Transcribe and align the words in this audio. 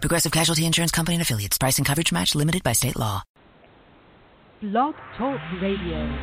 Progressive 0.00 0.32
Casualty 0.32 0.64
Insurance 0.64 0.90
Company 0.90 1.16
and 1.16 1.22
affiliates. 1.22 1.58
Price 1.58 1.76
and 1.76 1.86
coverage 1.86 2.10
match 2.10 2.34
limited 2.34 2.62
by 2.62 2.72
state 2.72 2.96
law. 2.96 3.22
Blog 4.62 4.94
Talk 5.18 5.40
Radio. 5.60 6.16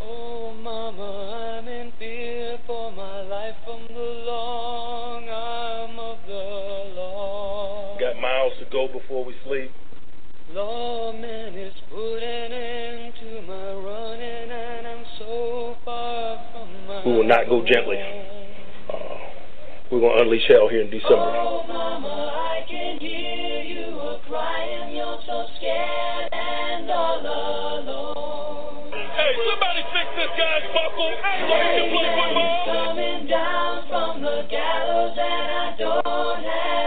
Oh, 0.00 0.54
Mama, 0.54 1.58
I'm 1.60 1.68
in 1.68 1.92
fear 1.98 2.58
for 2.66 2.90
my 2.92 3.20
life 3.22 3.54
from 3.64 3.86
the 3.88 4.24
long 4.26 5.28
arm 5.28 5.98
of 5.98 6.18
the 6.26 6.94
law. 6.96 7.98
Got 8.00 8.20
miles 8.20 8.54
to 8.58 8.64
go 8.72 8.88
before 8.88 9.24
we 9.24 9.34
sleep. 9.46 9.70
Lawman 10.52 11.54
is 11.54 11.74
putting 11.90 12.52
end 12.52 13.14
to 13.20 13.42
my 13.42 13.72
running, 13.72 14.50
and 14.50 14.86
I'm 14.86 15.04
so 15.18 15.76
far 15.84 16.40
from 16.52 16.86
my. 16.86 17.06
We 17.06 17.12
will 17.12 17.24
not 17.28 17.48
go 17.48 17.64
gently. 17.64 17.98
We're 19.92 20.00
going 20.00 20.16
to 20.16 20.22
unleash 20.24 20.48
hell 20.48 20.72
here 20.72 20.80
in 20.80 20.88
December. 20.88 21.36
Oh, 21.36 21.68
Mama, 21.68 22.32
I 22.32 22.64
can 22.64 22.96
hear 22.96 23.60
you 23.60 23.92
a 24.00 24.18
crying. 24.26 24.96
You're 24.96 25.20
so 25.28 25.44
scared 25.60 26.32
and 26.32 26.90
all 26.90 27.20
alone. 27.20 28.88
Hey, 28.88 29.36
somebody 29.44 29.84
fix 29.92 30.08
this 30.16 30.32
guy's 30.32 30.64
buckle 30.72 31.12
so 31.12 31.28
he 31.28 31.76
can 31.76 31.92
play 31.92 32.08
football. 32.08 32.72
Coming 32.72 33.28
down 33.28 33.84
from 33.92 34.22
the 34.22 34.48
gallows, 34.48 35.12
and 35.12 35.60
I 35.60 35.76
don't 35.76 36.40
have 36.40 36.81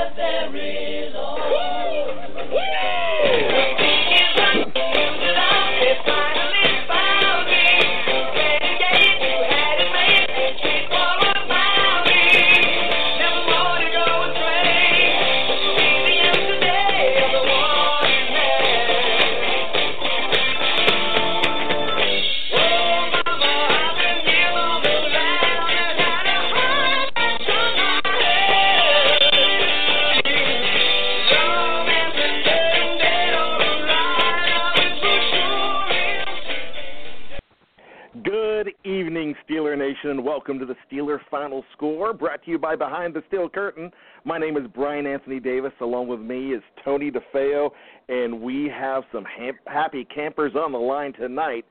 Steeler 39.47 39.77
Nation, 39.77 40.11
and 40.11 40.23
welcome 40.23 40.59
to 40.59 40.65
the 40.65 40.75
Steeler 40.89 41.19
Final 41.29 41.63
Score, 41.73 42.13
brought 42.13 42.43
to 42.43 42.51
you 42.51 42.59
by 42.59 42.75
Behind 42.75 43.13
the 43.13 43.23
Steel 43.27 43.49
Curtain. 43.49 43.91
My 44.23 44.37
name 44.37 44.57
is 44.57 44.63
Brian 44.73 45.05
Anthony 45.05 45.39
Davis. 45.39 45.71
Along 45.81 46.07
with 46.07 46.19
me 46.19 46.53
is 46.53 46.61
Tony 46.83 47.11
DeFeo, 47.11 47.71
and 48.07 48.41
we 48.41 48.69
have 48.69 49.03
some 49.11 49.25
ha- 49.25 49.57
happy 49.67 50.05
campers 50.05 50.53
on 50.55 50.71
the 50.71 50.77
line 50.77 51.13
tonight 51.13 51.65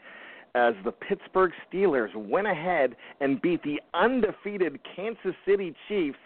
as 0.55 0.75
the 0.85 0.93
Pittsburgh 0.93 1.53
Steelers 1.69 2.15
went 2.15 2.47
ahead 2.47 2.97
and 3.21 3.41
beat 3.41 3.63
the 3.63 3.81
undefeated 3.95 4.79
Kansas 4.95 5.35
City 5.47 5.75
Chiefs 5.89 6.19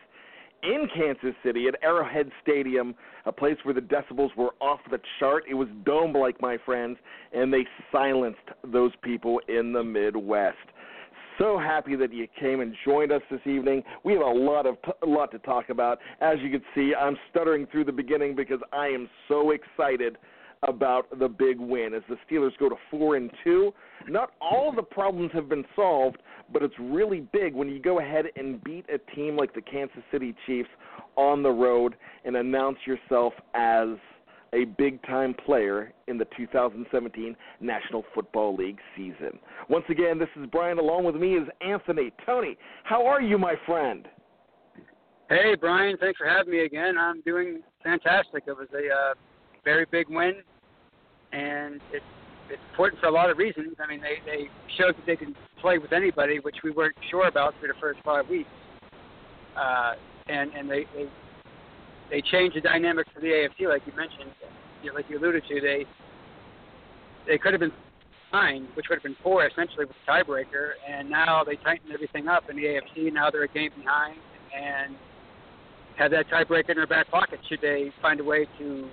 in 0.63 0.89
Kansas 0.95 1.35
City 1.45 1.67
at 1.69 1.77
Arrowhead 1.83 2.31
Stadium, 2.43 2.95
a 3.27 3.33
place 3.33 3.57
where 3.63 3.75
the 3.75 3.81
decibels 3.81 4.35
were 4.37 4.51
off 4.61 4.81
the 4.91 5.01
chart. 5.19 5.45
It 5.49 5.55
was 5.55 5.69
dome 5.85 6.13
like, 6.13 6.41
my 6.41 6.59
friends, 6.65 6.99
and 7.33 7.53
they 7.53 7.65
silenced 7.93 8.39
those 8.65 8.93
people 9.03 9.41
in 9.49 9.73
the 9.73 9.85
Midwest. 9.85 10.57
So 11.39 11.57
happy 11.57 11.95
that 11.95 12.13
you 12.13 12.27
came 12.41 12.61
and 12.61 12.75
joined 12.85 13.13
us 13.13 13.23
this 13.31 13.41
evening. 13.47 13.85
We 14.05 14.15
have 14.15 14.23
a 14.23 14.27
lot 14.27 14.67
of 14.67 14.77
a 15.03 15.07
lot 15.07 15.31
to 15.31 15.39
talk 15.39 15.69
about. 15.69 15.99
As 16.21 16.39
you 16.43 16.51
can 16.51 16.63
see, 16.75 16.95
I'm 16.99 17.17
stuttering 17.31 17.67
through 17.71 17.85
the 17.85 17.93
beginning 17.93 18.35
because 18.35 18.59
I 18.73 18.89
am 18.89 19.09
so 19.29 19.53
excited 19.53 20.19
about 20.65 21.07
the 21.17 21.29
big 21.29 21.61
win 21.61 21.95
as 21.95 22.03
the 22.09 22.17
Steelers 22.29 22.51
go 22.59 22.69
to 22.69 22.75
4 22.91 23.15
and 23.15 23.31
2. 23.45 23.73
Not 24.09 24.33
all 24.41 24.73
the 24.75 24.83
problems 24.83 25.31
have 25.33 25.49
been 25.49 25.65
solved, 25.77 26.19
but 26.53 26.65
it's 26.65 26.75
really 26.81 27.21
big 27.33 27.55
when 27.55 27.69
you 27.69 27.79
go 27.79 28.01
ahead 28.01 28.25
and 28.35 28.63
beat 28.65 28.85
a 28.93 28.99
team 29.15 29.37
like 29.37 29.55
the 29.55 29.61
Kansas 29.61 30.03
City 30.11 30.35
Chiefs 30.47 30.69
on 31.17 31.45
the 31.45 31.51
road 31.51 31.95
and 32.25 32.37
announce 32.37 32.79
yourself 32.85 33.33
as 33.55 33.91
a 34.53 34.65
big 34.65 35.03
time 35.03 35.35
player 35.35 35.93
in 36.07 36.19
the 36.19 36.27
2017 36.37 37.37
National 37.61 38.05
Football 38.15 38.57
League 38.57 38.79
season. 38.97 39.39
Once 39.69 39.85
again, 39.89 40.19
this 40.19 40.29
is 40.37 40.47
Brian. 40.51 40.79
Along 40.79 41.05
with 41.05 41.17
me 41.17 41.35
is 41.35 41.49
Anthony. 41.61 42.13
Tony, 42.25 42.57
how 42.85 43.07
are 43.07 43.21
you, 43.21 43.39
my 43.39 43.55
friend? 43.67 44.09
Hey, 45.29 45.55
Brian. 45.61 45.97
Thanks 45.99 46.17
for 46.17 46.27
having 46.27 46.53
me 46.53 46.61
again. 46.61 46.97
I'm 46.97 47.21
doing 47.23 47.63
fantastic. 47.83 48.45
It 48.47 48.57
was 48.57 48.69
a 48.73 48.93
uh, 48.95 49.15
very 49.65 49.87
big 49.91 50.09
win, 50.09 50.35
and 51.33 51.77
it, 51.93 52.03
it's 52.49 52.63
important 52.71 53.01
for 53.01 53.09
a 53.09 53.13
lot 53.13 53.29
of 53.29 53.37
reasons. 53.37 53.77
I 53.79 53.87
mean, 53.87 54.01
they, 54.01 54.17
they 54.25 54.49
showed 54.79 54.97
that 54.97 55.05
they 55.07 55.17
can 55.17 55.37
play 55.61 55.77
with 55.77 55.93
anybody, 55.93 56.39
which 56.41 56.57
we 56.65 56.71
weren't 56.71 56.97
sure 57.11 57.29
about 57.29 57.55
for 57.61 57.69
the 57.69 57.75
first 57.79 58.01
five 58.05 58.27
weeks. 58.29 58.49
Uh, 59.55 59.95
and 60.29 60.53
and 60.53 60.71
they, 60.71 60.85
they 60.95 61.09
they 62.11 62.23
changed 62.23 62.57
the 62.57 62.61
dynamics 62.61 63.11
of 63.15 63.23
the 63.23 63.29
AFC, 63.29 63.69
like 63.69 63.83
you 63.87 63.93
mentioned, 63.97 64.31
you 64.83 64.91
know, 64.91 64.97
like 64.97 65.07
you 65.09 65.19
alluded 65.19 65.45
to. 65.49 65.61
They 65.61 65.85
they 67.27 67.39
could 67.39 67.53
have 67.53 67.61
been 67.61 67.73
nine, 68.33 68.69
which 68.75 68.87
would 68.89 68.97
have 68.97 69.03
been 69.03 69.17
four 69.23 69.47
essentially 69.47 69.85
with 69.85 69.97
tiebreaker, 70.09 70.73
and 70.89 71.09
now 71.09 71.45
they 71.45 71.57
tightened 71.57 71.93
everything 71.93 72.29
up 72.29 72.49
in 72.51 72.57
the 72.57 72.65
AFC. 72.65 73.13
Now 73.13 73.31
they're 73.31 73.45
a 73.45 73.49
game 73.49 73.71
behind, 73.77 74.19
and 74.57 74.97
have 75.99 76.11
that 76.13 76.29
tiebreaker 76.29 76.71
in 76.71 76.77
their 76.77 76.87
back 76.87 77.11
pocket 77.11 77.41
should 77.49 77.61
they 77.61 77.93
find 78.01 78.21
a 78.21 78.25
way 78.25 78.47
to 78.59 78.89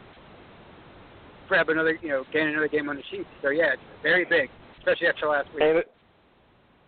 grab 1.47 1.69
another, 1.69 1.97
you 2.01 2.09
know, 2.09 2.23
gain 2.33 2.47
another 2.47 2.67
game 2.67 2.89
on 2.89 2.95
the 2.95 3.03
sheet. 3.11 3.27
So 3.41 3.49
yeah, 3.49 3.73
it's 3.73 3.81
very 4.01 4.25
big, 4.25 4.49
especially 4.79 5.07
after 5.07 5.27
last 5.27 5.47
week. 5.53 5.63
And 5.63 5.77
it, 5.77 5.91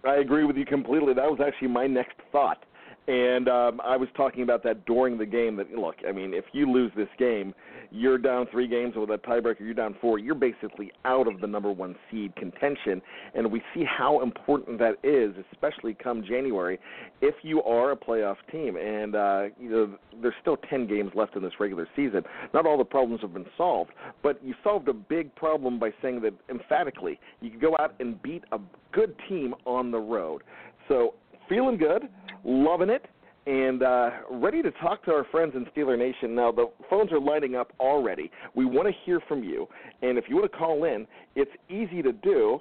I 0.03 0.15
agree 0.15 0.43
with 0.43 0.57
you 0.57 0.65
completely. 0.65 1.13
That 1.13 1.29
was 1.29 1.39
actually 1.45 1.69
my 1.69 1.87
next 1.87 2.15
thought. 2.31 2.63
And 3.07 3.47
um, 3.47 3.79
I 3.85 3.95
was 3.95 4.09
talking 4.17 4.43
about 4.43 4.63
that 4.63 4.85
during 4.85 5.17
the 5.17 5.25
game. 5.25 5.55
That 5.55 5.71
look, 5.71 5.95
I 6.07 6.11
mean, 6.11 6.33
if 6.33 6.43
you 6.51 6.69
lose 6.69 6.91
this 6.95 7.07
game, 7.17 7.53
you're 7.89 8.17
down 8.17 8.47
three 8.51 8.67
games 8.67 8.95
with 8.97 9.09
a 9.11 9.17
tiebreaker. 9.17 9.61
You're 9.61 9.73
down 9.73 9.95
four. 10.01 10.19
You're 10.19 10.35
basically 10.35 10.91
out 11.05 11.25
of 11.25 11.39
the 11.39 11.47
number 11.47 11.71
one 11.71 11.95
seed 12.11 12.35
contention. 12.35 13.01
And 13.33 13.49
we 13.49 13.61
see 13.73 13.85
how 13.85 14.21
important 14.21 14.77
that 14.79 14.95
is, 15.03 15.33
especially 15.53 15.93
come 15.93 16.21
January, 16.21 16.79
if 17.21 17.35
you 17.43 17.63
are 17.63 17.91
a 17.91 17.95
playoff 17.95 18.35
team. 18.51 18.75
And 18.75 19.15
uh, 19.15 19.43
you 19.57 19.69
know, 19.69 19.97
there's 20.21 20.35
still 20.41 20.57
ten 20.69 20.85
games 20.85 21.11
left 21.15 21.37
in 21.37 21.43
this 21.43 21.53
regular 21.61 21.87
season. 21.95 22.23
Not 22.53 22.65
all 22.65 22.77
the 22.77 22.83
problems 22.83 23.21
have 23.21 23.33
been 23.33 23.45
solved, 23.55 23.91
but 24.21 24.43
you 24.43 24.53
solved 24.65 24.89
a 24.89 24.93
big 24.93 25.33
problem 25.35 25.79
by 25.79 25.91
saying 26.01 26.21
that 26.21 26.33
emphatically 26.49 27.19
you 27.39 27.51
can 27.51 27.59
go 27.59 27.77
out 27.79 27.95
and 28.01 28.21
beat 28.21 28.43
a 28.51 28.59
good 28.91 29.15
team 29.29 29.55
on 29.65 29.91
the 29.91 29.99
road. 29.99 30.43
So 30.87 31.15
feeling 31.49 31.77
good 31.77 32.09
loving 32.47 32.89
it, 32.89 33.05
and 33.45 33.83
uh, 33.83 34.09
ready 34.31 34.61
to 34.61 34.71
talk 34.71 35.03
to 35.05 35.11
our 35.11 35.25
friends 35.25 35.53
in 35.55 35.65
Steeler 35.65 35.97
Nation. 35.97 36.33
Now, 36.33 36.51
the 36.51 36.69
phones 36.89 37.11
are 37.11 37.19
lighting 37.19 37.55
up 37.55 37.73
already. 37.79 38.31
We 38.55 38.65
want 38.65 38.87
to 38.87 38.93
hear 39.05 39.19
from 39.27 39.43
you, 39.43 39.67
and 40.01 40.17
if 40.17 40.25
you 40.27 40.35
want 40.35 40.51
to 40.51 40.57
call 40.57 40.85
in, 40.85 41.05
it's 41.35 41.51
easy 41.69 42.01
to 42.01 42.11
do. 42.11 42.59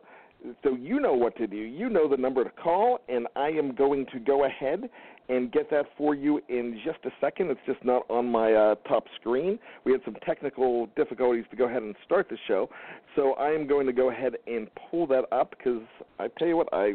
So 0.62 0.74
you 0.74 1.00
know 1.00 1.14
what 1.14 1.36
to 1.38 1.46
do. 1.46 1.56
You 1.56 1.88
know 1.88 2.08
the 2.08 2.16
number 2.16 2.44
to 2.44 2.50
call, 2.50 3.00
and 3.08 3.26
I 3.34 3.48
am 3.48 3.74
going 3.74 4.06
to 4.12 4.20
go 4.20 4.44
ahead 4.44 4.88
and 5.28 5.50
get 5.50 5.68
that 5.70 5.86
for 5.98 6.14
you 6.14 6.40
in 6.48 6.80
just 6.84 6.98
a 7.04 7.10
second. 7.20 7.50
It's 7.50 7.60
just 7.66 7.84
not 7.84 8.08
on 8.08 8.30
my 8.30 8.52
uh, 8.52 8.74
top 8.86 9.06
screen. 9.18 9.58
We 9.84 9.90
had 9.90 10.02
some 10.04 10.14
technical 10.24 10.86
difficulties 10.94 11.44
to 11.50 11.56
go 11.56 11.64
ahead 11.64 11.82
and 11.82 11.96
start 12.04 12.28
the 12.28 12.38
show, 12.46 12.68
so 13.16 13.32
I 13.32 13.48
am 13.48 13.66
going 13.66 13.86
to 13.86 13.92
go 13.92 14.10
ahead 14.10 14.34
and 14.46 14.68
pull 14.88 15.08
that 15.08 15.24
up 15.32 15.54
because 15.56 15.82
I 16.20 16.28
tell 16.38 16.46
you 16.46 16.56
what, 16.56 16.68
I 16.72 16.92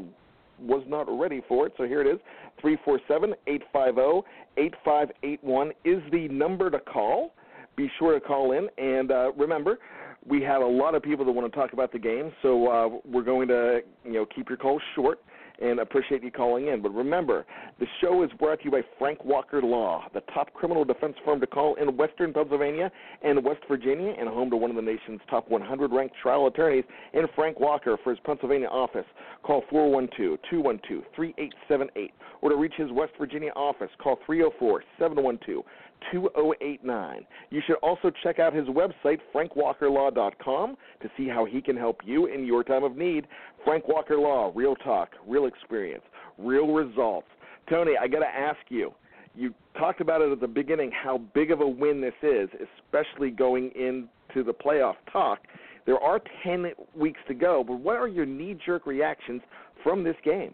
was 0.61 0.83
not 0.87 1.07
ready 1.09 1.41
for 1.47 1.67
it. 1.67 1.73
So 1.77 1.83
here 1.83 2.01
it 2.01 2.07
is 2.07 2.19
347 2.61 3.33
850 3.47 4.27
8581 4.57 5.71
is 5.85 6.01
the 6.11 6.27
number 6.29 6.69
to 6.69 6.79
call. 6.79 7.33
Be 7.75 7.89
sure 7.97 8.13
to 8.13 8.19
call 8.19 8.51
in. 8.51 8.67
And 8.77 9.11
uh, 9.11 9.31
remember, 9.33 9.79
we 10.25 10.41
have 10.43 10.61
a 10.61 10.65
lot 10.65 10.93
of 10.95 11.01
people 11.01 11.25
that 11.25 11.31
want 11.31 11.51
to 11.51 11.57
talk 11.57 11.73
about 11.73 11.91
the 11.91 11.99
game, 11.99 12.31
so 12.41 12.67
uh, 12.67 12.99
we're 13.05 13.23
going 13.23 13.47
to 13.47 13.79
you 14.05 14.13
know 14.13 14.25
keep 14.25 14.49
your 14.49 14.57
calls 14.57 14.81
short. 14.95 15.19
And 15.61 15.79
appreciate 15.79 16.23
you 16.23 16.31
calling 16.31 16.67
in. 16.67 16.81
But 16.81 16.93
remember, 16.93 17.45
the 17.79 17.85
show 18.01 18.23
is 18.23 18.29
brought 18.39 18.59
to 18.59 18.65
you 18.65 18.71
by 18.71 18.81
Frank 18.97 19.23
Walker 19.23 19.61
Law, 19.61 20.05
the 20.13 20.21
top 20.33 20.53
criminal 20.53 20.83
defense 20.83 21.15
firm 21.23 21.39
to 21.39 21.47
call 21.47 21.75
in 21.75 21.95
Western 21.97 22.33
Pennsylvania 22.33 22.91
and 23.23 23.43
West 23.43 23.61
Virginia, 23.67 24.13
and 24.17 24.27
home 24.27 24.49
to 24.49 24.57
one 24.57 24.69
of 24.69 24.75
the 24.75 24.81
nation's 24.81 25.21
top 25.29 25.49
100 25.49 25.91
ranked 25.91 26.15
trial 26.21 26.47
attorneys 26.47 26.85
in 27.13 27.25
Frank 27.35 27.59
Walker 27.59 27.97
for 28.03 28.11
his 28.11 28.19
Pennsylvania 28.25 28.67
office. 28.67 29.05
Call 29.43 29.63
412 29.69 30.39
212 30.49 31.03
3878. 31.15 32.13
Or 32.41 32.49
to 32.49 32.55
reach 32.55 32.73
his 32.75 32.91
West 32.91 33.13
Virginia 33.19 33.51
office, 33.55 33.89
call 34.01 34.17
304 34.25 34.83
712 34.97 35.63
2089. 36.11 37.25
You 37.49 37.61
should 37.65 37.77
also 37.77 38.11
check 38.23 38.39
out 38.39 38.53
his 38.53 38.67
website, 38.67 39.19
frankwalkerlaw.com, 39.33 40.77
to 41.01 41.09
see 41.17 41.27
how 41.27 41.45
he 41.45 41.61
can 41.61 41.77
help 41.77 42.01
you 42.05 42.27
in 42.27 42.45
your 42.45 42.63
time 42.63 42.83
of 42.83 42.97
need. 42.97 43.27
Frank 43.63 43.87
Walker 43.87 44.17
Law, 44.17 44.51
real 44.55 44.75
talk, 44.75 45.09
real 45.27 45.45
experience, 45.45 46.03
real 46.37 46.67
results. 46.67 47.27
Tony, 47.69 47.93
I 47.99 48.07
got 48.07 48.19
to 48.19 48.27
ask 48.27 48.59
you. 48.69 48.93
You 49.33 49.53
talked 49.77 50.01
about 50.01 50.21
it 50.21 50.31
at 50.31 50.41
the 50.41 50.47
beginning 50.47 50.91
how 50.91 51.19
big 51.33 51.51
of 51.51 51.61
a 51.61 51.67
win 51.67 52.01
this 52.01 52.13
is, 52.21 52.49
especially 52.85 53.31
going 53.31 53.71
into 53.75 54.43
the 54.43 54.53
playoff 54.53 54.95
talk. 55.11 55.39
There 55.85 55.97
are 55.97 56.19
10 56.43 56.71
weeks 56.95 57.19
to 57.27 57.33
go, 57.33 57.63
but 57.65 57.79
what 57.79 57.95
are 57.95 58.07
your 58.07 58.25
knee 58.25 58.57
jerk 58.65 58.85
reactions 58.85 59.41
from 59.83 60.03
this 60.03 60.15
game? 60.23 60.53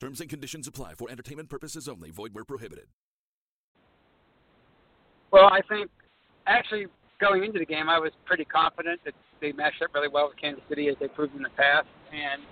Terms 0.00 0.20
and 0.20 0.30
conditions 0.30 0.68
apply 0.68 0.94
for 0.94 1.10
entertainment 1.10 1.48
purposes 1.48 1.88
only. 1.88 2.10
Void 2.10 2.32
where 2.32 2.44
prohibited. 2.44 2.86
Well, 5.32 5.46
I 5.46 5.60
think 5.68 5.90
actually 6.46 6.86
going 7.20 7.44
into 7.44 7.58
the 7.58 7.66
game, 7.66 7.88
I 7.88 7.98
was 7.98 8.12
pretty 8.24 8.44
confident 8.44 9.00
that 9.04 9.14
they 9.40 9.52
matched 9.52 9.82
up 9.82 9.90
really 9.94 10.08
well 10.08 10.28
with 10.28 10.38
Kansas 10.40 10.62
City 10.68 10.88
as 10.88 10.96
they 11.00 11.08
proved 11.08 11.34
in 11.34 11.42
the 11.42 11.50
past, 11.50 11.88
and 12.12 12.42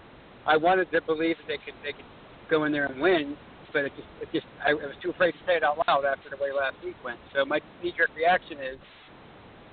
I 0.46 0.56
wanted 0.56 0.90
to 0.90 1.00
believe 1.02 1.36
that 1.38 1.46
they 1.46 1.58
could 1.64 1.74
they 1.82 1.92
could 1.92 2.04
go 2.50 2.64
in 2.64 2.72
there 2.72 2.86
and 2.86 3.00
win. 3.00 3.36
But 3.72 3.86
it 3.86 3.92
just 3.96 4.08
it 4.20 4.28
just 4.32 4.46
I, 4.64 4.70
I 4.70 4.74
was 4.74 4.96
too 5.02 5.10
afraid 5.10 5.32
to 5.32 5.38
say 5.46 5.54
it 5.54 5.62
out 5.62 5.78
loud 5.86 6.04
after 6.04 6.30
the 6.30 6.36
way 6.42 6.50
last 6.52 6.76
week 6.84 6.96
went. 7.04 7.18
So 7.34 7.44
my 7.44 7.60
knee-jerk 7.82 8.10
reaction 8.16 8.58
is, 8.58 8.78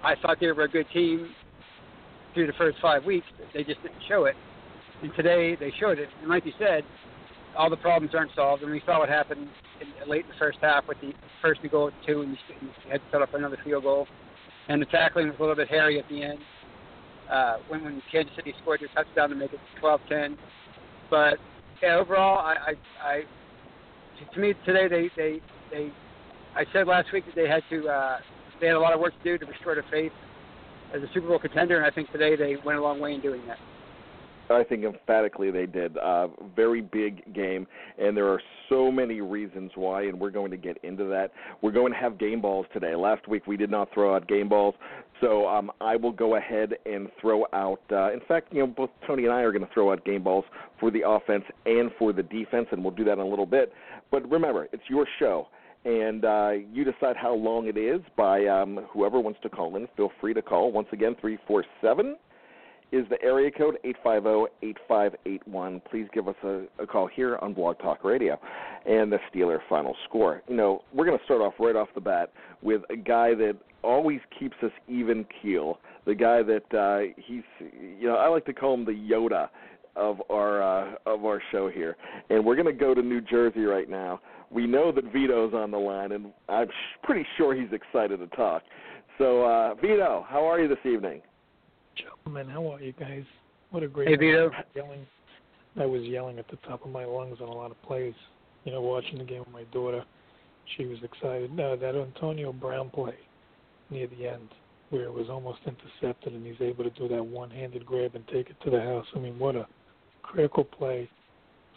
I 0.03 0.15
thought 0.21 0.37
they 0.39 0.51
were 0.51 0.63
a 0.63 0.69
good 0.69 0.87
team 0.93 1.29
through 2.33 2.47
the 2.47 2.53
first 2.53 2.77
five 2.81 3.03
weeks. 3.03 3.27
But 3.37 3.47
they 3.53 3.63
just 3.63 3.81
didn't 3.81 4.01
show 4.07 4.25
it, 4.25 4.35
and 5.01 5.11
today 5.15 5.55
they 5.59 5.73
showed 5.79 5.99
it. 5.99 6.09
And 6.21 6.29
like 6.29 6.45
you 6.45 6.53
said, 6.59 6.83
all 7.57 7.69
the 7.69 7.77
problems 7.77 8.15
aren't 8.15 8.33
solved. 8.35 8.63
And 8.63 8.71
we 8.71 8.81
saw 8.85 9.00
what 9.00 9.09
happened 9.09 9.47
in, 9.81 10.09
late 10.09 10.25
in 10.25 10.29
the 10.29 10.38
first 10.39 10.57
half 10.61 10.88
with 10.88 11.00
the 11.01 11.13
first 11.41 11.61
to 11.61 11.69
go 11.69 11.88
at 11.88 11.94
two, 12.05 12.21
and 12.21 12.31
you 12.31 12.69
had 12.91 12.97
to 12.97 13.07
set 13.11 13.21
up 13.21 13.33
another 13.33 13.57
field 13.63 13.83
goal. 13.83 14.07
And 14.69 14.81
the 14.81 14.85
tackling 14.85 15.27
was 15.27 15.35
a 15.38 15.41
little 15.41 15.55
bit 15.55 15.67
hairy 15.67 16.00
at 16.00 16.07
the 16.09 16.23
end 16.23 16.39
uh, 17.31 17.57
when 17.67 17.83
when 17.83 18.01
Kansas 18.11 18.33
City 18.35 18.53
scored 18.61 18.81
their 18.81 18.89
touchdown 18.89 19.29
to 19.29 19.35
make 19.35 19.51
it 19.53 19.59
12-10. 19.81 20.38
But 21.09 21.38
yeah, 21.81 21.97
overall, 21.97 22.39
I, 22.39 22.71
I, 23.03 23.07
I 23.07 23.21
to 24.33 24.39
me 24.39 24.53
today 24.65 24.88
they 24.88 25.09
they 25.15 25.41
they 25.71 25.91
I 26.56 26.65
said 26.71 26.88
last 26.88 27.11
week 27.11 27.25
that 27.25 27.35
they 27.35 27.47
had 27.47 27.63
to 27.69 27.88
uh, 27.88 28.19
they 28.61 28.67
had 28.67 28.75
a 28.75 28.79
lot 28.79 28.94
of 28.94 28.99
work 28.99 29.13
to 29.17 29.23
do 29.23 29.38
to 29.38 29.51
restore 29.51 29.75
their 29.75 29.85
faith 29.91 30.11
as 30.94 31.01
a 31.01 31.07
Super 31.13 31.27
Bowl 31.27 31.39
contender, 31.39 31.77
and 31.77 31.85
I 31.85 31.91
think 31.91 32.11
today 32.11 32.35
they 32.35 32.56
went 32.63 32.77
a 32.77 32.81
long 32.81 32.99
way 32.99 33.13
in 33.13 33.21
doing 33.21 33.41
that. 33.47 33.57
I 34.53 34.63
think 34.63 34.83
emphatically 34.83 35.51
they 35.51 35.65
did. 35.65 35.97
Uh, 35.97 36.27
very 36.55 36.81
big 36.81 37.33
game, 37.33 37.67
and 37.97 38.15
there 38.15 38.27
are 38.27 38.41
so 38.69 38.91
many 38.91 39.21
reasons 39.21 39.71
why, 39.75 40.03
and 40.03 40.19
we're 40.19 40.31
going 40.31 40.51
to 40.51 40.57
get 40.57 40.77
into 40.83 41.05
that. 41.05 41.31
We're 41.61 41.71
going 41.71 41.91
to 41.91 42.00
have 42.00 42.17
game 42.17 42.41
balls 42.41 42.65
today. 42.73 42.95
Last 42.95 43.27
week 43.27 43.47
we 43.47 43.57
did 43.57 43.69
not 43.69 43.89
throw 43.94 44.15
out 44.15 44.27
game 44.27 44.50
balls, 44.50 44.75
so 45.21 45.47
um, 45.47 45.71
I 45.81 45.95
will 45.95 46.11
go 46.11 46.35
ahead 46.35 46.73
and 46.85 47.09
throw 47.19 47.45
out. 47.53 47.81
Uh, 47.91 48.13
in 48.13 48.21
fact, 48.27 48.53
you 48.53 48.59
know, 48.59 48.67
both 48.67 48.89
Tony 49.07 49.25
and 49.25 49.33
I 49.33 49.41
are 49.41 49.51
going 49.51 49.65
to 49.65 49.73
throw 49.73 49.91
out 49.91 50.03
game 50.05 50.23
balls 50.23 50.45
for 50.79 50.91
the 50.91 51.07
offense 51.07 51.44
and 51.65 51.91
for 51.97 52.13
the 52.13 52.23
defense, 52.23 52.67
and 52.71 52.83
we'll 52.83 52.95
do 52.95 53.03
that 53.06 53.13
in 53.13 53.19
a 53.19 53.27
little 53.27 53.45
bit. 53.45 53.73
But 54.11 54.29
remember, 54.29 54.67
it's 54.71 54.83
your 54.89 55.07
show 55.19 55.47
and 55.85 56.23
uh, 56.23 56.51
you 56.71 56.85
decide 56.85 57.17
how 57.17 57.33
long 57.33 57.67
it 57.67 57.77
is 57.77 57.99
by 58.15 58.45
um, 58.45 58.85
whoever 58.89 59.19
wants 59.19 59.39
to 59.44 59.49
call 59.49 59.75
in. 59.75 59.85
Feel 59.97 60.11
free 60.21 60.33
to 60.33 60.41
call. 60.41 60.71
Once 60.71 60.88
again, 60.94 61.13
347 61.19 62.15
is 62.94 63.06
the 63.10 63.19
area 63.24 63.50
code 63.50 63.80
850-8581. 64.06 65.81
Please 65.90 66.07
give 66.13 66.28
us 66.28 66.36
a, 66.44 66.62
a, 66.78 66.86
call 66.86 67.07
here 67.07 67.38
on 67.42 67.54
Blog 67.54 67.80
Talk 67.80 68.04
Radio 68.04 68.40
and 68.86 69.12
the 69.12 69.18
Steeler 69.34 69.57
final 69.68 69.95
score. 70.07 70.44
You 70.48 70.56
know, 70.56 70.84
we're 70.94 71.06
going 71.06 71.18
to 71.18 71.25
start 71.25 71.42
off 71.42 71.54
right 71.60 71.75
off 71.75 71.88
the 71.95 72.01
bat 72.01 72.31
with 72.62 72.84
a 72.92 72.95
guy 72.95 73.34
that 73.34 73.57
always 73.84 74.19
keeps 74.40 74.56
us 74.62 74.69
even 74.88 75.25
keel. 75.42 75.80
The 76.06 76.13
guy 76.13 76.44
that 76.44 76.78
uh, 76.78 77.13
he's, 77.18 77.42
you 77.60 78.07
know, 78.07 78.16
I 78.16 78.28
like 78.28 78.45
to 78.45 78.54
call 78.54 78.75
him 78.75 78.86
the 78.86 78.92
Yoda 78.92 79.50
of 79.95 80.22
our 80.30 80.62
uh, 80.62 80.95
of 81.07 81.25
our 81.25 81.42
show 81.51 81.69
here. 81.69 81.98
And 82.30 82.45
we're 82.45 82.56
going 82.56 82.68
to 82.68 82.74
go 82.74 82.94
to 82.94 83.01
New 83.01 83.22
Jersey 83.22 83.63
right 83.63 83.90
now. 83.90 84.22
We 84.51 84.68
know 84.68 84.92
that 84.92 85.12
Vito's 85.12 85.56
on 85.56 85.72
the 85.72 85.80
line, 85.80 86.12
and 86.12 86.28
I'm 86.48 86.68
pretty 87.01 87.25
sure 87.38 87.56
he's 87.56 87.72
excited 87.72 88.18
to 88.18 88.28
talk. 88.36 88.62
So, 89.18 89.44
uh, 89.44 89.74
Vito, 89.75 90.25
how 90.30 90.45
are 90.45 90.60
you 90.60 90.68
this 90.68 90.86
evening? 90.86 91.22
Gentlemen, 91.95 92.50
how 92.50 92.74
are 92.74 92.81
you 92.81 92.94
guys? 92.94 93.24
What 93.72 93.84
a 93.84 93.88
great 93.88 94.07
hey, 94.07 94.16
Vito. 94.16 94.51
yelling. 94.75 95.06
I 95.80 95.86
was 95.86 96.04
yelling 96.04 96.40
at 96.40 96.48
the 96.50 96.57
top 96.68 96.86
of 96.86 96.92
my 96.92 97.06
lungs 97.06 97.38
on 97.42 97.47
a 97.47 97.54
lot 97.54 97.71
of 97.71 97.81
plays. 97.83 98.14
You 98.64 98.71
know, 98.71 98.81
watching 98.81 99.18
the 99.18 99.23
game 99.23 99.40
with 99.40 99.52
my 99.52 99.64
daughter, 99.66 100.04
she 100.78 100.85
was 100.85 100.97
excited. 101.04 101.52
Uh, 101.59 101.76
that 101.76 101.95
Antonio 101.95 102.54
Brown 102.54 102.90
play 102.90 103.16
near 103.90 104.07
the 104.07 104.28
end, 104.28 104.50
where 104.90 105.04
it 105.04 105.14
was 105.14 105.30
almost 105.30 105.59
intercepted, 105.66 106.33
and 106.33 106.45
he's 106.45 106.62
able 106.62 106.83
to 106.83 106.90
do 106.92 107.07
that 107.09 107.23
one-handed 107.23 107.85
grab 107.85 108.16
and 108.16 108.26
take 108.28 108.50
it 108.50 108.56
to 108.64 108.69
the 108.69 108.80
house. 108.80 109.06
I 109.16 109.19
mean, 109.19 109.38
what 109.38 109.56
a 109.56 109.68
critical 110.21 110.64
play 110.64 111.09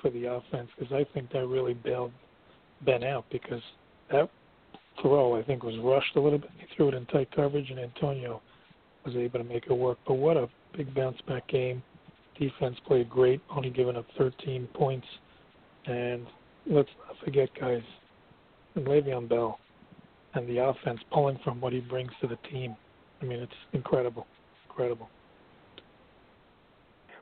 for 0.00 0.10
the 0.10 0.26
offense 0.26 0.68
because 0.78 0.92
I 0.92 1.04
think 1.12 1.32
that 1.32 1.46
really 1.46 1.74
bailed 1.74 2.12
Ben 2.84 3.02
out 3.02 3.24
because 3.30 3.62
that 4.10 4.30
throw 5.02 5.38
I 5.38 5.42
think 5.42 5.62
was 5.62 5.76
rushed 5.78 6.16
a 6.16 6.20
little 6.20 6.38
bit. 6.38 6.50
He 6.58 6.66
threw 6.74 6.88
it 6.88 6.94
in 6.94 7.06
tight 7.06 7.34
coverage, 7.34 7.70
and 7.70 7.80
Antonio 7.80 8.40
was 9.06 9.16
able 9.16 9.38
to 9.38 9.44
make 9.44 9.64
it 9.68 9.72
work. 9.72 9.98
But 10.06 10.14
what 10.14 10.36
a 10.36 10.48
big 10.76 10.94
bounce 10.94 11.20
back 11.26 11.48
game. 11.48 11.82
Defense 12.38 12.76
played 12.86 13.08
great, 13.08 13.40
only 13.54 13.70
giving 13.70 13.96
up 13.96 14.06
13 14.18 14.68
points. 14.74 15.06
And 15.86 16.26
let's 16.66 16.88
not 17.06 17.16
forget, 17.24 17.48
guys, 17.58 17.82
Le'Veon 18.76 19.28
Bell 19.28 19.58
and 20.34 20.46
the 20.48 20.62
offense 20.62 21.00
pulling 21.12 21.38
from 21.42 21.60
what 21.60 21.72
he 21.72 21.80
brings 21.80 22.10
to 22.20 22.26
the 22.26 22.36
team. 22.50 22.76
I 23.22 23.24
mean, 23.24 23.38
it's 23.38 23.52
incredible, 23.72 24.26
incredible. 24.68 25.08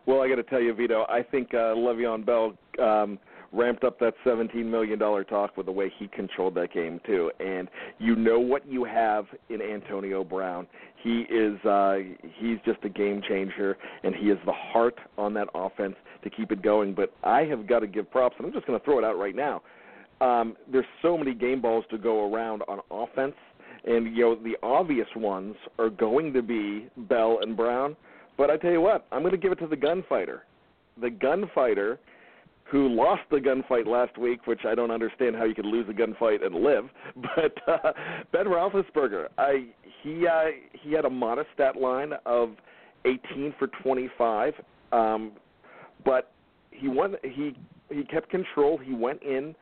Well, 0.06 0.20
I 0.20 0.28
got 0.28 0.36
to 0.36 0.42
tell 0.42 0.60
you, 0.60 0.74
Vito, 0.74 1.06
I 1.08 1.22
think 1.22 1.54
uh, 1.54 1.74
Le'Veon 1.76 2.26
Bell 2.26 2.54
um,– 2.82 3.18
ramped 3.54 3.84
up 3.84 3.98
that 4.00 4.14
$17 4.26 4.66
million 4.66 4.98
talk 4.98 5.56
with 5.56 5.66
the 5.66 5.72
way 5.72 5.90
he 5.98 6.08
controlled 6.08 6.54
that 6.56 6.72
game, 6.72 7.00
too. 7.06 7.30
And 7.40 7.68
you 7.98 8.16
know 8.16 8.40
what 8.40 8.66
you 8.66 8.84
have 8.84 9.26
in 9.48 9.62
Antonio 9.62 10.24
Brown. 10.24 10.66
He 11.02 11.20
is 11.30 11.62
uh, 11.64 11.98
he's 12.38 12.58
just 12.64 12.78
a 12.82 12.88
game 12.88 13.22
changer, 13.28 13.76
and 14.02 14.14
he 14.14 14.30
is 14.30 14.38
the 14.46 14.52
heart 14.52 14.98
on 15.18 15.34
that 15.34 15.48
offense 15.54 15.94
to 16.22 16.30
keep 16.30 16.50
it 16.50 16.62
going. 16.62 16.94
But 16.94 17.12
I 17.22 17.42
have 17.42 17.66
got 17.66 17.80
to 17.80 17.86
give 17.86 18.10
props, 18.10 18.36
and 18.38 18.46
I'm 18.46 18.52
just 18.52 18.66
going 18.66 18.78
to 18.78 18.84
throw 18.84 18.98
it 18.98 19.04
out 19.04 19.18
right 19.18 19.36
now. 19.36 19.62
Um, 20.20 20.56
there's 20.70 20.86
so 21.02 21.18
many 21.18 21.34
game 21.34 21.60
balls 21.60 21.84
to 21.90 21.98
go 21.98 22.32
around 22.32 22.62
on 22.68 22.80
offense, 22.90 23.34
and 23.84 24.16
you 24.16 24.22
know 24.22 24.34
the 24.34 24.56
obvious 24.62 25.08
ones 25.14 25.54
are 25.78 25.90
going 25.90 26.32
to 26.32 26.42
be 26.42 26.88
Bell 26.96 27.38
and 27.42 27.56
Brown. 27.56 27.96
But 28.38 28.50
I 28.50 28.56
tell 28.56 28.72
you 28.72 28.80
what, 28.80 29.06
I'm 29.12 29.20
going 29.20 29.32
to 29.32 29.38
give 29.38 29.52
it 29.52 29.58
to 29.60 29.66
the 29.66 29.76
gunfighter. 29.76 30.44
The 31.00 31.10
gunfighter 31.10 31.98
who 32.64 32.88
lost 32.88 33.22
the 33.30 33.36
gunfight 33.36 33.86
last 33.86 34.16
week, 34.18 34.46
which 34.46 34.60
I 34.66 34.74
don't 34.74 34.90
understand 34.90 35.36
how 35.36 35.44
you 35.44 35.54
could 35.54 35.66
lose 35.66 35.86
a 35.88 35.92
gunfight 35.92 36.44
and 36.44 36.54
live. 36.54 36.88
But 37.36 37.56
uh, 37.68 37.92
Ben 38.32 38.46
Roethlisberger, 38.46 39.26
I 39.38 39.66
he 40.02 40.26
uh, 40.26 40.50
he 40.72 40.92
had 40.92 41.04
a 41.04 41.10
modest 41.10 41.48
stat 41.54 41.76
line 41.76 42.12
of 42.26 42.50
18 43.04 43.54
for 43.58 43.68
25, 43.82 44.54
um, 44.92 45.32
but 46.04 46.32
he 46.70 46.88
won. 46.88 47.16
He 47.22 47.56
he 47.90 48.04
kept 48.04 48.30
control. 48.30 48.78
He 48.78 48.94
went 48.94 49.22
in 49.22 49.54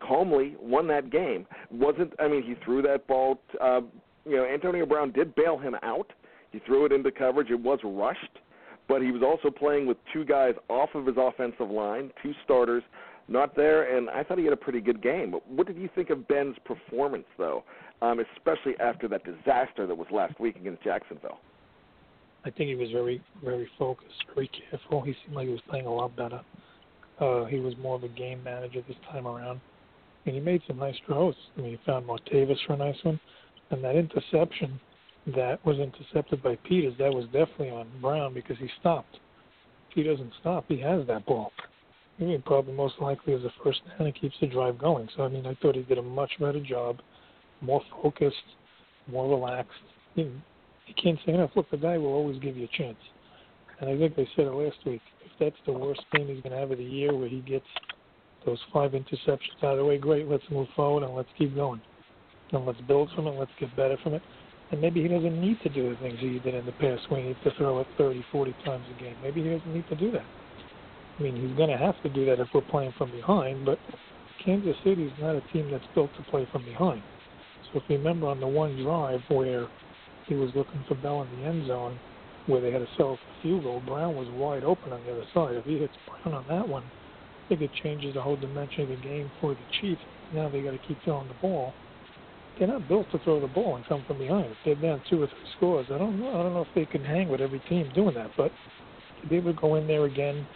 calmly, 0.00 0.56
won 0.60 0.86
that 0.88 1.10
game. 1.10 1.46
wasn't 1.70 2.12
I 2.18 2.28
mean 2.28 2.42
he 2.42 2.54
threw 2.64 2.82
that 2.82 3.06
ball. 3.06 3.40
Uh, 3.60 3.80
you 4.24 4.36
know 4.36 4.44
Antonio 4.44 4.86
Brown 4.86 5.12
did 5.12 5.34
bail 5.34 5.58
him 5.58 5.74
out. 5.82 6.12
He 6.52 6.58
threw 6.60 6.84
it 6.84 6.92
into 6.92 7.10
coverage. 7.10 7.50
It 7.50 7.60
was 7.60 7.78
rushed 7.84 8.38
but 8.90 9.02
he 9.02 9.12
was 9.12 9.22
also 9.22 9.56
playing 9.56 9.86
with 9.86 9.96
two 10.12 10.24
guys 10.24 10.54
off 10.68 10.90
of 10.96 11.06
his 11.06 11.14
offensive 11.16 11.70
line, 11.70 12.10
two 12.20 12.32
starters 12.44 12.82
not 13.28 13.54
there, 13.54 13.96
and 13.96 14.10
I 14.10 14.24
thought 14.24 14.36
he 14.36 14.42
had 14.42 14.52
a 14.52 14.56
pretty 14.56 14.80
good 14.80 15.00
game. 15.00 15.32
What 15.46 15.68
did 15.68 15.76
you 15.76 15.88
think 15.94 16.10
of 16.10 16.26
Ben's 16.26 16.56
performance, 16.64 17.26
though, 17.38 17.62
um, 18.02 18.18
especially 18.34 18.74
after 18.80 19.06
that 19.06 19.22
disaster 19.22 19.86
that 19.86 19.94
was 19.94 20.08
last 20.10 20.40
week 20.40 20.56
against 20.56 20.82
Jacksonville? 20.82 21.38
I 22.44 22.50
think 22.50 22.68
he 22.68 22.74
was 22.74 22.90
very, 22.90 23.22
very 23.44 23.68
focused, 23.78 24.24
very 24.34 24.50
careful. 24.70 25.02
He 25.02 25.14
seemed 25.22 25.36
like 25.36 25.46
he 25.46 25.52
was 25.52 25.62
playing 25.68 25.86
a 25.86 25.94
lot 25.94 26.16
better. 26.16 26.40
Uh, 27.20 27.44
he 27.44 27.60
was 27.60 27.74
more 27.80 27.94
of 27.94 28.02
a 28.02 28.08
game 28.08 28.42
manager 28.42 28.82
this 28.88 28.96
time 29.12 29.28
around, 29.28 29.60
and 30.26 30.34
he 30.34 30.40
made 30.40 30.62
some 30.66 30.78
nice 30.78 30.96
throws. 31.06 31.36
I 31.56 31.60
mean, 31.60 31.70
he 31.70 31.78
found 31.86 32.08
Martavis 32.08 32.58
for 32.66 32.72
a 32.72 32.76
nice 32.76 32.98
one, 33.04 33.20
and 33.70 33.84
that 33.84 33.94
interception 33.94 34.80
that 35.26 35.64
was 35.64 35.78
intercepted 35.78 36.42
by 36.42 36.56
Peters, 36.68 36.94
that 36.98 37.12
was 37.12 37.26
definitely 37.26 37.70
on 37.70 37.88
Brown 38.00 38.34
because 38.34 38.56
he 38.58 38.68
stopped. 38.80 39.18
If 39.90 39.94
he 39.94 40.02
doesn't 40.02 40.32
stop, 40.40 40.64
he 40.68 40.78
has 40.80 41.06
that 41.06 41.26
ball. 41.26 41.52
I 42.20 42.24
mean, 42.24 42.42
probably 42.44 42.74
most 42.74 42.94
likely 43.00 43.34
as 43.34 43.42
the 43.42 43.50
first 43.64 43.80
down 43.86 44.06
and 44.06 44.14
keeps 44.14 44.34
the 44.40 44.46
drive 44.46 44.78
going. 44.78 45.08
So 45.16 45.24
I 45.24 45.28
mean, 45.28 45.46
I 45.46 45.54
thought 45.60 45.74
he 45.74 45.82
did 45.82 45.98
a 45.98 46.02
much 46.02 46.30
better 46.38 46.60
job, 46.60 46.98
more 47.60 47.82
focused, 48.02 48.36
more 49.10 49.28
relaxed. 49.28 49.72
You, 50.14 50.24
know, 50.24 50.30
you 50.86 50.94
can't 51.02 51.18
say 51.24 51.32
enough. 51.32 51.50
Look, 51.56 51.70
the 51.70 51.76
guy 51.76 51.96
will 51.98 52.12
always 52.12 52.38
give 52.40 52.56
you 52.56 52.64
a 52.64 52.76
chance. 52.76 52.98
And 53.80 53.88
I 53.88 53.96
think 53.96 54.16
they 54.16 54.28
said 54.36 54.46
it 54.46 54.52
last 54.52 54.76
week. 54.84 55.00
If 55.24 55.32
that's 55.38 55.56
the 55.64 55.72
worst 55.72 56.02
game 56.14 56.28
he's 56.28 56.42
going 56.42 56.52
to 56.52 56.58
have 56.58 56.70
of 56.70 56.78
the 56.78 56.84
year, 56.84 57.14
where 57.14 57.28
he 57.28 57.40
gets 57.40 57.64
those 58.44 58.58
five 58.72 58.92
interceptions 58.92 59.62
out 59.62 59.72
of 59.72 59.78
the 59.78 59.84
way, 59.84 59.96
great. 59.96 60.28
Let's 60.28 60.44
move 60.50 60.68
forward 60.76 61.04
and 61.04 61.14
let's 61.14 61.28
keep 61.38 61.54
going. 61.54 61.80
And 62.52 62.66
let's 62.66 62.80
build 62.82 63.10
from 63.14 63.26
it. 63.26 63.30
Let's 63.30 63.50
get 63.58 63.74
better 63.76 63.96
from 64.02 64.14
it. 64.14 64.22
And 64.70 64.80
maybe 64.80 65.02
he 65.02 65.08
doesn't 65.08 65.40
need 65.40 65.60
to 65.62 65.68
do 65.68 65.90
the 65.90 65.96
things 65.96 66.18
he 66.20 66.38
did 66.38 66.54
in 66.54 66.64
the 66.64 66.72
past 66.72 67.02
when 67.08 67.22
he 67.22 67.28
needs 67.28 67.40
to 67.44 67.50
throw 67.58 67.80
it 67.80 67.86
30, 67.98 68.24
40 68.30 68.54
times 68.64 68.84
a 68.96 69.02
game. 69.02 69.16
Maybe 69.22 69.42
he 69.42 69.50
doesn't 69.50 69.74
need 69.74 69.88
to 69.88 69.96
do 69.96 70.12
that. 70.12 70.26
I 71.18 71.22
mean, 71.22 71.36
he's 71.36 71.56
going 71.56 71.70
to 71.70 71.76
have 71.76 72.00
to 72.02 72.08
do 72.08 72.24
that 72.26 72.38
if 72.38 72.48
we're 72.54 72.60
playing 72.62 72.94
from 72.96 73.10
behind, 73.10 73.66
but 73.66 73.78
Kansas 74.44 74.76
City 74.84 75.04
is 75.04 75.12
not 75.20 75.34
a 75.34 75.42
team 75.52 75.68
that's 75.70 75.84
built 75.94 76.10
to 76.16 76.22
play 76.30 76.48
from 76.52 76.64
behind. 76.64 77.02
So 77.72 77.80
if 77.80 77.84
you 77.88 77.98
remember 77.98 78.28
on 78.28 78.40
the 78.40 78.46
one 78.46 78.82
drive 78.82 79.20
where 79.28 79.66
he 80.26 80.34
was 80.34 80.50
looking 80.54 80.84
for 80.86 80.94
Bell 80.94 81.22
in 81.22 81.40
the 81.40 81.46
end 81.46 81.66
zone, 81.66 81.98
where 82.46 82.60
they 82.60 82.70
had 82.70 82.82
a 82.82 82.88
self 82.96 83.18
field 83.42 83.64
goal, 83.64 83.82
Brown 83.86 84.14
was 84.14 84.28
wide 84.30 84.64
open 84.64 84.92
on 84.92 85.00
the 85.04 85.12
other 85.12 85.26
side. 85.34 85.56
If 85.56 85.64
he 85.64 85.78
hits 85.78 85.94
Brown 86.06 86.34
on 86.34 86.44
that 86.48 86.66
one, 86.66 86.84
I 86.84 87.48
think 87.48 87.60
it 87.60 87.70
changes 87.82 88.14
the 88.14 88.22
whole 88.22 88.36
dimension 88.36 88.84
of 88.84 88.88
the 88.88 88.96
game 88.96 89.30
for 89.40 89.54
the 89.54 89.60
Chiefs. 89.80 90.00
Now 90.32 90.48
they 90.48 90.62
got 90.62 90.70
to 90.70 90.80
keep 90.86 90.98
throwing 91.04 91.28
the 91.28 91.34
ball 91.42 91.74
they're 92.60 92.68
not 92.68 92.86
built 92.88 93.10
to 93.10 93.18
throw 93.20 93.40
the 93.40 93.46
ball 93.46 93.76
and 93.76 93.86
come 93.86 94.04
from 94.06 94.18
behind. 94.18 94.44
If 94.44 94.58
they're 94.66 94.74
down 94.74 95.02
two 95.08 95.22
or 95.22 95.26
three 95.26 95.48
scores, 95.56 95.86
I 95.90 95.96
don't 95.96 96.20
know. 96.20 96.28
I 96.28 96.42
don't 96.42 96.52
know 96.52 96.60
if 96.60 96.68
they 96.74 96.84
can 96.84 97.02
hang 97.02 97.30
with 97.30 97.40
every 97.40 97.58
team 97.60 97.90
doing 97.94 98.14
that. 98.14 98.30
But 98.36 98.52
to 99.22 99.28
be 99.28 99.36
able 99.36 99.54
to 99.54 99.58
go 99.58 99.76
in 99.76 99.86
there 99.86 100.04
again 100.04 100.46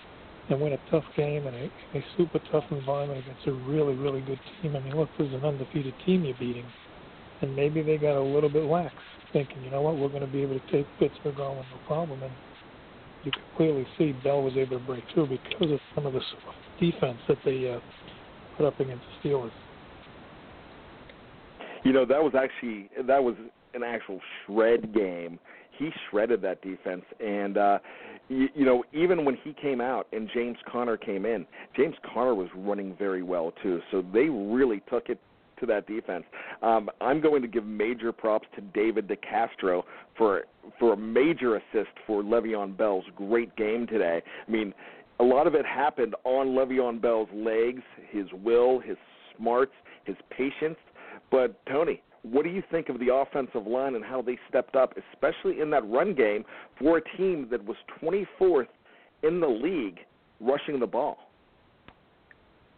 and 0.50 0.60
win 0.60 0.74
a 0.74 0.90
tough 0.90 1.04
game 1.16 1.46
in 1.46 1.54
a, 1.54 1.70
a 1.96 2.04
super 2.18 2.38
tough 2.52 2.64
environment 2.70 3.24
against 3.24 3.46
a 3.46 3.52
really, 3.52 3.94
really 3.94 4.20
good 4.20 4.38
team. 4.60 4.76
I 4.76 4.80
mean, 4.80 4.94
look, 4.94 5.08
there's 5.16 5.32
an 5.32 5.42
undefeated 5.42 5.94
team 6.04 6.24
you're 6.24 6.36
beating, 6.38 6.66
and 7.40 7.56
maybe 7.56 7.80
they 7.80 7.96
got 7.96 8.18
a 8.18 8.22
little 8.22 8.50
bit 8.50 8.64
lax, 8.64 8.94
thinking, 9.32 9.64
you 9.64 9.70
know 9.70 9.80
what, 9.80 9.96
we're 9.96 10.10
going 10.10 10.20
to 10.20 10.26
be 10.26 10.42
able 10.42 10.60
to 10.60 10.70
take 10.70 10.86
Pittsburgh 10.98 11.40
on 11.40 11.56
with 11.56 11.66
no 11.72 11.86
problem. 11.86 12.22
And 12.22 12.32
you 13.24 13.32
could 13.32 13.42
clearly 13.56 13.86
see 13.96 14.12
Bell 14.22 14.42
was 14.42 14.52
able 14.58 14.78
to 14.78 14.84
break 14.84 15.04
through 15.14 15.28
because 15.28 15.72
of 15.72 15.80
some 15.94 16.04
of 16.04 16.12
the 16.12 16.20
defense 16.78 17.18
that 17.28 17.38
they 17.46 17.72
uh, 17.72 17.80
put 18.58 18.66
up 18.66 18.78
against 18.78 19.04
the 19.22 19.30
Steelers. 19.30 19.63
You 21.84 21.92
know, 21.92 22.04
that 22.06 22.22
was 22.22 22.34
actually 22.34 22.88
that 23.06 23.22
was 23.22 23.34
an 23.74 23.82
actual 23.82 24.20
shred 24.46 24.94
game. 24.94 25.38
He 25.78 25.90
shredded 26.08 26.40
that 26.42 26.62
defense, 26.62 27.04
and 27.20 27.58
uh, 27.58 27.78
you, 28.28 28.48
you 28.54 28.64
know, 28.64 28.84
even 28.92 29.24
when 29.24 29.36
he 29.42 29.52
came 29.52 29.80
out 29.80 30.06
and 30.12 30.30
James 30.32 30.56
Conner 30.70 30.96
came 30.96 31.26
in, 31.26 31.46
James 31.76 31.96
Conner 32.12 32.34
was 32.34 32.48
running 32.56 32.94
very 32.96 33.22
well 33.22 33.52
too. 33.62 33.80
So 33.90 34.04
they 34.12 34.28
really 34.28 34.82
took 34.88 35.08
it 35.08 35.18
to 35.60 35.66
that 35.66 35.86
defense. 35.86 36.24
Um, 36.62 36.88
I'm 37.00 37.20
going 37.20 37.42
to 37.42 37.48
give 37.48 37.64
major 37.64 38.12
props 38.12 38.46
to 38.56 38.60
David 38.60 39.08
DeCastro 39.08 39.82
for 40.16 40.44
for 40.78 40.94
a 40.94 40.96
major 40.96 41.56
assist 41.56 41.90
for 42.06 42.22
Le'Veon 42.22 42.76
Bell's 42.76 43.04
great 43.16 43.54
game 43.56 43.86
today. 43.86 44.22
I 44.46 44.50
mean, 44.50 44.72
a 45.20 45.24
lot 45.24 45.46
of 45.46 45.54
it 45.54 45.66
happened 45.66 46.14
on 46.24 46.48
Le'Veon 46.48 47.00
Bell's 47.00 47.28
legs, 47.34 47.82
his 48.10 48.26
will, 48.42 48.80
his 48.80 48.96
smarts, 49.36 49.72
his 50.04 50.16
patience. 50.30 50.78
But 51.34 51.58
Tony, 51.66 52.00
what 52.22 52.44
do 52.44 52.48
you 52.48 52.62
think 52.70 52.88
of 52.88 53.00
the 53.00 53.12
offensive 53.12 53.66
line 53.66 53.96
and 53.96 54.04
how 54.04 54.22
they 54.22 54.38
stepped 54.48 54.76
up, 54.76 54.94
especially 55.12 55.60
in 55.60 55.68
that 55.70 55.84
run 55.90 56.14
game 56.14 56.44
for 56.78 56.98
a 56.98 57.16
team 57.16 57.48
that 57.50 57.64
was 57.64 57.76
24th 58.00 58.68
in 59.24 59.40
the 59.40 59.48
league 59.48 59.98
rushing 60.40 60.78
the 60.78 60.86
ball? 60.86 61.18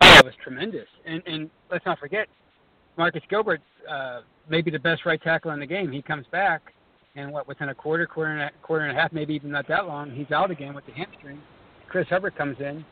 Oh, 0.00 0.18
it 0.20 0.24
was 0.24 0.32
tremendous. 0.42 0.86
And 1.04 1.22
and 1.26 1.50
let's 1.70 1.84
not 1.84 1.98
forget, 1.98 2.28
Marcus 2.96 3.20
Gilbert, 3.28 3.60
uh, 3.90 4.20
maybe 4.48 4.70
the 4.70 4.78
best 4.78 5.04
right 5.04 5.20
tackle 5.20 5.50
in 5.50 5.60
the 5.60 5.66
game. 5.66 5.92
He 5.92 6.00
comes 6.00 6.24
back, 6.32 6.72
and 7.14 7.30
what 7.30 7.46
within 7.46 7.68
a 7.68 7.74
quarter, 7.74 8.06
quarter 8.06 8.32
and 8.32 8.40
a, 8.40 8.50
quarter 8.62 8.86
and 8.86 8.96
a 8.96 8.98
half, 8.98 9.12
maybe 9.12 9.34
even 9.34 9.50
not 9.50 9.68
that 9.68 9.86
long, 9.86 10.10
he's 10.10 10.30
out 10.30 10.50
again 10.50 10.72
with 10.74 10.86
the 10.86 10.92
hamstring. 10.92 11.42
Chris 11.90 12.08
Hubbard 12.08 12.36
comes 12.36 12.56
in, 12.60 12.82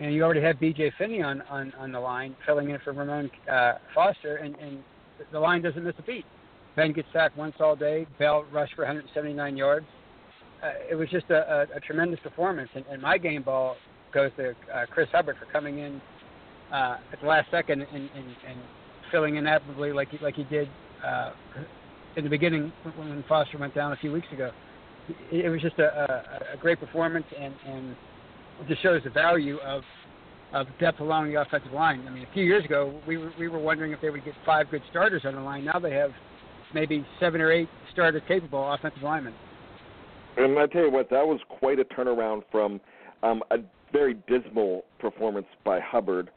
and 0.00 0.12
you 0.12 0.24
already 0.24 0.40
have 0.40 0.58
B.J. 0.58 0.92
Finney 0.98 1.22
on 1.22 1.40
on 1.42 1.72
on 1.78 1.92
the 1.92 2.00
line, 2.00 2.34
filling 2.44 2.70
in 2.70 2.80
for 2.80 2.92
Ramon 2.92 3.30
uh, 3.48 3.74
Foster, 3.94 4.38
and 4.38 4.56
and 4.56 4.82
the 5.32 5.38
line 5.38 5.62
doesn't 5.62 5.84
miss 5.84 5.94
a 5.98 6.02
beat. 6.02 6.24
Ben 6.76 6.92
gets 6.92 7.08
sacked 7.12 7.36
once 7.36 7.54
all 7.60 7.76
day. 7.76 8.06
Bell 8.18 8.44
rushed 8.52 8.74
for 8.74 8.82
179 8.82 9.56
yards. 9.56 9.86
Uh, 10.62 10.70
it 10.90 10.94
was 10.94 11.08
just 11.10 11.26
a, 11.30 11.68
a, 11.72 11.76
a 11.76 11.80
tremendous 11.80 12.18
performance. 12.20 12.70
And, 12.74 12.84
and 12.90 13.00
my 13.00 13.18
game 13.18 13.42
ball 13.42 13.76
goes 14.12 14.30
to 14.36 14.50
uh, 14.72 14.86
Chris 14.90 15.08
Hubbard 15.12 15.36
for 15.38 15.46
coming 15.52 15.78
in 15.78 16.00
uh, 16.72 16.98
at 17.12 17.20
the 17.20 17.26
last 17.26 17.50
second 17.50 17.82
and, 17.82 17.92
and, 17.92 18.10
and 18.48 18.58
filling 19.12 19.36
in 19.36 19.46
admirably 19.46 19.92
like 19.92 20.10
he, 20.10 20.18
like 20.18 20.34
he 20.34 20.44
did 20.44 20.68
uh, 21.04 21.30
in 22.16 22.24
the 22.24 22.30
beginning 22.30 22.72
when, 22.96 23.24
Foster 23.28 23.58
went 23.58 23.74
down 23.74 23.92
a 23.92 23.96
few 23.96 24.12
weeks 24.12 24.26
ago. 24.32 24.50
It, 25.30 25.46
it 25.46 25.48
was 25.48 25.60
just 25.60 25.78
a, 25.78 25.84
a, 25.84 26.54
a 26.54 26.56
great 26.58 26.80
performance, 26.80 27.26
and, 27.38 27.54
and 27.66 27.96
just 28.68 28.82
shows 28.82 29.02
the 29.04 29.10
value 29.10 29.58
of 29.58 29.82
of 30.52 30.66
depth 30.78 31.00
along 31.00 31.32
the 31.32 31.40
offensive 31.40 31.72
line. 31.72 32.04
I 32.06 32.10
mean, 32.10 32.24
a 32.24 32.32
few 32.32 32.44
years 32.44 32.64
ago, 32.64 33.00
we 33.06 33.16
were, 33.16 33.32
we 33.38 33.48
were 33.48 33.58
wondering 33.58 33.92
if 33.92 34.00
they 34.00 34.10
would 34.10 34.24
get 34.24 34.34
five 34.46 34.70
good 34.70 34.82
starters 34.90 35.22
on 35.24 35.34
the 35.34 35.40
line. 35.40 35.64
Now 35.64 35.78
they 35.78 35.92
have 35.92 36.10
maybe 36.72 37.04
seven 37.18 37.40
or 37.40 37.50
eight 37.50 37.68
starter 37.92 38.20
capable 38.20 38.72
offensive 38.72 39.02
linemen. 39.02 39.34
And 40.36 40.58
I 40.58 40.66
tell 40.66 40.82
you 40.82 40.90
what, 40.90 41.10
that 41.10 41.26
was 41.26 41.40
quite 41.48 41.78
a 41.78 41.84
turnaround 41.84 42.42
from 42.50 42.80
um, 43.22 43.42
a 43.50 43.58
very 43.92 44.14
dismal 44.28 44.84
performance 44.98 45.46
by 45.64 45.78
Hubbard 45.80 46.30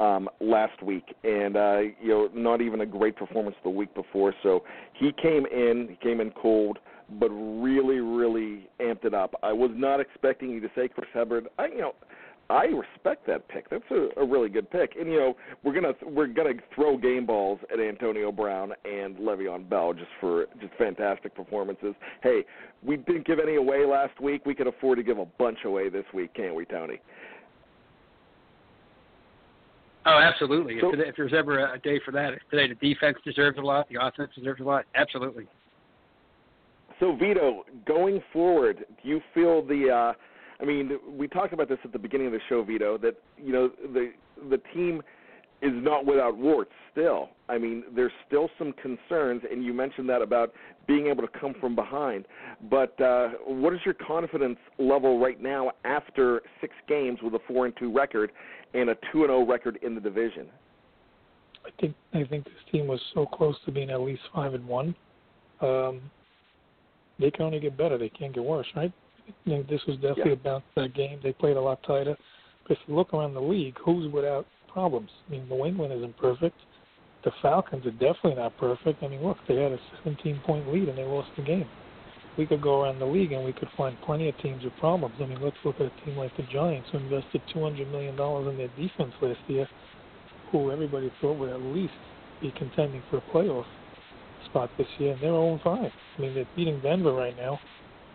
um, 0.00 0.28
last 0.40 0.82
week, 0.82 1.14
and 1.22 1.56
uh, 1.56 1.78
you 2.02 2.08
know, 2.08 2.28
not 2.34 2.60
even 2.60 2.80
a 2.80 2.86
great 2.86 3.16
performance 3.16 3.56
the 3.62 3.70
week 3.70 3.94
before. 3.94 4.34
So 4.42 4.64
he 4.92 5.12
came 5.12 5.46
in, 5.46 5.86
he 5.88 5.96
came 5.96 6.20
in 6.20 6.32
cold, 6.32 6.78
but 7.20 7.28
really, 7.28 8.00
really 8.00 8.68
amped 8.80 9.04
it 9.04 9.14
up. 9.14 9.34
I 9.42 9.52
was 9.52 9.70
not 9.74 10.00
expecting 10.00 10.50
you 10.50 10.60
to 10.60 10.68
say 10.74 10.88
Chris 10.88 11.08
Hubbard. 11.14 11.48
I, 11.58 11.66
you 11.66 11.78
know, 11.78 11.94
I 12.50 12.64
respect 12.64 13.26
that 13.26 13.48
pick. 13.48 13.70
That's 13.70 13.84
a, 13.90 14.20
a 14.20 14.26
really 14.26 14.48
good 14.48 14.70
pick. 14.70 14.96
And 14.98 15.10
you 15.10 15.18
know, 15.18 15.36
we're 15.62 15.72
gonna 15.72 15.94
we're 16.04 16.26
gonna 16.26 16.52
throw 16.74 16.98
game 16.98 17.24
balls 17.24 17.58
at 17.72 17.80
Antonio 17.80 18.30
Brown 18.30 18.72
and 18.84 19.16
Le'Veon 19.16 19.68
Bell 19.68 19.94
just 19.94 20.10
for 20.20 20.46
just 20.60 20.74
fantastic 20.74 21.34
performances. 21.34 21.94
Hey, 22.22 22.44
we 22.82 22.96
didn't 22.98 23.26
give 23.26 23.38
any 23.38 23.56
away 23.56 23.86
last 23.86 24.20
week. 24.20 24.44
We 24.44 24.54
can 24.54 24.66
afford 24.66 24.98
to 24.98 25.02
give 25.02 25.18
a 25.18 25.24
bunch 25.24 25.58
away 25.64 25.88
this 25.88 26.04
week, 26.12 26.34
can't 26.34 26.54
we, 26.54 26.66
Tony? 26.66 27.00
Oh, 30.06 30.18
absolutely. 30.18 30.78
So, 30.80 30.92
if, 30.92 31.00
if 31.00 31.16
there's 31.16 31.32
ever 31.32 31.72
a 31.72 31.78
day 31.78 31.98
for 32.04 32.10
that, 32.12 32.32
today 32.50 32.68
the 32.68 32.88
defense 32.94 33.16
deserves 33.24 33.56
a 33.56 33.62
lot, 33.62 33.88
the 33.88 34.04
offense 34.04 34.30
deserves 34.34 34.60
a 34.60 34.64
lot. 34.64 34.84
Absolutely. 34.94 35.46
So, 37.00 37.16
Vito, 37.16 37.64
going 37.86 38.22
forward, 38.32 38.84
do 39.02 39.08
you 39.08 39.20
feel 39.32 39.64
the 39.66 39.90
uh, 39.90 40.12
I 40.60 40.64
mean, 40.64 40.98
we 41.08 41.28
talked 41.28 41.52
about 41.52 41.68
this 41.68 41.78
at 41.84 41.92
the 41.92 41.98
beginning 41.98 42.28
of 42.28 42.32
the 42.32 42.40
show, 42.48 42.62
Vito. 42.62 42.98
That 42.98 43.16
you 43.36 43.52
know 43.52 43.70
the 43.92 44.12
the 44.50 44.58
team 44.72 45.02
is 45.62 45.72
not 45.74 46.04
without 46.04 46.36
warts 46.36 46.72
still. 46.92 47.30
I 47.48 47.58
mean, 47.58 47.84
there's 47.94 48.12
still 48.26 48.50
some 48.58 48.72
concerns, 48.74 49.42
and 49.50 49.64
you 49.64 49.72
mentioned 49.72 50.08
that 50.10 50.20
about 50.20 50.52
being 50.86 51.06
able 51.06 51.22
to 51.22 51.38
come 51.38 51.54
from 51.60 51.74
behind. 51.74 52.26
But 52.70 52.98
uh, 53.00 53.30
what 53.46 53.72
is 53.72 53.80
your 53.84 53.94
confidence 53.94 54.58
level 54.78 55.18
right 55.18 55.40
now 55.40 55.72
after 55.84 56.42
six 56.60 56.74
games 56.86 57.18
with 57.22 57.34
a 57.34 57.40
four 57.48 57.66
and 57.66 57.74
two 57.78 57.92
record 57.92 58.30
and 58.74 58.90
a 58.90 58.94
two 59.10 59.22
and 59.22 59.28
zero 59.28 59.46
record 59.46 59.78
in 59.82 59.94
the 59.94 60.00
division? 60.00 60.46
I 61.64 61.70
think 61.80 61.94
I 62.12 62.24
think 62.24 62.44
this 62.44 62.54
team 62.70 62.86
was 62.86 63.00
so 63.14 63.24
close 63.26 63.56
to 63.64 63.72
being 63.72 63.90
at 63.90 64.00
least 64.00 64.22
five 64.34 64.54
and 64.54 64.66
one. 64.66 64.94
Um, 65.60 66.02
they 67.18 67.30
can 67.30 67.46
only 67.46 67.60
get 67.60 67.76
better. 67.76 67.96
They 67.96 68.10
can't 68.10 68.34
get 68.34 68.44
worse, 68.44 68.66
right? 68.76 68.92
I 69.28 69.32
think 69.48 69.68
this 69.68 69.84
was 69.86 69.96
definitely 69.96 70.32
Yeah. 70.32 70.38
about 70.38 70.62
that 70.76 70.94
game. 70.94 71.20
They 71.22 71.32
played 71.32 71.56
a 71.56 71.60
lot 71.60 71.82
tighter. 71.82 72.16
But 72.66 72.78
if 72.78 72.88
you 72.88 72.94
look 72.94 73.12
around 73.12 73.34
the 73.34 73.42
league, 73.42 73.78
who's 73.78 74.10
without 74.12 74.46
problems? 74.68 75.10
I 75.28 75.32
mean, 75.32 75.48
New 75.48 75.64
England 75.64 75.92
isn't 75.92 76.16
perfect. 76.16 76.58
The 77.22 77.30
Falcons 77.42 77.86
are 77.86 77.90
definitely 77.92 78.34
not 78.34 78.56
perfect. 78.58 79.02
I 79.02 79.08
mean, 79.08 79.22
look, 79.22 79.38
they 79.46 79.56
had 79.56 79.72
a 79.72 79.80
17-point 80.04 80.72
lead 80.72 80.88
and 80.88 80.98
they 80.98 81.04
lost 81.04 81.30
the 81.36 81.42
game. 81.42 81.68
We 82.36 82.46
could 82.46 82.60
go 82.60 82.82
around 82.82 82.98
the 82.98 83.06
league 83.06 83.32
and 83.32 83.44
we 83.44 83.52
could 83.52 83.68
find 83.76 83.98
plenty 84.02 84.28
of 84.28 84.36
teams 84.38 84.64
with 84.64 84.76
problems. 84.76 85.14
I 85.20 85.26
mean, 85.26 85.40
let's 85.40 85.56
look 85.64 85.76
at 85.80 85.86
a 85.86 86.04
team 86.04 86.16
like 86.16 86.36
the 86.36 86.42
Giants, 86.44 86.88
who 86.90 86.98
invested 86.98 87.40
$200 87.54 87.90
million 87.90 88.18
in 88.18 88.56
their 88.58 88.68
defense 88.76 89.14
last 89.22 89.40
year, 89.46 89.68
who 90.50 90.70
everybody 90.70 91.10
thought 91.20 91.38
would 91.38 91.50
at 91.50 91.60
least 91.60 91.94
be 92.40 92.50
contending 92.58 93.02
for 93.08 93.18
a 93.18 93.22
playoff 93.32 93.64
spot 94.46 94.68
this 94.76 94.86
year, 94.98 95.12
and 95.12 95.20
they're 95.22 95.30
0 95.30 95.60
5. 95.62 95.78
I 95.78 96.20
mean, 96.20 96.34
they're 96.34 96.46
beating 96.56 96.80
Denver 96.80 97.12
right 97.12 97.36
now, 97.36 97.58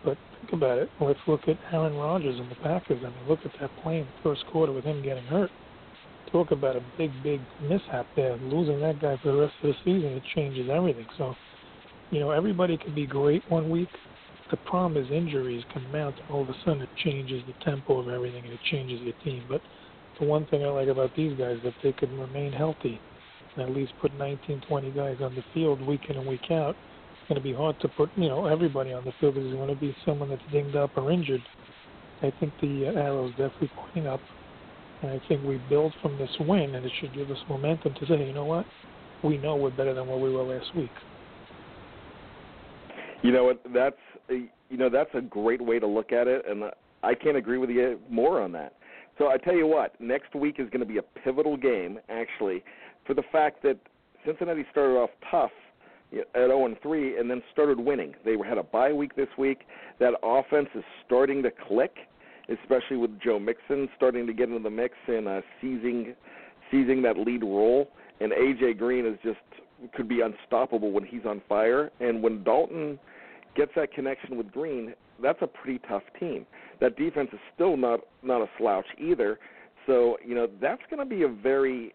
but 0.04 0.16
think 0.40 0.52
about 0.52 0.78
it. 0.78 0.88
Let's 1.00 1.18
look 1.26 1.42
at 1.48 1.58
Aaron 1.72 1.96
Rodgers 1.96 2.38
and 2.38 2.50
the 2.50 2.56
Packers. 2.56 2.98
I 3.00 3.08
mean, 3.08 3.28
look 3.28 3.40
at 3.44 3.52
that 3.60 3.70
play 3.82 3.98
in 3.98 4.04
the 4.04 4.22
first 4.22 4.44
quarter 4.46 4.72
with 4.72 4.84
him 4.84 5.02
getting 5.02 5.24
hurt. 5.24 5.50
Talk 6.32 6.50
about 6.50 6.76
a 6.76 6.82
big, 6.96 7.10
big 7.22 7.40
mishap 7.68 8.06
there. 8.16 8.36
Losing 8.36 8.80
that 8.80 9.00
guy 9.00 9.18
for 9.22 9.32
the 9.32 9.38
rest 9.38 9.54
of 9.62 9.70
the 9.70 9.74
season, 9.84 10.12
it 10.12 10.22
changes 10.34 10.68
everything. 10.70 11.06
So, 11.18 11.34
you 12.10 12.20
know, 12.20 12.30
everybody 12.30 12.76
can 12.76 12.94
be 12.94 13.06
great 13.06 13.42
one 13.50 13.68
week. 13.68 13.88
The 14.50 14.56
problem 14.58 15.02
is 15.02 15.10
injuries 15.10 15.64
can 15.72 15.90
mount, 15.92 16.16
and 16.18 16.30
all 16.30 16.42
of 16.42 16.48
a 16.48 16.54
sudden 16.64 16.82
it 16.82 16.88
changes 17.04 17.42
the 17.46 17.64
tempo 17.64 17.98
of 17.98 18.08
everything 18.08 18.44
and 18.44 18.52
it 18.52 18.60
changes 18.70 19.00
your 19.00 19.14
team. 19.24 19.44
But 19.48 19.60
the 20.18 20.26
one 20.26 20.46
thing 20.46 20.64
I 20.64 20.68
like 20.68 20.88
about 20.88 21.10
these 21.16 21.36
guys 21.38 21.56
is 21.58 21.62
that 21.64 21.74
they 21.82 21.92
can 21.92 22.18
remain 22.18 22.52
healthy 22.52 23.00
and 23.56 23.68
at 23.68 23.74
least 23.74 23.92
put 24.00 24.12
19, 24.14 24.62
20 24.68 24.90
guys 24.92 25.16
on 25.20 25.34
the 25.34 25.44
field 25.54 25.80
week 25.86 26.00
in 26.08 26.16
and 26.16 26.28
week 26.28 26.50
out. 26.50 26.76
Going 27.30 27.40
to 27.40 27.48
be 27.48 27.54
hard 27.54 27.78
to 27.78 27.86
put, 27.86 28.10
you 28.16 28.26
know, 28.26 28.46
everybody 28.46 28.92
on 28.92 29.04
the 29.04 29.12
field 29.20 29.34
because 29.34 29.48
there's 29.50 29.56
going 29.56 29.72
to 29.72 29.80
be 29.80 29.96
someone 30.04 30.30
that's 30.30 30.42
dinged 30.50 30.74
up 30.74 30.90
or 30.96 31.12
injured. 31.12 31.40
I 32.22 32.32
think 32.40 32.52
the 32.60 32.88
uh, 32.88 32.98
arrow's 32.98 33.30
definitely 33.30 33.70
pointing 33.76 34.08
up, 34.08 34.18
and 35.00 35.12
I 35.12 35.20
think 35.28 35.44
we 35.44 35.62
build 35.68 35.94
from 36.02 36.18
this 36.18 36.28
win, 36.40 36.74
and 36.74 36.84
it 36.84 36.90
should 37.00 37.14
give 37.14 37.30
us 37.30 37.38
momentum 37.48 37.94
to 37.94 38.06
say, 38.06 38.26
you 38.26 38.32
know 38.32 38.46
what, 38.46 38.66
we 39.22 39.38
know 39.38 39.54
we're 39.54 39.70
better 39.70 39.94
than 39.94 40.08
what 40.08 40.18
we 40.18 40.28
were 40.28 40.42
last 40.42 40.74
week. 40.74 40.90
You 43.22 43.30
know 43.30 43.44
what? 43.44 43.62
That's 43.72 43.94
you 44.28 44.76
know 44.76 44.90
that's 44.90 45.10
a 45.14 45.20
great 45.20 45.62
way 45.62 45.78
to 45.78 45.86
look 45.86 46.10
at 46.10 46.26
it, 46.26 46.44
and 46.48 46.64
I 47.04 47.14
can't 47.14 47.36
agree 47.36 47.58
with 47.58 47.70
you 47.70 48.00
more 48.10 48.40
on 48.40 48.50
that. 48.52 48.72
So 49.18 49.28
I 49.28 49.36
tell 49.36 49.54
you 49.54 49.68
what, 49.68 49.94
next 50.00 50.34
week 50.34 50.56
is 50.58 50.68
going 50.70 50.80
to 50.80 50.84
be 50.84 50.98
a 50.98 51.02
pivotal 51.02 51.56
game, 51.56 52.00
actually, 52.08 52.64
for 53.06 53.14
the 53.14 53.22
fact 53.30 53.62
that 53.62 53.78
Cincinnati 54.26 54.66
started 54.72 54.94
off 54.94 55.10
tough 55.30 55.52
at 56.12 56.26
0 56.34 56.66
and 56.66 56.76
3, 56.82 57.18
and 57.18 57.30
then 57.30 57.42
started 57.52 57.78
winning. 57.78 58.14
They 58.24 58.36
had 58.46 58.58
a 58.58 58.62
bye 58.62 58.92
week 58.92 59.14
this 59.16 59.28
week. 59.38 59.60
That 59.98 60.14
offense 60.22 60.68
is 60.74 60.84
starting 61.06 61.42
to 61.42 61.50
click, 61.68 61.96
especially 62.48 62.96
with 62.96 63.20
Joe 63.20 63.38
Mixon 63.38 63.88
starting 63.96 64.26
to 64.26 64.32
get 64.32 64.48
into 64.48 64.62
the 64.62 64.70
mix 64.70 64.94
and 65.06 65.28
uh, 65.28 65.40
seizing 65.60 66.14
seizing 66.70 67.02
that 67.02 67.18
lead 67.18 67.42
role. 67.42 67.90
And 68.20 68.32
AJ 68.32 68.78
Green 68.78 69.06
is 69.06 69.18
just 69.22 69.38
could 69.94 70.08
be 70.08 70.20
unstoppable 70.20 70.92
when 70.92 71.04
he's 71.04 71.24
on 71.26 71.40
fire. 71.48 71.90
And 72.00 72.22
when 72.22 72.44
Dalton 72.44 72.98
gets 73.56 73.72
that 73.76 73.92
connection 73.92 74.36
with 74.36 74.50
Green, 74.52 74.94
that's 75.22 75.38
a 75.42 75.46
pretty 75.46 75.80
tough 75.88 76.02
team. 76.18 76.46
That 76.80 76.96
defense 76.96 77.28
is 77.32 77.40
still 77.54 77.76
not 77.76 78.00
not 78.22 78.42
a 78.42 78.46
slouch 78.58 78.86
either. 78.98 79.38
So 79.86 80.18
you 80.24 80.34
know 80.34 80.48
that's 80.60 80.82
going 80.90 81.00
to 81.00 81.14
be 81.14 81.22
a 81.22 81.28
very 81.28 81.94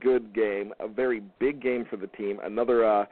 good 0.00 0.34
game, 0.34 0.72
a 0.80 0.88
very 0.88 1.22
big 1.38 1.62
game 1.62 1.86
for 1.88 1.96
the 1.96 2.08
team. 2.08 2.38
Another 2.42 2.84
uh, 2.84 3.06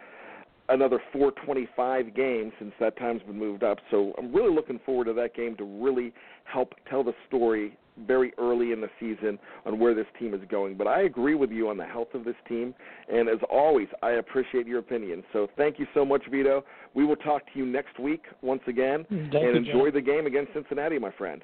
another 0.68 1.00
425 1.12 2.14
game 2.14 2.52
since 2.58 2.72
that 2.80 2.96
time's 2.98 3.22
been 3.22 3.38
moved 3.38 3.62
up. 3.62 3.78
So 3.90 4.12
I'm 4.18 4.34
really 4.34 4.54
looking 4.54 4.80
forward 4.84 5.04
to 5.06 5.12
that 5.14 5.34
game 5.34 5.56
to 5.56 5.64
really 5.64 6.12
help 6.44 6.74
tell 6.88 7.04
the 7.04 7.14
story 7.28 7.76
very 8.06 8.32
early 8.38 8.72
in 8.72 8.80
the 8.80 8.90
season 9.00 9.38
on 9.64 9.78
where 9.78 9.94
this 9.94 10.06
team 10.18 10.34
is 10.34 10.40
going. 10.50 10.76
But 10.76 10.86
I 10.86 11.02
agree 11.02 11.34
with 11.34 11.50
you 11.50 11.68
on 11.70 11.78
the 11.78 11.86
health 11.86 12.08
of 12.12 12.24
this 12.24 12.34
team, 12.46 12.74
and 13.10 13.28
as 13.28 13.38
always, 13.50 13.88
I 14.02 14.12
appreciate 14.12 14.66
your 14.66 14.80
opinion. 14.80 15.22
So 15.32 15.48
thank 15.56 15.78
you 15.78 15.86
so 15.94 16.04
much, 16.04 16.22
Vito. 16.30 16.64
We 16.94 17.06
will 17.06 17.16
talk 17.16 17.42
to 17.52 17.58
you 17.58 17.64
next 17.64 17.98
week 17.98 18.24
once 18.42 18.60
again, 18.66 19.06
Thank 19.08 19.32
and 19.32 19.32
you, 19.32 19.48
enjoy 19.56 19.86
John. 19.86 19.94
the 19.94 20.00
game 20.02 20.26
against 20.26 20.52
Cincinnati, 20.52 20.98
my 20.98 21.10
friend. 21.12 21.42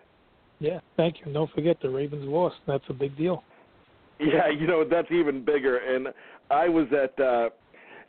Yeah, 0.58 0.80
thank 0.96 1.16
you. 1.20 1.26
And 1.26 1.34
don't 1.34 1.50
forget 1.52 1.78
the 1.80 1.88
Ravens 1.88 2.28
lost. 2.28 2.56
That's 2.66 2.84
a 2.90 2.94
big 2.94 3.16
deal. 3.16 3.42
Yeah, 4.20 4.48
you 4.48 4.66
know 4.66 4.84
that's 4.88 5.10
even 5.10 5.44
bigger. 5.44 5.78
And 5.78 6.08
I 6.50 6.68
was 6.68 6.86
at. 6.92 7.18
uh 7.18 7.48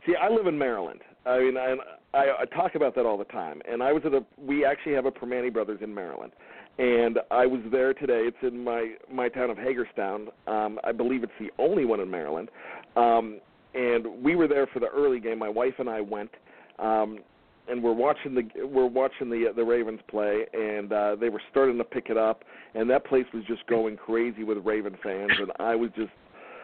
See, 0.06 0.14
I 0.16 0.30
live 0.30 0.48
in 0.48 0.58
Maryland. 0.58 1.02
I 1.26 1.40
mean, 1.40 1.58
I, 1.58 1.76
I, 2.14 2.24
I 2.42 2.46
talk 2.54 2.76
about 2.76 2.96
that 2.96 3.06
all 3.06 3.18
the 3.18 3.24
time. 3.26 3.62
And 3.70 3.82
I 3.82 3.94
was 3.94 4.04
at 4.06 4.14
a. 4.14 4.26
We 4.38 4.66
actually 4.66 4.94
have 4.94 5.06
a 5.06 5.12
Primanti 5.12 5.52
Brothers 5.52 5.80
in 5.82 5.94
Maryland, 5.94 6.34
and 6.78 7.20
I 7.32 7.46
was 7.46 7.62
there 7.72 7.94
today. 7.94 8.24
It's 8.28 8.38
in 8.42 8.64
my 8.64 8.96
my 9.12 9.30
town 9.30 9.50
of 9.50 9.58
Hagerstown. 9.58 10.28
Um, 10.48 10.80
I 10.84 10.92
believe 10.92 11.24
it's 11.24 11.32
the 11.40 11.52
only 11.58 11.86
one 11.86 12.00
in 12.00 12.12
Maryland. 12.12 12.50
Um, 12.96 13.40
and 13.74 14.06
we 14.24 14.36
were 14.36 14.48
there 14.48 14.68
for 14.68 14.80
the 14.80 14.90
early 14.90 15.20
game. 15.20 15.40
My 15.40 15.50
wife 15.50 15.74
and 15.80 15.90
I 15.90 16.02
went. 16.02 16.32
Um, 16.80 17.20
and 17.68 17.82
we're 17.82 17.94
watching 17.94 18.36
the 18.36 18.66
we're 18.66 18.86
watching 18.86 19.30
the 19.30 19.54
the 19.56 19.64
Ravens 19.64 20.02
play, 20.10 20.46
and 20.54 20.92
uh, 20.92 21.16
they 21.16 21.30
were 21.30 21.42
starting 21.50 21.78
to 21.78 21.84
pick 21.84 22.10
it 22.10 22.18
up, 22.18 22.44
and 22.76 22.90
that 22.90 23.06
place 23.06 23.26
was 23.34 23.44
just 23.46 23.66
going 23.68 23.96
crazy 23.96 24.44
with 24.44 24.58
Raven 24.66 24.98
fans, 25.02 25.32
and 25.40 25.52
I 25.60 25.76
was 25.76 25.90
just 25.96 26.12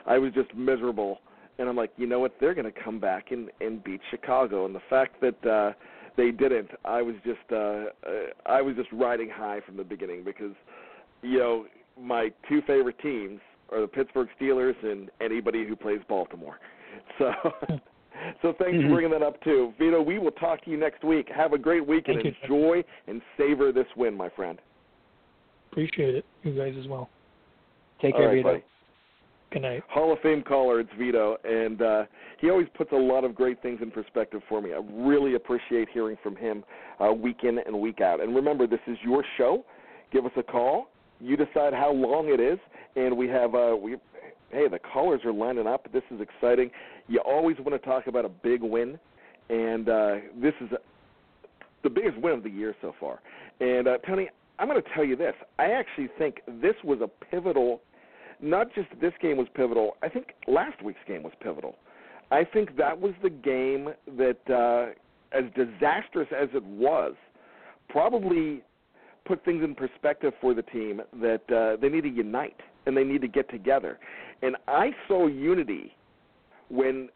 I 0.05 0.17
was 0.17 0.33
just 0.33 0.53
miserable, 0.53 1.19
and 1.59 1.69
I'm 1.69 1.75
like, 1.75 1.91
you 1.97 2.07
know 2.07 2.19
what, 2.19 2.33
they're 2.39 2.55
going 2.55 2.71
to 2.71 2.79
come 2.83 2.99
back 2.99 3.31
and 3.31 3.51
and 3.61 3.83
beat 3.83 4.01
Chicago, 4.09 4.65
and 4.65 4.73
the 4.73 4.81
fact 4.89 5.21
that 5.21 5.45
uh, 5.45 5.73
they 6.17 6.31
didn't, 6.31 6.71
I 6.85 7.01
was 7.01 7.15
just 7.25 7.39
uh, 7.51 7.55
uh, 7.55 7.85
I 8.45 8.61
was 8.61 8.75
just 8.75 8.89
riding 8.91 9.29
high 9.29 9.59
from 9.65 9.77
the 9.77 9.83
beginning 9.83 10.23
because, 10.23 10.55
you 11.21 11.37
know, 11.39 11.65
my 11.99 12.31
two 12.47 12.61
favorite 12.65 12.97
teams 12.99 13.39
are 13.71 13.81
the 13.81 13.87
Pittsburgh 13.87 14.29
Steelers 14.41 14.75
and 14.83 15.11
anybody 15.21 15.67
who 15.67 15.75
plays 15.75 15.99
Baltimore, 16.07 16.59
so. 17.19 17.31
So 18.41 18.53
thanks 18.59 18.73
Mm-hmm. 18.75 18.87
for 18.89 18.93
bringing 18.95 19.11
that 19.11 19.23
up 19.23 19.41
too, 19.43 19.71
Vito. 19.79 20.01
We 20.01 20.19
will 20.19 20.31
talk 20.31 20.61
to 20.65 20.69
you 20.69 20.75
next 20.75 21.05
week. 21.05 21.29
Have 21.33 21.53
a 21.53 21.57
great 21.57 21.87
week 21.87 22.09
and 22.09 22.21
Thank 22.21 22.25
you. 22.25 22.33
enjoy 22.43 22.83
and 23.07 23.21
savor 23.37 23.71
this 23.71 23.85
win, 23.95 24.13
my 24.13 24.27
friend. 24.27 24.59
Appreciate 25.71 26.15
it. 26.15 26.25
You 26.43 26.53
guys 26.53 26.73
as 26.77 26.85
well. 26.85 27.09
Take 28.01 28.15
All 28.15 28.19
care, 28.19 28.27
right, 28.29 28.35
Vito. 28.35 28.49
buddy. 28.49 28.63
Good 29.51 29.63
night. 29.63 29.83
Hall 29.89 30.13
of 30.13 30.19
Fame 30.19 30.43
caller, 30.43 30.79
it's 30.79 30.91
Vito, 30.95 31.37
and 31.43 31.81
uh, 31.81 32.03
he 32.39 32.51
always 32.51 32.67
puts 32.77 32.91
a 32.91 32.95
lot 32.95 33.23
of 33.23 33.33
great 33.33 33.59
things 33.63 33.79
in 33.81 33.89
perspective 33.89 34.41
for 34.47 34.61
me. 34.61 34.73
I 34.73 34.81
really 34.91 35.33
appreciate 35.33 35.89
hearing 35.91 36.17
from 36.21 36.35
him 36.35 36.63
uh, 36.99 37.11
week 37.11 37.39
in 37.41 37.57
and 37.57 37.79
week 37.79 37.99
out. 37.99 38.21
And 38.21 38.35
remember, 38.35 38.67
this 38.67 38.79
is 38.85 38.95
your 39.03 39.25
show. 39.37 39.65
Give 40.11 40.23
us 40.23 40.31
a 40.37 40.43
call. 40.43 40.91
You 41.19 41.35
decide 41.35 41.73
how 41.73 41.91
long 41.91 42.27
it 42.29 42.39
is, 42.39 42.59
and 42.95 43.17
we 43.17 43.27
have 43.27 43.55
uh, 43.55 43.75
we. 43.75 43.97
Hey, 44.51 44.67
the 44.67 44.79
callers 44.79 45.21
are 45.25 45.33
lining 45.33 45.65
up. 45.65 45.91
This 45.91 46.03
is 46.11 46.21
exciting. 46.21 46.69
You 47.07 47.19
always 47.25 47.57
want 47.57 47.71
to 47.71 47.79
talk 47.79 48.05
about 48.05 48.25
a 48.25 48.29
big 48.29 48.61
win, 48.61 48.99
and 49.49 49.89
uh, 49.89 50.15
this 50.39 50.53
is 50.61 50.69
the 51.83 51.89
biggest 51.89 52.17
win 52.19 52.33
of 52.33 52.43
the 52.43 52.49
year 52.51 52.75
so 52.81 52.93
far. 52.99 53.19
And 53.59 53.87
uh, 53.87 53.97
Tony, 54.07 54.29
I'm 54.59 54.67
going 54.67 54.81
to 54.81 54.89
tell 54.93 55.03
you 55.03 55.15
this. 55.15 55.33
I 55.57 55.71
actually 55.71 56.09
think 56.19 56.41
this 56.61 56.75
was 56.83 56.99
a 57.01 57.07
pivotal. 57.07 57.81
Not 58.41 58.73
just 58.73 58.87
this 59.01 59.13
game 59.21 59.37
was 59.37 59.47
pivotal. 59.53 59.97
I 60.01 60.09
think 60.09 60.33
last 60.47 60.81
week's 60.83 60.99
game 61.07 61.23
was 61.23 61.33
pivotal. 61.41 61.75
I 62.31 62.43
think 62.43 62.77
that 62.77 62.99
was 62.99 63.13
the 63.23 63.29
game 63.29 63.89
that, 64.17 64.37
uh, 64.49 65.37
as 65.37 65.45
disastrous 65.55 66.27
as 66.31 66.49
it 66.53 66.63
was, 66.63 67.15
probably 67.89 68.61
put 69.25 69.43
things 69.43 69.63
in 69.63 69.75
perspective 69.75 70.33
for 70.39 70.53
the 70.53 70.61
team 70.61 71.01
that 71.21 71.41
uh, 71.51 71.79
they 71.81 71.89
need 71.89 72.01
to 72.01 72.09
unite 72.09 72.59
and 72.85 72.95
they 72.95 73.03
need 73.03 73.21
to 73.21 73.27
get 73.27 73.49
together. 73.49 73.99
And 74.41 74.55
I 74.67 74.91
saw 75.07 75.27
unity 75.27 75.95
when 76.69 77.09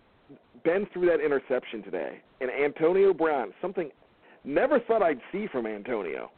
Ben 0.63 0.87
threw 0.93 1.05
that 1.07 1.23
interception 1.23 1.83
today, 1.83 2.21
and 2.41 2.49
Antonio 2.51 3.13
Brown, 3.13 3.53
something 3.61 3.89
never 4.43 4.79
thought 4.79 5.01
I'd 5.01 5.21
see 5.31 5.47
from 5.51 5.65
Antonio. 5.65 6.31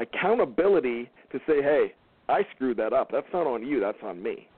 Accountability 0.00 1.10
to 1.32 1.38
say, 1.46 1.62
hey, 1.62 1.94
I 2.28 2.42
screwed 2.54 2.76
that 2.78 2.92
up. 2.92 3.10
That's 3.10 3.26
not 3.32 3.46
on 3.46 3.66
you, 3.66 3.80
that's 3.80 3.98
on 4.02 4.22
me. 4.22 4.48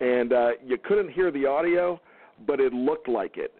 And 0.00 0.32
uh, 0.32 0.50
you 0.64 0.78
couldn't 0.78 1.10
hear 1.10 1.30
the 1.30 1.46
audio, 1.46 2.00
but 2.46 2.60
it 2.60 2.72
looked 2.72 3.08
like 3.08 3.36
it. 3.36 3.52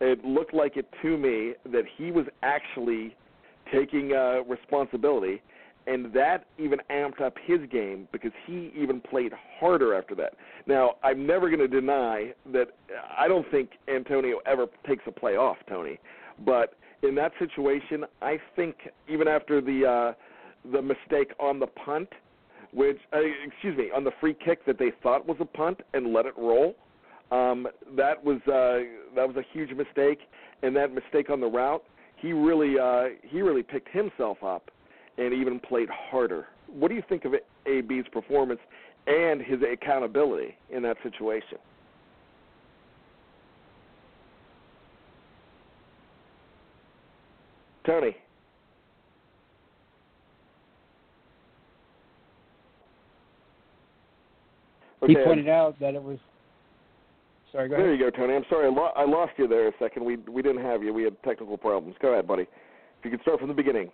It 0.00 0.24
looked 0.24 0.54
like 0.54 0.76
it 0.76 0.86
to 1.02 1.16
me 1.16 1.54
that 1.72 1.84
he 1.96 2.10
was 2.10 2.26
actually 2.42 3.16
taking 3.72 4.12
uh, 4.12 4.42
responsibility 4.48 5.42
and 5.86 6.12
that 6.12 6.44
even 6.58 6.78
amped 6.90 7.20
up 7.20 7.34
his 7.44 7.60
game 7.70 8.06
because 8.12 8.32
he 8.46 8.70
even 8.76 9.00
played 9.00 9.32
harder 9.58 9.94
after 9.94 10.14
that. 10.14 10.34
Now, 10.66 10.96
I'm 11.02 11.26
never 11.26 11.48
going 11.48 11.60
to 11.60 11.68
deny 11.68 12.32
that 12.52 12.68
I 13.16 13.28
don't 13.28 13.50
think 13.50 13.70
Antonio 13.92 14.40
ever 14.46 14.66
takes 14.86 15.02
a 15.06 15.10
play 15.10 15.36
off, 15.36 15.56
Tony, 15.68 15.98
but 16.44 16.74
in 17.02 17.14
that 17.14 17.32
situation, 17.38 18.04
I 18.20 18.38
think 18.56 18.76
even 19.08 19.26
after 19.26 19.60
the 19.60 19.86
uh, 19.86 20.70
the 20.70 20.82
mistake 20.82 21.32
on 21.40 21.58
the 21.58 21.66
punt, 21.66 22.08
which 22.72 22.98
uh, 23.12 23.18
excuse 23.46 23.76
me, 23.76 23.90
on 23.94 24.04
the 24.04 24.12
free 24.20 24.34
kick 24.34 24.64
that 24.66 24.78
they 24.78 24.92
thought 25.02 25.26
was 25.26 25.36
a 25.40 25.44
punt 25.44 25.80
and 25.94 26.12
let 26.12 26.26
it 26.26 26.34
roll, 26.36 26.74
um, 27.30 27.66
that 27.96 28.22
was 28.24 28.38
uh, 28.46 28.86
that 29.14 29.26
was 29.26 29.36
a 29.36 29.44
huge 29.52 29.70
mistake, 29.70 30.20
and 30.62 30.74
that 30.76 30.92
mistake 30.92 31.30
on 31.30 31.40
the 31.40 31.46
route, 31.46 31.82
he 32.16 32.32
really 32.32 32.78
uh, 32.78 33.14
he 33.22 33.42
really 33.42 33.62
picked 33.62 33.88
himself 33.88 34.42
up 34.42 34.70
and 35.18 35.32
even 35.32 35.60
played 35.60 35.88
harder. 35.88 36.46
What 36.66 36.88
do 36.88 36.94
you 36.94 37.02
think 37.08 37.24
of 37.24 37.34
AB's 37.66 38.08
performance 38.12 38.60
and 39.06 39.40
his 39.40 39.58
accountability 39.62 40.56
in 40.70 40.82
that 40.82 40.96
situation? 41.02 41.58
Tony. 47.84 48.16
Okay, 55.02 55.14
he 55.14 55.24
pointed 55.24 55.48
out 55.48 55.78
that 55.80 55.94
it 55.94 56.02
was. 56.02 56.18
Sorry, 57.52 57.68
go 57.68 57.76
there 57.76 57.88
ahead. 57.88 57.98
you 57.98 58.10
go, 58.10 58.16
Tony. 58.16 58.34
I'm 58.34 58.44
sorry, 58.48 58.66
I, 58.66 58.70
lo- 58.70 58.92
I 58.94 59.04
lost 59.04 59.32
you 59.36 59.48
there 59.48 59.68
a 59.68 59.72
second. 59.78 60.04
We 60.04 60.16
we 60.16 60.42
didn't 60.42 60.62
have 60.62 60.82
you. 60.82 60.92
We 60.92 61.04
had 61.04 61.20
technical 61.22 61.56
problems. 61.56 61.96
Go 62.00 62.12
ahead, 62.12 62.26
buddy. 62.26 62.42
If 62.42 63.04
you 63.04 63.10
could 63.10 63.22
start 63.22 63.38
from 63.40 63.48
the 63.48 63.54
beginning. 63.54 63.90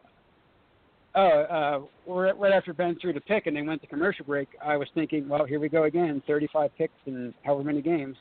Oh, 1.15 1.89
uh, 2.07 2.13
right 2.13 2.53
after 2.53 2.75
Ben 2.75 2.99
threw 3.01 3.15
the 3.15 3.23
pick 3.23 3.47
and 3.47 3.57
they 3.57 3.63
went 3.63 3.81
to 3.81 3.87
commercial 3.87 4.27
break, 4.27 4.49
I 4.63 4.77
was 4.77 4.87
thinking, 4.95 5.27
well, 5.27 5.47
here 5.47 5.59
we 5.59 5.71
go 5.71 5.85
again, 5.85 6.23
35 6.27 6.77
picks 6.77 6.93
in 7.07 7.33
however 7.43 7.65
many 7.65 7.81
games. 7.81 8.19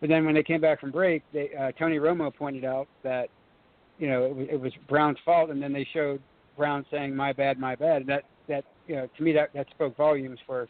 But 0.00 0.10
then 0.10 0.26
when 0.26 0.34
they 0.34 0.42
came 0.42 0.60
back 0.60 0.80
from 0.80 0.90
break, 0.90 1.22
they, 1.32 1.48
uh, 1.58 1.72
Tony 1.78 1.96
Romo 1.96 2.34
pointed 2.34 2.62
out 2.62 2.88
that, 3.02 3.30
you 3.98 4.06
know, 4.06 4.26
it 4.26 4.36
was, 4.36 4.46
it 4.50 4.60
was 4.60 4.72
Brown's 4.86 5.16
fault, 5.24 5.48
and 5.48 5.62
then 5.62 5.72
they 5.72 5.88
showed 5.94 6.20
Brown 6.58 6.84
saying, 6.90 7.16
"My 7.16 7.32
bad, 7.32 7.58
my 7.58 7.74
bad." 7.74 8.02
And 8.02 8.08
that 8.10 8.24
that 8.48 8.64
you 8.86 8.96
know, 8.96 9.08
to 9.16 9.22
me, 9.22 9.32
that 9.32 9.52
that 9.54 9.68
spoke 9.70 9.96
volumes 9.96 10.38
for 10.46 10.68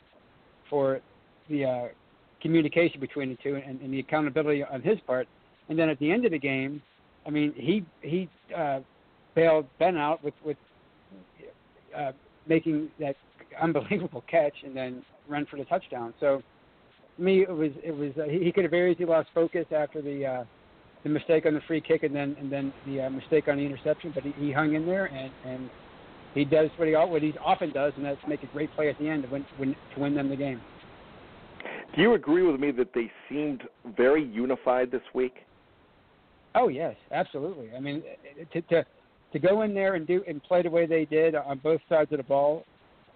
for 0.71 1.01
the 1.49 1.65
uh, 1.65 1.89
communication 2.41 3.01
between 3.01 3.31
the 3.31 3.37
two 3.43 3.57
and, 3.57 3.81
and 3.81 3.93
the 3.93 4.01
accountability 4.01 4.63
on 4.65 4.83
his 4.83 4.99
part. 5.07 5.27
And 5.69 5.79
then 5.79 5.89
at 5.89 5.99
the 5.99 6.11
end 6.11 6.25
of 6.25 6.33
the 6.33 6.39
game, 6.39 6.83
I 7.27 7.31
mean, 7.31 7.53
he 7.57 7.85
he 8.03 8.29
uh, 8.57 8.81
bailed 9.35 9.67
Ben 9.79 9.97
out 9.97 10.23
with 10.23 10.35
with 10.45 10.57
uh, 11.97 12.13
making 12.47 12.89
that 13.01 13.17
unbelievable 13.61 14.25
catch 14.31 14.55
and 14.65 14.77
then 14.77 15.03
run 15.29 15.47
for 15.47 15.57
the 15.57 15.65
touchdown. 15.65 16.15
So, 16.21 16.43
me, 17.19 17.43
it 17.43 17.51
was 17.51 17.73
it 17.83 17.97
was 17.97 18.13
uh, 18.21 18.29
he, 18.29 18.45
he 18.45 18.53
could 18.53 18.65
have 18.65 18.71
very 18.71 18.93
easily 18.93 19.07
lost 19.07 19.29
focus 19.35 19.67
after 19.75 20.01
the 20.01 20.25
uh, 20.25 20.45
the 21.03 21.09
mistake 21.09 21.47
on 21.47 21.55
the 21.55 21.61
free 21.67 21.81
kick 21.81 22.03
and 22.05 22.15
then 22.15 22.37
and 22.39 22.51
then 22.53 22.73
the 22.87 23.03
uh, 23.03 23.11
mistake 23.11 23.49
on 23.49 23.57
the 23.57 23.65
interception, 23.65 24.13
but 24.15 24.23
he, 24.23 24.33
he 24.39 24.53
hung 24.53 24.75
in 24.75 24.87
there 24.87 25.07
and 25.07 25.33
and 25.45 25.71
he 26.35 26.45
does 26.45 26.69
what 26.77 26.87
he 26.87 26.95
what 26.95 27.23
he 27.23 27.33
often 27.45 27.73
does, 27.73 27.93
and 27.97 28.05
that's 28.05 28.21
make 28.29 28.43
a 28.43 28.47
great 28.47 28.71
play 28.77 28.91
at 28.91 28.99
the 28.99 29.09
end 29.09 29.23
to 29.25 29.29
win, 29.31 29.45
win 29.59 29.75
to 29.95 30.01
win 30.01 30.15
them 30.15 30.29
the 30.29 30.37
game. 30.37 30.61
Do 31.95 32.03
you 32.03 32.15
agree 32.15 32.43
with 32.43 32.61
me 32.61 32.71
that 32.73 32.93
they 32.95 33.11
seemed 33.29 33.63
very 33.97 34.23
unified 34.23 34.91
this 34.91 35.03
week? 35.15 35.35
Oh 36.55 36.69
yes, 36.69 36.97
absolutely. 37.13 37.71
I 37.77 37.81
mean, 37.81 38.03
to 38.53 38.61
to 38.63 38.85
to 39.33 39.39
go 39.39 39.63
in 39.63 39.75
there 39.75 39.95
and 39.95 40.07
do 40.07 40.23
and 40.27 40.43
play 40.43 40.63
the 40.63 40.71
way 40.71 40.87
they 40.87 41.05
did 41.05 41.35
on 41.35 41.59
both 41.59 41.81
sides 41.89 42.11
of 42.13 42.19
the 42.19 42.25
ball, 42.25 42.65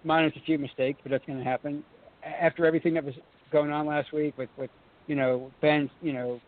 minus 0.03 0.33
a 0.35 0.41
few 0.41 0.57
mistakes, 0.57 0.99
but 1.03 1.11
that's 1.11 1.25
going 1.25 1.39
to 1.39 1.45
happen. 1.45 1.83
After 2.23 2.65
everything 2.65 2.93
that 2.93 3.03
was 3.03 3.15
going 3.51 3.71
on 3.71 3.85
last 3.87 4.13
week 4.13 4.37
with 4.37 4.49
with 4.57 4.69
you 5.07 5.15
know 5.15 5.51
Ben, 5.61 5.89
you 6.01 6.13
know, 6.13 6.39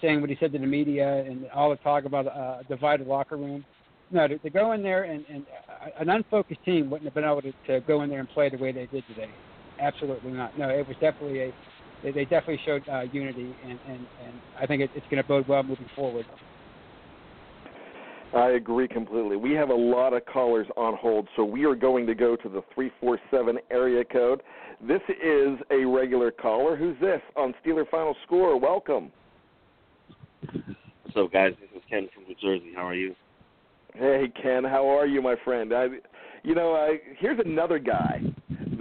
saying 0.00 0.20
what 0.20 0.28
he 0.30 0.36
said 0.38 0.52
to 0.52 0.58
the 0.58 0.66
media 0.66 1.24
and 1.26 1.48
all 1.54 1.70
the 1.70 1.76
talk 1.76 2.04
about 2.04 2.26
uh, 2.26 2.60
a 2.60 2.64
divided 2.68 3.06
locker 3.06 3.36
room. 3.36 3.64
No, 4.10 4.28
to, 4.28 4.36
to 4.38 4.50
go 4.50 4.72
in 4.72 4.82
there 4.82 5.04
and, 5.04 5.24
and 5.30 5.46
uh, 5.68 5.88
an 5.98 6.10
unfocused 6.10 6.62
team 6.64 6.90
wouldn't 6.90 7.06
have 7.06 7.14
been 7.14 7.24
able 7.24 7.40
to, 7.40 7.52
to 7.66 7.80
go 7.80 8.02
in 8.02 8.10
there 8.10 8.20
and 8.20 8.28
play 8.28 8.50
the 8.50 8.58
way 8.58 8.70
they 8.70 8.84
did 8.86 9.04
today. 9.08 9.30
Absolutely 9.82 10.30
not. 10.30 10.56
No, 10.56 10.68
it 10.68 10.86
was 10.86 10.96
definitely 11.00 11.40
a. 11.40 11.54
They, 12.04 12.12
they 12.12 12.24
definitely 12.24 12.60
showed 12.64 12.88
uh, 12.88 13.02
unity, 13.12 13.54
and, 13.64 13.78
and 13.88 14.06
and 14.24 14.34
I 14.60 14.66
think 14.66 14.80
it, 14.80 14.90
it's 14.94 15.06
going 15.10 15.20
to 15.20 15.28
bode 15.28 15.48
well 15.48 15.62
moving 15.64 15.90
forward. 15.96 16.24
I 18.32 18.50
agree 18.50 18.88
completely. 18.88 19.36
We 19.36 19.52
have 19.52 19.70
a 19.70 19.74
lot 19.74 20.14
of 20.14 20.24
callers 20.24 20.66
on 20.76 20.96
hold, 20.96 21.28
so 21.36 21.44
we 21.44 21.64
are 21.66 21.74
going 21.74 22.06
to 22.06 22.14
go 22.14 22.34
to 22.36 22.48
the 22.48 22.62
347 22.74 23.58
area 23.70 24.04
code. 24.04 24.42
This 24.80 25.02
is 25.22 25.58
a 25.70 25.84
regular 25.84 26.30
caller. 26.30 26.74
Who's 26.74 26.98
this 26.98 27.20
on 27.36 27.52
Steeler 27.62 27.86
Final 27.90 28.16
Score? 28.24 28.58
Welcome. 28.58 29.12
What's 30.50 31.16
up, 31.16 31.30
guys? 31.32 31.52
This 31.60 31.68
is 31.76 31.82
Ken 31.90 32.08
from 32.14 32.24
New 32.24 32.36
Jersey. 32.40 32.72
How 32.74 32.88
are 32.88 32.94
you? 32.94 33.14
Hey, 33.94 34.32
Ken. 34.40 34.64
How 34.64 34.88
are 34.88 35.06
you, 35.06 35.20
my 35.20 35.34
friend? 35.44 35.74
I, 35.74 35.88
you 36.42 36.54
know, 36.54 36.72
I, 36.72 37.00
here's 37.18 37.38
another 37.44 37.78
guy 37.78 38.22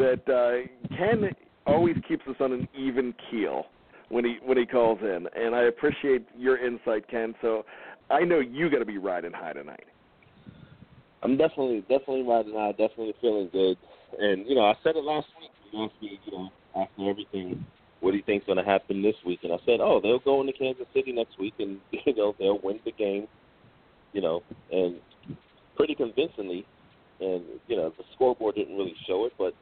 that 0.01 0.27
uh, 0.27 0.95
Ken 0.95 1.29
always 1.65 1.95
keeps 2.07 2.23
us 2.27 2.35
on 2.39 2.51
an 2.51 2.67
even 2.77 3.13
keel 3.29 3.65
when 4.09 4.25
he 4.25 4.37
when 4.43 4.57
he 4.57 4.65
calls 4.65 4.99
in, 5.01 5.27
and 5.35 5.55
I 5.55 5.63
appreciate 5.63 6.27
your 6.37 6.57
insight, 6.57 7.07
Ken. 7.07 7.33
So 7.41 7.65
I 8.09 8.23
know 8.23 8.39
you 8.39 8.69
got 8.69 8.79
to 8.79 8.85
be 8.85 8.97
riding 8.97 9.31
high 9.31 9.53
tonight. 9.53 9.85
I'm 11.23 11.37
definitely 11.37 11.81
definitely 11.81 12.23
riding 12.23 12.53
high, 12.53 12.71
definitely 12.71 13.13
feeling 13.21 13.49
good. 13.51 13.77
And 14.19 14.47
you 14.47 14.55
know, 14.55 14.65
I 14.65 14.73
said 14.83 14.95
it 14.95 15.03
last 15.03 15.27
week. 15.39 15.51
You 15.71 15.85
asked 15.85 16.01
me, 16.01 16.19
you 16.25 16.31
know, 16.31 16.49
after 16.75 17.09
everything, 17.09 17.65
what 18.01 18.11
do 18.11 18.17
you 18.17 18.23
think's 18.25 18.45
going 18.45 18.57
to 18.57 18.63
happen 18.63 19.01
this 19.01 19.15
week? 19.25 19.39
And 19.43 19.53
I 19.53 19.57
said, 19.65 19.79
oh, 19.79 20.01
they'll 20.01 20.19
go 20.19 20.41
into 20.41 20.53
Kansas 20.53 20.85
City 20.93 21.13
next 21.13 21.39
week, 21.39 21.53
and 21.59 21.79
you 21.91 22.15
know, 22.15 22.35
they'll 22.39 22.59
win 22.63 22.79
the 22.83 22.91
game. 22.91 23.27
You 24.13 24.21
know, 24.21 24.41
and 24.71 24.97
pretty 25.77 25.95
convincingly. 25.95 26.65
And 27.21 27.43
you 27.67 27.77
know, 27.77 27.93
the 27.97 28.03
scoreboard 28.15 28.55
didn't 28.55 28.75
really 28.75 28.95
show 29.07 29.25
it, 29.25 29.33
but 29.37 29.53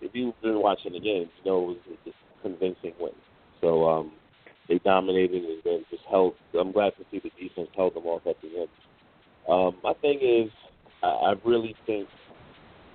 if 0.00 0.10
you've 0.14 0.40
been 0.42 0.60
watching 0.60 0.92
the 0.92 1.00
game, 1.00 1.28
you 1.42 1.50
know 1.50 1.62
it 1.62 1.66
was 1.66 1.76
a 2.06 2.42
convincing 2.42 2.92
win. 3.00 3.12
So 3.60 3.88
um, 3.88 4.12
they 4.68 4.78
dominated 4.84 5.42
and 5.44 5.62
then 5.64 5.84
just 5.90 6.02
held. 6.10 6.34
I'm 6.58 6.72
glad 6.72 6.92
to 6.98 7.04
see 7.10 7.20
the 7.20 7.30
defense 7.40 7.68
held 7.76 7.94
them 7.94 8.06
off 8.06 8.22
at 8.26 8.36
the 8.42 8.60
end. 8.60 8.68
Um, 9.48 9.76
my 9.82 9.94
thing 9.94 10.18
is, 10.22 10.50
I, 11.02 11.06
I 11.08 11.34
really 11.44 11.74
think 11.86 12.08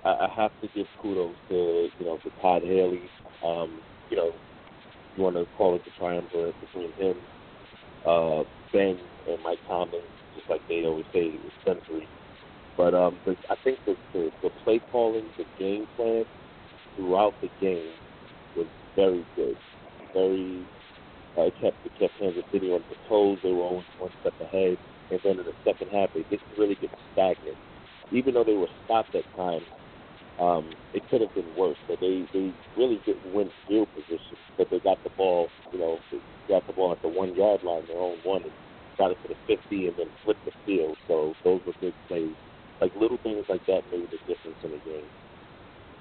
I, 0.04 0.10
I 0.10 0.28
have 0.34 0.52
to 0.62 0.68
give 0.74 0.86
kudos 1.02 1.34
to 1.50 1.88
you 1.98 2.06
know 2.06 2.18
to 2.18 2.30
Todd 2.40 2.62
Haley. 2.62 3.02
Um, 3.44 3.80
you 4.10 4.16
know, 4.16 4.30
you 5.16 5.22
want 5.22 5.36
to 5.36 5.44
call 5.56 5.74
it 5.74 5.82
the 5.84 5.90
triumvirate 5.98 6.54
between 6.60 6.92
him, 6.92 7.16
uh, 8.06 8.44
Ben, 8.72 8.98
and 9.28 9.42
Mike 9.42 9.58
Tomlin, 9.66 10.00
just 10.36 10.48
like 10.48 10.60
they 10.68 10.84
always 10.84 11.04
say, 11.12 11.20
it 11.20 11.40
was 11.42 11.52
century. 11.64 12.08
But 12.76 12.94
um, 12.94 13.18
the, 13.24 13.36
I 13.50 13.56
think 13.62 13.78
the, 13.84 13.94
the 14.12 14.30
the 14.42 14.50
play 14.64 14.80
calling, 14.90 15.26
the 15.36 15.44
game 15.58 15.86
plan 15.96 16.24
throughout 16.96 17.34
the 17.40 17.50
game 17.60 17.92
was 18.56 18.66
very 18.96 19.24
good, 19.36 19.56
very 20.12 20.66
uh, 21.36 21.50
kept 21.60 21.76
kept 21.98 22.18
Kansas 22.18 22.44
City 22.52 22.70
on 22.70 22.84
the 22.88 22.96
toes. 23.08 23.38
They 23.42 23.52
were 23.52 23.62
always 23.62 23.86
one 23.98 24.10
step 24.20 24.34
ahead, 24.40 24.78
and 25.10 25.20
then 25.24 25.38
in 25.38 25.44
the 25.44 25.54
second 25.64 25.88
half, 25.90 26.10
they 26.14 26.22
didn't 26.30 26.58
really 26.58 26.76
get 26.80 26.90
stagnant. 27.12 27.56
Even 28.12 28.34
though 28.34 28.44
they 28.44 28.54
were 28.54 28.68
stopped 28.84 29.14
at 29.14 29.24
times, 29.36 29.66
um, 30.38 30.70
it 30.92 31.02
could 31.10 31.20
have 31.20 31.34
been 31.34 31.50
worse. 31.56 31.78
But 31.88 32.00
they 32.00 32.26
they 32.32 32.52
really 32.76 33.00
didn't 33.06 33.34
win 33.34 33.50
field 33.66 33.88
position. 33.94 34.38
But 34.56 34.68
they 34.70 34.80
got 34.80 35.02
the 35.02 35.10
ball, 35.16 35.48
you 35.72 35.78
know, 35.78 35.98
they 36.12 36.18
got 36.48 36.66
the 36.66 36.72
ball 36.72 36.92
at 36.92 37.02
the 37.02 37.08
one 37.08 37.34
yard 37.34 37.62
line, 37.64 37.82
their 37.88 38.00
own 38.00 38.18
one, 38.24 38.42
and 38.42 38.52
got 38.98 39.10
it 39.10 39.18
to 39.22 39.28
the 39.28 39.56
50, 39.56 39.88
and 39.88 39.96
then 39.96 40.06
flipped 40.24 40.44
the 40.44 40.52
field. 40.64 40.96
So 41.08 41.34
those 41.44 41.60
were 41.66 41.74
good 41.80 41.94
plays. 42.08 42.34
Like 42.80 42.92
little 42.94 43.18
things 43.22 43.44
like 43.48 43.64
that 43.66 43.82
made 43.90 44.06
a 44.06 44.20
difference 44.28 44.58
in 44.62 44.70
the 44.70 44.82
game. 44.84 45.08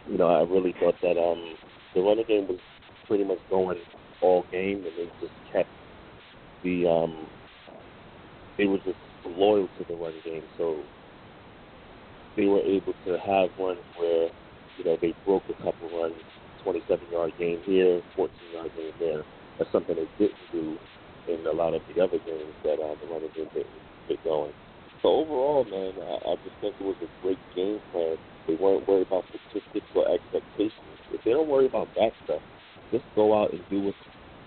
You 0.09 0.17
know, 0.17 0.27
I 0.27 0.43
really 0.43 0.73
thought 0.79 0.95
that 1.01 1.17
um, 1.17 1.55
the 1.95 2.01
running 2.01 2.25
game 2.27 2.47
was 2.47 2.59
pretty 3.07 3.23
much 3.23 3.39
going 3.49 3.77
all 4.21 4.45
game, 4.51 4.77
and 4.77 4.93
they 4.97 5.09
just 5.21 5.33
kept 5.51 5.69
the 6.63 6.87
um, 6.87 7.27
they 8.57 8.65
were 8.65 8.77
just 8.79 8.97
loyal 9.25 9.67
to 9.77 9.85
the 9.87 9.95
run 9.95 10.13
game. 10.25 10.43
So 10.57 10.81
they 12.35 12.45
were 12.45 12.61
able 12.61 12.93
to 13.05 13.17
have 13.19 13.49
runs 13.59 13.79
where 13.97 14.29
you 14.77 14.85
know 14.85 14.97
they 15.01 15.13
broke 15.25 15.43
a 15.49 15.63
couple 15.63 15.89
runs, 15.99 16.15
27 16.63 17.07
yard 17.11 17.31
game 17.39 17.59
here, 17.65 18.01
14 18.15 18.35
yard 18.53 18.71
game 18.75 18.93
there. 18.99 19.23
That's 19.57 19.71
something 19.71 19.95
they 19.95 20.07
didn't 20.17 20.35
do 20.51 20.77
in 21.29 21.45
a 21.47 21.51
lot 21.53 21.73
of 21.73 21.81
the 21.93 22.03
other 22.03 22.17
games 22.25 22.53
that 22.63 22.79
uh, 22.79 22.95
the 22.99 23.07
running 23.13 23.29
game 23.35 23.47
didn't 23.53 23.67
get 24.09 24.23
going. 24.23 24.51
So 25.01 25.09
overall, 25.09 25.63
man, 25.65 25.93
I, 25.99 26.31
I 26.31 26.35
just 26.43 26.55
think 26.59 26.75
it 26.79 26.83
was 26.83 26.95
a 27.01 27.21
great 27.21 27.39
game 27.55 27.79
plan. 27.91 28.17
They 28.47 28.55
weren't 28.55 28.87
worried 28.87 29.07
about 29.07 29.25
statistics 29.29 29.87
or 29.95 30.05
expectations. 30.13 30.99
If 31.11 31.23
they 31.23 31.31
don't 31.31 31.47
worry 31.47 31.65
about 31.65 31.89
that 31.95 32.11
stuff, 32.23 32.41
just 32.91 33.05
go 33.15 33.39
out 33.39 33.53
and 33.53 33.61
do 33.69 33.81
what's 33.81 33.97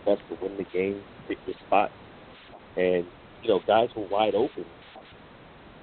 best 0.05 0.23
to 0.29 0.37
win 0.43 0.57
the 0.57 0.65
game, 0.65 1.03
pick 1.29 1.39
your 1.47 1.57
spot. 1.67 1.91
And, 2.77 3.07
you 3.43 3.49
know, 3.49 3.61
guys 3.67 3.89
were 3.97 4.07
wide 4.09 4.35
open, 4.35 4.65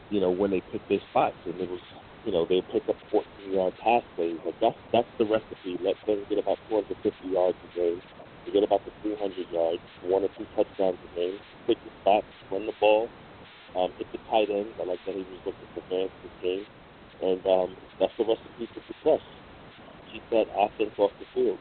you 0.09 0.21
know, 0.21 0.31
when 0.31 0.51
they 0.51 0.61
picked 0.71 0.87
their 0.89 1.01
spots. 1.09 1.35
And 1.45 1.59
it 1.59 1.69
was 1.69 1.81
you 2.25 2.31
know, 2.31 2.45
they 2.47 2.63
pick 2.71 2.87
up 2.87 2.95
14 3.11 3.51
yard 3.51 3.73
pass 3.83 4.03
plays. 4.15 4.37
Like 4.45 4.55
that's 4.61 4.79
that's 4.91 5.07
the 5.19 5.25
recipe. 5.25 5.77
Let 5.83 5.95
them 6.07 6.23
get 6.29 6.39
about 6.39 6.57
250 6.69 7.27
yards 7.27 7.57
a 7.63 7.75
game. 7.75 8.01
They 8.45 8.51
get 8.51 8.63
about 8.63 8.83
the 8.85 8.91
300 9.03 9.51
yards, 9.51 9.83
one 10.03 10.23
or 10.23 10.29
two 10.37 10.47
touchdowns 10.55 10.99
a 11.03 11.09
game. 11.15 11.39
Pick 11.67 11.77
the 11.83 11.91
spots, 12.01 12.27
run 12.51 12.65
the 12.65 12.73
ball, 12.79 13.09
um, 13.75 13.91
hit 13.97 14.07
the 14.11 14.19
tight 14.31 14.49
end. 14.49 14.71
I 14.79 14.83
like 14.87 14.99
that 15.05 15.15
he 15.15 15.23
was 15.27 15.43
looking 15.45 15.67
for 15.75 15.83
Vance 15.91 16.11
this 16.23 16.31
game, 16.41 16.65
and 17.21 17.43
um, 17.45 17.75
that's 17.99 18.13
the 18.17 18.23
recipe 18.23 18.67
for 18.71 18.83
success. 18.87 19.23
Keep 20.11 20.23
that 20.31 20.47
offense 20.55 20.95
off 20.97 21.11
the 21.19 21.27
field. 21.33 21.59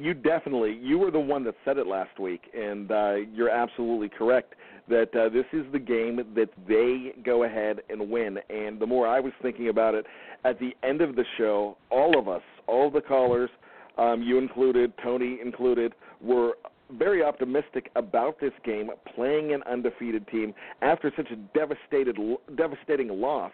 You 0.00 0.14
definitely 0.14 0.78
you 0.80 0.98
were 0.98 1.10
the 1.10 1.20
one 1.20 1.44
that 1.44 1.54
said 1.64 1.78
it 1.78 1.86
last 1.86 2.18
week, 2.18 2.42
and 2.54 2.90
uh, 2.90 3.14
you're 3.32 3.50
absolutely 3.50 4.08
correct 4.08 4.54
that 4.88 5.14
uh, 5.14 5.28
this 5.28 5.44
is 5.52 5.64
the 5.72 5.78
game 5.78 6.16
that 6.34 6.50
they 6.68 7.12
go 7.24 7.44
ahead 7.44 7.80
and 7.88 8.10
win. 8.10 8.38
And 8.50 8.80
the 8.80 8.86
more 8.86 9.06
I 9.06 9.20
was 9.20 9.32
thinking 9.40 9.68
about 9.68 9.94
it, 9.94 10.06
at 10.44 10.58
the 10.58 10.72
end 10.82 11.00
of 11.00 11.14
the 11.14 11.24
show, 11.38 11.76
all 11.90 12.18
of 12.18 12.28
us, 12.28 12.42
all 12.66 12.90
the 12.90 13.00
callers, 13.00 13.50
um, 13.98 14.22
you 14.22 14.38
included, 14.38 14.92
Tony 15.02 15.38
included, 15.42 15.94
were 16.20 16.56
very 16.98 17.22
optimistic 17.22 17.90
about 17.96 18.40
this 18.40 18.52
game, 18.64 18.90
playing 19.14 19.54
an 19.54 19.62
undefeated 19.70 20.26
team 20.28 20.52
after 20.82 21.12
such 21.16 21.30
a 21.30 21.36
devastated, 21.56 22.18
devastating 22.56 23.08
loss. 23.08 23.52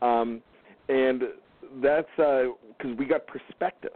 Um, 0.00 0.42
and 0.88 1.22
that's 1.82 2.08
because 2.16 2.92
uh, 2.92 2.94
we 2.96 3.04
got 3.04 3.26
perspective 3.26 3.92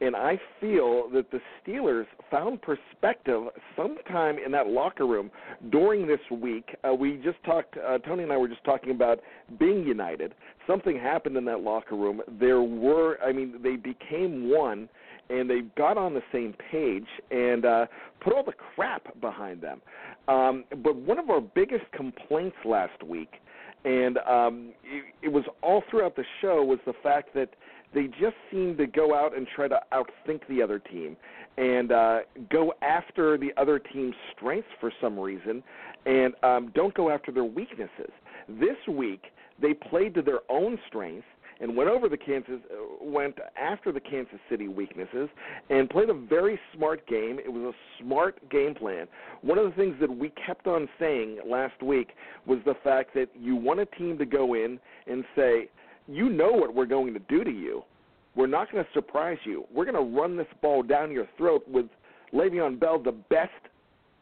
and 0.00 0.14
I 0.14 0.40
feel 0.60 1.08
that 1.12 1.30
the 1.30 1.40
Steelers 1.60 2.06
found 2.30 2.60
perspective 2.62 3.44
sometime 3.76 4.36
in 4.44 4.52
that 4.52 4.68
locker 4.68 5.06
room 5.06 5.30
during 5.70 6.06
this 6.06 6.20
week. 6.30 6.76
Uh, 6.88 6.94
we 6.94 7.16
just 7.16 7.42
talked, 7.44 7.76
uh, 7.76 7.98
Tony 7.98 8.22
and 8.22 8.32
I 8.32 8.36
were 8.36 8.48
just 8.48 8.64
talking 8.64 8.90
about 8.90 9.18
being 9.58 9.84
united. 9.84 10.34
Something 10.66 10.98
happened 10.98 11.36
in 11.36 11.44
that 11.46 11.60
locker 11.60 11.96
room. 11.96 12.22
There 12.38 12.62
were, 12.62 13.18
I 13.24 13.32
mean, 13.32 13.54
they 13.62 13.76
became 13.76 14.50
one, 14.50 14.88
and 15.30 15.50
they 15.50 15.62
got 15.76 15.98
on 15.98 16.14
the 16.14 16.22
same 16.32 16.54
page 16.70 17.06
and 17.30 17.64
uh, 17.64 17.86
put 18.20 18.32
all 18.32 18.44
the 18.44 18.52
crap 18.52 19.20
behind 19.20 19.60
them. 19.60 19.80
Um, 20.28 20.64
but 20.82 20.94
one 20.96 21.18
of 21.18 21.28
our 21.30 21.40
biggest 21.40 21.90
complaints 21.92 22.56
last 22.64 23.02
week, 23.02 23.32
and 23.84 24.18
um, 24.18 24.72
it, 24.84 25.04
it 25.22 25.28
was 25.28 25.44
all 25.62 25.82
throughout 25.90 26.16
the 26.16 26.24
show, 26.40 26.62
was 26.62 26.78
the 26.86 26.94
fact 27.02 27.34
that 27.34 27.50
they 27.94 28.06
just 28.06 28.36
seem 28.50 28.76
to 28.76 28.86
go 28.86 29.14
out 29.14 29.36
and 29.36 29.46
try 29.54 29.68
to 29.68 29.80
outthink 29.92 30.40
the 30.48 30.62
other 30.62 30.78
team 30.78 31.16
and 31.56 31.90
uh, 31.90 32.18
go 32.50 32.72
after 32.82 33.36
the 33.38 33.52
other 33.56 33.78
team's 33.78 34.14
strengths 34.36 34.68
for 34.80 34.92
some 35.00 35.18
reason 35.18 35.62
and 36.06 36.34
um, 36.42 36.72
don't 36.74 36.94
go 36.94 37.10
after 37.10 37.32
their 37.32 37.44
weaknesses. 37.44 38.10
This 38.48 38.76
week, 38.88 39.24
they 39.60 39.74
played 39.74 40.14
to 40.14 40.22
their 40.22 40.40
own 40.48 40.78
strengths 40.86 41.26
and 41.60 41.76
went 41.76 41.90
over 41.90 42.08
the 42.08 42.16
Kansas 42.16 42.60
uh, 42.70 43.04
went 43.04 43.36
after 43.60 43.92
the 43.92 44.00
Kansas 44.00 44.38
City 44.48 44.68
weaknesses 44.68 45.28
and 45.70 45.90
played 45.90 46.08
a 46.08 46.14
very 46.14 46.58
smart 46.74 47.06
game. 47.06 47.38
It 47.44 47.52
was 47.52 47.74
a 47.74 48.02
smart 48.02 48.48
game 48.48 48.74
plan. 48.74 49.08
One 49.42 49.58
of 49.58 49.64
the 49.64 49.72
things 49.72 49.96
that 50.00 50.10
we 50.10 50.32
kept 50.46 50.66
on 50.66 50.88
saying 50.98 51.38
last 51.46 51.82
week 51.82 52.10
was 52.46 52.58
the 52.64 52.74
fact 52.84 53.14
that 53.14 53.28
you 53.38 53.56
want 53.56 53.80
a 53.80 53.86
team 53.86 54.18
to 54.18 54.24
go 54.24 54.54
in 54.54 54.78
and 55.06 55.24
say, 55.34 55.68
you 56.08 56.30
know 56.30 56.50
what 56.50 56.74
we're 56.74 56.86
going 56.86 57.12
to 57.12 57.20
do 57.20 57.44
to 57.44 57.50
you. 57.50 57.82
We're 58.34 58.46
not 58.46 58.70
going 58.72 58.84
to 58.84 58.90
surprise 58.92 59.38
you. 59.44 59.64
We're 59.72 59.84
going 59.84 59.94
to 59.94 60.20
run 60.20 60.36
this 60.36 60.46
ball 60.62 60.82
down 60.82 61.12
your 61.12 61.26
throat 61.36 61.64
with 61.68 61.86
Le'Veon 62.32 62.80
Bell, 62.80 63.00
the 63.02 63.12
best 63.12 63.50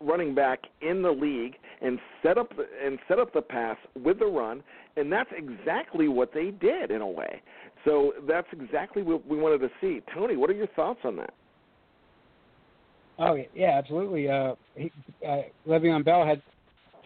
running 0.01 0.35
back 0.35 0.61
in 0.83 1.03
the 1.03 1.11
league, 1.11 1.55
and 1.81 1.99
set 2.23 2.39
up 2.39 2.55
the, 2.57 2.67
and 2.85 2.99
set 3.09 3.19
up 3.19 3.33
the 3.33 3.43
pass 3.43 3.77
with 3.95 4.19
the 4.19 4.27
run, 4.27 4.63
and 4.97 5.13
that's 5.13 5.31
exactly 5.37 6.09
what 6.09 6.33
they 6.35 6.51
did 6.51 6.91
in 6.91 7.01
a 7.01 7.07
way. 7.07 7.43
So 7.85 8.13
that's 8.29 8.49
exactly 8.53 9.03
what 9.03 9.27
we 9.27 9.37
wanted 9.37 9.59
to 9.59 9.71
see. 9.81 10.01
Tony, 10.15 10.37
what 10.37 10.51
are 10.51 10.55
your 10.55 10.67
thoughts 10.69 11.01
on 11.05 11.17
that? 11.17 11.35
Oh 13.19 13.39
yeah, 13.55 13.79
absolutely. 13.79 14.29
Uh, 14.29 14.55
he, 14.75 14.91
uh, 15.27 15.43
Le'Veon 15.67 16.05
Bell 16.05 16.27
had 16.27 16.43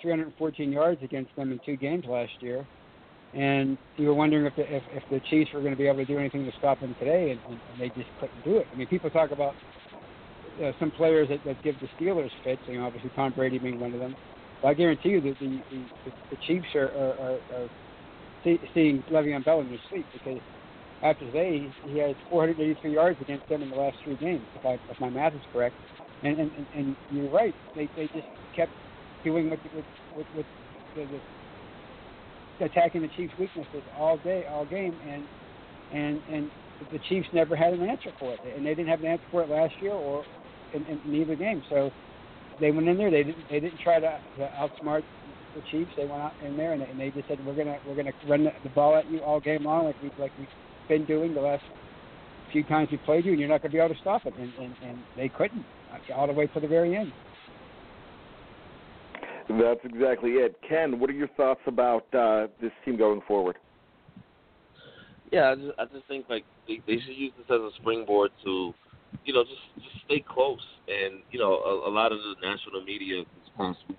314 0.02 0.72
yards 0.72 1.02
against 1.02 1.34
them 1.36 1.52
in 1.52 1.60
two 1.64 1.76
games 1.76 2.04
last 2.08 2.32
year 2.40 2.66
and 3.34 3.78
you 3.96 4.08
were 4.08 4.14
wondering 4.14 4.46
if 4.46 4.56
the, 4.56 4.74
if, 4.74 4.82
if 4.92 5.02
the 5.10 5.20
Chiefs 5.30 5.52
were 5.52 5.60
going 5.60 5.72
to 5.72 5.78
be 5.78 5.86
able 5.86 5.98
to 5.98 6.04
do 6.04 6.18
anything 6.18 6.44
to 6.44 6.52
stop 6.58 6.80
them 6.80 6.94
today, 6.98 7.30
and, 7.30 7.40
and 7.52 7.80
they 7.80 7.88
just 7.88 8.10
couldn't 8.18 8.44
do 8.44 8.56
it. 8.56 8.66
I 8.72 8.76
mean, 8.76 8.88
people 8.88 9.08
talk 9.10 9.30
about 9.30 9.54
uh, 10.62 10.72
some 10.80 10.90
players 10.90 11.28
that, 11.28 11.38
that 11.44 11.62
give 11.62 11.76
the 11.80 11.88
Steelers 11.98 12.30
fits, 12.42 12.60
you 12.66 12.78
know, 12.78 12.86
obviously 12.86 13.10
Tom 13.14 13.32
Brady 13.34 13.58
being 13.58 13.78
one 13.78 13.94
of 13.94 14.00
them. 14.00 14.16
But 14.62 14.68
I 14.68 14.74
guarantee 14.74 15.10
you 15.10 15.20
that 15.20 15.38
the 15.38 15.60
the, 15.70 16.12
the 16.30 16.36
Chiefs 16.46 16.66
are 16.74 16.88
are, 16.88 17.20
are, 17.20 17.38
are 17.54 17.70
see, 18.44 18.58
seeing 18.74 19.02
Le'Veon 19.10 19.44
Bell 19.44 19.60
in 19.60 19.68
their 19.68 19.78
sleep 19.90 20.04
because 20.12 20.40
after 21.02 21.24
today 21.26 21.66
he, 21.86 21.98
has 21.98 22.14
483 22.28 22.92
yards 22.92 23.18
against 23.22 23.48
them 23.48 23.62
in 23.62 23.70
the 23.70 23.76
last 23.76 23.96
three 24.04 24.16
games, 24.16 24.44
if, 24.54 24.66
I, 24.66 24.78
if 24.90 25.00
my 25.00 25.08
math 25.08 25.34
is 25.34 25.40
correct. 25.52 25.74
And 26.22 26.38
and, 26.38 26.66
and 26.74 26.96
you're 27.10 27.30
right, 27.30 27.54
they 27.74 27.88
they 27.96 28.06
just 28.08 28.26
kept 28.54 28.72
doing 29.24 29.48
what 29.48 29.58
with 29.74 29.84
with, 30.16 30.26
with 30.36 30.46
the, 30.96 31.04
the 31.04 31.20
attacking 32.60 33.02
the 33.02 33.08
Chiefs' 33.16 33.32
weaknesses 33.38 33.82
all 33.98 34.18
day, 34.18 34.44
all 34.50 34.64
game, 34.64 34.94
and 35.08 35.24
and 35.92 36.20
and 36.30 36.50
the 36.92 36.98
Chiefs 37.08 37.28
never 37.32 37.56
had 37.56 37.72
an 37.72 37.82
answer 37.82 38.10
for 38.18 38.32
it, 38.32 38.40
and 38.56 38.64
they 38.64 38.74
didn't 38.74 38.88
have 38.88 39.00
an 39.00 39.06
answer 39.06 39.24
for 39.30 39.42
it 39.42 39.48
last 39.48 39.74
year 39.80 39.92
or 39.92 40.24
in, 40.72 40.84
in, 40.86 41.00
in 41.06 41.14
either 41.14 41.36
game. 41.36 41.62
So 41.68 41.90
they 42.60 42.70
went 42.70 42.88
in 42.88 42.96
there. 42.96 43.10
They 43.10 43.22
didn't. 43.22 43.44
They 43.50 43.60
didn't 43.60 43.80
try 43.80 44.00
to, 44.00 44.20
to 44.38 44.50
outsmart 44.58 45.02
the 45.54 45.62
Chiefs. 45.70 45.90
They 45.96 46.04
went 46.04 46.22
out 46.22 46.32
in 46.44 46.56
there 46.56 46.72
and, 46.72 46.82
and 46.82 46.98
they 46.98 47.10
just 47.10 47.28
said, 47.28 47.44
"We're 47.44 47.56
gonna 47.56 47.78
we're 47.86 47.96
gonna 47.96 48.12
run 48.28 48.44
the, 48.44 48.52
the 48.62 48.70
ball 48.70 48.96
at 48.96 49.10
you 49.10 49.20
all 49.20 49.40
game 49.40 49.64
long, 49.64 49.84
like 49.84 49.96
we 50.02 50.10
like 50.18 50.32
we've 50.38 50.48
been 50.88 51.04
doing 51.06 51.34
the 51.34 51.40
last 51.40 51.62
few 52.52 52.64
times 52.64 52.88
we 52.90 52.98
played 52.98 53.24
you, 53.24 53.32
and 53.32 53.40
you're 53.40 53.48
not 53.48 53.62
gonna 53.62 53.72
be 53.72 53.78
able 53.78 53.94
to 53.94 54.00
stop 54.00 54.26
it." 54.26 54.34
And 54.38 54.52
and, 54.60 54.74
and 54.84 54.98
they 55.16 55.28
couldn't 55.28 55.64
uh, 55.92 56.14
all 56.14 56.26
the 56.26 56.32
way 56.32 56.46
to 56.46 56.60
the 56.60 56.68
very 56.68 56.96
end. 56.96 57.12
That's 59.58 59.80
exactly 59.84 60.32
it. 60.32 60.56
Ken, 60.68 61.00
what 61.00 61.10
are 61.10 61.14
your 61.14 61.28
thoughts 61.28 61.60
about 61.66 62.12
uh, 62.14 62.46
this 62.60 62.70
team 62.84 62.96
going 62.96 63.20
forward? 63.26 63.56
Yeah, 65.32 65.50
I 65.50 65.54
just, 65.54 65.78
I 65.78 65.84
just 65.86 66.06
think 66.06 66.26
like 66.28 66.44
they, 66.68 66.80
they 66.86 67.00
should 67.00 67.16
use 67.16 67.32
this 67.36 67.46
as 67.48 67.60
a 67.60 67.70
springboard 67.80 68.30
to, 68.44 68.72
you 69.24 69.34
know, 69.34 69.42
just 69.44 69.84
just 69.84 70.04
stay 70.04 70.24
close. 70.26 70.60
And 70.88 71.20
you 71.30 71.38
know, 71.38 71.54
a, 71.54 71.88
a 71.88 71.92
lot 71.92 72.12
of 72.12 72.18
the 72.18 72.34
national 72.46 72.84
media 72.84 73.22
this 73.22 73.50
past 73.56 73.78
week, 73.88 73.98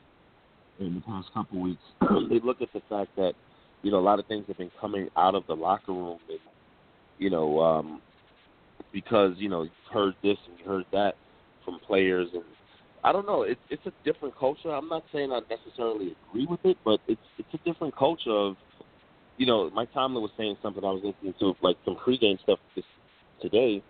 in 0.79 0.95
the 0.95 1.01
past 1.01 1.27
couple 1.33 1.57
of 1.57 1.63
weeks, 1.63 1.81
they 2.29 2.39
look 2.45 2.61
at 2.61 2.71
the 2.73 2.81
fact 2.89 3.15
that, 3.17 3.33
you 3.81 3.91
know, 3.91 3.99
a 3.99 4.01
lot 4.01 4.19
of 4.19 4.25
things 4.27 4.45
have 4.47 4.57
been 4.57 4.71
coming 4.79 5.09
out 5.17 5.35
of 5.35 5.43
the 5.47 5.55
locker 5.55 5.93
room, 5.93 6.19
and 6.29 6.39
you 7.17 7.29
know, 7.29 7.59
um, 7.59 8.01
because 8.93 9.33
you 9.37 9.49
know, 9.49 9.63
you 9.63 9.71
heard 9.91 10.15
this 10.23 10.37
and 10.49 10.59
you 10.59 10.65
heard 10.65 10.85
that 10.91 11.15
from 11.65 11.79
players 11.85 12.29
and 12.33 12.43
I 13.03 13.11
don't 13.11 13.25
know. 13.25 13.43
It's 13.43 13.59
it's 13.69 13.85
a 13.85 13.91
different 14.03 14.37
culture. 14.37 14.69
I'm 14.69 14.87
not 14.87 15.03
saying 15.11 15.31
I 15.31 15.39
necessarily 15.49 16.15
agree 16.29 16.45
with 16.45 16.59
it, 16.63 16.77
but 16.85 16.99
it's 17.07 17.21
it's 17.37 17.49
a 17.53 17.69
different 17.69 17.95
culture 17.95 18.31
of, 18.31 18.55
you 19.37 19.45
know, 19.45 19.69
Mike 19.71 19.91
Tomlin 19.93 20.21
was 20.21 20.31
saying 20.37 20.57
something 20.61 20.83
I 20.83 20.91
was 20.91 21.01
listening 21.03 21.33
to 21.39 21.55
like 21.61 21.77
some 21.83 21.97
pregame 22.05 22.41
stuff 22.43 22.59
this 22.75 22.85
today. 23.41 23.81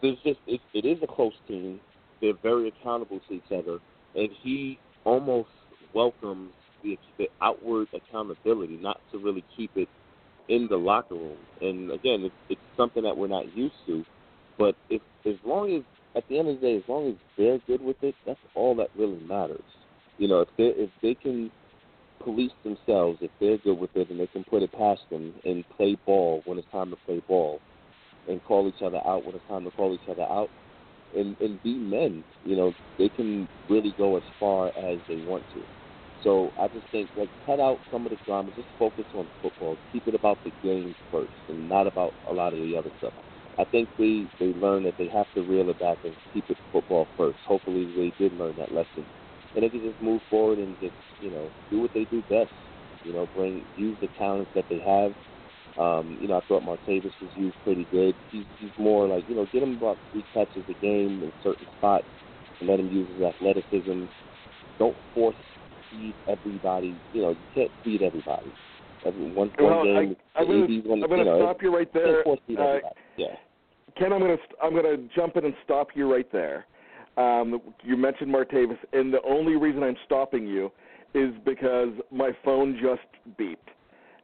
There's 0.00 0.18
just 0.24 0.40
it, 0.46 0.60
it 0.74 0.84
is 0.84 0.98
a 1.02 1.06
close 1.06 1.34
team. 1.46 1.78
They're 2.20 2.32
very 2.42 2.68
accountable 2.68 3.20
to 3.28 3.34
each 3.34 3.52
other, 3.52 3.78
and 4.16 4.28
he 4.42 4.78
almost 5.04 5.48
welcomes 5.94 6.50
the, 6.82 6.98
the 7.18 7.28
outward 7.40 7.88
accountability, 7.94 8.78
not 8.80 9.00
to 9.12 9.18
really 9.18 9.44
keep 9.56 9.70
it 9.76 9.88
in 10.48 10.66
the 10.68 10.76
locker 10.76 11.14
room. 11.14 11.36
And 11.60 11.90
again, 11.92 12.22
it's, 12.24 12.34
it's 12.48 12.60
something 12.76 13.02
that 13.04 13.16
we're 13.16 13.28
not 13.28 13.56
used 13.56 13.74
to. 13.86 14.04
But 14.58 14.74
if 14.90 15.00
as 15.26 15.34
long 15.44 15.74
as 15.74 15.82
at 16.14 16.24
the 16.28 16.38
end 16.38 16.48
of 16.48 16.60
the 16.60 16.66
day, 16.66 16.76
as 16.76 16.82
long 16.88 17.08
as 17.08 17.14
they're 17.36 17.58
good 17.66 17.82
with 17.82 17.96
it, 18.02 18.14
that's 18.26 18.38
all 18.54 18.74
that 18.76 18.90
really 18.96 19.20
matters. 19.26 19.62
You 20.18 20.28
know, 20.28 20.40
if 20.40 20.48
they 20.58 20.64
if 20.64 20.90
they 21.02 21.14
can 21.14 21.50
police 22.22 22.52
themselves, 22.62 23.18
if 23.20 23.30
they're 23.40 23.58
good 23.58 23.78
with 23.78 23.90
it, 23.94 24.10
and 24.10 24.20
they 24.20 24.26
can 24.28 24.44
put 24.44 24.62
it 24.62 24.72
past 24.72 25.00
them 25.10 25.34
and 25.44 25.64
play 25.76 25.96
ball 26.06 26.42
when 26.44 26.58
it's 26.58 26.68
time 26.70 26.90
to 26.90 26.96
play 27.06 27.22
ball, 27.26 27.60
and 28.28 28.42
call 28.44 28.68
each 28.68 28.82
other 28.82 29.00
out 29.06 29.24
when 29.24 29.34
it's 29.34 29.48
time 29.48 29.64
to 29.64 29.70
call 29.70 29.94
each 29.94 30.08
other 30.08 30.22
out, 30.22 30.50
and 31.16 31.36
and 31.40 31.62
be 31.62 31.74
men. 31.74 32.24
You 32.44 32.56
know, 32.56 32.72
they 32.98 33.08
can 33.08 33.48
really 33.68 33.94
go 33.96 34.16
as 34.16 34.22
far 34.38 34.68
as 34.68 34.98
they 35.08 35.24
want 35.26 35.44
to. 35.54 35.62
So 36.22 36.52
I 36.60 36.68
just 36.68 36.86
think 36.92 37.08
like 37.16 37.30
cut 37.46 37.58
out 37.58 37.78
some 37.90 38.06
of 38.06 38.10
the 38.10 38.18
drama, 38.26 38.50
just 38.54 38.68
focus 38.78 39.04
on 39.14 39.28
football, 39.40 39.76
keep 39.90 40.06
it 40.06 40.14
about 40.14 40.38
the 40.44 40.52
game 40.62 40.94
first, 41.10 41.32
and 41.48 41.68
not 41.68 41.86
about 41.86 42.12
a 42.28 42.32
lot 42.32 42.52
of 42.52 42.60
the 42.60 42.76
other 42.76 42.90
stuff. 42.98 43.12
I 43.58 43.64
think 43.64 43.90
they 43.98 44.28
they 44.38 44.54
learned 44.54 44.86
that 44.86 44.96
they 44.98 45.08
have 45.08 45.32
to 45.34 45.42
reel 45.42 45.70
it 45.70 45.78
back 45.78 45.98
and 46.04 46.16
keep 46.32 46.48
it 46.50 46.58
football 46.72 47.08
first. 47.16 47.38
Hopefully, 47.46 47.92
they 47.96 48.12
did 48.22 48.32
learn 48.38 48.56
that 48.56 48.72
lesson, 48.72 49.06
and 49.54 49.62
they 49.64 49.70
can 49.70 49.82
just 49.82 50.00
move 50.00 50.22
forward 50.30 50.58
and 50.58 50.78
just 50.80 50.94
you 51.18 51.30
know 51.30 51.52
do 51.70 51.80
what 51.80 51.92
they 51.94 52.04
do 52.06 52.22
best. 52.28 52.52
You 53.04 53.12
know, 53.12 53.28
bring 53.34 53.66
use 53.74 53.98
the 54.00 54.08
talents 54.18 54.50
that 54.54 54.66
they 54.70 54.80
have. 54.80 55.14
Um, 55.76 56.18
you 56.20 56.28
know, 56.28 56.38
I 56.38 56.40
thought 56.48 56.62
Martavis 56.64 57.12
was 57.20 57.30
used 57.34 57.56
pretty 57.64 57.86
good. 57.90 58.16
He's 58.30 58.46
he's 58.58 58.72
more 58.78 59.08
like 59.08 59.28
you 59.28 59.34
know 59.34 59.46
get 59.52 59.62
him 59.62 59.76
about 59.76 59.98
three 60.10 60.24
catches 60.32 60.64
a 60.68 60.74
game 60.74 61.22
in 61.22 61.32
certain 61.42 61.66
spots 61.76 62.06
and 62.60 62.68
let 62.68 62.80
him 62.80 62.88
use 62.88 63.08
his 63.10 63.22
athleticism. 63.22 64.04
Don't 64.78 64.96
force 65.14 65.36
feed 65.90 66.16
everybody. 66.26 67.00
You 67.12 67.22
know, 67.22 67.30
you 67.30 67.46
can't 67.54 67.72
feed 67.84 68.02
everybody. 68.02 68.54
One, 69.04 69.34
one 69.34 69.50
Well, 69.58 69.84
game, 69.84 70.16
I, 70.34 70.40
I'm 70.40 70.46
gonna, 70.46 70.64
AD's 70.64 70.86
gonna, 70.86 71.04
I'm 71.04 71.10
gonna 71.10 71.16
you 71.18 71.24
know, 71.24 71.38
stop 71.38 71.62
you 71.62 71.74
right 71.74 71.92
there. 71.92 72.28
Uh, 72.28 72.78
yeah. 73.16 73.26
Ken, 73.98 74.12
I'm 74.12 74.20
gonna 74.20 74.36
I'm 74.62 74.74
gonna 74.74 74.96
jump 75.14 75.36
in 75.36 75.44
and 75.44 75.54
stop 75.64 75.88
you 75.94 76.12
right 76.12 76.30
there. 76.32 76.66
Um, 77.16 77.60
you 77.82 77.96
mentioned 77.96 78.34
Martavis, 78.34 78.78
and 78.92 79.12
the 79.12 79.22
only 79.22 79.56
reason 79.56 79.82
I'm 79.82 79.96
stopping 80.06 80.46
you 80.46 80.72
is 81.14 81.34
because 81.44 81.90
my 82.10 82.30
phone 82.44 82.78
just 82.80 83.02
beeped, 83.38 83.56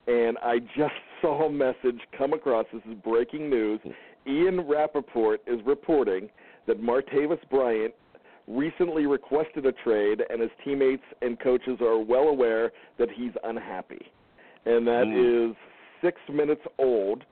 and 0.07 0.39
I 0.39 0.61
just 0.77 0.95
saw 1.21 1.47
a 1.47 1.53
message 1.53 2.01
come 2.17 2.33
across. 2.33 2.67
This 2.73 2.83
is 2.89 2.95
breaking 3.05 3.51
news. 3.51 3.81
Ian 4.27 4.61
Rapoport 4.63 5.43
is 5.47 5.61
reporting 5.65 6.29
that 6.67 6.81
Martavis 6.83 7.39
Bryant 7.51 7.95
recently 8.47 9.07
requested 9.07 9.67
a 9.67 9.73
trade, 9.73 10.23
and 10.31 10.41
his 10.41 10.51
teammates 10.65 11.03
and 11.23 11.39
coaches 11.39 11.79
are 11.81 11.99
well 11.99 12.29
aware 12.29 12.73
that 12.99 13.09
he's 13.15 13.33
unhappy, 13.45 14.07
and 14.67 14.87
that 14.87 15.07
is 15.09 15.51
Mm. 15.51 15.57
six 16.01 16.21
minutes 16.29 16.63
old. 16.79 17.25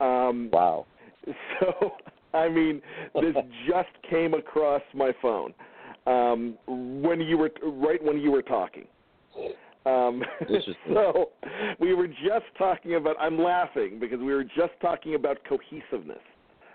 Um, 0.00 0.50
wow. 0.52 0.86
So, 1.60 1.92
I 2.32 2.48
mean, 2.48 2.80
this 3.14 3.34
just 3.66 3.90
came 4.08 4.32
across 4.34 4.82
my 4.94 5.12
phone 5.20 5.52
um, 6.06 6.56
when 6.66 7.20
you 7.20 7.36
were 7.36 7.50
right 7.62 8.02
when 8.02 8.18
you 8.18 8.30
were 8.30 8.42
talking. 8.42 8.86
Um, 9.84 10.22
so 10.92 11.30
we 11.78 11.94
were 11.94 12.06
just 12.08 12.46
talking 12.56 12.94
about. 12.94 13.16
I'm 13.20 13.38
laughing 13.38 13.98
because 14.00 14.20
we 14.20 14.32
were 14.32 14.44
just 14.44 14.72
talking 14.80 15.14
about 15.14 15.38
cohesiveness 15.48 16.22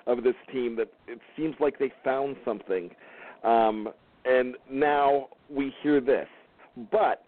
of 0.05 0.23
this 0.23 0.35
team. 0.51 0.75
That 0.75 0.89
it 1.07 1.19
seems 1.35 1.55
like 1.59 1.79
they 1.79 1.91
found 2.03 2.35
something, 2.45 2.91
um, 3.43 3.89
and 4.25 4.55
now 4.69 5.29
we 5.49 5.73
hear 5.81 5.99
this. 5.99 6.27
But 6.91 7.23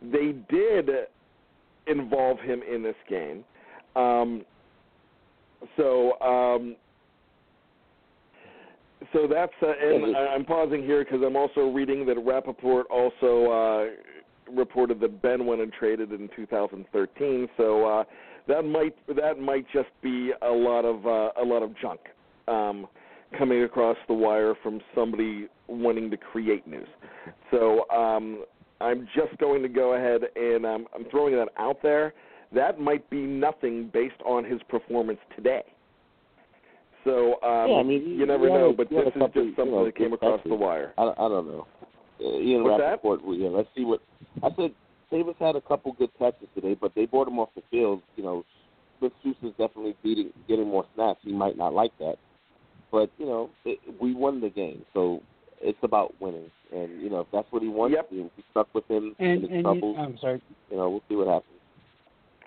they 0.00 0.34
did 0.48 0.90
involve 1.86 2.38
him 2.40 2.62
in 2.62 2.82
this 2.82 2.96
game. 3.08 3.44
Um, 3.96 4.44
so, 5.76 6.20
um, 6.20 6.76
so 9.12 9.26
that's 9.26 9.52
uh, 9.62 9.72
and 9.80 10.16
I'm 10.16 10.44
pausing 10.44 10.82
here 10.82 11.04
because 11.04 11.20
I'm 11.24 11.36
also 11.36 11.70
reading 11.70 12.06
that 12.06 12.18
Rapoport 12.18 12.86
also 12.90 13.50
uh, 13.50 14.52
reported 14.52 15.00
that 15.00 15.22
Ben 15.22 15.46
went 15.46 15.60
and 15.60 15.72
traded 15.72 16.12
in 16.12 16.28
2013. 16.34 17.48
So 17.56 17.84
uh, 17.86 18.04
that 18.48 18.62
might 18.62 18.94
that 19.14 19.38
might 19.38 19.66
just 19.72 19.88
be 20.02 20.32
a 20.42 20.50
lot 20.50 20.84
of 20.84 21.06
uh, 21.06 21.40
a 21.40 21.44
lot 21.44 21.62
of 21.62 21.78
junk 21.80 22.00
um, 22.48 22.86
coming 23.38 23.62
across 23.62 23.96
the 24.08 24.14
wire 24.14 24.54
from 24.62 24.80
somebody 24.94 25.48
wanting 25.66 26.10
to 26.10 26.16
create 26.16 26.66
news. 26.66 26.88
So 27.50 27.88
um, 27.90 28.44
I'm 28.84 29.08
just 29.14 29.38
going 29.38 29.62
to 29.62 29.68
go 29.68 29.94
ahead 29.94 30.20
and 30.36 30.66
um, 30.66 30.86
I'm 30.94 31.06
throwing 31.10 31.34
that 31.36 31.48
out 31.58 31.78
there. 31.82 32.12
That 32.54 32.78
might 32.78 33.08
be 33.08 33.22
nothing 33.22 33.90
based 33.92 34.20
on 34.26 34.44
his 34.44 34.60
performance 34.68 35.18
today. 35.34 35.62
So 37.02 37.42
um, 37.42 37.70
yeah, 37.70 37.76
I 37.76 37.82
mean, 37.82 38.16
you 38.18 38.26
never 38.26 38.48
know, 38.48 38.74
but 38.76 38.90
this 38.90 39.00
is 39.06 39.12
couple, 39.14 39.28
just 39.28 39.56
something 39.56 39.66
you 39.66 39.70
know, 39.72 39.84
that 39.86 39.96
came 39.96 40.12
across 40.12 40.40
the 40.44 40.54
wire. 40.54 40.92
I, 40.98 41.02
I 41.02 41.28
don't 41.28 41.46
know. 41.46 41.66
Uh, 42.20 42.38
Ian 42.38 42.64
What's 42.64 42.80
that? 42.80 42.90
Rapoport, 42.90 43.24
well, 43.24 43.36
yeah, 43.36 43.48
let's 43.48 43.68
see 43.76 43.84
what 43.84 44.00
I 44.42 44.48
said. 44.56 44.72
Davis 45.10 45.34
had 45.38 45.56
a 45.56 45.60
couple 45.60 45.92
good 45.92 46.10
catches 46.18 46.48
today, 46.54 46.76
but 46.78 46.92
they 46.94 47.06
brought 47.06 47.28
him 47.28 47.38
off 47.38 47.50
the 47.54 47.62
field. 47.70 48.02
You 48.16 48.24
know, 48.24 48.44
Smith 48.98 49.12
Schuster 49.22 49.46
is 49.46 49.52
definitely 49.52 49.94
beating, 50.02 50.30
getting 50.48 50.68
more 50.68 50.84
snaps. 50.94 51.20
He 51.22 51.32
might 51.32 51.56
not 51.56 51.72
like 51.72 51.92
that, 51.98 52.16
but 52.90 53.10
you 53.18 53.26
know, 53.26 53.50
it, 53.64 53.78
we 54.00 54.14
won 54.14 54.40
the 54.40 54.50
game, 54.50 54.82
so 54.92 55.22
it's 55.60 55.78
about 55.82 56.14
winning. 56.20 56.50
And 56.72 57.00
you 57.02 57.10
know, 57.10 57.20
if 57.20 57.26
that's 57.32 57.50
what 57.50 57.62
he 57.62 57.68
wants, 57.68 57.94
Yep. 57.96 58.10
and 58.10 58.30
we 58.36 58.44
stuck 58.50 58.72
with 58.74 58.86
him 58.90 59.14
And 59.18 59.28
in 59.28 59.40
his 59.42 59.50
and 59.50 59.56
you, 59.58 59.62
troubles. 59.62 59.96
I'm 59.98 60.18
sorry. 60.18 60.42
You 60.70 60.76
know, 60.76 60.90
we'll 60.90 61.02
see 61.08 61.16
what 61.16 61.26
happens. 61.28 61.50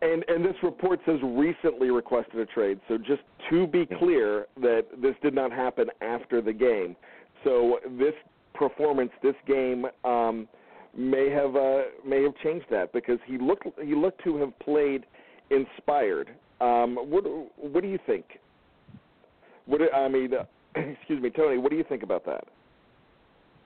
And 0.01 0.23
and 0.27 0.45
this 0.45 0.55
report 0.61 0.99
says 1.05 1.19
recently 1.23 1.89
requested 1.89 2.39
a 2.39 2.45
trade. 2.45 2.79
So 2.87 2.97
just 2.97 3.21
to 3.49 3.65
be 3.67 3.85
clear 3.85 4.45
that 4.61 4.85
this 5.01 5.15
did 5.23 5.33
not 5.33 5.51
happen 5.51 5.87
after 6.01 6.41
the 6.41 6.53
game. 6.53 6.95
So 7.43 7.79
this 7.97 8.13
performance, 8.53 9.11
this 9.23 9.35
game, 9.47 9.85
um, 10.03 10.47
may 10.95 11.29
have 11.29 11.55
uh, 11.55 11.83
may 12.05 12.23
have 12.23 12.33
changed 12.43 12.65
that 12.69 12.91
because 12.93 13.19
he 13.25 13.37
looked 13.37 13.67
he 13.83 13.95
looked 13.95 14.23
to 14.23 14.37
have 14.37 14.57
played 14.59 15.05
inspired. 15.49 16.29
Um, 16.59 16.95
what 17.09 17.23
what 17.57 17.81
do 17.81 17.87
you 17.87 17.99
think? 18.05 18.25
What 19.65 19.81
I 19.93 20.07
mean, 20.07 20.31
uh, 20.33 20.43
excuse 20.75 21.21
me, 21.21 21.29
Tony. 21.29 21.57
What 21.57 21.71
do 21.71 21.77
you 21.77 21.85
think 21.87 22.03
about 22.03 22.25
that? 22.25 22.45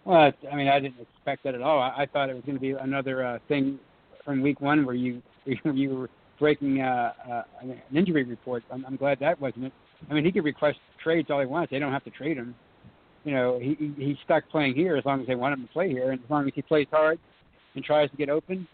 Well, 0.05 0.31
I 0.51 0.55
mean, 0.55 0.67
I 0.67 0.79
didn't 0.79 0.99
expect 0.99 1.43
that 1.43 1.55
at 1.55 1.61
all. 1.61 1.79
I, 1.79 2.03
I 2.03 2.05
thought 2.07 2.29
it 2.29 2.33
was 2.33 2.43
going 2.45 2.55
to 2.57 2.61
be 2.61 2.71
another 2.71 3.25
uh, 3.25 3.39
thing 3.47 3.79
from 4.25 4.41
week 4.41 4.61
one 4.61 4.85
where 4.85 4.95
you 4.95 5.21
where 5.63 5.73
you 5.75 5.91
were 5.95 6.09
breaking 6.39 6.81
uh, 6.81 7.13
uh, 7.31 7.43
an 7.61 7.81
injury 7.95 8.23
report. 8.23 8.63
I'm, 8.71 8.85
I'm 8.85 8.95
glad 8.95 9.19
that 9.19 9.39
wasn't 9.39 9.65
it. 9.65 9.73
I 10.09 10.15
mean, 10.15 10.25
he 10.25 10.31
could 10.31 10.43
request 10.43 10.79
trades 11.03 11.29
all 11.29 11.39
he 11.39 11.45
wants. 11.45 11.71
They 11.71 11.79
don't 11.79 11.91
have 11.91 12.03
to 12.05 12.11
trade 12.11 12.37
him. 12.37 12.55
You 13.25 13.33
know, 13.33 13.59
he 13.59 13.75
he- 13.79 14.05
he's 14.05 14.17
stuck 14.23 14.49
playing 14.49 14.75
here 14.75 14.97
as 14.97 15.05
long 15.05 15.21
as 15.21 15.27
they 15.27 15.35
want 15.35 15.53
him 15.53 15.67
to 15.67 15.73
play 15.73 15.89
here, 15.89 16.11
and 16.11 16.23
as 16.23 16.29
long 16.29 16.47
as 16.47 16.53
he 16.55 16.61
plays 16.63 16.87
hard 16.91 17.19
and 17.75 17.83
tries 17.83 18.11
to 18.11 18.17
get 18.17 18.29
open. 18.29 18.67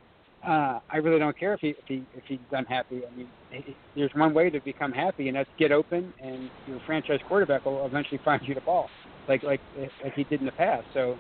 Uh, 0.48 0.80
I 0.92 0.98
really 0.98 1.20
don't 1.20 1.38
care 1.38 1.54
if 1.56 1.62
he 1.62 1.70
if 1.70 1.86
he 1.88 2.04
if 2.14 2.24
he's 2.28 2.40
unhappy. 2.52 3.02
I 3.12 3.16
mean, 3.18 3.30
he- 3.52 3.78
there's 3.96 4.12
one 4.16 4.34
way 4.34 4.50
to 4.52 4.62
become 4.62 4.92
happy, 4.94 5.28
and 5.30 5.38
that's 5.38 5.50
get 5.60 5.72
open, 5.72 6.14
and 6.22 6.50
your 6.68 6.80
franchise 6.86 7.20
quarterback 7.28 7.66
will 7.66 7.86
eventually 7.86 8.20
find 8.26 8.42
you 8.48 8.56
the 8.56 8.62
ball, 8.62 8.90
like 9.28 9.44
like 9.44 9.62
like 10.04 10.14
he 10.16 10.24
did 10.24 10.40
in 10.40 10.46
the 10.46 10.52
past. 10.54 10.88
So 10.94 11.20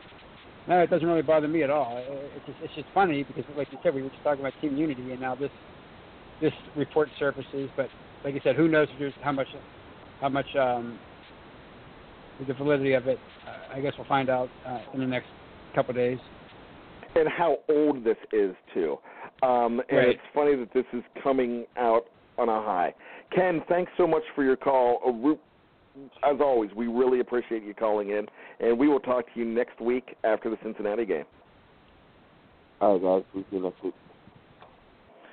no, 0.68 0.82
it 0.82 0.90
doesn't 0.90 1.08
really 1.08 1.22
bother 1.22 1.48
me 1.48 1.64
at 1.64 1.70
all. 1.70 2.04
It's 2.36 2.46
just, 2.46 2.60
it's 2.62 2.76
just 2.76 2.88
funny 2.94 3.24
because, 3.24 3.46
like 3.56 3.72
you 3.72 3.78
said, 3.84 3.94
we 3.94 4.04
were 4.04 4.10
just 4.10 4.24
talking 4.24 4.42
about 4.42 4.54
team 4.60 4.76
unity, 4.76 5.12
and 5.12 5.22
now 5.22 5.36
this 5.36 5.52
this 6.42 6.54
report 6.76 7.10
surfaces. 7.18 7.70
But 7.76 7.90
like 8.24 8.36
I 8.36 8.40
said, 8.44 8.56
who 8.56 8.68
knows 8.68 8.88
if 8.92 9.00
there's 9.00 9.14
how 9.22 9.32
much 9.32 9.48
how 10.22 10.30
much 10.30 10.48
um, 10.56 11.00
the 12.46 12.54
validity 12.54 12.94
of 12.94 13.08
it? 13.08 13.20
Uh, 13.48 13.76
I 13.76 13.82
guess 13.82 13.94
we'll 13.98 14.08
find 14.08 14.30
out 14.30 14.52
uh, 14.66 14.80
in 14.94 15.00
the 15.00 15.06
next 15.06 15.28
couple 15.74 15.92
of 15.92 15.96
days. 15.98 16.20
and 17.16 17.28
how 17.30 17.58
old 17.70 18.04
this 18.04 18.18
is 18.34 18.56
too. 18.74 18.98
Um, 19.42 19.82
and 19.90 19.98
Right. 20.00 20.10
it's 20.10 20.22
funny 20.34 20.56
that 20.56 20.72
this 20.74 20.86
is 20.94 21.04
coming 21.24 21.66
out 21.78 22.06
on 22.38 22.50
a 22.50 22.62
high. 22.62 22.94
Ken, 23.32 23.62
thanks 23.68 23.92
so 23.98 24.06
much 24.06 24.24
for 24.36 24.44
your 24.44 24.56
call. 24.56 25.00
We- 25.12 25.38
As 26.24 26.38
always, 26.40 26.72
we 26.76 26.88
really 26.88 27.20
appreciate 27.20 27.64
you 27.64 27.74
calling 27.74 28.10
in, 28.10 28.26
and 28.60 28.78
we 28.78 28.88
will 28.88 29.00
talk 29.00 29.26
to 29.34 29.40
you 29.40 29.46
next 29.46 29.80
week 29.82 30.16
after 30.24 30.50
the 30.50 30.58
Cincinnati 30.64 31.06
game. 31.06 31.26
All 32.80 32.94
right, 32.94 33.02
guys. 33.02 33.24
We'll 33.34 33.44
see 33.50 33.56
you 33.58 33.64
next 33.64 33.84
week. 33.84 33.94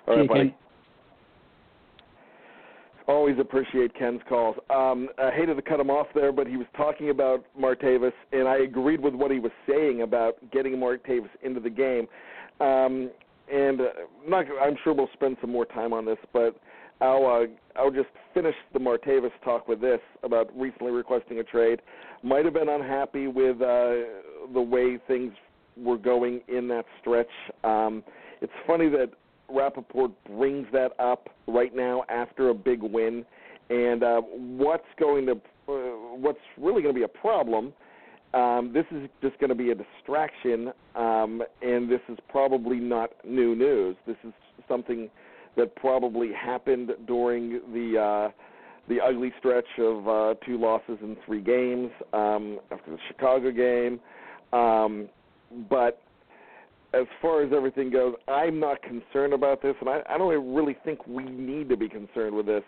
All 0.07 0.15
See 0.15 0.19
right, 0.19 0.23
you, 0.23 0.29
buddy. 0.29 0.57
Always 3.07 3.39
appreciate 3.39 3.95
Ken's 3.99 4.23
calls. 4.27 4.57
Um, 4.71 5.11
I 5.19 5.31
hated 5.31 5.57
to 5.57 5.63
cut 5.63 5.79
him 5.79 5.91
off 5.91 6.07
there, 6.15 6.33
but 6.33 6.47
he 6.47 6.57
was 6.57 6.67
talking 6.75 7.11
about 7.11 7.45
Martavis, 7.59 8.13
and 8.33 8.49
I 8.49 8.59
agreed 8.59 9.01
with 9.01 9.13
what 9.13 9.31
he 9.31 9.39
was 9.39 9.53
saying 9.69 10.01
about 10.01 10.37
getting 10.51 10.77
Martavis 10.77 11.29
into 11.43 11.61
the 11.61 11.69
game. 11.69 12.07
Um, 12.61 13.11
and 13.53 13.81
uh, 13.83 13.85
not, 14.27 14.47
I'm 14.63 14.77
sure 14.83 14.95
we'll 14.95 15.11
spend 15.13 15.37
some 15.43 15.51
more 15.51 15.67
time 15.67 15.93
on 15.93 16.07
this, 16.07 16.17
but 16.33 16.57
I'll 17.01 17.27
uh, 17.27 17.79
I'll 17.79 17.91
just 17.91 18.09
finish 18.33 18.55
the 18.73 18.79
Martavis 18.79 19.31
talk 19.45 19.69
with 19.69 19.81
this 19.81 20.01
about 20.23 20.51
recently 20.59 20.93
requesting 20.93 21.39
a 21.39 21.45
trade. 21.45 21.81
Might 22.23 22.45
have 22.45 22.55
been 22.55 22.69
unhappy 22.69 23.27
with 23.27 23.57
uh, 23.61 23.95
the 24.53 24.61
way 24.61 24.99
things 25.07 25.33
were 25.77 25.99
going 25.99 26.41
in 26.49 26.69
that 26.69 26.85
stretch. 27.01 27.27
Um, 27.65 28.05
it's 28.41 28.53
funny 28.67 28.89
that 28.91 29.11
Rapoport 29.49 30.13
brings 30.25 30.67
that 30.73 30.93
up 30.99 31.29
right 31.47 31.75
now 31.75 32.05
after 32.09 32.51
a 32.51 32.55
big 32.55 32.83
win, 32.83 33.25
and 33.71 34.03
uh, 34.03 34.21
what's 34.21 34.85
going 34.99 35.27
to 35.27 35.33
uh, 35.69 35.73
what's 36.17 36.39
really 36.59 36.83
going 36.83 36.95
to 36.95 36.99
be 36.99 37.05
a 37.05 37.09
problem. 37.09 37.73
Um, 38.35 38.73
this 38.73 38.85
is 38.91 39.09
just 39.23 39.39
going 39.39 39.51
to 39.51 39.55
be 39.55 39.71
a 39.71 39.75
distraction, 39.77 40.73
um, 40.97 41.41
and 41.63 41.89
this 41.89 42.01
is 42.09 42.19
probably 42.29 42.79
not 42.79 43.11
new 43.25 43.55
news. 43.55 43.97
This 44.07 44.17
is 44.25 44.33
something 44.67 45.09
that 45.57 45.75
probably 45.77 46.33
happened 46.33 46.91
during 47.07 47.61
the 47.73 47.99
uh, 48.01 48.31
the 48.89 49.01
ugly 49.01 49.33
stretch 49.39 49.65
of 49.79 50.09
uh, 50.09 50.35
two 50.45 50.59
losses 50.59 50.99
in 51.03 51.17
three 51.25 51.41
games 51.41 51.91
um, 52.13 52.59
after 52.71 52.91
the 52.91 52.99
Chicago 53.09 53.51
game. 53.51 53.99
Um, 54.53 55.09
but 55.71 56.03
as 56.93 57.07
far 57.21 57.43
as 57.43 57.53
everything 57.53 57.91
goes, 57.91 58.15
I'm 58.29 58.61
not 58.61 58.83
concerned 58.83 59.33
about 59.33 59.63
this, 59.63 59.75
and 59.81 59.89
I, 59.89 60.03
I 60.09 60.19
don't 60.19 60.55
really 60.55 60.77
think 60.85 61.07
we 61.07 61.25
need 61.25 61.69
to 61.71 61.77
be 61.77 61.89
concerned 61.89 62.35
with 62.37 62.47
this. 62.47 62.63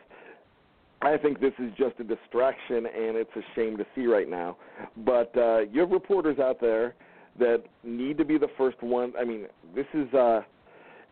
I 1.03 1.17
think 1.19 1.41
this 1.41 1.53
is 1.59 1.71
just 1.77 2.01
a 2.01 2.05
distraction, 2.05 2.87
and 2.87 3.17
it's 3.17 3.31
a 3.37 3.43
shame 3.55 3.77
to 3.77 3.87
see 3.95 4.07
right 4.07 4.29
now. 4.29 4.57
But 5.05 5.37
uh, 5.37 5.61
you 5.71 5.81
have 5.81 5.91
reporters 5.91 6.39
out 6.39 6.61
there 6.61 6.95
that 7.39 7.63
need 7.85 8.17
to 8.19 8.25
be 8.25 8.39
the 8.39 8.49
first 8.57 8.83
one. 8.83 9.13
I 9.19 9.25
mean, 9.25 9.47
this 9.75 9.87
is 9.93 10.13
uh, 10.15 10.41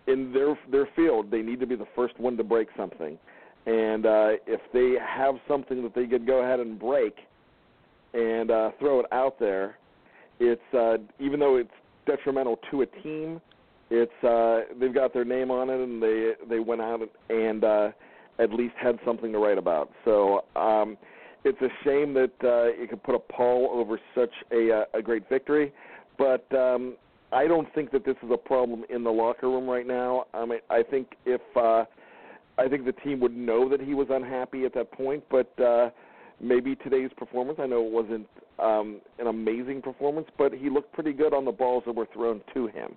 in 0.07 0.33
their 0.33 0.59
their 0.71 0.89
field. 0.97 1.31
They 1.31 1.43
need 1.43 1.61
to 1.61 1.67
be 1.67 1.77
the 1.77 1.89
first 1.95 2.19
one 2.19 2.37
to 2.37 2.45
break 2.45 2.69
something, 2.77 3.19
and 3.67 4.07
uh, 4.07 4.29
if 4.47 4.61
they 4.73 4.95
have 5.05 5.37
something 5.49 5.83
that 5.83 5.95
they 5.95 6.07
could 6.07 6.27
go 6.27 6.43
ahead 6.43 6.61
and 6.61 6.79
break 6.79 7.17
and 8.13 8.51
uh, 8.51 8.71
throw 8.79 9.01
it 9.01 9.07
out 9.13 9.39
there, 9.39 9.79
it's 10.39 10.75
uh, 10.75 10.97
even 11.19 11.41
though 11.41 11.57
it's 11.57 11.71
detrimental 12.07 12.59
to 12.71 12.83
a 12.83 12.87
team, 12.87 13.41
It's 13.91 14.25
uh, 14.25 14.75
they've 14.79 14.95
got 14.95 15.13
their 15.13 15.25
name 15.25 15.51
on 15.51 15.69
it, 15.71 15.81
and 15.81 16.03
they 16.03 16.33
they 16.49 16.59
went 16.59 16.81
out 16.81 17.01
and 17.29 17.65
uh, 17.65 17.89
at 18.39 18.53
least 18.53 18.75
had 18.83 18.99
something 19.05 19.31
to 19.33 19.39
write 19.39 19.59
about. 19.59 19.91
So 20.05 20.45
um, 20.57 20.97
it's 21.45 21.61
a 21.61 21.69
shame 21.85 22.15
that 22.15 22.33
uh, 22.43 22.81
you 22.81 22.89
could 22.89 23.03
put 23.03 23.15
a 23.15 23.19
pall 23.19 23.71
over 23.73 24.01
such 24.15 24.33
a 24.53 24.73
uh, 24.73 24.99
a 24.99 25.03
great 25.03 25.29
victory, 25.29 25.73
but 26.17 26.45
um, 26.55 26.97
I 27.35 27.49
don't 27.49 27.73
think 27.75 27.91
that 27.91 28.05
this 28.05 28.15
is 28.23 28.31
a 28.33 28.37
problem 28.37 28.85
in 28.89 29.03
the 29.03 29.11
locker 29.11 29.49
room 29.49 29.69
right 29.69 29.87
now. 29.87 30.27
I 30.33 30.47
mean, 30.47 30.61
I 30.71 30.83
think 30.85 31.17
if 31.27 31.41
uh, 31.57 31.85
I 32.57 32.69
think 32.69 32.85
the 32.85 32.93
team 32.93 33.19
would 33.21 33.37
know 33.37 33.69
that 33.69 33.81
he 33.81 33.93
was 33.93 34.07
unhappy 34.11 34.65
at 34.65 34.75
that 34.75 34.93
point, 34.93 35.25
but 35.31 35.53
uh, 35.61 35.91
maybe 36.41 36.77
today's 36.77 37.11
performance. 37.17 37.59
I 37.61 37.67
know 37.67 37.85
it 37.85 37.91
wasn't 37.91 38.29
um, 38.61 39.01
an 39.19 39.27
amazing 39.27 39.83
performance, 39.83 40.29
but 40.39 40.53
he 40.53 40.71
looked 40.71 40.93
pretty 40.93 41.13
good 41.13 41.35
on 41.35 41.45
the 41.45 41.53
balls 41.53 41.83
that 41.87 41.95
were 41.95 42.07
thrown 42.13 42.41
to 42.55 42.69
him. 42.69 42.97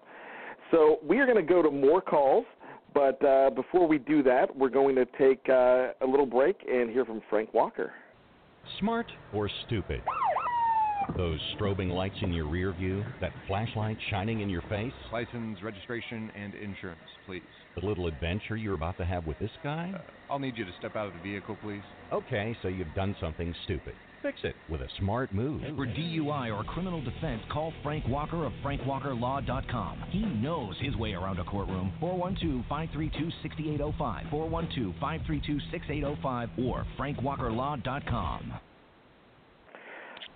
So 0.69 0.99
we 1.01 1.17
are 1.17 1.25
going 1.25 1.37
to 1.37 1.53
go 1.53 1.63
to 1.63 1.71
more 1.71 2.01
calls, 2.01 2.45
but 2.93 3.23
uh, 3.25 3.49
before 3.49 3.87
we 3.87 3.97
do 3.97 4.21
that, 4.23 4.55
we're 4.55 4.69
going 4.69 4.95
to 4.95 5.05
take 5.17 5.49
uh, 5.49 5.93
a 6.01 6.05
little 6.05 6.25
break 6.27 6.63
and 6.69 6.91
hear 6.91 7.05
from 7.05 7.21
Frank 7.29 7.53
Walker. 7.55 7.93
Smart 8.79 9.07
or 9.33 9.49
stupid? 9.65 10.01
Those 11.17 11.39
strobing 11.57 11.91
lights 11.91 12.15
in 12.21 12.31
your 12.31 12.45
rear 12.47 12.71
view, 12.73 13.03
that 13.21 13.31
flashlight 13.47 13.97
shining 14.11 14.41
in 14.41 14.49
your 14.49 14.61
face, 14.69 14.93
License, 15.11 15.57
registration, 15.63 16.31
and 16.35 16.53
insurance, 16.53 16.99
please. 17.25 17.41
the 17.75 17.83
little 17.83 18.05
adventure 18.05 18.55
you're 18.55 18.75
about 18.75 18.97
to 18.99 19.05
have 19.05 19.25
with 19.25 19.39
this 19.39 19.49
guy? 19.63 19.91
Uh, 19.95 20.01
I'll 20.31 20.37
need 20.37 20.55
you 20.57 20.65
to 20.65 20.71
step 20.77 20.95
out 20.95 21.07
of 21.07 21.13
the 21.13 21.19
vehicle, 21.21 21.57
please. 21.63 21.81
Okay, 22.13 22.55
so 22.61 22.67
you've 22.67 22.93
done 22.93 23.15
something 23.19 23.55
stupid. 23.63 23.95
Fix 24.21 24.37
it 24.43 24.55
with 24.69 24.81
a 24.81 24.87
smart 24.99 25.33
move. 25.33 25.61
For 25.75 25.87
DUI 25.87 26.55
or 26.55 26.63
criminal 26.63 27.01
defense, 27.03 27.41
call 27.51 27.73
Frank 27.81 28.07
Walker 28.07 28.45
of 28.45 28.53
FrankWalkerLaw.com. 28.63 30.03
He 30.11 30.21
knows 30.21 30.75
his 30.81 30.95
way 30.97 31.13
around 31.13 31.39
a 31.39 31.45
courtroom. 31.45 31.93
412-532-6805, 31.99 34.29
412-532-6805, 35.01 36.49
or 36.59 36.85
FrankWalkerLaw.com. 36.99 38.53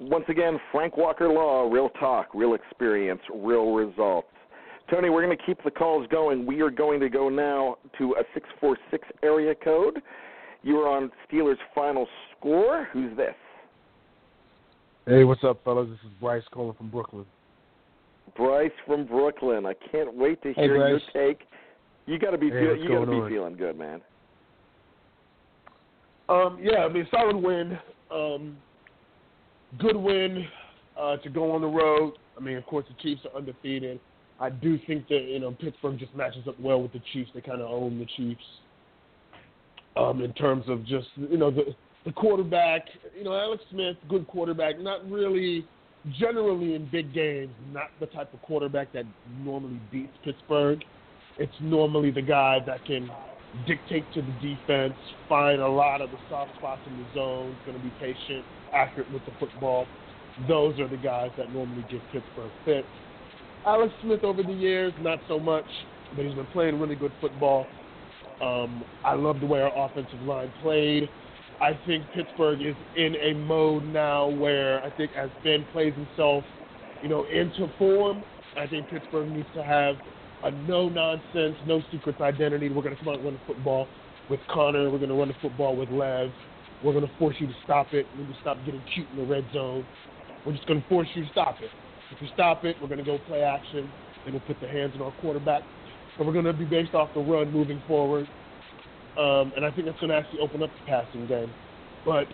Once 0.02 0.26
again, 0.30 0.60
Frank 0.72 0.98
Walker 0.98 1.30
Law, 1.30 1.70
real 1.70 1.90
talk, 1.90 2.30
real 2.34 2.56
experience, 2.56 3.22
real 3.32 3.72
results. 3.72 4.28
Tony, 4.90 5.12
we're 5.12 5.24
going 5.24 5.38
to 5.38 5.44
keep 5.46 5.64
the 5.64 5.70
calls 5.70 6.08
going. 6.10 6.44
We 6.44 6.62
are 6.62 6.72
going 6.72 7.00
to 7.02 7.08
go 7.08 7.30
now 7.30 7.78
to 8.00 8.16
a 8.20 8.24
646 8.34 9.08
area 9.22 9.54
code. 9.54 10.02
You 10.64 10.78
are 10.80 10.90
on 10.90 11.12
Steelers' 11.32 11.58
final 11.76 12.08
score. 12.36 12.88
Who's 12.92 13.16
this? 13.16 13.36
Hey, 15.06 15.24
what's 15.24 15.44
up, 15.44 15.64
fellas? 15.64 15.88
This 15.88 16.00
is 16.00 16.18
Bryce 16.20 16.44
calling 16.52 16.76
from 16.76 16.90
Brooklyn. 16.90 17.26
Bryce 18.36 18.72
from 18.88 19.06
Brooklyn. 19.06 19.68
I 19.68 19.74
can't 19.92 20.16
wait 20.16 20.42
to 20.42 20.54
Hey, 20.54 20.64
hear 20.64 20.88
your 20.88 21.00
take. 21.14 21.42
You 22.08 22.18
got 22.18 22.32
to 22.32 22.40
be 22.40 22.50
Hey, 22.50 22.60
feel, 22.60 22.76
you 22.76 22.90
got 22.90 23.06
to 23.06 23.12
be 23.12 23.18
on? 23.18 23.30
feeling 23.30 23.56
good, 23.56 23.78
man. 23.78 24.02
Um, 26.28 26.58
yeah, 26.60 26.86
I 26.86 26.90
mean, 26.90 27.08
solid 27.12 27.36
win. 27.36 27.78
Um, 28.12 28.58
good 29.80 29.96
win 29.96 30.48
uh, 31.00 31.18
to 31.18 31.30
go 31.30 31.52
on 31.52 31.62
the 31.62 31.68
road. 31.68 32.14
I 32.38 32.42
mean, 32.42 32.58
of 32.58 32.66
course, 32.66 32.86
the 32.88 33.02
Chiefs 33.02 33.22
are 33.32 33.38
undefeated. 33.38 34.00
I 34.40 34.50
do 34.50 34.80
think 34.88 35.08
that 35.08 35.22
you 35.22 35.40
know 35.40 35.52
Pittsburgh 35.52 36.00
just 36.00 36.16
matches 36.16 36.48
up 36.48 36.60
well 36.60 36.82
with 36.82 36.94
the 36.94 37.02
Chiefs. 37.14 37.30
They 37.34 37.42
kind 37.42 37.62
of 37.62 37.70
own 37.70 38.00
the 38.00 38.08
Chiefs 38.18 38.44
um, 39.96 40.22
in 40.22 40.34
terms 40.34 40.66
of 40.68 40.86
just 40.86 41.08
you 41.16 41.38
know 41.38 41.52
the 41.52 41.76
the 42.06 42.12
quarterback. 42.12 42.86
You 43.16 43.24
know, 43.24 43.36
Alex 43.36 43.64
Smith, 43.72 43.98
good 44.10 44.28
quarterback. 44.28 44.80
Not 44.80 45.10
really, 45.10 45.66
generally 46.20 46.76
in 46.76 46.90
big 46.92 47.14
games, 47.14 47.52
not 47.72 47.88
the 48.00 48.08
type 48.08 48.34
of 48.34 48.42
quarterback 48.42 48.92
that 48.94 49.06
normally 49.44 49.80
beats 49.92 50.14
Pittsburgh. 50.24 50.84
It's 51.38 51.54
normally 51.62 52.12
the 52.12 52.22
guy 52.22 52.60
that 52.66 52.84
can 52.86 53.10
dictate 53.68 54.06
to 54.14 54.22
the 54.22 54.56
defense, 54.56 54.94
find 55.28 55.62
a 55.62 55.68
lot 55.68 56.02
of 56.02 56.10
the 56.10 56.18
soft 56.30 56.56
spots 56.58 56.82
in 56.88 56.98
the 56.98 57.06
zone, 57.14 57.56
going 57.66 57.78
to 57.78 57.84
be 57.84 57.92
patient, 58.00 58.46
accurate 58.74 59.12
with 59.12 59.24
the 59.26 59.32
football. 59.40 59.86
Those 60.48 60.80
are 60.80 60.88
the 60.88 60.98
guys 60.98 61.32
that 61.38 61.52
normally 61.54 61.86
give 61.90 62.02
Pittsburgh 62.12 62.52
fits. 62.66 62.88
Alex 63.66 63.94
Smith 64.02 64.24
over 64.24 64.42
the 64.42 64.54
years, 64.54 64.94
not 65.02 65.20
so 65.28 65.40
much, 65.40 65.66
but 66.16 66.26
he's 66.26 66.34
been 66.34 66.48
playing 66.48 66.80
really 66.80 66.96
good 66.96 67.12
football. 67.22 67.68
Um, 68.42 68.84
I 69.06 69.14
love 69.14 69.40
the 69.40 69.46
way 69.46 69.62
our 69.62 69.86
offensive 69.86 70.22
line 70.22 70.52
played. 70.62 71.10
I 71.62 71.80
think 71.86 72.04
Pittsburgh 72.16 72.60
is 72.62 72.76
in 72.98 73.16
a 73.18 73.34
mode 73.36 73.84
now 73.86 74.28
where 74.28 74.84
I 74.84 74.90
think 74.98 75.12
as 75.16 75.30
Ben 75.44 75.64
plays 75.72 75.94
himself, 75.94 76.44
you 77.04 77.10
know, 77.10 77.26
into 77.26 77.72
form, 77.78 78.24
I 78.58 78.66
think 78.66 78.90
Pittsburgh 78.90 79.30
needs 79.30 79.48
to 79.54 79.64
have 79.64 79.96
a 80.44 80.52
no 80.52 80.90
nonsense, 80.90 81.56
no 81.68 81.82
secrets 81.92 82.20
identity. 82.20 82.70
We're 82.70 82.82
going 82.82 82.96
to 82.96 83.04
come 83.04 83.14
out 83.14 83.20
and 83.20 83.26
run 83.26 83.34
the 83.36 83.54
football 83.54 83.88
with 84.28 84.40
Conner. 84.50 84.90
We're 84.90 84.98
going 84.98 85.10
to 85.10 85.16
run 85.16 85.28
the 85.28 85.36
football 85.40 85.76
with 85.76 85.90
Lev. 85.90 86.32
We're 86.84 86.94
going 86.94 87.08
to 87.08 87.18
force 87.18 87.36
you 87.40 87.48
to 87.48 87.54
stop 87.64 87.94
it. 87.94 88.08
We're 88.12 88.24
going 88.24 88.34
to 88.34 88.42
stop 88.42 88.58
getting 88.66 88.82
cute 88.94 89.08
in 89.12 89.18
the 89.18 89.26
red 89.26 89.46
zone. 89.54 89.86
We're 90.46 90.54
just 90.54 90.68
going 90.68 90.82
to 90.82 90.88
force 90.90 91.08
you 91.14 91.26
to 91.26 91.32
stop 91.32 91.56
it. 91.62 91.70
If 92.12 92.22
you 92.22 92.28
stop 92.34 92.66
it, 92.66 92.76
we're 92.82 92.88
going 92.88 93.00
to 93.00 93.06
go 93.06 93.20
play 93.28 93.42
action. 93.42 93.90
Then 94.26 94.34
we'll 94.34 94.42
put 94.42 94.60
the 94.60 94.68
hands 94.68 94.94
on 94.96 95.02
our 95.02 95.14
quarterback. 95.22 95.64
So 96.18 96.26
we're 96.26 96.34
going 96.34 96.46
to 96.46 96.54
be 96.54 96.66
based 96.66 96.94
off 96.94 97.10
the 97.14 97.22
run 97.22 97.52
moving 97.52 97.82
forward. 97.88 98.28
Um, 99.18 99.54
and 99.56 99.66
I 99.66 99.72
think 99.72 99.86
that's 99.86 100.00
going 100.00 100.10
to 100.10 100.16
actually 100.16 100.40
open 100.40 100.64
up 100.64 100.70
the 100.80 100.86
passing 100.88 101.28
game. 101.28 101.52
But 102.06 102.26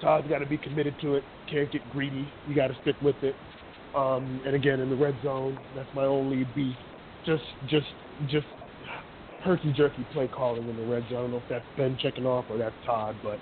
Todd's 0.00 0.28
got 0.28 0.38
to 0.38 0.46
be 0.46 0.58
committed 0.58 0.94
to 1.00 1.14
it. 1.14 1.24
Can't 1.50 1.70
get 1.72 1.82
greedy. 1.92 2.28
You 2.48 2.54
got 2.54 2.68
to 2.68 2.76
stick 2.82 2.96
with 3.02 3.16
it. 3.22 3.34
Um, 3.96 4.42
and 4.46 4.54
again, 4.54 4.80
in 4.80 4.90
the 4.90 4.96
red 4.96 5.16
zone, 5.22 5.58
that's 5.74 5.88
my 5.94 6.04
only 6.04 6.46
beef. 6.54 6.76
Just, 7.24 7.44
just, 7.68 7.86
just 8.28 8.46
herky 9.42 9.72
jerky 9.72 10.06
play 10.12 10.28
calling 10.28 10.68
in 10.68 10.76
the 10.76 10.86
red 10.86 11.04
zone. 11.08 11.18
I 11.18 11.20
don't 11.22 11.30
know 11.32 11.36
if 11.38 11.48
that's 11.48 11.64
Ben 11.76 11.98
checking 12.00 12.26
off 12.26 12.44
or 12.50 12.58
that's 12.58 12.74
Todd, 12.84 13.16
but 13.22 13.38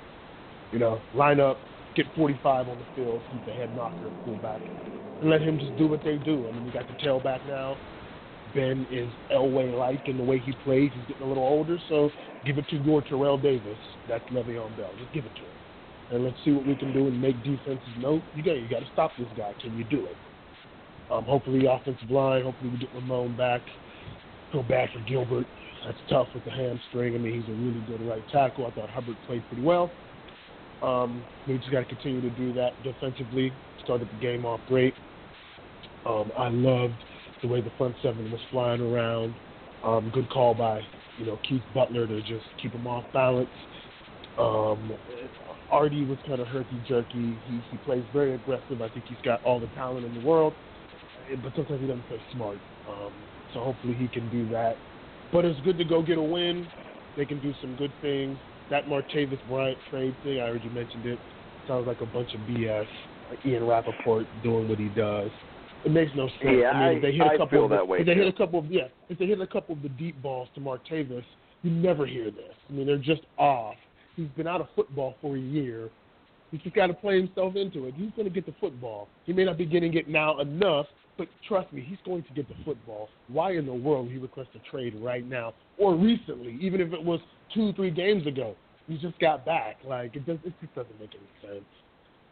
you 0.73 0.79
know, 0.79 1.01
line 1.15 1.41
up, 1.41 1.59
get 1.97 2.07
45 2.17 2.69
on 2.69 2.79
the 2.79 2.85
field, 2.95 3.23
keep 3.31 3.45
the 3.45 3.53
head 3.53 3.75
knocker 3.75 4.07
at 4.07 4.13
fullback, 4.25 4.61
and 5.21 5.31
let 5.31 5.43
him 5.43 5.59
just 5.59 5.77
do 5.77 5.87
what 5.87 6.03
they 6.05 6.17
do. 6.19 6.47
I 6.49 6.53
mean, 6.53 6.67
you 6.67 6.73
got 6.73 6.87
the 6.89 6.95
tailback 6.95 7.47
now. 7.47 7.77
Ben 8.55 8.87
is 8.91 9.09
Elway 9.33 9.77
like 9.77 10.09
in 10.09 10.17
the 10.17 10.25
way 10.25 10.39
he 10.39 10.53
plays. 10.65 10.91
He's 10.95 11.07
getting 11.07 11.23
a 11.23 11.29
little 11.29 11.45
older, 11.45 11.79
so 11.89 12.11
give 12.45 12.59
it 12.59 12.69
to 12.71 12.77
your 12.77 13.03
Terrell 13.03 13.39
Davis. 13.39 13.79
That's 14.09 14.25
Le'Veon 14.31 14.77
Bell. 14.77 14.91
Just 14.99 15.13
give 15.13 15.25
it 15.25 15.35
to 15.37 15.43
him, 15.43 16.17
and 16.17 16.25
let's 16.25 16.37
see 16.45 16.51
what 16.51 16.67
we 16.67 16.75
can 16.75 16.93
do 16.93 17.07
and 17.07 17.21
make 17.21 17.37
defenses 17.45 17.87
know 17.99 18.21
you 18.35 18.43
got 18.43 18.53
you 18.59 18.69
got 18.69 18.81
to 18.81 18.89
stop 18.93 19.13
this 19.19 19.29
guy. 19.37 19.55
Can 19.61 19.77
you 19.79 19.85
do 19.85 20.07
it? 20.07 20.17
Um, 21.11 21.25
hopefully, 21.25 21.67
offensive 21.67 22.11
line. 22.11 22.43
Hopefully, 22.45 22.71
we 22.71 22.79
get 22.79 22.95
Ramon 22.95 23.37
back. 23.37 23.63
Go 24.53 24.63
back 24.63 24.93
for 24.93 25.01
Gilbert. 25.09 25.47
That's 25.85 25.99
tough 26.09 26.29
with 26.35 26.45
the 26.45 26.51
hamstring. 26.51 27.15
I 27.15 27.19
mean, 27.19 27.41
he's 27.41 27.49
a 27.49 27.57
really 27.57 27.81
good 27.87 28.09
right 28.09 28.23
tackle. 28.31 28.67
I 28.67 28.71
thought 28.73 28.91
Hubbard 28.91 29.17
played 29.27 29.43
pretty 29.49 29.63
well. 29.63 29.91
Um, 30.83 31.27
we 31.47 31.59
just 31.59 31.71
got 31.71 31.81
to 31.81 31.85
continue 31.87 32.21
to 32.21 32.31
do 32.31 32.53
that 32.55 32.81
defensively. 32.83 33.55
Started 33.81 34.11
the 34.11 34.17
game 34.17 34.45
off 34.45 34.61
great. 34.67 34.95
Um, 36.07 36.31
I 36.37 36.49
loved 36.49 37.03
the 37.43 37.49
way 37.49 37.61
the 37.61 37.71
front 37.77 37.97
seven 38.03 38.31
was 38.31 38.41
flying 38.51 38.81
around. 38.81 39.37
Um, 39.83 40.11
good 40.11 40.29
call 40.31 40.55
by 40.55 40.81
you 41.17 41.27
know 41.27 41.39
Keith 41.49 41.63
Butler 41.75 42.07
to 42.07 42.21
just 42.23 42.45
keep 42.61 42.75
him 42.75 42.87
off 42.87 43.05
balance. 43.13 43.51
Um, 44.39 44.93
Artie 45.71 46.05
was 46.05 46.19
kind 46.27 46.41
of 46.41 46.49
herky 46.49 46.83
jerky. 46.87 47.41
He 47.45 47.65
he 47.71 47.77
plays 47.79 48.05
very 48.13 48.35
aggressive. 48.35 48.81
I 48.81 48.89
think 48.89 49.07
he's 49.09 49.21
got 49.23 49.43
all 49.43 49.61
the 49.61 49.69
talent 49.69 50.07
in 50.07 50.15
the 50.15 50.21
world, 50.21 50.55
but 51.43 51.55
sometimes 51.55 51.81
he 51.81 51.87
doesn't 51.87 52.07
play 52.07 52.23
smart. 52.33 52.61
Um, 52.89 53.13
so 53.53 53.61
hopefully 53.61 53.95
he 53.95 54.09
can 54.09 54.29
do 54.31 54.49
that. 54.51 54.79
But 55.33 55.45
it's 55.45 55.61
good 55.61 55.79
to 55.79 55.85
go 55.85 56.03
get 56.03 56.19
a 56.19 56.23
win. 56.23 56.67
They 57.17 57.27
can 57.27 57.41
do 57.41 57.53
some 57.61 57.77
good 57.77 57.93
things. 58.01 58.39
That 58.71 58.87
Martavis 58.87 59.39
Bryant 59.49 59.79
trade 59.91 60.15
thing, 60.23 60.41
I 60.41 60.47
heard 60.49 60.63
you 60.63 60.71
mentioned 60.71 61.07
it. 61.07 61.19
Sounds 61.67 61.87
like 61.87 62.01
a 62.01 62.07
bunch 62.07 62.33
of 62.35 62.41
BS. 62.41 62.87
Like 63.31 63.45
Ian 63.47 63.67
Rapoport 63.67 64.27
doing 64.43 64.69
what 64.69 64.79
he 64.79 64.89
does. 64.89 65.31
It 65.85 65.93
makes 65.93 66.11
no 66.15 66.29
sense. 66.29 66.57
Yeah, 66.61 66.71
I 66.71 66.89
mean, 66.89 66.97
if 66.99 67.03
they 67.03 67.13
hit 67.13 67.23
I- 67.23 67.25
a 67.25 67.29
I 67.29 67.37
couple 67.39 67.49
feel 67.49 67.65
of 67.65 67.71
the, 67.71 67.77
that 67.77 67.89
way, 67.89 67.99
if 68.01 68.07
they 68.07 68.15
hit 68.15 68.27
a 68.27 68.33
couple 68.33 68.59
of 68.59 68.71
yeah, 68.71 68.89
if 69.09 69.19
they 69.19 69.27
hit 69.27 69.41
a 69.41 69.47
couple 69.47 69.75
of 69.75 69.83
the 69.83 69.89
deep 69.91 70.21
balls 70.23 70.49
to 70.55 70.61
Martavis, 70.61 71.25
you 71.63 71.71
never 71.71 72.07
hear 72.07 72.31
this. 72.31 72.55
I 72.69 72.73
mean, 72.73 72.87
they're 72.87 72.97
just 72.99 73.23
off. 73.39 73.77
He's 74.17 74.29
been 74.37 74.47
out 74.47 74.61
of 74.61 74.69
football 74.75 75.15
for 75.21 75.37
a 75.37 75.41
year. 75.41 75.89
He's 76.51 76.61
just 76.63 76.75
got 76.75 76.89
to 76.89 76.95
play 76.95 77.17
himself 77.21 77.55
into 77.57 77.87
it. 77.87 77.95
He's 77.97 78.11
going 78.17 78.27
to 78.29 78.35
get 78.35 78.45
the 78.45 78.55
football. 78.61 79.09
He 79.25 79.33
may 79.33 79.45
not 79.45 79.57
be 79.57 79.65
getting 79.65 79.95
it 79.95 80.09
now 80.09 80.41
enough, 80.41 80.87
but 81.21 81.29
trust 81.47 81.71
me, 81.71 81.85
he's 81.87 81.99
going 82.07 82.23
to 82.23 82.33
get 82.33 82.49
the 82.49 82.55
football. 82.65 83.11
Why 83.29 83.53
in 83.53 83.67
the 83.67 83.75
world 83.75 84.07
would 84.07 84.13
he 84.13 84.19
request 84.19 84.49
a 84.55 84.71
trade 84.71 84.95
right 85.03 85.29
now 85.29 85.53
or 85.77 85.95
recently, 85.95 86.57
even 86.63 86.81
if 86.81 86.95
it 86.95 87.05
was 87.05 87.21
two, 87.53 87.75
three 87.75 87.91
games 87.91 88.27
ago? 88.27 88.57
He 88.89 88.97
just 88.97 89.21
got 89.21 89.45
back. 89.45 89.77
Like 89.85 90.17
it, 90.17 90.25
does, 90.25 90.39
it 90.45 90.55
just 90.63 90.75
doesn't 90.75 90.99
make 90.99 91.11
any 91.15 91.53
sense. 91.53 91.67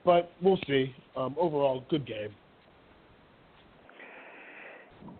But 0.06 0.32
we'll 0.40 0.58
see. 0.66 0.94
Um, 1.18 1.36
overall, 1.38 1.84
good 1.90 2.06
game. 2.06 2.30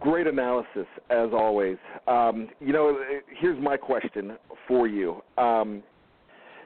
Great 0.00 0.26
analysis, 0.26 0.86
as 1.10 1.28
always. 1.34 1.76
Um, 2.06 2.48
you 2.58 2.72
know, 2.72 2.98
here's 3.38 3.62
my 3.62 3.76
question 3.76 4.38
for 4.66 4.88
you. 4.88 5.22
Um, 5.36 5.82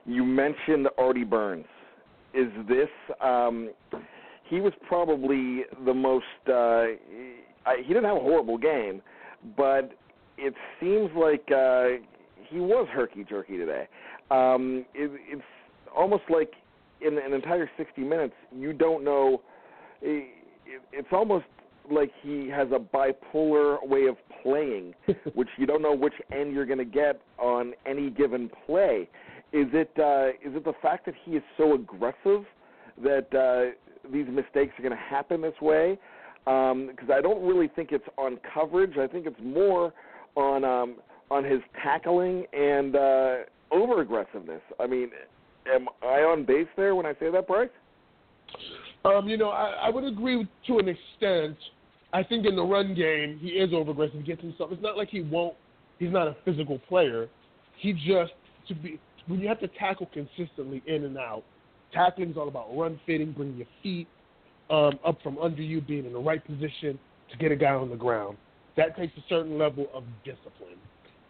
you 0.07 0.25
mentioned 0.25 0.87
Artie 0.99 1.25
Burns. 1.25 1.67
Is 2.33 2.47
this? 2.69 2.89
He 4.53 4.61
was 4.61 4.75
probably 4.87 5.63
the 5.87 5.95
most. 5.95 6.27
Uh, 6.47 6.53
I, 7.65 7.79
he 7.79 7.89
didn't 7.89 8.05
have 8.05 8.19
a 8.19 8.21
horrible 8.21 8.59
game, 8.59 9.01
but 9.57 9.97
it 10.37 10.53
seems 10.79 11.09
like 11.17 11.49
uh, 11.51 12.03
he 12.51 12.61
was 12.61 12.87
herky 12.93 13.25
jerky 13.25 13.57
today. 13.57 13.89
Um, 14.31 14.85
it, 14.93 15.11
it's 15.27 15.43
almost 15.97 16.25
like 16.29 16.53
in 17.01 17.17
an 17.17 17.33
entire 17.33 17.71
60 17.79 18.03
minutes, 18.03 18.35
you 18.55 18.75
don't 18.75 19.03
know. 19.03 19.41
It, 20.03 20.29
it's 20.93 21.09
almost 21.13 21.47
like 21.91 22.11
he 22.23 22.47
has 22.51 22.69
a 22.73 22.79
bipolar 22.79 23.79
way 23.89 24.05
of 24.05 24.17
playing, 24.43 24.93
which 25.35 25.49
you 25.57 25.65
don't 25.65 25.81
know 25.81 25.97
which 25.97 26.13
end 26.31 26.53
you're 26.53 26.67
going 26.67 26.77
to 26.77 26.85
get 26.85 27.23
on 27.39 27.73
any 27.87 28.11
given 28.11 28.51
play. 28.67 29.09
Is 29.55 29.69
it 29.73 29.93
uh, 29.99 30.37
is 30.47 30.55
it 30.55 30.65
the 30.67 30.75
fact 30.83 31.07
that 31.07 31.15
he 31.25 31.37
is 31.37 31.43
so 31.57 31.73
aggressive 31.73 32.45
that 33.03 33.33
uh, 33.35 33.75
these 34.11 34.27
mistakes 34.29 34.73
are 34.79 34.83
going 34.83 34.91
to 34.91 34.97
happen 34.97 35.41
this 35.41 35.61
way? 35.61 35.99
Because 36.45 36.73
um, 36.73 37.13
I 37.13 37.21
don't 37.21 37.47
really 37.47 37.69
think 37.69 37.93
it's 37.93 38.07
on 38.19 38.39
coverage. 38.53 38.99
I 38.99 39.07
think 39.07 39.27
it's 39.27 39.41
more 39.43 39.93
on 40.35 40.65
um, 40.65 40.97
on 41.31 41.45
his 41.45 41.61
tackling 41.83 42.45
and 42.53 42.97
uh, 42.97 43.37
over 43.71 44.01
aggressiveness. 44.01 44.61
I 44.79 44.87
mean, 44.87 45.11
am 45.73 45.89
I 46.03 46.21
on 46.21 46.45
base 46.45 46.67
there 46.77 46.95
when 46.95 47.07
I 47.07 47.13
say 47.15 47.31
that, 47.31 47.47
Bryce? 47.47 47.69
Um, 49.05 49.29
you 49.29 49.37
know, 49.37 49.49
I, 49.49 49.87
I 49.87 49.91
would 49.91 50.05
agree 50.05 50.47
to 50.67 50.79
an 50.79 50.89
extent. 50.89 51.57
I 52.13 52.23
think 52.23 52.45
in 52.45 52.55
the 52.55 52.63
run 52.63 52.95
game, 52.95 53.39
he 53.41 53.49
is 53.49 53.73
over 53.73 53.93
aggressive. 53.93 54.17
He 54.17 54.23
gets 54.23 54.43
himself. 54.43 54.71
It's 54.73 54.83
not 54.83 54.97
like 54.97 55.09
he 55.09 55.23
won't. 55.23 55.55
He's 55.99 56.13
not 56.13 56.29
a 56.29 56.37
physical 56.45 56.79
player. 56.89 57.29
He 57.79 57.93
just 57.93 58.33
to 58.69 58.75
be 58.75 59.01
when 59.27 59.41
you 59.41 59.49
have 59.49 59.61
to 59.61 59.69
tackle 59.69 60.09
consistently 60.13 60.83
in 60.87 61.05
and 61.05 61.17
out. 61.17 61.45
Tackling 61.93 62.31
is 62.31 62.37
all 62.37 62.49
about 62.49 62.75
run 62.77 62.99
fitting, 63.07 63.33
bringing 63.33 63.57
your 63.57 63.67
feet 63.83 64.09
um, 64.71 64.99
up 65.05 65.19
from 65.23 65.39
under 65.39 65.63
you, 65.63 65.81
being 65.81 66.07
in 66.07 66.13
the 66.13 66.19
right 66.19 66.45
position 66.45 66.99
to 67.31 67.37
get 67.39 67.53
a 67.53 67.57
guy 67.57 67.73
on 67.73 67.91
the 67.91 67.97
ground. 67.97 68.37
That 68.77 68.97
takes 68.97 69.17
a 69.17 69.25
certain 69.29 69.59
level 69.59 69.87
of 69.95 70.05
discipline. 70.25 70.79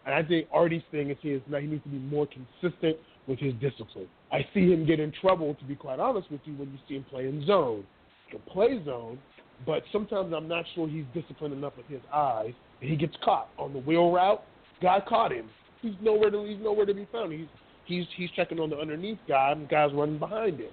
And 0.05 0.13
I 0.13 0.23
think 0.23 0.47
Artie's 0.51 0.83
thing 0.91 1.09
is 1.09 1.17
he 1.21 1.31
is 1.31 1.41
he 1.47 1.67
needs 1.67 1.83
to 1.83 1.89
be 1.89 1.97
more 1.97 2.27
consistent 2.27 2.97
with 3.27 3.39
his 3.39 3.53
discipline. 3.55 4.07
I 4.31 4.45
see 4.53 4.71
him 4.71 4.85
get 4.85 4.99
in 4.99 5.13
trouble, 5.21 5.55
to 5.55 5.65
be 5.65 5.75
quite 5.75 5.99
honest 5.99 6.29
with 6.31 6.41
you, 6.45 6.53
when 6.53 6.71
you 6.71 6.77
see 6.87 6.95
him 6.95 7.05
play 7.09 7.27
in 7.27 7.45
zone. 7.45 7.85
He 8.25 8.37
can 8.37 8.41
play 8.51 8.83
zone, 8.83 9.17
but 9.65 9.83
sometimes 9.91 10.33
I'm 10.33 10.47
not 10.47 10.65
sure 10.75 10.87
he's 10.89 11.05
disciplined 11.13 11.53
enough 11.53 11.73
with 11.77 11.85
his 11.87 12.01
eyes, 12.13 12.53
and 12.81 12.89
he 12.89 12.95
gets 12.95 13.15
caught 13.23 13.49
on 13.57 13.73
the 13.73 13.79
wheel 13.79 14.11
route. 14.11 14.43
Guy 14.81 15.01
caught 15.07 15.31
him. 15.31 15.49
He's 15.81 15.93
nowhere 16.01 16.29
to 16.31 16.43
he's 16.45 16.61
nowhere 16.61 16.85
to 16.85 16.93
be 16.93 17.07
found. 17.11 17.31
He's 17.31 17.47
he's 17.85 18.05
he's 18.15 18.29
checking 18.31 18.59
on 18.59 18.69
the 18.69 18.77
underneath 18.77 19.19
guy, 19.27 19.51
and 19.51 19.63
the 19.63 19.67
guy's 19.67 19.93
running 19.93 20.19
behind 20.19 20.59
him. 20.59 20.71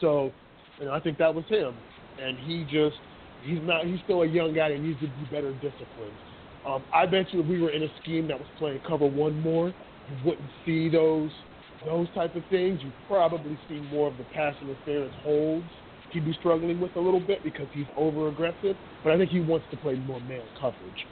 So, 0.00 0.32
know, 0.80 0.92
I 0.92 1.00
think 1.00 1.18
that 1.18 1.34
was 1.34 1.44
him, 1.48 1.74
and 2.22 2.38
he 2.38 2.64
just 2.64 2.96
he's 3.44 3.60
not 3.62 3.86
he's 3.86 4.00
still 4.04 4.22
a 4.22 4.26
young 4.26 4.54
guy 4.54 4.70
that 4.70 4.80
needs 4.80 5.00
to 5.00 5.06
be 5.06 5.24
better 5.30 5.52
disciplined. 5.54 6.16
Um, 6.66 6.84
I 6.92 7.06
bet 7.06 7.32
you 7.32 7.40
if 7.40 7.46
we 7.46 7.60
were 7.60 7.70
in 7.70 7.82
a 7.82 7.88
scheme 8.02 8.26
that 8.28 8.38
was 8.38 8.48
playing 8.58 8.80
cover 8.86 9.06
one 9.06 9.40
more, 9.40 9.68
you 9.68 10.24
wouldn't 10.24 10.50
see 10.64 10.88
those 10.88 11.30
those 11.84 12.08
type 12.14 12.34
of 12.34 12.42
things. 12.50 12.80
You 12.82 12.90
probably 13.06 13.56
see 13.68 13.80
more 13.92 14.08
of 14.08 14.16
the 14.16 14.24
pass 14.34 14.54
interference 14.62 15.14
holds 15.22 15.64
he'd 16.10 16.24
be 16.24 16.32
struggling 16.40 16.80
with 16.80 16.94
a 16.96 17.00
little 17.00 17.20
bit 17.20 17.42
because 17.44 17.66
he's 17.72 17.86
over 17.96 18.28
aggressive. 18.28 18.76
But 19.04 19.12
I 19.12 19.18
think 19.18 19.30
he 19.30 19.40
wants 19.40 19.66
to 19.70 19.76
play 19.78 19.94
more 19.94 20.20
man 20.20 20.42
coverage. 20.60 21.06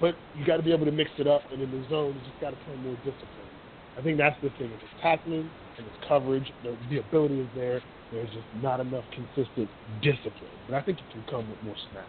But 0.00 0.14
you 0.36 0.46
got 0.46 0.58
to 0.58 0.62
be 0.62 0.72
able 0.72 0.86
to 0.86 0.92
mix 0.92 1.10
it 1.18 1.26
up, 1.26 1.42
and 1.52 1.60
in 1.60 1.70
the 1.70 1.88
zone, 1.88 2.14
you 2.14 2.20
just 2.20 2.40
got 2.40 2.50
to 2.50 2.56
play 2.64 2.76
more 2.76 2.94
discipline. 2.96 3.57
I 3.98 4.02
think 4.02 4.18
that's 4.18 4.36
the 4.42 4.50
thing. 4.50 4.70
It's 4.72 5.02
tackling 5.02 5.50
and 5.76 5.86
it's 5.86 6.08
coverage. 6.08 6.46
The, 6.62 6.76
the 6.90 6.98
ability 7.00 7.40
is 7.40 7.48
there. 7.54 7.82
There's 8.12 8.28
just 8.28 8.46
not 8.62 8.80
enough 8.80 9.04
consistent 9.12 9.68
discipline. 10.02 10.50
But 10.68 10.76
I 10.76 10.82
think 10.82 10.98
it 10.98 11.04
can 11.12 11.24
come 11.28 11.48
with 11.48 11.62
more 11.62 11.74
snaps. 11.90 12.08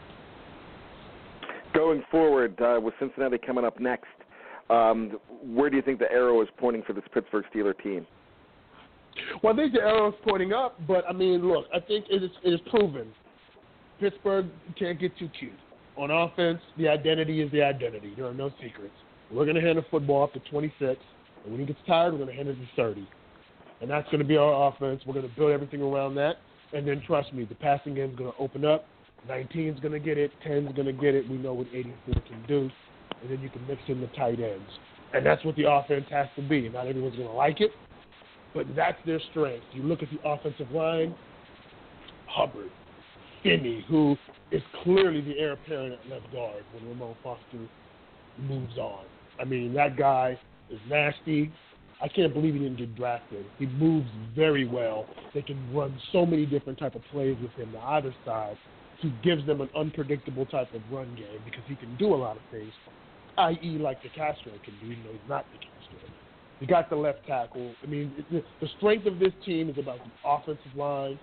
Going 1.73 2.03
forward, 2.09 2.59
uh, 2.61 2.79
with 2.81 2.93
Cincinnati 2.99 3.37
coming 3.37 3.65
up 3.65 3.79
next, 3.79 4.07
um, 4.69 5.19
where 5.43 5.69
do 5.69 5.75
you 5.75 5.81
think 5.81 5.99
the 5.99 6.11
arrow 6.11 6.41
is 6.41 6.47
pointing 6.57 6.83
for 6.83 6.93
this 6.93 7.03
Pittsburgh 7.13 7.45
Steeler 7.53 7.73
team? 7.83 8.05
Well, 9.43 9.53
I 9.53 9.57
think 9.57 9.73
the 9.73 9.81
arrow 9.81 10.09
is 10.09 10.15
pointing 10.27 10.53
up, 10.53 10.79
but 10.87 11.03
I 11.09 11.13
mean, 11.13 11.47
look, 11.47 11.65
I 11.73 11.79
think 11.79 12.05
it 12.09 12.23
is, 12.23 12.31
it 12.43 12.53
is 12.53 12.59
proven 12.69 13.07
Pittsburgh 13.99 14.47
can't 14.77 14.99
get 14.99 15.17
too 15.17 15.29
cute. 15.37 15.51
On 15.97 16.09
offense, 16.11 16.59
the 16.77 16.87
identity 16.87 17.41
is 17.41 17.51
the 17.51 17.61
identity. 17.61 18.13
There 18.15 18.25
are 18.25 18.33
no 18.33 18.51
secrets. 18.61 18.93
We're 19.31 19.45
going 19.45 19.55
to 19.55 19.61
hand 19.61 19.77
the 19.77 19.85
football 19.91 20.23
up 20.23 20.33
to 20.33 20.39
26, 20.49 20.99
and 21.43 21.51
when 21.51 21.59
he 21.59 21.65
gets 21.65 21.79
tired, 21.87 22.11
we're 22.11 22.19
going 22.19 22.29
to 22.29 22.35
hand 22.35 22.49
it 22.49 22.55
to 22.55 22.67
30. 22.75 23.07
And 23.81 23.89
that's 23.89 24.05
going 24.07 24.19
to 24.19 24.25
be 24.25 24.37
our 24.37 24.67
offense. 24.67 25.01
We're 25.05 25.13
going 25.13 25.29
to 25.29 25.35
build 25.35 25.51
everything 25.51 25.81
around 25.81 26.15
that. 26.15 26.37
And 26.73 26.87
then 26.87 27.01
trust 27.05 27.33
me, 27.33 27.45
the 27.45 27.55
passing 27.55 27.95
game 27.95 28.11
is 28.11 28.15
going 28.15 28.31
to 28.31 28.37
open 28.37 28.65
up. 28.65 28.85
19 29.27 29.67
is 29.67 29.79
going 29.79 29.93
to 29.93 29.99
get 29.99 30.17
it. 30.17 30.31
10 30.43 30.67
is 30.67 30.75
going 30.75 30.85
to 30.85 30.93
get 30.93 31.15
it. 31.15 31.29
We 31.29 31.37
know 31.37 31.53
what 31.53 31.67
84 31.73 32.21
can 32.27 32.45
do 32.47 32.69
and 33.21 33.29
then 33.31 33.39
you 33.41 33.49
can 33.49 33.65
mix 33.67 33.81
in 33.87 34.01
the 34.01 34.07
tight 34.07 34.39
ends. 34.39 34.69
And 35.13 35.25
that's 35.25 35.43
what 35.43 35.55
the 35.55 35.69
offense 35.69 36.05
has 36.11 36.27
to 36.35 36.47
be. 36.47 36.69
Not 36.69 36.87
everyone's 36.87 37.15
going 37.15 37.27
to 37.27 37.33
like 37.33 37.61
it, 37.61 37.71
but 38.53 38.65
that's 38.75 38.97
their 39.05 39.19
strength. 39.31 39.65
You 39.73 39.83
look 39.83 40.03
at 40.03 40.09
the 40.11 40.27
offensive 40.27 40.71
line, 40.71 41.15
Hubbard, 42.27 42.69
Finney, 43.43 43.85
who 43.89 44.15
is 44.51 44.61
clearly 44.83 45.21
the 45.21 45.37
heir 45.39 45.53
apparent 45.53 45.93
at 45.93 46.11
left 46.11 46.31
guard 46.31 46.63
when 46.73 46.87
Ramon 46.89 47.15
Foster 47.23 47.67
moves 48.37 48.77
on. 48.77 49.05
I 49.39 49.45
mean, 49.45 49.73
that 49.73 49.97
guy 49.97 50.39
is 50.71 50.79
nasty. 50.89 51.51
I 52.01 52.07
can't 52.07 52.33
believe 52.33 52.53
he 52.53 52.59
didn't 52.61 52.77
get 52.77 52.95
drafted. 52.95 53.45
He 53.57 53.65
moves 53.65 54.09
very 54.35 54.65
well. 54.65 55.05
They 55.33 55.41
can 55.41 55.57
run 55.73 55.99
so 56.11 56.25
many 56.25 56.45
different 56.45 56.79
type 56.79 56.95
of 56.95 57.01
plays 57.11 57.37
with 57.41 57.51
him 57.51 57.71
to 57.73 57.79
either 57.79 58.15
side. 58.25 58.57
He 59.01 59.13
gives 59.23 59.45
them 59.45 59.61
an 59.61 59.69
unpredictable 59.75 60.45
type 60.45 60.73
of 60.73 60.81
run 60.91 61.13
game 61.15 61.41
because 61.45 61.63
he 61.67 61.75
can 61.75 61.95
do 61.97 62.13
a 62.13 62.17
lot 62.17 62.37
of 62.37 62.43
things 62.51 62.71
i.e., 63.39 63.77
like 63.79 64.01
DeCastro 64.03 64.61
can 64.63 64.73
do, 64.81 64.91
even 64.91 65.03
though 65.03 65.11
he's 65.11 65.29
not 65.29 65.45
DeCastro. 65.53 66.09
You 66.59 66.67
got 66.67 66.89
the 66.89 66.95
left 66.95 67.25
tackle. 67.25 67.73
I 67.81 67.87
mean, 67.87 68.13
the 68.29 68.67
strength 68.77 69.05
of 69.05 69.17
this 69.17 69.31
team 69.45 69.69
is 69.69 69.77
about 69.77 69.99
the 69.99 70.29
offensive 70.29 70.75
line, 70.75 71.17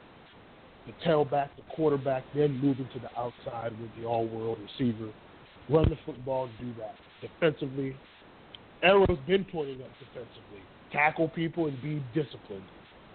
the 0.86 0.92
tailback, 1.06 1.50
the 1.56 1.74
quarterback, 1.74 2.24
then 2.34 2.58
moving 2.58 2.88
to 2.94 3.00
the 3.00 3.10
outside 3.18 3.78
with 3.80 3.90
the 4.00 4.06
all-world 4.06 4.58
receiver. 4.58 5.10
Run 5.68 5.90
the 5.90 5.98
football, 6.06 6.48
do 6.58 6.72
that. 6.78 6.94
Defensively, 7.20 7.94
arrow's 8.86 9.18
been 9.26 9.44
pointing 9.44 9.82
up 9.82 9.90
defensively. 9.98 10.60
Tackle 10.92 11.28
people 11.28 11.66
and 11.66 11.80
be 11.82 12.02
disciplined. 12.14 12.64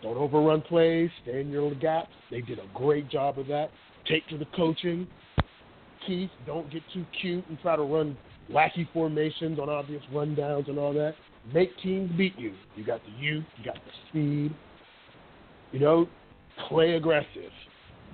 Don't 0.04 0.18
overrun 0.18 0.62
plays. 0.62 1.10
Stay 1.24 1.42
in 1.42 1.50
your 1.50 1.74
gaps. 1.76 2.12
They 2.30 2.42
did 2.42 2.60
a 2.60 2.66
great 2.74 3.10
job 3.10 3.40
of 3.40 3.48
that. 3.48 3.70
Take 4.08 4.28
to 4.30 4.38
the 4.38 4.48
coaching. 4.56 5.08
Keith, 6.06 6.32
don't 6.46 6.72
get 6.72 6.82
too 6.94 7.06
cute 7.22 7.48
and 7.48 7.60
try 7.62 7.76
to 7.76 7.84
run 7.84 8.18
wacky 8.52 8.92
formations 8.92 9.60
on 9.60 9.70
obvious 9.70 10.02
rundowns 10.12 10.68
and 10.68 10.78
all 10.78 10.94
that. 10.94 11.14
Make 11.54 11.78
teams 11.80 12.12
beat 12.18 12.38
you. 12.38 12.54
You 12.76 12.86
got 12.86 13.02
the 13.04 13.24
youth, 13.24 13.46
you 13.58 13.66
got 13.66 13.76
the 13.76 13.92
speed. 14.10 14.56
You 15.72 15.80
know, 15.80 16.08
play 16.68 16.96
aggressive. 16.96 17.52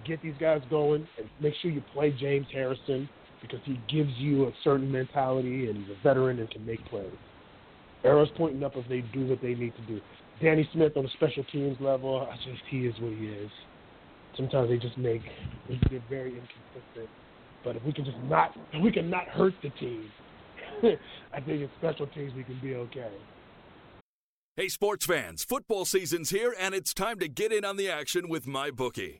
Get 0.06 0.22
these 0.22 0.36
guys 0.40 0.62
going 0.70 1.08
and 1.18 1.28
make 1.42 1.54
sure 1.62 1.72
you 1.72 1.84
play 1.94 2.12
James 2.12 2.46
Harrison 2.54 3.10
because 3.42 3.60
he 3.64 3.80
gives 3.90 4.12
you 4.18 4.46
a 4.48 4.52
certain 4.64 4.92
mentality 4.92 5.70
and 5.70 5.78
he's 5.78 5.96
a 5.98 6.04
veteran 6.04 6.40
and 6.40 6.50
can 6.50 6.66
make 6.66 6.84
plays. 6.86 7.10
Arrows 8.04 8.30
pointing 8.38 8.64
up 8.64 8.74
if 8.76 8.88
they 8.88 9.02
do 9.14 9.28
what 9.28 9.42
they 9.42 9.56
need 9.56 9.74
to 9.76 9.82
do. 9.84 10.02
Danny 10.42 10.70
Smith 10.74 10.96
on 10.96 11.04
the 11.04 11.10
special 11.10 11.44
teams 11.46 11.78
level, 11.80 12.28
I 12.32 12.36
just 12.36 12.62
he 12.70 12.86
is 12.86 12.94
what 13.00 13.14
he 13.14 13.28
is. 13.28 13.52
Sometimes 14.36 14.70
they 14.70 14.78
just 14.78 14.98
make 14.98 15.22
they're 15.90 16.02
very 16.10 16.32
inconsistent. 16.32 17.10
But 17.64 17.76
if 17.76 17.84
we 17.84 17.92
can 17.92 18.06
just 18.06 18.18
not 18.26 18.56
if 18.74 18.82
we 18.84 18.92
can 18.92 19.10
not 19.10 19.28
hurt 19.28 19.54
the 19.64 19.70
team, 19.72 20.10
I 21.34 21.42
think 21.42 21.62
in 21.62 21.70
special 21.80 22.08
teams 22.08 22.34
we 22.36 22.44
can 22.44 22.60
be 22.62 22.76
okay. 22.76 23.12
Hey, 24.56 24.70
sports 24.70 25.06
fans, 25.06 25.44
football 25.44 25.86
season's 25.86 26.32
here, 26.32 26.56
and 26.60 26.74
it's 26.74 26.94
time 26.94 27.20
to 27.20 27.28
get 27.28 27.52
in 27.52 27.64
on 27.64 27.78
the 27.78 27.90
action 27.90 28.28
with 28.28 28.46
MyBookie. 28.46 29.20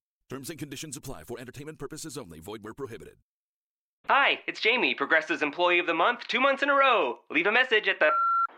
Terms 0.31 0.49
and 0.49 0.57
conditions 0.57 0.95
apply 0.95 1.25
for 1.25 1.37
entertainment 1.41 1.77
purposes 1.77 2.17
only, 2.17 2.39
void 2.39 2.63
where 2.63 2.73
prohibited. 2.73 3.17
Hi, 4.07 4.39
it's 4.47 4.61
Jamie, 4.61 4.95
Progressive's 4.95 5.41
Employee 5.41 5.79
of 5.79 5.87
the 5.87 5.93
Month, 5.93 6.25
two 6.29 6.39
months 6.39 6.63
in 6.63 6.69
a 6.69 6.73
row. 6.73 7.17
Leave 7.29 7.47
a 7.47 7.51
message 7.51 7.89
at 7.89 7.99
the. 7.99 8.11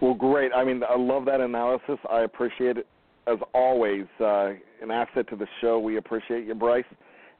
Well, 0.00 0.14
great. 0.14 0.52
I 0.54 0.64
mean, 0.64 0.82
I 0.88 0.96
love 0.96 1.24
that 1.26 1.40
analysis. 1.40 1.98
I 2.10 2.20
appreciate 2.20 2.78
it. 2.78 2.86
As 3.26 3.38
always, 3.52 4.06
uh, 4.20 4.52
an 4.80 4.90
asset 4.90 5.28
to 5.28 5.36
the 5.36 5.46
show. 5.60 5.78
We 5.78 5.98
appreciate 5.98 6.46
you, 6.46 6.54
Bryce. 6.54 6.84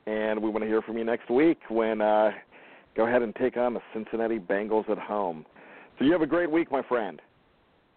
And 0.07 0.43
we 0.43 0.51
want 0.51 0.63
to 0.63 0.69
hear 0.69 0.83
from 0.83 0.99
you 0.99 1.05
next 1.05 1.31
week 1.31 1.59
when 1.69 2.01
uh, 2.01 2.31
go 2.97 3.07
ahead 3.07 3.23
and 3.23 3.35
take 3.37 3.57
on 3.57 3.75
the 3.75 3.81
Cincinnati 3.95 4.39
Bengals 4.39 4.89
at 4.91 4.99
home. 4.99 5.47
So 5.99 6.05
you 6.05 6.13
have 6.13 6.23
a 6.23 6.27
great 6.27 6.51
week, 6.51 6.71
my 6.71 6.83
friend. 6.83 7.21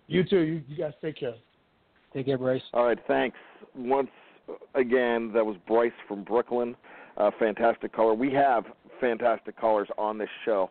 You 0.08 0.24
too. 0.24 0.40
You, 0.40 0.62
you 0.68 0.78
guys 0.78 0.94
take 1.02 1.18
care. 1.18 1.36
Take 2.14 2.26
care, 2.26 2.38
Bryce. 2.38 2.62
All 2.74 2.86
right, 2.86 3.00
thanks. 3.08 3.38
Once 3.76 4.10
again, 4.76 5.32
that 5.34 5.46
was 5.46 5.56
Bryce 5.68 5.92
from 6.08 6.24
Brooklyn. 6.24 6.76
Uh, 7.18 7.32
fantastic 7.40 7.94
caller. 7.94 8.14
We 8.14 8.34
have 8.34 8.66
fantastic 9.00 9.58
callers 9.58 9.88
on 9.98 10.18
this 10.18 10.30
show, 10.46 10.70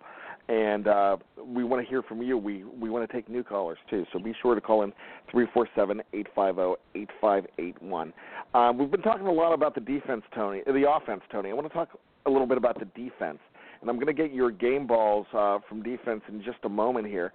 and 0.49 0.89
uh, 0.89 1.17
we 1.45 1.65
want 1.65 1.83
to 1.83 1.89
hear 1.89 2.03
from 2.03 2.23
you. 2.23 2.37
We 2.37 2.65
we 2.65 2.91
want 2.91 3.09
to 3.09 3.13
take 3.13 3.29
new 3.29 3.43
callers 3.43 3.79
too. 3.89 4.05
So 4.13 4.19
be 4.19 4.35
sure 4.41 4.55
to 4.55 4.61
call 4.61 4.83
in 4.83 4.93
three 5.31 5.47
four 5.53 5.69
seven 5.77 6.03
eight 6.13 6.27
five 6.35 6.57
zero 6.57 6.77
eight 6.95 7.11
five 7.21 7.47
eight 7.59 7.81
one. 7.83 8.13
Um, 8.55 8.79
we've 8.79 8.91
been 8.91 9.03
talking 9.03 9.27
a 9.27 9.33
lot 9.33 9.53
about 9.53 9.75
the 9.75 9.81
defense, 9.81 10.23
Tony. 10.35 10.63
The 10.67 10.91
offense, 10.91 11.23
Tony. 11.31 11.51
I 11.51 11.53
want 11.53 11.69
to 11.69 11.73
talk 11.73 11.91
a 12.27 12.31
little 12.31 12.47
bit 12.47 12.59
about 12.59 12.79
the 12.79 12.87
defense. 12.87 13.39
And 13.81 13.89
I'm 13.89 13.97
going 13.97 14.09
to 14.09 14.13
get 14.13 14.35
your 14.35 14.51
game 14.51 14.87
balls 14.87 15.27
uh, 15.33 15.59
from 15.67 15.83
defense 15.83 16.21
in 16.29 16.43
just 16.43 16.59
a 16.65 16.69
moment 16.69 17.07
here. 17.07 17.33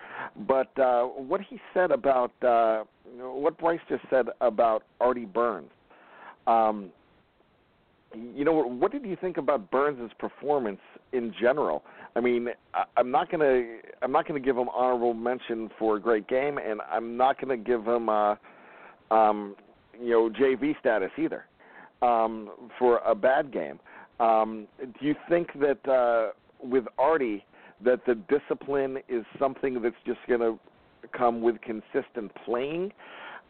But 0.47 0.77
uh, 0.77 1.05
what 1.05 1.41
he 1.41 1.59
said 1.73 1.89
about 1.89 2.31
uh, 2.43 2.83
what 3.17 3.57
Bryce 3.57 3.79
just 3.89 4.03
said 4.11 4.27
about 4.41 4.83
Artie 5.01 5.25
Burns, 5.25 5.71
um, 6.45 6.91
you 8.13 8.45
know, 8.45 8.53
what 8.53 8.91
did 8.91 9.05
you 9.05 9.17
think 9.19 9.37
about 9.37 9.71
Burns' 9.71 10.11
performance 10.19 10.79
in 11.13 11.33
general? 11.39 11.83
I 12.15 12.21
mean, 12.21 12.47
I, 12.73 12.83
I'm 12.97 13.11
not 13.11 13.29
gonna 13.29 13.63
I'm 14.01 14.11
not 14.11 14.27
gonna 14.27 14.39
give 14.39 14.57
him 14.57 14.69
honorable 14.69 15.13
mention 15.13 15.69
for 15.77 15.97
a 15.97 15.99
great 15.99 16.27
game, 16.27 16.57
and 16.57 16.81
I'm 16.89 17.17
not 17.17 17.39
gonna 17.39 17.57
give 17.57 17.85
him 17.85 18.09
uh, 18.09 18.35
um, 19.11 19.55
you 19.99 20.11
know 20.11 20.29
JV 20.29 20.79
status 20.79 21.11
either 21.17 21.45
um, 22.01 22.51
for 22.79 22.99
a 22.99 23.15
bad 23.15 23.51
game. 23.51 23.79
Um, 24.19 24.67
do 24.79 25.05
you 25.05 25.15
think 25.27 25.49
that 25.59 25.89
uh, 25.89 26.31
with 26.65 26.85
Artie 26.97 27.43
that 27.83 28.05
the 28.05 28.15
discipline 28.29 28.97
is 29.09 29.25
something 29.37 29.81
that's 29.81 29.95
just 30.05 30.19
to 30.27 30.57
come 31.11 31.41
with 31.41 31.57
consistent 31.61 32.31
playing, 32.45 32.91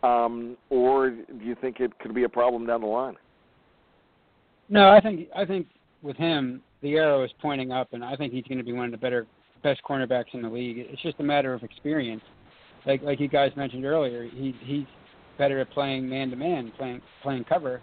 um, 0.03 0.57
or 0.72 1.11
do 1.11 1.43
you 1.45 1.55
think 1.61 1.80
it 1.80 1.97
could 1.99 2.16
be 2.16 2.24
a 2.24 2.30
problem 2.30 2.66
down 2.66 2.82
the 2.82 2.88
line? 2.88 3.16
No, 4.70 4.89
I 4.89 4.99
think 4.99 5.30
I 5.36 5.45
think 5.45 5.68
with 6.01 6.18
him 6.18 6.61
the 6.86 6.94
arrow 6.94 7.24
is 7.24 7.32
pointing 7.42 7.72
up, 7.72 7.94
and 7.94 8.04
I 8.04 8.16
think 8.16 8.32
he's 8.32 8.44
going 8.44 8.60
to 8.60 8.64
be 8.64 8.72
one 8.72 8.86
of 8.86 8.92
the 8.92 8.98
better 8.98 9.26
best 9.64 9.82
cornerbacks 9.84 10.34
in 10.34 10.44
the 10.44 10.50
league. 10.50 10.78
It's 10.78 11.02
just 11.02 11.20
a 11.20 11.24
matter 11.24 11.52
of 11.52 11.64
experience. 11.64 12.22
Like 12.86 13.02
like 13.02 13.20
you 13.20 13.28
guys 13.28 13.52
mentioned 13.58 13.86
earlier, 13.86 14.30
he 14.32 14.56
he's 14.62 14.86
better 15.40 15.60
at 15.60 15.72
playing 15.72 16.08
man 16.08 16.30
to 16.30 16.36
man, 16.36 16.72
playing 16.78 17.02
playing 17.24 17.46
cover, 17.46 17.82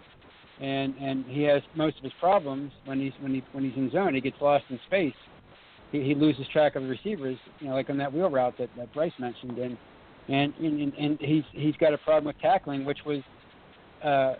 and 0.61 0.95
and 0.95 1.25
he 1.25 1.43
has 1.43 1.61
most 1.75 1.97
of 1.97 2.03
his 2.03 2.13
problems 2.17 2.71
when 2.85 3.01
he's 3.01 3.11
when 3.19 3.33
he 3.33 3.43
when 3.51 3.65
he's 3.65 3.75
in 3.75 3.91
zone. 3.91 4.15
He 4.15 4.21
gets 4.21 4.37
lost 4.39 4.63
in 4.69 4.79
space. 4.87 5.13
He, 5.91 6.01
he 6.01 6.15
loses 6.15 6.47
track 6.53 6.77
of 6.77 6.83
the 6.83 6.89
receivers. 6.89 7.37
You 7.59 7.67
know, 7.67 7.73
like 7.73 7.89
on 7.89 7.97
that 7.97 8.11
wheel 8.11 8.29
route 8.29 8.57
that, 8.57 8.69
that 8.77 8.93
Bryce 8.93 9.11
mentioned, 9.19 9.57
and 9.57 9.77
and 10.29 10.53
and, 10.59 10.93
and 10.93 11.17
he's 11.19 11.43
he's 11.51 11.75
got 11.75 11.93
a 11.93 11.97
problem 11.97 12.25
with 12.25 12.39
tackling, 12.39 12.85
which 12.85 12.99
was. 13.05 13.19
Uh, 14.01 14.35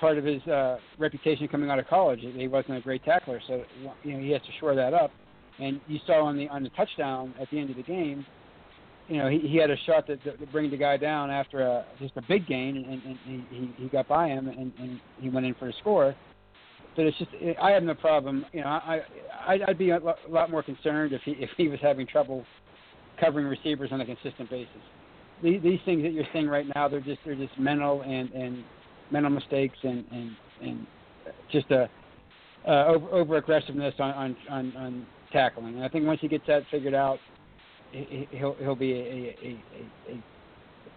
part 0.00 0.18
of 0.18 0.24
his 0.24 0.42
uh, 0.42 0.78
reputation 0.98 1.48
coming 1.48 1.70
out 1.70 1.78
of 1.78 1.86
college. 1.88 2.20
He 2.20 2.48
wasn't 2.48 2.78
a 2.78 2.80
great 2.80 3.04
tackler, 3.04 3.40
so 3.46 3.62
you 4.02 4.12
know 4.12 4.18
he 4.18 4.30
has 4.30 4.42
to 4.42 4.48
shore 4.60 4.74
that 4.74 4.94
up. 4.94 5.10
And 5.58 5.80
you 5.88 5.98
saw 6.06 6.24
on 6.24 6.36
the 6.36 6.48
on 6.48 6.62
the 6.62 6.70
touchdown 6.70 7.34
at 7.40 7.50
the 7.50 7.58
end 7.58 7.70
of 7.70 7.76
the 7.76 7.82
game, 7.82 8.24
you 9.08 9.18
know 9.18 9.28
he, 9.28 9.38
he 9.40 9.56
had 9.56 9.70
a 9.70 9.76
shot 9.86 10.06
that, 10.06 10.18
that 10.24 10.52
bring 10.52 10.70
the 10.70 10.76
guy 10.76 10.96
down 10.96 11.30
after 11.30 11.60
a, 11.60 11.84
just 12.00 12.16
a 12.16 12.22
big 12.28 12.46
gain, 12.46 12.76
and, 12.76 13.02
and, 13.02 13.44
he, 13.50 13.70
he 13.76 13.88
got 13.88 14.08
by 14.08 14.28
him, 14.28 14.48
and, 14.48 14.72
and 14.78 15.00
he 15.20 15.28
went 15.28 15.46
in 15.46 15.54
for 15.54 15.68
a 15.68 15.72
score. 15.80 16.14
But 16.96 17.06
it's 17.06 17.18
just 17.18 17.30
I 17.60 17.70
have 17.70 17.82
no 17.82 17.94
problem. 17.94 18.44
You 18.52 18.62
know 18.62 18.68
I, 18.68 19.00
I 19.46 19.58
I'd 19.68 19.78
be 19.78 19.90
a 19.90 20.00
lot 20.28 20.50
more 20.50 20.62
concerned 20.62 21.12
if 21.12 21.22
he 21.24 21.32
if 21.32 21.50
he 21.56 21.68
was 21.68 21.78
having 21.82 22.06
trouble 22.06 22.44
covering 23.20 23.46
receivers 23.46 23.90
on 23.92 24.00
a 24.00 24.06
consistent 24.06 24.48
basis. 24.48 24.68
These, 25.42 25.62
these 25.62 25.78
things 25.84 26.02
that 26.02 26.12
you're 26.12 26.26
seeing 26.32 26.48
right 26.48 26.66
now, 26.74 26.88
they're 26.88 27.00
just 27.00 27.20
they're 27.24 27.34
just 27.34 27.58
mental 27.58 28.02
and 28.02 28.30
and 28.30 28.64
mental 29.10 29.30
mistakes 29.30 29.76
and 29.82 30.04
and 30.10 30.36
and 30.62 30.86
just 31.50 31.70
a 31.70 31.88
uh, 32.66 32.86
over, 32.86 33.08
over 33.10 33.36
aggressiveness 33.36 33.94
on, 33.98 34.10
on 34.12 34.36
on 34.50 34.76
on 34.76 35.06
tackling. 35.32 35.76
And 35.76 35.84
I 35.84 35.88
think 35.88 36.06
once 36.06 36.20
he 36.20 36.28
gets 36.28 36.44
that 36.46 36.62
figured 36.70 36.94
out, 36.94 37.18
he'll 37.92 38.56
he'll 38.60 38.76
be 38.76 38.92
a 38.92 38.96
a, 38.96 39.58
a, 40.08 40.14
a 40.14 40.22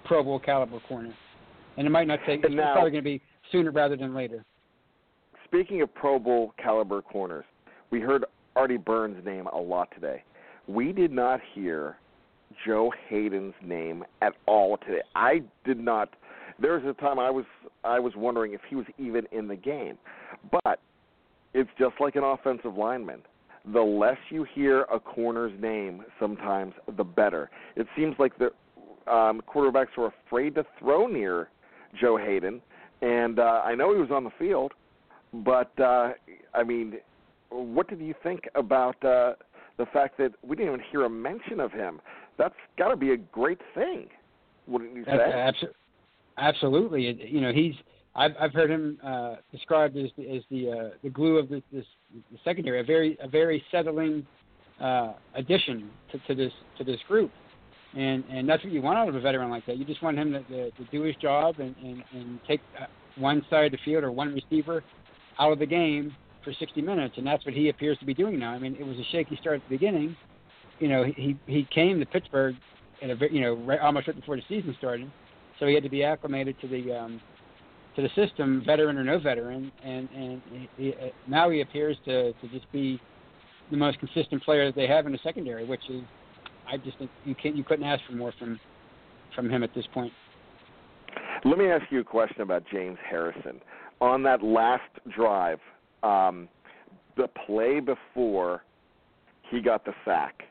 Pro 0.06 0.24
Bowl 0.24 0.40
caliber 0.40 0.80
corner. 0.88 1.14
And 1.78 1.88
it 1.88 1.90
might 1.90 2.08
not 2.08 2.20
take. 2.26 2.44
It's 2.44 2.54
now, 2.54 2.74
probably 2.74 2.92
going 2.92 3.04
to 3.04 3.10
be 3.10 3.22
sooner 3.52 3.72
rather 3.72 3.96
than 3.96 4.14
later. 4.14 4.44
Speaking 5.46 5.82
of 5.82 5.94
Pro 5.94 6.20
Bowl 6.20 6.54
caliber 6.62 7.02
corners, 7.02 7.46
we 7.92 8.02
heard 8.02 8.26
Artie 8.56 8.78
Burns' 8.78 9.24
name 9.26 9.48
a 9.48 9.58
lot 9.58 9.90
today. 9.94 10.24
We 10.68 10.92
did 10.92 11.12
not 11.12 11.40
hear 11.54 11.98
Joe 12.66 12.92
Haden's 13.08 13.54
name 13.64 14.04
at 14.22 14.34
all 14.46 14.78
today. 14.78 15.02
I 15.16 15.42
did 15.66 15.80
not 15.80 16.10
there 16.62 16.74
was 16.74 16.84
a 16.86 17.02
time 17.02 17.20
I 17.20 17.30
was 17.30 17.46
I 17.84 18.00
was 18.00 18.14
wondering 18.16 18.54
if 18.54 18.62
he 18.70 18.76
was 18.76 18.86
even 18.98 19.26
in 19.32 19.48
the 19.48 19.56
game. 19.56 19.98
But 20.64 20.80
it's 21.54 21.70
just 21.78 21.96
like 22.00 22.16
an 22.16 22.24
offensive 22.24 22.76
lineman. 22.76 23.22
The 23.74 23.82
less 23.82 24.18
you 24.30 24.46
hear 24.56 24.82
a 24.84 25.00
corner's 25.00 25.52
name, 25.62 26.04
sometimes 26.20 26.74
the 26.98 27.04
better. 27.04 27.50
It 27.76 27.88
seems 27.96 28.16
like 28.18 28.34
the 28.38 28.48
um, 29.12 29.42
quarterbacks 29.48 29.96
were 29.98 30.12
afraid 30.28 30.56
to 30.56 30.66
throw 30.80 31.08
near 31.08 31.50
Joe 32.00 32.18
Haden, 32.18 32.62
and 33.02 33.40
uh, 33.40 33.62
I 33.64 33.76
know 33.76 33.94
he 33.94 34.00
was 34.00 34.10
on 34.12 34.24
the 34.24 34.32
field, 34.40 34.74
but 35.34 35.72
uh, 35.80 36.14
I 36.54 36.64
mean, 36.64 36.96
what 37.50 37.88
did 37.88 38.00
you 38.00 38.16
think 38.24 38.48
about 38.56 38.96
uh, 39.04 39.34
the 39.78 39.86
fact 39.94 40.18
that 40.18 40.32
we 40.42 40.56
didn't 40.56 40.74
even 40.74 40.86
hear 40.92 41.06
a 41.06 41.10
mention 41.10 41.60
of 41.60 41.72
him? 41.72 42.00
That's 42.38 42.56
got 42.78 42.90
to 42.90 42.96
be 42.96 43.12
a 43.12 43.18
great 43.18 43.60
thing, 43.76 44.08
wouldn't 44.68 44.96
you 44.96 45.04
say? 45.06 45.12
Absolutely. 45.12 45.76
Absolutely, 46.38 47.18
you 47.30 47.42
know 47.42 47.52
he's. 47.52 47.74
I've 48.16 48.32
I've 48.40 48.54
heard 48.54 48.70
him 48.70 48.98
uh, 49.04 49.36
described 49.52 49.96
as 49.98 50.10
the, 50.18 50.36
as 50.36 50.44
the 50.50 50.70
uh, 50.70 50.90
the 51.04 51.10
glue 51.10 51.38
of 51.38 51.50
the, 51.50 51.62
this 51.72 51.86
the 52.12 52.38
secondary, 52.44 52.80
a 52.80 52.84
very 52.84 53.18
a 53.22 53.28
very 53.28 53.64
settling 53.72 54.26
uh, 54.82 55.14
addition 55.36 55.90
to, 56.12 56.18
to 56.28 56.36
this 56.36 56.52
to 56.78 56.84
this 56.84 57.00
group, 57.08 57.32
and 57.96 58.24
and 58.30 58.48
that's 58.48 58.64
what 58.64 58.74
you 58.74 58.82
want 58.82 58.98
out 58.98 59.08
of 59.08 59.16
a 59.16 59.22
veteran 59.22 59.50
like 59.50 59.66
that. 59.66 59.78
You 59.78 59.86
just 59.86 60.02
want 60.02 60.18
him 60.18 60.32
to, 60.34 60.44
to, 60.44 60.72
to 60.72 60.84
do 60.92 61.04
his 61.04 61.16
job 61.18 61.56
and 61.60 61.76
and, 61.84 62.04
and 62.14 62.40
take 62.48 62.62
uh, 62.80 62.86
one 63.18 63.46
side 63.50 63.66
of 63.66 63.72
the 63.72 63.80
field 63.84 64.04
or 64.04 64.12
one 64.12 64.34
receiver 64.34 64.84
out 65.40 65.52
of 65.52 65.60
the 65.60 65.66
game 65.66 66.16
for 66.44 66.54
60 66.54 66.82
minutes, 66.82 67.16
and 67.18 67.28
that's 67.28 67.46
what 67.46 67.54
he 67.54 67.70
appears 67.70 67.98
to 68.00 68.06
be 68.06 68.14
doing 68.14 68.40
now. 68.40 68.52
I 68.52 68.60
mean, 68.60 68.76
it 68.80 68.86
was 68.86 68.98
a 68.98 69.06
shaky 69.12 69.38
start 69.40 69.58
at 69.58 69.70
the 69.70 69.76
beginning. 69.76 70.16
You 70.80 70.88
know, 70.88 71.04
he 71.04 71.38
he 71.46 71.68
came 71.74 72.00
to 72.00 72.06
Pittsburgh 72.06 72.56
at 73.02 73.10
a 73.10 73.18
you 73.32 73.42
know 73.42 73.54
right, 73.54 73.80
almost 73.80 74.08
right 74.08 74.16
before 74.16 74.36
the 74.36 74.44
season 74.50 74.76
started 74.78 75.12
so 75.62 75.68
he 75.68 75.76
had 75.76 75.84
to 75.84 75.90
be 75.90 76.04
acclimated 76.04 76.60
to 76.60 76.68
the 76.68 76.92
um, 76.92 77.22
to 77.96 78.02
the 78.02 78.10
system, 78.16 78.64
veteran 78.66 78.98
or 78.98 79.04
no 79.04 79.20
veteran, 79.20 79.72
and 79.84 80.10
and 80.10 80.42
he, 80.76 80.94
now 81.28 81.50
he 81.52 81.62
appears 81.62 81.96
to 82.06 82.34
to 82.34 82.48
just 82.52 82.70
be 82.72 83.00
the 83.70 83.78
most 83.78 84.00
consistent 84.00 84.44
player 84.44 84.66
that 84.66 84.76
they 84.76 84.88
have 84.88 85.06
in 85.06 85.12
the 85.12 85.20
secondary, 85.24 85.64
which 85.64 85.88
is 85.90 86.02
I 86.68 86.78
just 86.78 86.98
think 86.98 87.12
you 87.26 87.36
can't 87.36 87.56
you 87.56 87.64
couldn't 87.64 87.86
ask 87.86 88.02
for 88.08 88.14
more 88.14 88.34
from 88.40 88.60
from 89.36 89.50
him 89.52 89.62
at 89.62 89.74
this 89.76 89.86
point. 89.94 90.12
Let 91.46 91.60
me 91.60 91.68
ask 91.68 91.84
you 91.92 92.00
a 92.00 92.04
question 92.04 92.42
about 92.42 92.64
James 92.72 92.98
Harrison 93.08 93.62
on 94.00 94.24
that 94.24 94.44
last 94.44 94.82
drive, 95.16 95.60
um, 96.02 96.50
the 97.18 97.28
play 97.46 97.80
before 97.80 98.64
he 99.52 99.62
got 99.62 99.86
the 99.86 99.94
sack. 100.06 100.44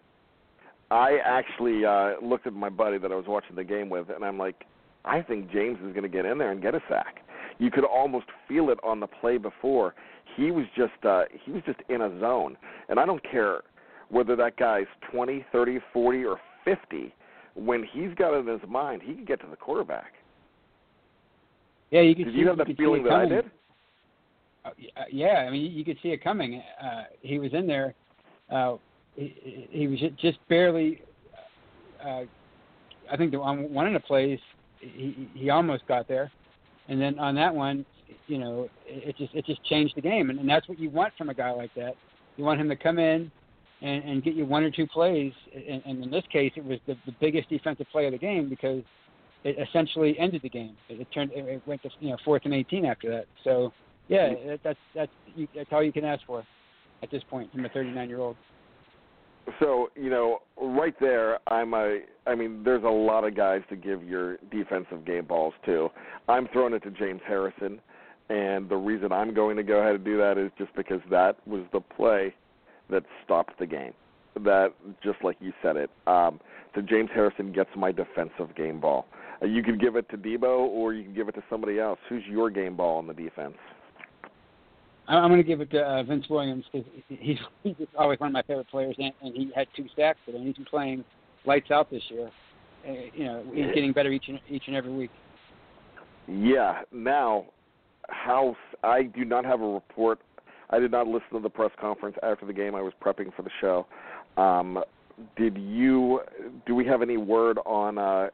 I 0.92 1.18
actually 1.24 1.84
uh, 1.84 2.12
looked 2.22 2.46
at 2.46 2.52
my 2.52 2.68
buddy 2.68 2.98
that 2.98 3.10
I 3.10 3.14
was 3.14 3.26
watching 3.26 3.56
the 3.56 3.64
game 3.64 3.88
with, 3.88 4.08
and 4.10 4.24
I'm 4.24 4.38
like, 4.38 4.64
I 5.04 5.22
think 5.22 5.50
James 5.50 5.78
is 5.78 5.92
going 5.92 6.02
to 6.02 6.08
get 6.08 6.24
in 6.24 6.38
there 6.38 6.52
and 6.52 6.62
get 6.62 6.74
a 6.74 6.82
sack. 6.88 7.24
You 7.58 7.70
could 7.70 7.84
almost 7.84 8.26
feel 8.48 8.70
it 8.70 8.78
on 8.82 9.00
the 9.00 9.06
play 9.06 9.38
before. 9.38 9.94
He 10.36 10.50
was 10.50 10.64
just 10.76 11.04
uh, 11.04 11.24
he 11.44 11.52
was 11.52 11.62
just 11.66 11.80
in 11.88 12.02
a 12.02 12.20
zone, 12.20 12.56
and 12.88 12.98
I 12.98 13.06
don't 13.06 13.22
care 13.22 13.60
whether 14.08 14.36
that 14.36 14.56
guy's 14.56 14.86
20, 15.12 15.44
30, 15.52 15.78
40, 15.92 16.24
or 16.24 16.40
50. 16.64 17.14
When 17.54 17.84
he's 17.92 18.14
got 18.16 18.34
it 18.34 18.46
in 18.46 18.46
his 18.46 18.68
mind, 18.68 19.02
he 19.04 19.14
can 19.14 19.24
get 19.24 19.40
to 19.40 19.46
the 19.48 19.56
quarterback. 19.56 20.12
Yeah, 21.90 22.00
you 22.02 22.14
could. 22.14 22.26
Did 22.26 22.34
see, 22.34 22.40
you 22.40 22.48
have 22.48 22.58
feeling 22.76 23.02
it 23.02 23.04
that 23.04 23.12
I 23.12 23.24
coming. 23.24 23.42
did? 23.42 23.50
Uh, 24.64 24.70
yeah, 25.10 25.44
I 25.46 25.50
mean, 25.50 25.62
you, 25.62 25.70
you 25.70 25.84
could 25.84 25.98
see 26.02 26.10
it 26.10 26.22
coming. 26.22 26.62
Uh, 26.82 27.04
he 27.22 27.38
was 27.38 27.52
in 27.52 27.66
there. 27.66 27.94
Uh, 28.50 28.76
he, 29.16 29.68
he 29.70 29.88
was 29.88 29.98
just 30.20 30.38
barely. 30.48 31.02
Uh, 32.04 32.22
I 33.10 33.16
think 33.16 33.32
the, 33.32 33.38
on 33.38 33.72
one 33.72 33.86
of 33.86 33.92
the 33.92 34.00
plays, 34.00 34.38
he 34.80 35.28
he 35.34 35.50
almost 35.50 35.86
got 35.86 36.08
there, 36.08 36.30
and 36.88 37.00
then 37.00 37.18
on 37.18 37.34
that 37.36 37.54
one, 37.54 37.84
you 38.26 38.38
know, 38.38 38.68
it, 38.86 39.08
it 39.08 39.16
just 39.16 39.34
it 39.34 39.46
just 39.46 39.64
changed 39.64 39.94
the 39.96 40.00
game, 40.00 40.30
and, 40.30 40.38
and 40.38 40.48
that's 40.48 40.68
what 40.68 40.78
you 40.78 40.90
want 40.90 41.12
from 41.16 41.28
a 41.28 41.34
guy 41.34 41.50
like 41.50 41.74
that. 41.74 41.94
You 42.36 42.44
want 42.44 42.60
him 42.60 42.68
to 42.68 42.76
come 42.76 42.98
in 42.98 43.30
and, 43.82 44.04
and 44.04 44.24
get 44.24 44.34
you 44.34 44.46
one 44.46 44.62
or 44.62 44.70
two 44.70 44.86
plays, 44.86 45.32
and, 45.54 45.82
and 45.84 46.04
in 46.04 46.10
this 46.10 46.24
case, 46.32 46.52
it 46.56 46.64
was 46.64 46.78
the, 46.86 46.96
the 47.06 47.12
biggest 47.20 47.48
defensive 47.48 47.86
play 47.92 48.06
of 48.06 48.12
the 48.12 48.18
game 48.18 48.48
because 48.48 48.82
it 49.44 49.56
essentially 49.68 50.18
ended 50.18 50.42
the 50.42 50.48
game. 50.48 50.76
It, 50.88 51.00
it 51.00 51.08
turned 51.12 51.32
it, 51.32 51.44
it 51.44 51.62
went 51.66 51.82
to 51.82 51.90
you 52.00 52.10
know 52.10 52.16
fourth 52.24 52.42
and 52.44 52.54
eighteen 52.54 52.84
after 52.84 53.10
that. 53.10 53.26
So 53.44 53.72
yeah, 54.08 54.30
that, 54.46 54.60
that's 54.64 54.78
that's 54.94 55.12
you, 55.34 55.46
that's 55.54 55.70
all 55.72 55.82
you 55.82 55.92
can 55.92 56.04
ask 56.04 56.24
for 56.26 56.44
at 57.02 57.10
this 57.10 57.22
point 57.30 57.50
from 57.52 57.64
a 57.64 57.68
39 57.68 58.08
year 58.08 58.18
old. 58.18 58.36
So 59.58 59.90
you 59.96 60.10
know, 60.10 60.38
right 60.60 60.94
there, 61.00 61.38
I'm 61.48 61.74
a. 61.74 62.00
I 62.26 62.34
mean, 62.34 62.62
there's 62.64 62.84
a 62.84 62.88
lot 62.88 63.24
of 63.24 63.36
guys 63.36 63.62
to 63.70 63.76
give 63.76 64.04
your 64.04 64.36
defensive 64.50 65.04
game 65.04 65.24
balls 65.24 65.54
to. 65.66 65.88
I'm 66.28 66.48
throwing 66.52 66.74
it 66.74 66.82
to 66.84 66.90
James 66.90 67.20
Harrison, 67.26 67.80
and 68.28 68.68
the 68.68 68.76
reason 68.76 69.12
I'm 69.12 69.34
going 69.34 69.56
to 69.56 69.62
go 69.62 69.78
ahead 69.78 69.96
and 69.96 70.04
do 70.04 70.16
that 70.18 70.38
is 70.38 70.50
just 70.58 70.74
because 70.76 71.00
that 71.10 71.36
was 71.46 71.62
the 71.72 71.80
play 71.80 72.34
that 72.90 73.04
stopped 73.24 73.58
the 73.58 73.66
game. 73.66 73.92
That 74.44 74.72
just 75.02 75.18
like 75.24 75.36
you 75.40 75.52
said 75.62 75.76
it. 75.76 75.90
Um, 76.06 76.40
so 76.74 76.80
James 76.82 77.10
Harrison 77.12 77.52
gets 77.52 77.70
my 77.76 77.90
defensive 77.90 78.54
game 78.56 78.80
ball. 78.80 79.06
Uh, 79.42 79.46
you 79.46 79.62
could 79.62 79.80
give 79.80 79.96
it 79.96 80.08
to 80.10 80.16
Debo, 80.16 80.68
or 80.68 80.94
you 80.94 81.02
can 81.02 81.14
give 81.14 81.28
it 81.28 81.34
to 81.34 81.42
somebody 81.50 81.80
else. 81.80 81.98
Who's 82.08 82.22
your 82.28 82.50
game 82.50 82.76
ball 82.76 82.98
on 82.98 83.06
the 83.06 83.14
defense? 83.14 83.56
I'm 85.18 85.28
going 85.28 85.42
to 85.42 85.46
give 85.46 85.60
it 85.60 85.70
to 85.72 85.80
uh, 85.80 86.02
Vince 86.04 86.26
Williams 86.30 86.64
because 86.72 86.86
he's 87.08 87.38
he's 87.62 87.74
always 87.98 88.20
one 88.20 88.28
of 88.28 88.32
my 88.32 88.42
favorite 88.42 88.68
players, 88.68 88.94
and, 88.98 89.12
and 89.22 89.34
he 89.34 89.50
had 89.54 89.66
two 89.76 89.86
sacks 89.96 90.18
today, 90.24 90.38
and 90.38 90.46
he's 90.46 90.56
been 90.56 90.64
playing 90.64 91.04
lights 91.44 91.70
out 91.70 91.90
this 91.90 92.02
year. 92.08 92.30
Uh, 92.88 92.92
you 93.14 93.24
know, 93.24 93.44
he's 93.52 93.66
getting 93.74 93.92
better 93.92 94.10
each 94.10 94.26
and 94.28 94.40
each 94.48 94.64
and 94.66 94.76
every 94.76 94.92
week. 94.92 95.10
Yeah. 96.28 96.82
Now, 96.92 97.46
how 98.08 98.56
I 98.82 99.02
do 99.02 99.24
not 99.24 99.44
have 99.44 99.60
a 99.60 99.68
report. 99.68 100.20
I 100.70 100.78
did 100.78 100.92
not 100.92 101.06
listen 101.06 101.30
to 101.32 101.40
the 101.40 101.50
press 101.50 101.72
conference 101.80 102.16
after 102.22 102.46
the 102.46 102.52
game. 102.52 102.74
I 102.74 102.82
was 102.82 102.92
prepping 103.04 103.34
for 103.34 103.42
the 103.42 103.50
show. 103.60 103.86
Um, 104.40 104.82
did 105.36 105.58
you? 105.58 106.20
Do 106.66 106.74
we 106.74 106.86
have 106.86 107.02
any 107.02 107.16
word 107.16 107.58
on 107.66 107.98
uh, 107.98 108.28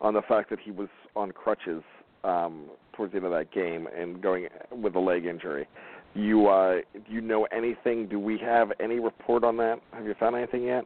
on 0.00 0.14
the 0.14 0.22
fact 0.22 0.50
that 0.50 0.58
he 0.58 0.70
was 0.70 0.88
on 1.14 1.30
crutches 1.32 1.82
um, 2.24 2.66
towards 2.94 3.12
the 3.12 3.18
end 3.18 3.26
of 3.26 3.32
that 3.32 3.52
game 3.52 3.86
and 3.96 4.20
going 4.20 4.48
with 4.70 4.94
a 4.96 5.00
leg 5.00 5.24
injury? 5.26 5.68
You 6.14 6.48
uh, 6.48 6.80
do 6.92 7.12
you 7.12 7.20
know 7.20 7.46
anything? 7.46 8.08
Do 8.08 8.18
we 8.18 8.38
have 8.38 8.72
any 8.80 8.98
report 8.98 9.44
on 9.44 9.56
that? 9.58 9.80
Have 9.92 10.04
you 10.04 10.14
found 10.18 10.36
anything 10.36 10.64
yet? 10.64 10.84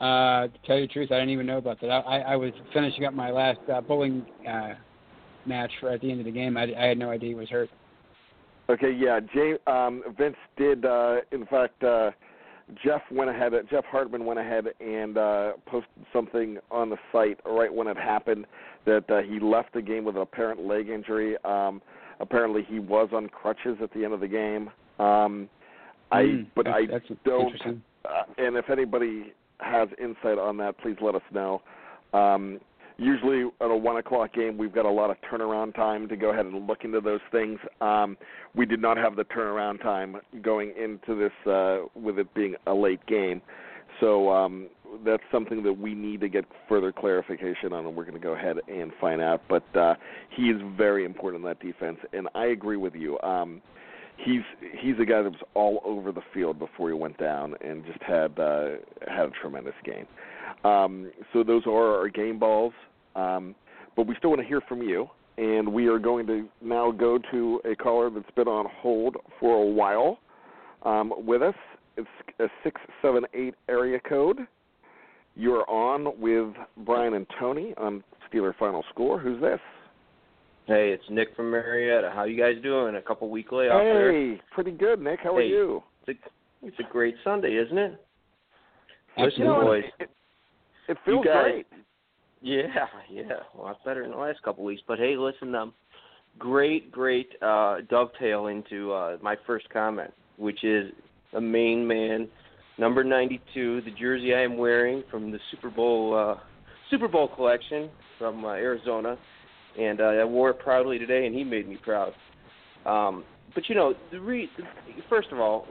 Uh, 0.00 0.48
to 0.48 0.52
tell 0.66 0.76
you 0.76 0.86
the 0.86 0.92
truth, 0.92 1.12
I 1.12 1.16
didn't 1.16 1.30
even 1.30 1.46
know 1.46 1.58
about 1.58 1.80
that. 1.80 1.88
I, 1.88 2.20
I, 2.20 2.36
was 2.36 2.52
finishing 2.72 3.04
up 3.04 3.14
my 3.14 3.30
last 3.30 3.60
uh, 3.72 3.80
bowling 3.80 4.26
uh, 4.48 4.74
match 5.46 5.70
for 5.80 5.88
at 5.90 6.00
the 6.00 6.10
end 6.10 6.18
of 6.18 6.26
the 6.26 6.32
game. 6.32 6.56
I, 6.56 6.66
I 6.76 6.86
had 6.86 6.98
no 6.98 7.10
idea 7.10 7.28
he 7.28 7.34
was 7.36 7.48
hurt. 7.48 7.70
Okay, 8.68 8.90
yeah, 8.90 9.20
James, 9.32 9.60
um, 9.68 10.02
Vince 10.18 10.36
did. 10.56 10.84
Uh, 10.84 11.18
in 11.30 11.46
fact, 11.46 11.84
uh, 11.84 12.10
Jeff 12.82 13.02
went 13.12 13.30
ahead. 13.30 13.52
Jeff 13.70 13.84
Hartman 13.84 14.24
went 14.24 14.40
ahead 14.40 14.64
and 14.80 15.18
uh, 15.18 15.52
posted 15.66 16.06
something 16.12 16.58
on 16.70 16.90
the 16.90 16.96
site 17.12 17.38
right 17.44 17.72
when 17.72 17.86
it 17.86 17.96
happened 17.96 18.46
that 18.86 19.08
uh, 19.10 19.20
he 19.22 19.38
left 19.38 19.74
the 19.74 19.82
game 19.82 20.04
with 20.04 20.16
an 20.16 20.22
apparent 20.22 20.66
leg 20.66 20.88
injury. 20.88 21.36
Um, 21.44 21.82
apparently, 22.20 22.62
he 22.68 22.78
was 22.78 23.08
on 23.12 23.28
crutches 23.28 23.76
at 23.82 23.92
the 23.92 24.04
end 24.04 24.12
of 24.12 24.20
the 24.20 24.28
game. 24.28 24.70
Um, 24.98 25.48
I, 26.10 26.22
Mm, 26.22 26.46
but 26.54 26.66
I 26.66 26.86
don't. 27.24 27.82
Uh, 28.04 28.22
and 28.38 28.56
if 28.56 28.68
anybody 28.70 29.32
has 29.58 29.88
insight 30.00 30.38
on 30.38 30.56
that, 30.58 30.78
please 30.78 30.96
let 31.00 31.14
us 31.14 31.22
know. 31.32 31.62
Um, 32.12 32.60
usually 32.98 33.44
at 33.60 33.70
a 33.70 33.76
one 33.76 33.96
o'clock 33.96 34.32
game, 34.34 34.56
we've 34.56 34.74
got 34.74 34.84
a 34.84 34.90
lot 34.90 35.10
of 35.10 35.16
turnaround 35.30 35.74
time 35.74 36.08
to 36.08 36.16
go 36.16 36.30
ahead 36.30 36.46
and 36.46 36.66
look 36.66 36.84
into 36.84 37.00
those 37.00 37.20
things. 37.32 37.58
Um, 37.80 38.16
we 38.54 38.66
did 38.66 38.80
not 38.80 38.96
have 38.96 39.16
the 39.16 39.24
turnaround 39.24 39.82
time 39.82 40.16
going 40.42 40.72
into 40.80 41.18
this 41.18 41.50
uh, 41.50 41.86
with 41.94 42.18
it 42.18 42.32
being 42.34 42.54
a 42.66 42.74
late 42.74 43.04
game, 43.06 43.40
so 44.00 44.30
um, 44.30 44.68
that's 45.04 45.22
something 45.32 45.62
that 45.62 45.72
we 45.72 45.94
need 45.94 46.20
to 46.20 46.28
get 46.28 46.44
further 46.68 46.92
clarification 46.92 47.72
on, 47.72 47.86
and 47.86 47.96
we're 47.96 48.04
going 48.04 48.14
to 48.14 48.20
go 48.20 48.34
ahead 48.34 48.56
and 48.68 48.92
find 49.00 49.20
out. 49.20 49.42
But 49.48 49.64
uh, 49.76 49.94
he 50.30 50.44
is 50.44 50.60
very 50.76 51.04
important 51.04 51.44
in 51.44 51.48
that 51.48 51.60
defense, 51.60 51.98
and 52.12 52.28
I 52.34 52.46
agree 52.46 52.76
with 52.76 52.94
you. 52.94 53.18
Um, 53.20 53.62
he's 54.16 54.42
he's 54.80 54.94
a 55.00 55.04
guy 55.04 55.22
that 55.22 55.30
was 55.30 55.42
all 55.54 55.80
over 55.84 56.12
the 56.12 56.22
field 56.32 56.58
before 56.58 56.88
he 56.88 56.94
went 56.94 57.18
down 57.18 57.54
and 57.60 57.84
just 57.84 58.02
had 58.02 58.38
uh, 58.38 58.76
had 59.08 59.26
a 59.26 59.32
tremendous 59.40 59.74
game. 59.84 60.06
Um, 60.64 61.10
so 61.32 61.42
those 61.42 61.62
are 61.66 61.98
our 61.98 62.08
game 62.08 62.38
balls, 62.38 62.72
um, 63.16 63.54
but 63.96 64.06
we 64.06 64.14
still 64.16 64.30
want 64.30 64.40
to 64.40 64.46
hear 64.46 64.60
from 64.62 64.82
you, 64.82 65.08
and 65.36 65.72
we 65.72 65.88
are 65.88 65.98
going 65.98 66.26
to 66.26 66.48
now 66.62 66.90
go 66.90 67.18
to 67.30 67.60
a 67.64 67.74
caller 67.74 68.10
that's 68.10 68.30
been 68.34 68.48
on 68.48 68.66
hold 68.80 69.16
for 69.40 69.62
a 69.62 69.66
while 69.66 70.18
um, 70.84 71.12
with 71.18 71.42
us. 71.42 71.54
It's 71.96 72.08
a 72.40 72.46
six 72.62 72.80
seven 73.02 73.24
eight 73.34 73.54
area 73.68 74.00
code. 74.00 74.46
You're 75.36 75.68
on 75.68 76.18
with 76.20 76.54
Brian 76.84 77.14
and 77.14 77.26
Tony 77.38 77.74
on 77.76 78.04
Steeler 78.28 78.54
Final 78.56 78.84
Score. 78.90 79.18
Who's 79.18 79.40
this? 79.40 79.60
Hey, 80.66 80.92
it's 80.92 81.04
Nick 81.10 81.34
from 81.36 81.50
Marietta. 81.50 82.10
How 82.14 82.24
you 82.24 82.40
guys 82.40 82.62
doing? 82.62 82.96
A 82.96 83.02
couple 83.02 83.28
week 83.28 83.52
layoff 83.52 83.80
there. 83.82 84.12
Hey, 84.12 84.40
pretty 84.52 84.70
good, 84.70 85.00
Nick. 85.00 85.20
How 85.22 85.36
are 85.36 85.42
you? 85.42 85.82
It's 86.06 86.18
a, 86.18 86.66
it's 86.66 86.78
a 86.78 86.90
great 86.90 87.16
Sunday, 87.22 87.56
isn't 87.56 87.76
it? 87.76 88.00
Absolutely. 89.18 89.36
Listen, 89.36 89.66
boys. 89.66 89.84
It, 90.00 90.10
it 90.88 90.98
feels 91.04 91.24
guys, 91.24 91.42
great. 91.42 91.66
Yeah, 92.40 92.86
yeah, 93.10 93.22
a 93.56 93.60
lot 93.60 93.82
better 93.84 94.02
than 94.02 94.12
the 94.12 94.18
last 94.18 94.42
couple 94.42 94.64
weeks. 94.64 94.82
But 94.86 94.98
hey, 94.98 95.16
listen, 95.16 95.54
um, 95.54 95.74
great, 96.38 96.92
great 96.92 97.28
uh, 97.42 97.78
dovetail 97.88 98.46
into 98.46 98.92
uh, 98.92 99.16
my 99.22 99.36
first 99.46 99.68
comment, 99.70 100.12
which 100.36 100.62
is 100.62 100.92
a 101.34 101.40
main 101.40 101.86
man, 101.86 102.28
number 102.78 103.04
92, 103.04 103.82
the 103.82 103.90
jersey 103.92 104.34
I 104.34 104.42
am 104.42 104.56
wearing 104.56 105.04
from 105.10 105.30
the 105.30 105.38
Super 105.50 105.70
Bowl 105.70 106.14
uh, 106.16 106.40
Super 106.90 107.08
Bowl 107.08 107.28
collection 107.28 107.90
from 108.18 108.44
uh, 108.44 108.48
Arizona, 108.48 109.16
and 109.78 110.00
uh, 110.00 110.04
I 110.04 110.24
wore 110.24 110.50
it 110.50 110.58
proudly 110.58 110.98
today, 110.98 111.26
and 111.26 111.34
he 111.34 111.44
made 111.44 111.68
me 111.68 111.78
proud. 111.82 112.12
Um, 112.86 113.24
but 113.54 113.68
you 113.68 113.74
know, 113.74 113.94
the 114.10 114.20
re- 114.20 114.50
first 115.08 115.28
of 115.32 115.38
all, 115.38 115.66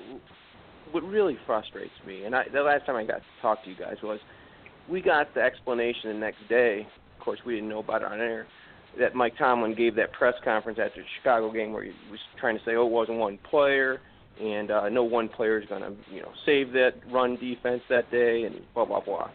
what 0.91 1.03
really 1.03 1.37
frustrates 1.45 1.93
me, 2.05 2.25
and 2.25 2.35
I, 2.35 2.43
the 2.51 2.61
last 2.61 2.85
time 2.85 2.95
I 2.95 3.05
got 3.05 3.17
to 3.17 3.41
talk 3.41 3.63
to 3.63 3.69
you 3.69 3.75
guys 3.75 3.97
was 4.03 4.19
we 4.89 5.01
got 5.01 5.33
the 5.33 5.41
explanation 5.41 6.09
the 6.09 6.13
next 6.13 6.47
day. 6.49 6.87
Of 7.17 7.23
course, 7.23 7.39
we 7.45 7.55
didn't 7.55 7.69
know 7.69 7.79
about 7.79 8.01
it 8.01 8.07
on 8.07 8.19
air. 8.19 8.47
That 8.99 9.15
Mike 9.15 9.33
Tomlin 9.37 9.75
gave 9.75 9.95
that 9.95 10.11
press 10.11 10.35
conference 10.43 10.77
after 10.83 11.01
the 11.01 11.07
Chicago 11.17 11.51
game 11.51 11.73
where 11.73 11.83
he 11.83 11.91
was 12.11 12.19
trying 12.39 12.57
to 12.57 12.63
say, 12.63 12.75
"Oh, 12.75 12.85
it 12.85 12.91
wasn't 12.91 13.17
one 13.17 13.39
player, 13.49 14.01
and 14.41 14.71
uh, 14.71 14.89
no 14.89 15.03
one 15.03 15.29
player 15.29 15.59
is 15.59 15.67
going 15.67 15.81
to, 15.81 15.93
you 16.11 16.21
know, 16.21 16.31
save 16.45 16.71
that 16.73 16.93
run 17.11 17.35
defense 17.37 17.81
that 17.89 18.09
day," 18.11 18.43
and 18.43 18.55
blah 18.73 18.85
blah 18.85 18.99
blah. 18.99 19.29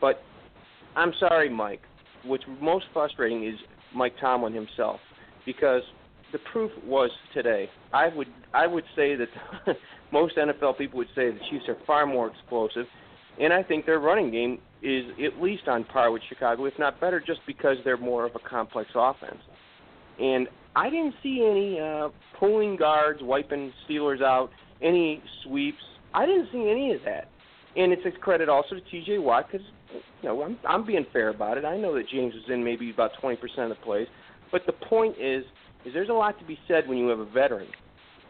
But 0.00 0.22
I'm 0.96 1.12
sorry, 1.18 1.48
Mike. 1.48 1.82
What's 2.24 2.44
most 2.60 2.86
frustrating 2.92 3.44
is 3.46 3.54
Mike 3.94 4.14
Tomlin 4.20 4.52
himself, 4.52 5.00
because 5.44 5.82
the 6.32 6.38
proof 6.50 6.70
was 6.84 7.10
today. 7.34 7.68
I 7.92 8.08
would 8.08 8.28
I 8.54 8.66
would 8.66 8.84
say 8.96 9.16
that 9.16 9.28
most 10.12 10.36
NFL 10.36 10.78
people 10.78 10.98
would 10.98 11.08
say 11.14 11.30
the 11.30 11.40
Chiefs 11.50 11.64
are 11.68 11.76
far 11.86 12.06
more 12.06 12.28
explosive, 12.28 12.86
and 13.40 13.52
I 13.52 13.62
think 13.62 13.86
their 13.86 14.00
running 14.00 14.30
game 14.30 14.58
is 14.82 15.04
at 15.24 15.40
least 15.40 15.68
on 15.68 15.84
par 15.84 16.10
with 16.10 16.22
Chicago, 16.28 16.64
if 16.64 16.74
not 16.78 17.00
better, 17.00 17.20
just 17.20 17.40
because 17.46 17.76
they're 17.84 17.96
more 17.96 18.26
of 18.26 18.32
a 18.34 18.48
complex 18.48 18.90
offense. 18.94 19.40
And 20.20 20.48
I 20.74 20.90
didn't 20.90 21.14
see 21.22 21.46
any 21.48 21.80
uh, 21.80 22.08
pulling 22.38 22.76
guards, 22.76 23.20
wiping 23.22 23.72
Steelers 23.88 24.22
out, 24.22 24.50
any 24.82 25.22
sweeps. 25.44 25.82
I 26.14 26.26
didn't 26.26 26.48
see 26.52 26.68
any 26.70 26.92
of 26.92 27.00
that. 27.04 27.28
And 27.76 27.92
it's 27.92 28.02
a 28.04 28.10
credit 28.10 28.48
also 28.48 28.74
to 28.74 28.80
T.J. 28.90 29.18
Watt 29.18 29.46
because 29.50 29.66
you 30.22 30.28
know 30.28 30.42
I'm 30.42 30.58
I'm 30.68 30.84
being 30.84 31.06
fair 31.12 31.30
about 31.30 31.56
it. 31.56 31.64
I 31.64 31.78
know 31.78 31.94
that 31.94 32.08
James 32.08 32.34
was 32.34 32.44
in 32.48 32.62
maybe 32.62 32.90
about 32.90 33.12
20% 33.22 33.34
of 33.58 33.68
the 33.70 33.74
plays, 33.76 34.06
but 34.50 34.62
the 34.66 34.72
point 34.72 35.16
is 35.18 35.44
is 35.84 35.94
there's 35.94 36.10
a 36.10 36.12
lot 36.12 36.38
to 36.38 36.44
be 36.44 36.58
said 36.68 36.86
when 36.86 36.98
you 36.98 37.08
have 37.08 37.18
a 37.18 37.30
veteran, 37.30 37.68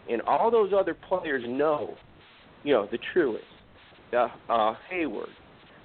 and 0.08 0.22
all 0.22 0.50
those 0.50 0.72
other 0.76 0.94
players 0.94 1.42
know, 1.46 1.94
you 2.62 2.72
know, 2.72 2.88
the 2.90 2.98
truest, 3.12 3.44
uh, 4.12 4.28
uh, 4.48 4.74
Heyward, 4.90 5.26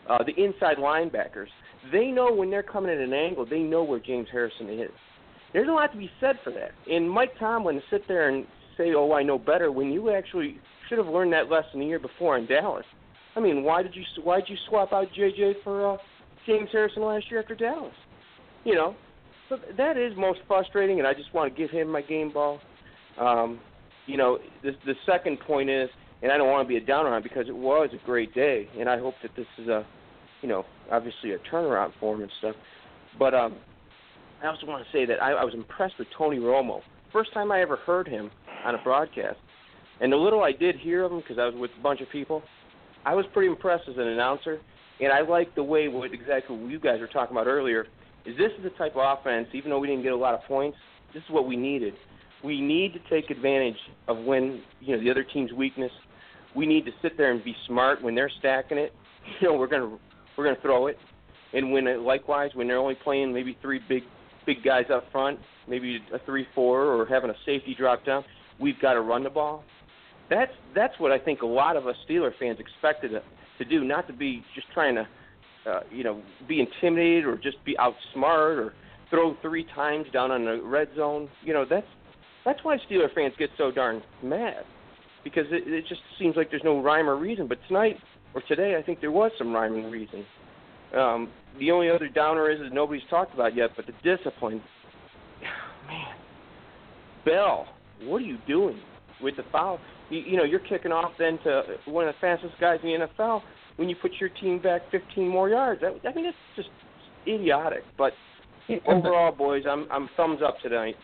uh, 0.09 0.19
the 0.23 0.33
inside 0.41 0.77
linebackers. 0.77 1.47
They 1.91 2.07
know 2.07 2.31
when 2.31 2.49
they're 2.49 2.63
coming 2.63 2.91
at 2.91 2.97
an 2.97 3.13
angle. 3.13 3.45
They 3.45 3.59
know 3.59 3.83
where 3.83 3.99
James 3.99 4.27
Harrison 4.31 4.69
is, 4.69 4.91
There's 5.53 5.67
a 5.67 5.71
lot 5.71 5.91
to 5.91 5.97
be 5.97 6.09
said 6.19 6.39
for 6.43 6.51
that. 6.51 6.71
And 6.89 7.09
Mike 7.09 7.37
Tomlin 7.39 7.75
to 7.75 7.81
sit 7.89 8.07
there 8.07 8.29
and 8.29 8.45
say, 8.77 8.93
"Oh, 8.93 9.13
I 9.13 9.23
know 9.23 9.37
better," 9.37 9.71
when 9.71 9.91
you 9.91 10.11
actually 10.11 10.59
should 10.87 10.97
have 10.97 11.07
learned 11.07 11.33
that 11.33 11.49
lesson 11.49 11.81
a 11.81 11.85
year 11.85 11.99
before 11.99 12.37
in 12.37 12.45
Dallas. 12.45 12.85
I 13.35 13.39
mean, 13.39 13.63
why 13.63 13.83
did 13.83 13.95
you 13.95 14.03
why 14.23 14.39
did 14.39 14.49
you 14.49 14.57
swap 14.67 14.93
out 14.93 15.07
JJ 15.17 15.63
for 15.63 15.93
uh, 15.93 15.97
James 16.45 16.69
Harrison 16.71 17.03
last 17.03 17.29
year 17.29 17.39
after 17.39 17.55
Dallas? 17.55 17.93
You 18.63 18.75
know, 18.75 18.95
so 19.49 19.59
that 19.77 19.97
is 19.97 20.13
most 20.17 20.39
frustrating, 20.47 20.99
and 20.99 21.07
I 21.07 21.13
just 21.13 21.33
want 21.33 21.53
to 21.53 21.57
give 21.57 21.69
him 21.69 21.89
my 21.89 22.01
game 22.01 22.31
ball. 22.31 22.59
Um, 23.19 23.59
you 24.05 24.17
know, 24.17 24.39
the 24.63 24.71
the 24.85 24.95
second 25.05 25.39
point 25.39 25.69
is, 25.69 25.89
and 26.21 26.31
I 26.31 26.37
don't 26.37 26.49
want 26.49 26.65
to 26.65 26.67
be 26.67 26.77
a 26.77 26.85
downer 26.85 27.13
on 27.13 27.23
because 27.23 27.47
it 27.47 27.55
was 27.55 27.89
a 27.93 28.05
great 28.05 28.33
day, 28.33 28.67
and 28.77 28.89
I 28.89 28.99
hope 28.99 29.15
that 29.21 29.31
this 29.35 29.47
is 29.57 29.67
a, 29.67 29.85
you 30.41 30.49
know, 30.49 30.65
obviously 30.91 31.31
a 31.33 31.37
turnaround 31.39 31.91
for 31.99 32.15
him 32.15 32.23
and 32.23 32.31
stuff. 32.39 32.55
But 33.17 33.33
um, 33.33 33.55
I 34.41 34.47
also 34.47 34.67
want 34.67 34.85
to 34.85 34.91
say 34.91 35.05
that 35.05 35.21
I, 35.21 35.31
I 35.31 35.43
was 35.43 35.53
impressed 35.53 35.95
with 35.97 36.07
Tony 36.17 36.38
Romo. 36.38 36.81
First 37.11 37.33
time 37.33 37.51
I 37.51 37.61
ever 37.61 37.77
heard 37.77 38.07
him 38.07 38.29
on 38.65 38.75
a 38.75 38.77
broadcast, 38.83 39.38
and 39.99 40.11
the 40.11 40.17
little 40.17 40.43
I 40.43 40.51
did 40.51 40.75
hear 40.75 41.03
of 41.03 41.11
him 41.11 41.19
because 41.19 41.39
I 41.39 41.45
was 41.45 41.55
with 41.55 41.71
a 41.77 41.81
bunch 41.81 42.01
of 42.01 42.09
people, 42.11 42.43
I 43.05 43.15
was 43.15 43.25
pretty 43.33 43.47
impressed 43.47 43.88
as 43.89 43.95
an 43.95 44.07
announcer, 44.07 44.59
and 44.99 45.11
I 45.11 45.21
like 45.21 45.55
the 45.55 45.63
way 45.63 45.88
what 45.88 46.13
exactly 46.13 46.55
what 46.55 46.69
you 46.69 46.79
guys 46.79 46.99
were 46.99 47.07
talking 47.07 47.35
about 47.35 47.47
earlier. 47.47 47.88
Is 48.25 48.38
this 48.38 48.51
is 48.57 48.63
the 48.63 48.69
type 48.71 48.95
of 48.95 49.17
offense? 49.19 49.47
Even 49.53 49.71
though 49.71 49.79
we 49.79 49.88
didn't 49.88 50.03
get 50.03 50.11
a 50.11 50.17
lot 50.17 50.33
of 50.33 50.41
points, 50.43 50.77
this 51.13 51.23
is 51.23 51.29
what 51.29 51.47
we 51.47 51.55
needed. 51.55 51.93
We 52.43 52.61
need 52.61 52.93
to 52.93 52.99
take 53.09 53.31
advantage 53.31 53.77
of 54.07 54.17
when 54.19 54.61
you 54.81 54.95
know 54.95 55.01
the 55.01 55.09
other 55.09 55.23
team's 55.23 55.51
weakness. 55.53 55.91
We 56.55 56.65
need 56.65 56.85
to 56.85 56.91
sit 57.01 57.17
there 57.17 57.31
and 57.31 57.43
be 57.43 57.55
smart 57.67 58.03
when 58.03 58.13
they're 58.13 58.31
stacking 58.39 58.77
it. 58.77 58.93
You 59.41 59.49
know, 59.49 59.57
we're 59.57 59.67
gonna 59.67 59.97
we're 60.38 60.45
gonna 60.45 60.61
throw 60.61 60.88
it, 60.88 60.97
and 61.53 61.73
when 61.73 62.05
likewise 62.05 62.51
when 62.53 62.65
they're 62.65 62.77
only 62.77 62.95
playing 62.95 63.33
maybe 63.33 63.57
three 63.61 63.81
big 63.89 64.03
big 64.47 64.63
guys 64.63 64.85
up 64.91 65.03
front, 65.11 65.37
maybe 65.67 65.99
a 66.11 66.17
three-four, 66.25 66.85
or 66.85 67.05
having 67.05 67.29
a 67.29 67.35
safety 67.45 67.75
drop 67.77 68.03
down, 68.03 68.23
we've 68.59 68.79
got 68.81 68.93
to 68.93 69.01
run 69.01 69.23
the 69.23 69.29
ball. 69.29 69.63
That's 70.29 70.51
that's 70.73 70.99
what 70.99 71.11
I 71.11 71.19
think 71.19 71.43
a 71.43 71.45
lot 71.45 71.77
of 71.77 71.85
us 71.85 71.95
Steeler 72.09 72.31
fans 72.39 72.57
expected 72.59 73.11
to, 73.59 73.65
do, 73.65 73.83
not 73.83 74.07
to 74.07 74.13
be 74.13 74.43
just 74.55 74.67
trying 74.73 74.95
to, 74.95 75.07
uh, 75.69 75.79
you 75.91 76.03
know, 76.03 76.21
be 76.47 76.59
intimidated 76.59 77.25
or 77.25 77.37
just 77.37 77.63
be 77.65 77.75
outsmart 77.75 78.57
or 78.57 78.73
throw 79.09 79.37
three 79.41 79.65
times 79.75 80.07
down 80.11 80.31
on 80.31 80.45
the 80.45 80.61
red 80.63 80.89
zone. 80.95 81.29
You 81.43 81.53
know, 81.53 81.65
that's 81.69 81.87
that's 82.43 82.59
why 82.63 82.77
Steeler 82.89 83.13
fans 83.13 83.33
get 83.37 83.49
so 83.57 83.71
darn 83.71 84.01
mad 84.23 84.63
because 85.23 85.45
it, 85.51 85.67
it 85.67 85.85
just 85.87 86.01
seems 86.17 86.35
like 86.35 86.49
there's 86.49 86.63
no 86.63 86.81
rhyme 86.81 87.09
or 87.09 87.17
reason. 87.17 87.47
But 87.47 87.59
tonight 87.67 87.97
or 88.33 88.41
today, 88.47 88.75
I 88.77 88.83
think 88.83 89.01
there 89.01 89.11
was 89.11 89.31
some 89.37 89.53
rhyme 89.53 89.75
and 89.75 89.91
reason. 89.91 90.25
Um, 90.95 91.29
the 91.59 91.71
only 91.71 91.89
other 91.89 92.07
downer 92.07 92.49
is 92.49 92.59
that 92.59 92.73
nobody's 92.73 93.03
talked 93.09 93.33
about 93.33 93.55
yet, 93.55 93.71
but 93.75 93.85
the 93.85 93.93
discipline. 94.03 94.61
Man, 95.88 96.15
Bell, 97.25 97.67
what 98.03 98.17
are 98.17 98.25
you 98.25 98.38
doing 98.47 98.79
with 99.21 99.35
the 99.38 99.43
foul? 99.51 99.79
You, 100.09 100.19
you 100.19 100.38
know, 100.38 100.43
you're 100.43 100.59
kicking 100.59 100.91
off 100.91 101.11
then 101.19 101.39
to 101.43 101.63
one 101.85 102.07
of 102.07 102.13
the 102.15 102.19
fastest 102.21 102.53
guys 102.59 102.79
in 102.83 102.89
the 102.89 103.07
NFL 103.07 103.41
when 103.75 103.89
you 103.89 103.95
put 103.95 104.11
your 104.19 104.29
team 104.29 104.61
back 104.61 104.81
15 104.91 105.27
more 105.27 105.49
yards. 105.49 105.81
I, 105.83 106.07
I 106.07 106.13
mean, 106.13 106.25
it's 106.25 106.38
just 106.55 106.69
idiotic. 107.27 107.83
But 107.97 108.13
overall, 108.88 109.31
boys, 109.31 109.63
I'm 109.69 109.88
I'm 109.91 110.09
thumbs 110.15 110.39
up 110.45 110.59
tonight. 110.61 110.95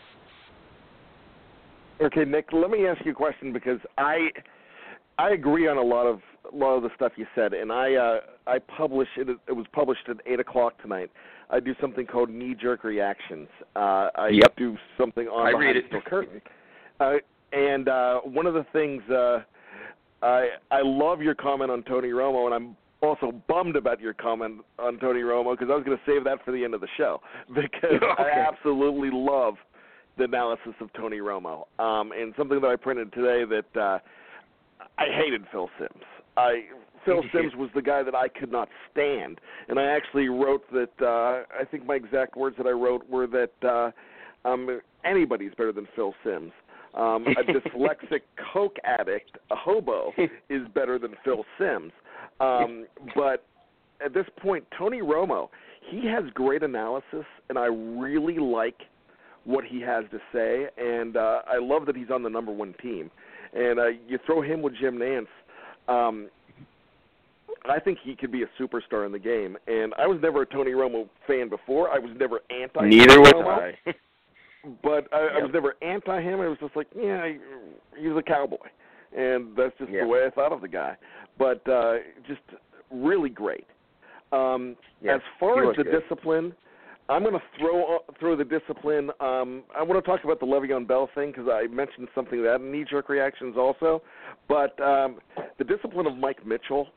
Okay, 2.02 2.26
Nick, 2.26 2.48
let 2.52 2.70
me 2.70 2.88
ask 2.88 3.04
you 3.06 3.12
a 3.12 3.16
question 3.16 3.54
because 3.54 3.80
I 3.98 4.30
I 5.18 5.32
agree 5.32 5.68
on 5.68 5.78
a 5.78 5.82
lot 5.82 6.06
of 6.06 6.20
a 6.52 6.56
lot 6.56 6.76
of 6.76 6.84
the 6.84 6.90
stuff 6.96 7.14
you 7.16 7.26
said, 7.36 7.54
and 7.54 7.72
I 7.72 7.96
uh, 7.96 8.20
I 8.48 8.60
publish 8.60 9.08
it. 9.18 9.30
It 9.48 9.52
was 9.54 9.66
published 9.72 10.10
at 10.10 10.18
eight 10.26 10.40
o'clock 10.40 10.82
tonight. 10.82 11.10
I 11.50 11.60
do 11.60 11.74
something 11.80 12.06
called 12.06 12.30
knee 12.30 12.56
jerk 12.60 12.84
reactions. 12.84 13.48
Uh, 13.76 14.10
I 14.16 14.30
Yep. 14.30 14.56
do 14.58 14.78
something 14.98 15.28
on 15.28 15.48
I 15.48 15.52
behind 15.52 15.66
read 15.68 15.76
the 15.76 15.80
it. 15.80 15.86
steel 15.88 16.02
curtain, 16.02 16.42
uh, 17.00 17.14
and 17.52 17.88
uh, 17.88 18.20
one 18.22 18.46
of 18.46 18.54
the 18.54 18.66
things 18.74 19.02
uh, 19.10 19.44
I 20.22 20.50
I 20.72 20.82
love 20.84 21.22
your 21.22 21.36
comment 21.36 21.72
on 21.72 21.84
Tony 21.84 22.10
Romo, 22.10 22.46
and 22.46 22.54
I'm 22.54 22.78
also 23.02 23.34
bummed 23.48 23.76
about 23.76 24.00
your 24.00 24.14
comment 24.14 24.62
on 24.80 24.98
Tony 25.00 25.22
Romo 25.22 25.54
because 25.58 25.70
I 25.72 25.76
was 25.76 25.84
going 25.84 25.98
to 25.98 26.04
save 26.06 26.24
that 26.24 26.44
for 26.46 26.52
the 26.52 26.64
end 26.64 26.74
of 26.74 26.82
the 26.82 26.88
show 26.98 27.22
because 27.54 28.02
I 28.18 28.30
absolutely 28.48 29.10
love 29.12 29.56
the 30.18 30.24
analysis 30.26 30.74
of 30.80 30.92
Tony 30.94 31.18
Romo. 31.18 31.66
Um, 31.80 32.12
and 32.12 32.34
something 32.38 32.62
that 32.62 32.68
I 32.68 32.76
printed 32.76 33.12
today 33.14 33.44
that 33.46 33.80
uh, 33.80 34.00
I 34.98 35.06
hated 35.12 35.44
Phil 35.52 35.70
Simms. 35.78 36.04
I 36.38 36.64
Phil 37.06 37.24
Simms 37.34 37.54
was 37.56 37.70
the 37.76 37.82
guy 37.82 38.04
that 38.04 38.16
I 38.16 38.28
could 38.28 38.52
not 38.52 38.70
stand, 38.92 39.40
and 39.68 39.80
I 39.80 39.84
actually 39.84 40.30
wrote 40.30 40.64
that. 40.72 40.92
Uh, 41.02 41.44
I 41.60 41.66
think 41.70 41.86
my 41.86 41.96
exact 41.96 42.38
words 42.38 42.56
that 42.58 42.68
I 42.68 42.72
wrote 42.72 43.08
were 43.10 43.28
that 43.28 43.52
uh, 43.68 44.48
um, 44.48 44.80
anybody's 45.04 45.52
better 45.52 45.72
than 45.72 45.88
Phil 45.96 46.14
Simms. 46.24 46.52
Um, 46.94 47.26
a 47.28 47.44
dyslexic 47.52 48.22
coke 48.54 48.78
addict, 48.84 49.38
a 49.52 49.56
hobo, 49.56 50.12
is 50.50 50.62
better 50.74 51.00
than 51.00 51.16
Phil 51.24 51.44
Simms. 51.58 51.92
Um, 52.40 52.86
but 53.16 53.46
at 54.04 54.14
this 54.14 54.26
point, 54.42 54.66
Tony 54.78 55.02
Romo, 55.02 55.50
he 55.90 56.08
has 56.08 56.24
great 56.34 56.64
analysis, 56.64 57.26
and 57.50 57.58
I 57.58 57.66
really 57.66 58.38
like 58.38 58.78
what 59.46 59.66
he 59.66 59.82
has 59.82 60.06
to 60.12 60.20
say, 60.32 60.68
and 60.78 61.18
uh, 61.18 61.42
I 61.48 61.58
love 61.60 61.86
that 61.88 61.96
he's 61.96 62.10
on 62.10 62.24
the 62.24 62.30
number 62.30 62.52
one 62.52 62.74
team. 62.82 63.12
And 63.54 63.80
uh, 63.80 63.88
you 64.08 64.18
throw 64.26 64.42
him 64.42 64.62
with 64.62 64.74
Jim 64.80 64.98
Nantz, 64.98 65.28
um, 65.88 66.30
I 67.66 67.80
think 67.80 68.00
he 68.04 68.16
could 68.16 68.32
be 68.32 68.44
a 68.44 68.48
superstar 68.62 69.06
in 69.06 69.12
the 69.12 69.20
game. 69.20 69.58
And 69.68 69.94
I 69.98 70.06
was 70.08 70.20
never 70.22 70.42
a 70.42 70.46
Tony 70.46 70.72
Romo 70.72 71.08
fan 71.28 71.50
before. 71.50 71.90
I 71.90 71.98
was 72.00 72.12
never 72.20 72.42
anti. 72.50 72.88
Neither 72.88 73.20
was 73.22 73.32
Romo, 73.34 73.74
I. 73.88 73.94
But 74.82 75.14
I, 75.14 75.18
I 75.40 75.42
was 75.42 75.52
never 75.54 75.76
anti 75.82 76.22
him. 76.22 76.40
I 76.40 76.48
was 76.48 76.58
just 76.60 76.74
like, 76.76 76.88
yeah, 76.96 77.28
he- 77.28 78.02
he's 78.02 78.16
a 78.18 78.22
cowboy, 78.22 78.56
and 79.16 79.54
that's 79.58 79.78
just 79.78 79.92
Yeah. 79.92 80.02
the 80.02 80.08
way 80.08 80.26
I 80.26 80.30
thought 80.30 80.54
of 80.54 80.62
the 80.62 80.70
guy. 80.70 80.96
But 81.38 81.68
uh, 81.68 81.96
just 82.26 82.40
really 82.90 83.30
great. 83.30 83.66
Um, 84.32 84.78
Yeah, 85.02 85.16
as 85.16 85.22
far 85.38 85.70
as 85.70 85.76
the 85.76 85.84
good. 85.84 86.00
discipline, 86.02 86.54
I'm 87.10 87.22
going 87.22 87.34
to 87.34 87.42
throw 87.60 88.00
throw 88.20 88.36
the 88.36 88.46
discipline. 88.46 89.10
Um, 89.20 89.64
I 89.76 89.84
want 89.84 90.04
to 90.04 90.10
talk 90.10 90.24
about 90.24 90.40
the 90.40 90.46
Le'Veon 90.46 90.88
Bell 90.88 91.10
thing 91.14 91.32
because 91.32 91.50
I 91.52 91.68
mentioned 91.68 92.08
something 92.16 92.42
that 92.44 92.62
knee 92.62 92.86
jerk 92.90 93.10
reactions 93.10 93.56
also. 93.58 94.02
But 94.48 94.80
um, 94.82 95.20
the 95.58 95.66
discipline 95.66 96.08
of 96.08 96.16
Mike 96.18 96.46
Mitchell 96.46 96.88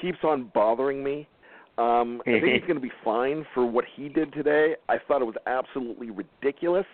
keeps 0.00 0.18
on 0.24 0.50
bothering 0.54 1.02
me. 1.02 1.26
Um, 1.78 2.20
I 2.26 2.32
think 2.32 2.44
he's 2.44 2.60
going 2.68 2.74
to 2.74 2.80
be 2.80 2.92
fine 3.02 3.46
for 3.54 3.64
what 3.64 3.84
he 3.96 4.08
did 4.08 4.32
today. 4.32 4.74
I 4.88 4.96
thought 5.08 5.22
it 5.22 5.26
was 5.26 5.36
absolutely 5.46 6.10
ridiculous 6.10 6.86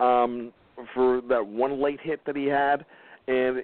um, 0.00 0.52
for 0.94 1.20
that 1.28 1.46
one 1.46 1.80
late 1.80 2.00
hit 2.02 2.20
that 2.26 2.36
he 2.36 2.46
had, 2.46 2.84
and 3.28 3.62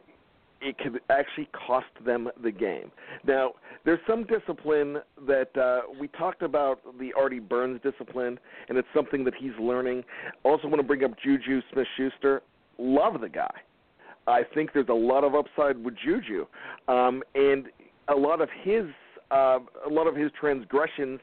it 0.65 0.79
could 0.79 1.01
actually 1.11 1.49
cost 1.67 1.87
them 2.05 2.29
the 2.43 2.51
game. 2.51 2.91
Now, 3.27 3.53
there's 3.85 4.01
some 4.09 4.25
discipline 4.25 4.99
that 5.27 5.57
uh, 5.57 5.93
we 6.01 6.09
talked 6.09 6.43
about 6.43 6.81
the 6.99 7.13
Artie 7.13 7.39
Burns 7.39 7.81
discipline, 7.83 8.39
and 8.69 8.79
it's 8.79 8.89
something 8.95 9.25
that 9.25 9.35
he's 9.39 9.53
learning. 9.61 10.05
Also, 10.43 10.67
want 10.67 10.81
to 10.81 10.87
bring 10.87 11.05
up 11.05 11.13
Juju 11.23 11.61
Smith-Schuster. 11.73 12.43
Love 12.79 13.21
the 13.21 13.29
guy. 13.29 13.55
I 14.27 14.41
think 14.55 14.71
there's 14.73 14.89
a 14.89 14.93
lot 14.93 15.23
of 15.23 15.35
upside 15.35 15.77
with 15.85 15.95
Juju, 16.03 16.47
um, 16.89 17.23
and 17.35 17.67
a 18.09 18.15
lot 18.15 18.41
of 18.41 18.49
his 18.63 18.85
uh, 19.31 19.59
a 19.87 19.91
lot 19.91 20.07
of 20.07 20.17
his 20.17 20.31
transgressions 20.39 21.21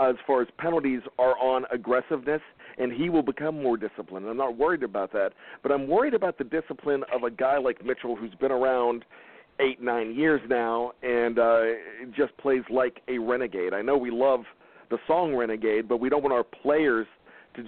as 0.00 0.16
far 0.26 0.42
as 0.42 0.48
penalties 0.58 1.00
are 1.18 1.36
on 1.38 1.64
aggressiveness, 1.70 2.40
and 2.78 2.92
he 2.92 3.10
will 3.10 3.22
become 3.22 3.62
more 3.62 3.76
disciplined. 3.76 4.26
I'm 4.26 4.36
not 4.36 4.56
worried 4.56 4.82
about 4.82 5.12
that, 5.12 5.32
but 5.62 5.72
I'm 5.72 5.88
worried 5.88 6.14
about 6.14 6.38
the 6.38 6.44
discipline 6.44 7.02
of 7.14 7.24
a 7.24 7.30
guy 7.30 7.58
like 7.58 7.84
Mitchell 7.84 8.16
who's 8.16 8.34
been 8.34 8.52
around 8.52 9.04
eight, 9.60 9.80
nine 9.82 10.14
years 10.14 10.40
now 10.48 10.92
and 11.02 11.38
uh, 11.38 11.62
just 12.16 12.36
plays 12.38 12.62
like 12.70 13.00
a 13.08 13.18
renegade. 13.18 13.74
I 13.74 13.82
know 13.82 13.96
we 13.96 14.10
love 14.10 14.40
the 14.90 14.98
song 15.06 15.34
Renegade, 15.34 15.88
but 15.88 15.98
we 15.98 16.08
don't 16.08 16.22
want 16.22 16.32
our 16.34 16.44
players 16.44 17.06
to 17.54 17.62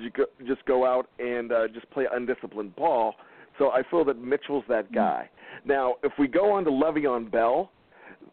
just 0.46 0.64
go 0.66 0.86
out 0.86 1.09
and 1.18 1.52
uh, 1.52 1.68
just 1.68 1.88
play 1.90 2.07
undisciplined 2.11 2.74
ball. 2.76 3.14
So 3.59 3.70
I 3.70 3.82
feel 3.90 4.05
that 4.07 4.18
Mitchell's 4.18 4.64
that 4.68 4.92
guy. 4.92 5.28
Now, 5.64 5.94
if 6.02 6.12
we 6.18 6.26
go 6.26 6.52
on 6.52 6.64
to 6.64 6.70
Le'Veon 6.70 7.30
Bell, 7.30 7.70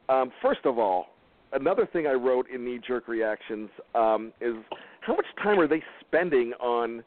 um, 0.10 0.32
first 0.42 0.62
of 0.66 0.80
all, 0.80 1.08
another 1.54 1.88
thing 1.92 2.08
I 2.08 2.14
wrote 2.14 2.48
in 2.50 2.66
knee 2.66 2.80
jerk 2.86 3.08
reactions 3.08 3.70
um, 3.94 4.32
is 4.42 4.56
how 5.02 5.16
much 5.16 5.26
time 5.44 5.60
are 5.60 5.68
they 5.68 5.84
spending 6.00 6.54
on 6.54 7.04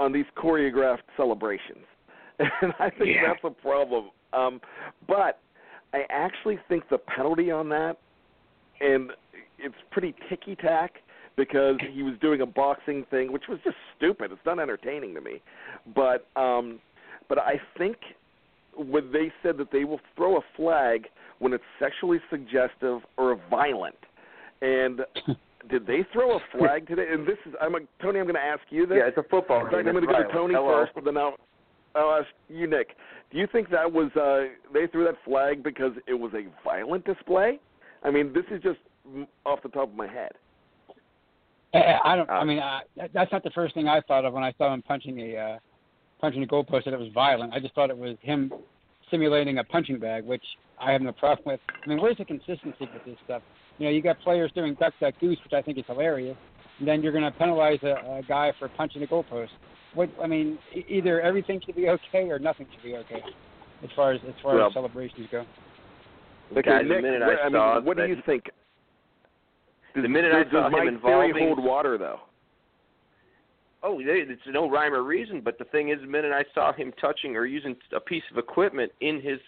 on 0.00 0.12
these 0.12 0.26
choreographed 0.36 1.06
celebrations? 1.16 1.84
And 2.62 2.72
I 2.78 2.88
think 2.90 3.16
Yeah. 3.16 3.32
that's 3.32 3.42
a 3.42 3.50
problem. 3.50 4.10
Um, 4.32 4.60
but 5.08 5.40
I 5.92 6.02
actually 6.08 6.58
think 6.68 6.88
the 6.88 6.98
penalty 6.98 7.50
on 7.50 7.68
that, 7.70 7.96
and 8.80 9.10
it's 9.58 9.74
pretty 9.90 10.14
ticky 10.28 10.54
tack 10.54 10.92
because 11.36 11.76
he 11.92 12.02
was 12.02 12.14
doing 12.20 12.42
a 12.42 12.46
boxing 12.46 13.04
thing, 13.10 13.32
which 13.32 13.44
was 13.48 13.58
just 13.64 13.76
stupid. 13.96 14.30
It's 14.30 14.40
not 14.46 14.60
entertaining 14.60 15.14
to 15.14 15.20
me. 15.20 15.40
But 15.94 16.28
um, 16.36 16.78
but 17.28 17.38
I 17.38 17.60
think 17.76 17.96
when 18.76 19.10
they 19.10 19.32
said 19.42 19.56
that 19.58 19.72
they 19.72 19.84
will 19.84 20.00
throw 20.14 20.36
a 20.36 20.42
flag 20.56 21.08
when 21.40 21.52
it's 21.52 21.64
sexually 21.80 22.20
suggestive 22.30 23.00
or 23.16 23.40
violent, 23.50 23.96
and 24.62 25.00
did 25.68 25.86
they 25.86 26.06
throw 26.12 26.36
a 26.36 26.40
flag 26.58 26.86
today? 26.86 27.06
And 27.10 27.26
this 27.26 27.38
is 27.46 27.54
I'm 27.60 27.74
a, 27.74 27.80
Tony. 28.02 28.20
I'm 28.20 28.26
going 28.26 28.34
to 28.34 28.40
ask 28.40 28.62
you 28.70 28.86
this. 28.86 28.98
Yeah, 28.98 29.08
it's 29.08 29.18
a 29.18 29.28
football 29.28 29.68
game. 29.68 29.86
I'm 29.86 29.92
going 29.92 30.06
to 30.06 30.12
go 30.12 30.22
to 30.22 30.32
Tony. 30.32 30.54
Hello. 30.54 30.82
first, 30.82 30.92
but 30.94 31.04
then 31.04 31.16
I'll 31.16 31.36
I'll 31.94 32.20
ask 32.20 32.28
you, 32.48 32.66
Nick. 32.66 32.96
Do 33.30 33.38
you 33.38 33.46
think 33.50 33.70
that 33.70 33.90
was 33.90 34.10
uh 34.16 34.52
they 34.72 34.86
threw 34.86 35.04
that 35.04 35.16
flag 35.24 35.62
because 35.62 35.92
it 36.06 36.14
was 36.14 36.32
a 36.34 36.46
violent 36.64 37.04
display? 37.04 37.58
I 38.02 38.10
mean, 38.10 38.32
this 38.32 38.44
is 38.50 38.62
just 38.62 38.78
off 39.44 39.62
the 39.62 39.68
top 39.68 39.90
of 39.90 39.94
my 39.94 40.06
head. 40.06 40.32
I, 41.74 41.98
I 42.04 42.16
don't. 42.16 42.30
I 42.30 42.44
mean, 42.44 42.60
I, 42.60 42.80
that's 43.12 43.30
not 43.30 43.42
the 43.42 43.50
first 43.50 43.74
thing 43.74 43.88
I 43.88 44.00
thought 44.02 44.24
of 44.24 44.32
when 44.32 44.42
I 44.42 44.52
saw 44.56 44.72
him 44.72 44.82
punching 44.82 45.18
a 45.20 45.36
uh, 45.36 45.58
punching 46.20 46.42
a 46.42 46.46
goalpost. 46.46 46.84
That 46.84 46.94
it 46.94 47.00
was 47.00 47.12
violent. 47.12 47.52
I 47.52 47.60
just 47.60 47.74
thought 47.74 47.90
it 47.90 47.98
was 47.98 48.16
him 48.22 48.52
simulating 49.10 49.58
a 49.58 49.64
punching 49.64 49.98
bag, 49.98 50.24
which 50.24 50.44
I 50.80 50.92
have 50.92 51.02
no 51.02 51.12
problem 51.12 51.42
with. 51.46 51.60
I 51.84 51.88
mean, 51.88 52.00
where's 52.00 52.16
the 52.16 52.24
consistency 52.24 52.74
with 52.80 53.04
this 53.04 53.16
stuff? 53.24 53.42
You 53.78 53.86
know, 53.86 53.90
you 53.92 54.02
got 54.02 54.20
players 54.20 54.50
doing 54.54 54.74
duck 54.74 54.92
duck 55.00 55.14
goose, 55.20 55.38
which 55.44 55.52
I 55.52 55.62
think 55.62 55.78
is 55.78 55.84
hilarious, 55.86 56.36
and 56.78 56.88
then 56.88 57.02
you're 57.02 57.12
going 57.12 57.24
to 57.24 57.30
penalize 57.38 57.78
a, 57.82 58.18
a 58.18 58.22
guy 58.28 58.52
for 58.58 58.68
punching 58.68 59.02
a 59.02 59.06
goalpost. 59.06 59.48
What 59.94 60.10
I 60.22 60.26
mean, 60.26 60.58
e- 60.74 60.84
either 60.88 61.20
everything 61.20 61.60
should 61.64 61.76
be 61.76 61.88
okay 61.88 62.28
or 62.28 62.38
nothing 62.38 62.66
should 62.72 62.82
be 62.82 62.96
okay, 62.96 63.22
as 63.82 63.90
far 63.94 64.12
as 64.12 64.20
as 64.28 64.34
far 64.42 64.56
Well, 64.56 64.66
as 64.66 64.74
celebrations 64.74 65.28
go. 65.30 65.44
Okay, 66.52 66.62
Guys, 66.62 66.82
the 66.82 66.94
Nick, 66.94 67.02
minute 67.02 67.20
what, 67.20 67.38
I 67.44 67.48
mean, 67.76 67.84
what 67.84 67.96
do 67.96 68.06
you 68.06 68.16
think? 68.26 68.44
Does, 69.94 70.02
The 70.02 70.08
minute 70.08 70.32
does, 70.32 70.46
I 70.48 70.50
saw 70.50 70.62
does 70.64 70.72
my 70.72 70.78
him 70.84 71.00
theory 71.00 71.28
involving- 71.30 71.46
hold 71.46 71.64
water 71.64 71.98
though? 71.98 72.20
Oh, 73.82 73.98
it's 74.00 74.42
no 74.48 74.68
rhyme 74.68 74.92
or 74.92 75.04
reason. 75.04 75.40
But 75.40 75.56
the 75.58 75.64
thing 75.66 75.90
is, 75.90 76.00
the 76.00 76.06
minute 76.08 76.32
I 76.32 76.44
saw 76.52 76.72
him 76.72 76.92
touching 77.00 77.36
or 77.36 77.46
using 77.46 77.76
a 77.94 78.00
piece 78.00 78.24
of 78.32 78.36
equipment 78.38 78.90
in 79.00 79.20
his, 79.20 79.38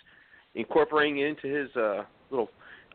incorporating 0.54 1.18
it 1.18 1.26
into 1.26 1.48
his 1.48 1.74
uh, 1.74 2.04
little 2.30 2.48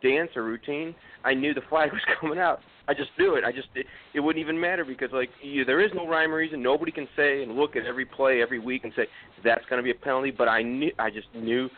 dance 0.08 0.32
or 0.36 0.44
routine, 0.44 0.94
I 1.24 1.34
knew 1.34 1.54
the 1.54 1.62
flag 1.70 1.92
was 1.94 2.02
coming 2.20 2.40
out. 2.40 2.60
I 2.88 2.94
just 2.94 3.10
knew 3.18 3.36
it. 3.36 3.44
I 3.44 3.52
just 3.52 3.68
it, 3.74 3.88
it 4.14 4.20
wouldn't 4.20 4.42
even 4.42 4.60
matter 4.60 4.86
because 4.86 5.10
like 5.12 5.30
you, 5.42 5.66
there 5.66 5.84
is 5.84 5.92
no 5.96 6.08
rhyme 6.08 6.32
or 6.32 6.38
reason. 6.38 6.62
Nobody 6.62 6.92
can 6.92 7.08
say 7.16 7.42
and 7.42 7.56
look 7.56 7.76
at 7.76 7.86
every 7.86 8.06
play 8.06 8.42
every 8.42 8.60
week 8.60 8.84
and 8.84 8.94
say 8.96 9.08
that's 9.44 9.66
going 9.70 9.80
to 9.80 9.84
be 9.84 9.92
a 9.92 9.96
penalty. 9.96 10.32
But 10.32 10.48
I 10.48 10.62
knew. 10.62 10.92
I 11.00 11.10
just 11.10 11.28
knew. 11.34 11.70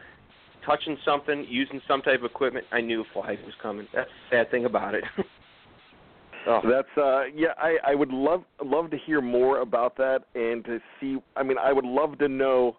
Touching 0.65 0.97
something, 1.05 1.45
using 1.47 1.79
some 1.87 2.01
type 2.01 2.19
of 2.19 2.25
equipment, 2.25 2.65
I 2.73 2.81
knew 2.81 3.01
a 3.01 3.05
flag 3.13 3.37
was 3.45 3.53
coming. 3.63 3.87
That's 3.95 4.09
the 4.29 4.35
sad 4.35 4.51
thing 4.51 4.65
about 4.65 4.95
it. 4.95 5.03
oh. 6.47 6.59
That's 6.69 6.97
uh 6.97 7.23
yeah, 7.33 7.53
I 7.57 7.77
I 7.91 7.95
would 7.95 8.11
love 8.11 8.43
love 8.61 8.91
to 8.91 8.97
hear 8.97 9.21
more 9.21 9.61
about 9.61 9.95
that 9.95 10.23
and 10.35 10.65
to 10.65 10.79
see 10.99 11.19
I 11.37 11.43
mean, 11.43 11.57
I 11.57 11.71
would 11.71 11.85
love 11.85 12.17
to 12.17 12.27
know 12.27 12.75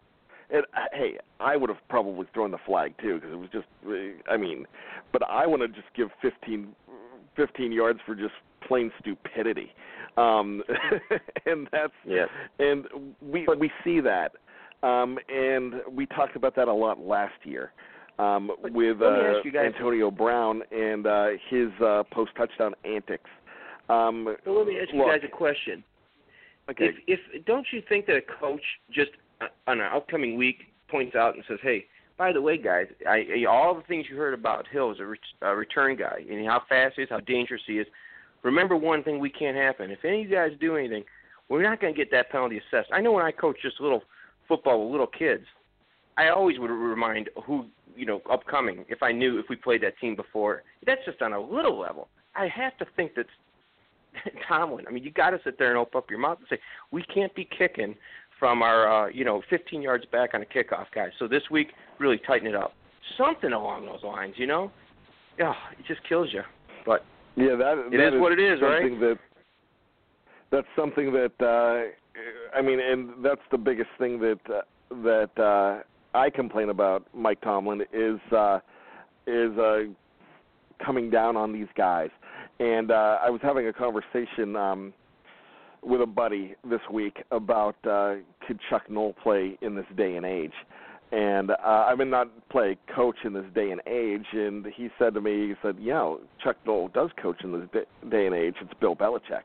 and 0.50 0.64
uh, 0.74 0.80
hey, 0.92 1.18
I 1.40 1.56
would 1.56 1.68
have 1.68 1.78
probably 1.88 2.26
thrown 2.34 2.50
the 2.50 2.58
flag 2.66 2.94
too 3.00 3.16
because 3.16 3.32
it 3.32 3.36
was 3.36 3.50
just 3.52 3.66
I 4.30 4.36
mean, 4.36 4.64
but 5.12 5.22
I 5.28 5.46
want 5.46 5.62
to 5.62 5.68
just 5.68 5.88
give 5.94 6.08
15 6.22 6.68
15 7.36 7.72
yards 7.72 8.00
for 8.04 8.14
just 8.14 8.34
plain 8.66 8.90
stupidity. 9.00 9.72
Um 10.16 10.62
and 11.46 11.68
that's 11.72 11.92
Yeah. 12.04 12.26
and 12.58 12.86
we 13.20 13.46
we 13.58 13.70
see 13.84 14.00
that. 14.00 14.32
Um 14.82 15.18
and 15.28 15.74
we 15.90 16.06
talked 16.06 16.36
about 16.36 16.56
that 16.56 16.68
a 16.68 16.72
lot 16.72 16.98
last 16.98 17.34
year. 17.44 17.72
Um 18.18 18.50
with 18.62 19.00
uh, 19.00 19.40
you 19.44 19.52
guys- 19.52 19.72
Antonio 19.74 20.10
Brown 20.10 20.62
and 20.72 21.06
uh 21.06 21.26
his 21.50 21.68
uh 21.84 22.02
post 22.10 22.32
touchdown 22.36 22.74
antics. 22.84 23.30
Um 23.88 24.36
So 24.44 24.52
let 24.52 24.66
me 24.66 24.78
ask 24.80 24.92
you 24.92 24.98
look, 24.98 25.08
guys 25.08 25.20
a 25.24 25.28
question. 25.28 25.84
Okay. 26.70 26.86
If 27.06 27.20
if 27.34 27.44
don't 27.46 27.66
you 27.72 27.82
think 27.88 28.06
that 28.06 28.16
a 28.16 28.22
coach 28.40 28.60
just 28.90 29.10
on 29.66 29.80
an 29.80 29.90
upcoming 29.92 30.36
week 30.36 30.58
points 30.88 31.14
out 31.14 31.34
and 31.34 31.44
says, 31.48 31.58
"Hey, 31.62 31.86
by 32.16 32.32
the 32.32 32.40
way, 32.40 32.56
guys, 32.56 32.86
I, 33.06 33.24
I 33.40 33.44
all 33.48 33.74
the 33.74 33.82
things 33.82 34.06
you 34.10 34.16
heard 34.16 34.34
about 34.34 34.66
Hill 34.66 34.90
as 34.90 34.98
a, 34.98 35.46
a 35.46 35.54
return 35.54 35.96
guy 35.96 36.24
and 36.28 36.46
how 36.46 36.62
fast 36.68 36.96
he 36.96 37.02
is, 37.02 37.08
how 37.10 37.20
dangerous 37.20 37.62
he 37.66 37.78
is. 37.78 37.86
Remember 38.42 38.76
one 38.76 39.02
thing: 39.02 39.18
we 39.18 39.30
can't 39.30 39.56
happen. 39.56 39.90
If 39.90 40.04
any 40.04 40.22
of 40.22 40.30
you 40.30 40.34
guys 40.36 40.52
do 40.60 40.76
anything, 40.76 41.04
we're 41.48 41.62
not 41.62 41.80
going 41.80 41.94
to 41.94 41.96
get 41.96 42.10
that 42.10 42.30
penalty 42.30 42.58
assessed. 42.58 42.90
I 42.92 43.00
know 43.00 43.12
when 43.12 43.24
I 43.24 43.30
coach 43.30 43.56
just 43.62 43.80
little 43.80 44.02
football 44.46 44.84
with 44.84 44.92
little 44.92 45.06
kids, 45.06 45.44
I 46.16 46.28
always 46.28 46.58
would 46.58 46.70
remind 46.70 47.30
who 47.44 47.66
you 47.96 48.06
know 48.06 48.20
upcoming 48.30 48.84
if 48.88 49.02
I 49.02 49.12
knew 49.12 49.38
if 49.38 49.46
we 49.48 49.56
played 49.56 49.82
that 49.82 49.98
team 49.98 50.16
before. 50.16 50.62
That's 50.86 51.04
just 51.04 51.22
on 51.22 51.32
a 51.32 51.40
little 51.40 51.78
level. 51.78 52.08
I 52.34 52.48
have 52.48 52.76
to 52.78 52.86
think 52.96 53.12
that's 53.14 53.28
Tomlin. 54.48 54.86
I 54.88 54.90
mean, 54.90 55.04
you 55.04 55.10
got 55.10 55.30
to 55.30 55.40
sit 55.44 55.58
there 55.58 55.70
and 55.70 55.78
open 55.78 55.98
up 55.98 56.10
your 56.10 56.18
mouth 56.18 56.38
and 56.38 56.46
say 56.50 56.58
we 56.90 57.02
can't 57.02 57.34
be 57.34 57.48
kicking 57.56 57.94
from 58.38 58.62
our 58.62 59.06
uh, 59.06 59.08
you 59.08 59.24
know 59.24 59.42
15 59.50 59.82
yards 59.82 60.04
back 60.12 60.34
on 60.34 60.42
a 60.42 60.46
kickoff, 60.46 60.86
guys. 60.94 61.10
So 61.18 61.28
this 61.28 61.42
week, 61.50 61.68
really 61.98 62.20
tighten 62.26 62.46
it 62.46 62.54
up. 62.54 62.72
Something 63.16 63.52
along 63.52 63.86
those 63.86 64.02
lines, 64.02 64.34
you 64.36 64.46
know. 64.46 64.70
Yeah, 65.38 65.54
it 65.78 65.86
just 65.86 66.06
kills 66.08 66.28
you. 66.32 66.42
But 66.84 67.04
Yeah, 67.36 67.56
that 67.56 67.88
It 67.92 67.96
that 67.96 68.14
is 68.14 68.20
what 68.20 68.32
it 68.32 68.40
is, 68.40 68.60
right? 68.60 68.82
That 69.00 69.18
that's 70.50 70.66
something 70.76 71.12
that 71.12 71.32
uh, 71.40 72.56
I 72.56 72.62
mean, 72.62 72.80
and 72.80 73.24
that's 73.24 73.40
the 73.50 73.58
biggest 73.58 73.90
thing 73.98 74.20
that 74.20 74.40
uh, 74.48 74.60
that 75.02 75.30
uh, 75.42 75.82
I 76.16 76.30
complain 76.30 76.70
about 76.70 77.06
Mike 77.14 77.40
Tomlin 77.40 77.82
is 77.92 78.20
uh, 78.32 78.60
is 79.26 79.56
uh, 79.58 79.80
coming 80.84 81.10
down 81.10 81.36
on 81.36 81.52
these 81.52 81.68
guys. 81.76 82.10
And 82.60 82.90
uh, 82.90 83.18
I 83.22 83.30
was 83.30 83.40
having 83.42 83.68
a 83.68 83.72
conversation 83.72 84.56
um, 84.56 84.92
with 85.82 86.00
a 86.00 86.06
buddy 86.06 86.54
this 86.68 86.80
week 86.92 87.22
about 87.30 87.76
uh, 87.86 88.16
could 88.46 88.58
Chuck 88.70 88.90
Noll 88.90 89.14
play 89.22 89.58
in 89.62 89.74
this 89.74 89.86
day 89.96 90.16
and 90.16 90.26
age. 90.26 90.52
And 91.10 91.50
uh, 91.50 91.54
I 91.64 91.94
mean, 91.94 92.10
not 92.10 92.28
play 92.50 92.76
coach 92.94 93.16
in 93.24 93.32
this 93.32 93.46
day 93.54 93.70
and 93.70 93.80
age. 93.86 94.26
And 94.32 94.66
he 94.66 94.88
said 94.98 95.14
to 95.14 95.20
me, 95.20 95.48
he 95.48 95.54
said, 95.62 95.76
"You 95.78 95.92
know, 95.92 96.20
Chuck 96.42 96.56
Noll 96.66 96.88
does 96.88 97.10
coach 97.20 97.42
in 97.42 97.52
this 97.52 97.84
day 98.10 98.26
and 98.26 98.34
age. 98.34 98.54
It's 98.60 98.72
Bill 98.80 98.94
Belichick." 98.94 99.44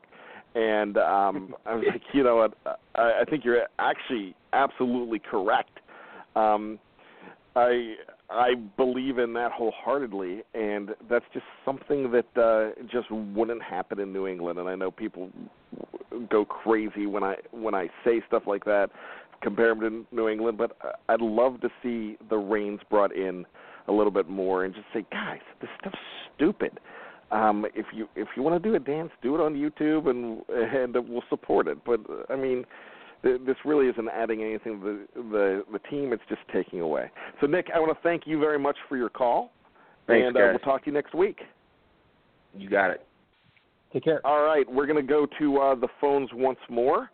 And 0.54 0.98
um, 0.98 1.54
I 1.66 1.74
was 1.74 1.84
like, 1.90 2.02
you 2.12 2.22
know 2.22 2.36
what? 2.36 2.78
I, 2.94 3.22
I 3.22 3.24
think 3.28 3.44
you're 3.44 3.62
actually 3.78 4.34
absolutely 4.52 5.20
correct. 5.20 5.80
Um, 6.36 6.78
I 7.56 7.94
I 8.30 8.54
believe 8.76 9.18
in 9.18 9.32
that 9.34 9.52
wholeheartedly, 9.52 10.42
and 10.54 10.90
that's 11.08 11.24
just 11.32 11.44
something 11.64 12.10
that 12.12 12.36
uh, 12.36 12.80
just 12.90 13.10
wouldn't 13.10 13.62
happen 13.62 14.00
in 14.00 14.12
New 14.12 14.26
England. 14.26 14.58
And 14.58 14.68
I 14.68 14.74
know 14.74 14.90
people 14.90 15.30
go 16.30 16.44
crazy 16.44 17.06
when 17.06 17.22
I 17.22 17.36
when 17.50 17.74
I 17.74 17.88
say 18.04 18.22
stuff 18.26 18.44
like 18.46 18.64
that, 18.64 18.90
compare 19.42 19.74
them 19.74 20.06
to 20.10 20.16
New 20.16 20.28
England. 20.28 20.58
But 20.58 20.76
I'd 21.08 21.20
love 21.20 21.60
to 21.60 21.68
see 21.82 22.16
the 22.30 22.36
reins 22.36 22.80
brought 22.90 23.14
in 23.14 23.44
a 23.88 23.92
little 23.92 24.12
bit 24.12 24.28
more, 24.28 24.64
and 24.64 24.74
just 24.74 24.86
say, 24.94 25.04
guys, 25.10 25.40
this 25.60 25.70
stuff's 25.80 25.98
stupid. 26.34 26.80
Um, 27.30 27.66
if 27.74 27.86
you 27.92 28.08
if 28.16 28.28
you 28.36 28.42
want 28.42 28.62
to 28.62 28.68
do 28.68 28.74
a 28.74 28.78
dance, 28.78 29.10
do 29.22 29.34
it 29.34 29.40
on 29.40 29.54
YouTube, 29.54 30.08
and 30.08 30.42
and 30.48 30.94
we'll 31.08 31.24
support 31.28 31.68
it. 31.68 31.78
But 31.84 32.00
I 32.30 32.36
mean, 32.36 32.64
this 33.24 33.56
really 33.64 33.88
isn't 33.88 34.08
adding 34.08 34.42
anything 34.42 34.80
to 34.80 35.06
the 35.14 35.22
the, 35.22 35.64
the 35.72 35.78
team. 35.90 36.12
It's 36.12 36.22
just 36.28 36.42
taking 36.52 36.80
away. 36.80 37.10
So 37.40 37.46
Nick, 37.46 37.68
I 37.74 37.80
want 37.80 37.96
to 37.96 38.02
thank 38.02 38.26
you 38.26 38.38
very 38.38 38.58
much 38.58 38.76
for 38.88 38.96
your 38.96 39.08
call, 39.08 39.50
Thanks, 40.06 40.26
and 40.26 40.36
uh, 40.36 40.40
we'll 40.50 40.58
talk 40.58 40.84
to 40.84 40.90
you 40.90 40.94
next 40.94 41.14
week. 41.14 41.40
you 42.56 42.68
got 42.68 42.90
it. 42.90 43.06
Take 43.92 44.04
care. 44.04 44.26
All 44.26 44.42
right, 44.42 44.70
we're 44.70 44.86
going 44.86 45.00
to 45.00 45.08
go 45.08 45.26
to 45.38 45.58
uh, 45.58 45.74
the 45.76 45.88
phones 46.00 46.28
once 46.32 46.58
more. 46.68 47.10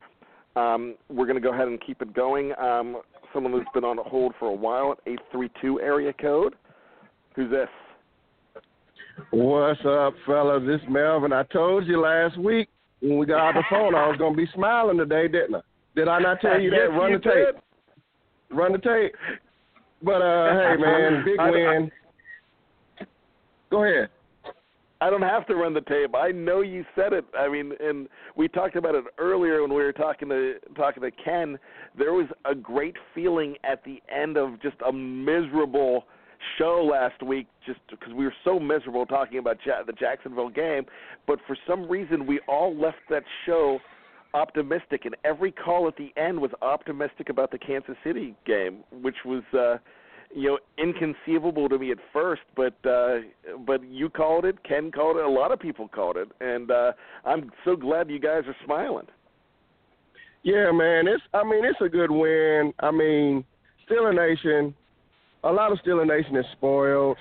Um, 0.56 0.96
we're 1.10 1.26
going 1.26 1.36
to 1.36 1.42
go 1.42 1.52
ahead 1.52 1.68
and 1.68 1.78
keep 1.86 2.00
it 2.00 2.14
going. 2.14 2.52
Um, 2.58 3.02
someone 3.34 3.52
who's 3.52 3.66
been 3.74 3.84
on 3.84 3.98
hold 3.98 4.32
for 4.38 4.48
a 4.48 4.54
while 4.54 4.92
at 4.92 4.98
832 5.06 5.80
area 5.80 6.12
code. 6.14 6.54
Who's 7.36 7.50
this? 7.50 7.68
What's 9.30 9.80
up, 9.86 10.14
fella? 10.26 10.58
This 10.58 10.80
Melvin. 10.88 11.32
I 11.32 11.42
told 11.44 11.86
you 11.86 12.00
last 12.00 12.38
week 12.38 12.68
when 13.00 13.18
we 13.18 13.26
got 13.26 13.40
off 13.40 13.54
the 13.54 13.62
phone 13.68 13.94
I 13.94 14.08
was 14.08 14.16
gonna 14.18 14.34
be 14.34 14.48
smiling 14.54 14.96
today, 14.96 15.28
didn't 15.28 15.56
I? 15.56 15.60
Did 15.96 16.08
I 16.08 16.18
not 16.18 16.40
tell 16.40 16.60
you 16.60 16.70
that? 16.70 16.76
Yes, 16.76 16.88
Run 16.92 17.10
you 17.10 17.18
the 17.18 17.24
tape. 17.24 17.62
Run 18.50 18.72
the 18.72 18.78
tape. 18.78 19.14
But 20.02 20.22
uh 20.22 20.52
hey 20.70 20.76
man, 20.80 21.24
big 21.24 21.38
I- 21.38 21.48
I- 21.48 21.50
win. 21.50 21.90
Go 23.70 23.84
ahead. 23.84 24.08
I 25.02 25.08
don't 25.08 25.22
have 25.22 25.46
to 25.46 25.54
run 25.54 25.72
the 25.72 25.80
tape. 25.80 26.14
I 26.14 26.30
know 26.30 26.60
you 26.60 26.84
said 26.94 27.14
it. 27.14 27.24
I 27.38 27.48
mean, 27.48 27.72
and 27.80 28.06
we 28.36 28.48
talked 28.48 28.76
about 28.76 28.94
it 28.94 29.04
earlier 29.16 29.62
when 29.62 29.70
we 29.70 29.76
were 29.82 29.92
talking 29.92 30.28
to 30.28 30.54
talking 30.76 31.02
to 31.02 31.10
Ken. 31.10 31.58
There 31.96 32.12
was 32.12 32.26
a 32.44 32.54
great 32.54 32.96
feeling 33.14 33.56
at 33.64 33.82
the 33.84 34.02
end 34.14 34.36
of 34.36 34.60
just 34.60 34.76
a 34.86 34.92
miserable 34.92 36.04
show 36.58 36.86
last 36.90 37.22
week, 37.22 37.46
just 37.64 37.80
because 37.88 38.12
we 38.12 38.24
were 38.26 38.34
so 38.44 38.58
miserable 38.60 39.06
talking 39.06 39.38
about 39.38 39.56
ja- 39.64 39.82
the 39.86 39.92
Jacksonville 39.94 40.50
game. 40.50 40.84
But 41.26 41.38
for 41.46 41.56
some 41.66 41.88
reason, 41.88 42.26
we 42.26 42.40
all 42.46 42.76
left 42.78 42.98
that 43.08 43.22
show 43.46 43.78
optimistic, 44.34 45.04
and 45.04 45.16
every 45.24 45.52
call 45.52 45.88
at 45.88 45.96
the 45.96 46.12
end 46.20 46.40
was 46.40 46.50
optimistic 46.62 47.28
about 47.28 47.50
the 47.50 47.58
Kansas 47.58 47.96
City 48.04 48.34
game, 48.46 48.84
which 49.02 49.16
was. 49.24 49.42
uh 49.54 49.78
you 50.32 50.48
know 50.48 50.58
inconceivable 50.78 51.68
to 51.68 51.76
me 51.76 51.90
at 51.90 51.98
first 52.12 52.42
but 52.54 52.74
uh 52.88 53.16
but 53.66 53.82
you 53.82 54.08
called 54.08 54.44
it 54.44 54.62
ken 54.62 54.92
called 54.92 55.16
it 55.16 55.24
a 55.24 55.28
lot 55.28 55.50
of 55.50 55.58
people 55.58 55.88
called 55.88 56.16
it 56.16 56.28
and 56.40 56.70
uh 56.70 56.92
i'm 57.24 57.50
so 57.64 57.74
glad 57.74 58.08
you 58.08 58.20
guys 58.20 58.44
are 58.46 58.54
smiling 58.64 59.08
Yeah, 60.44 60.70
man. 60.72 61.08
It's 61.08 61.22
I 61.34 61.42
mean, 61.42 61.64
it's 61.64 61.80
a 61.80 61.88
good 61.88 62.10
win. 62.10 62.72
I 62.78 62.90
mean, 62.92 63.44
Steeler 63.84 64.14
Nation, 64.14 64.72
a 65.42 65.50
lot 65.52 65.72
of 65.72 65.78
Steeler 65.80 66.06
Nation 66.06 66.36
is 66.36 66.46
spoiled. 66.52 67.16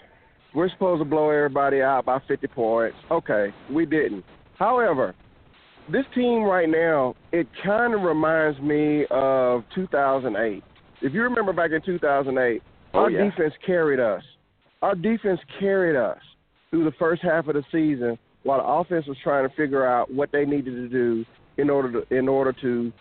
We're 0.53 0.70
supposed 0.70 1.01
to 1.01 1.05
blow 1.05 1.30
everybody 1.30 1.82
out 1.82 2.05
by 2.05 2.20
50 2.28 2.47
points. 2.47 2.97
Okay, 3.12 3.47
we 3.72 3.86
didn't. 3.86 4.24
However, 4.57 5.16
this 5.92 6.06
team 6.16 6.44
right 6.44 6.70
now, 6.70 7.16
it 7.32 7.48
kind 7.64 7.94
of 7.94 8.02
reminds 8.02 8.60
me 8.60 9.06
of 9.12 9.64
2008. 9.76 10.64
If 11.02 11.14
you 11.14 11.22
remember 11.24 11.54
back 11.54 11.72
in 11.72 11.82
2008, 11.82 12.62
Oh, 12.94 13.00
our 13.02 13.12
yeah. 13.12 13.30
defense 13.30 13.54
carried 13.66 14.00
us. 14.00 14.24
Our 14.82 14.96
defense 14.96 15.40
carried 15.60 15.96
us 15.96 16.18
through 16.72 16.86
the 16.86 16.92
first 16.98 17.22
half 17.22 17.48
of 17.48 17.54
the 17.54 17.64
season 17.72 18.18
while 18.44 18.60
the 18.60 18.66
offense 18.66 19.06
was 19.06 19.18
trying 19.24 19.48
to 19.48 19.56
figure 19.56 19.86
out 19.86 20.12
what 20.12 20.32
they 20.32 20.46
needed 20.46 20.72
to 20.72 20.88
do 20.88 21.26
in 21.58 21.70
order 21.70 22.02
to 22.02 22.16
in 22.16 22.28
order 22.28 22.54
to 22.62 22.92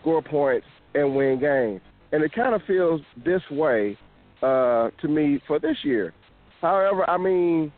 score 0.00 0.22
points 0.22 0.66
and 0.94 1.16
win 1.16 1.40
games. 1.40 1.80
And 2.12 2.22
it 2.22 2.32
kind 2.32 2.54
of 2.54 2.62
feels 2.66 3.00
this 3.24 3.42
way 3.50 3.96
uh, 4.42 4.90
to 5.00 5.08
me 5.08 5.40
for 5.46 5.58
this 5.58 5.76
year. 5.82 6.12
However, 6.60 7.08
I 7.08 7.16
mean, 7.16 7.72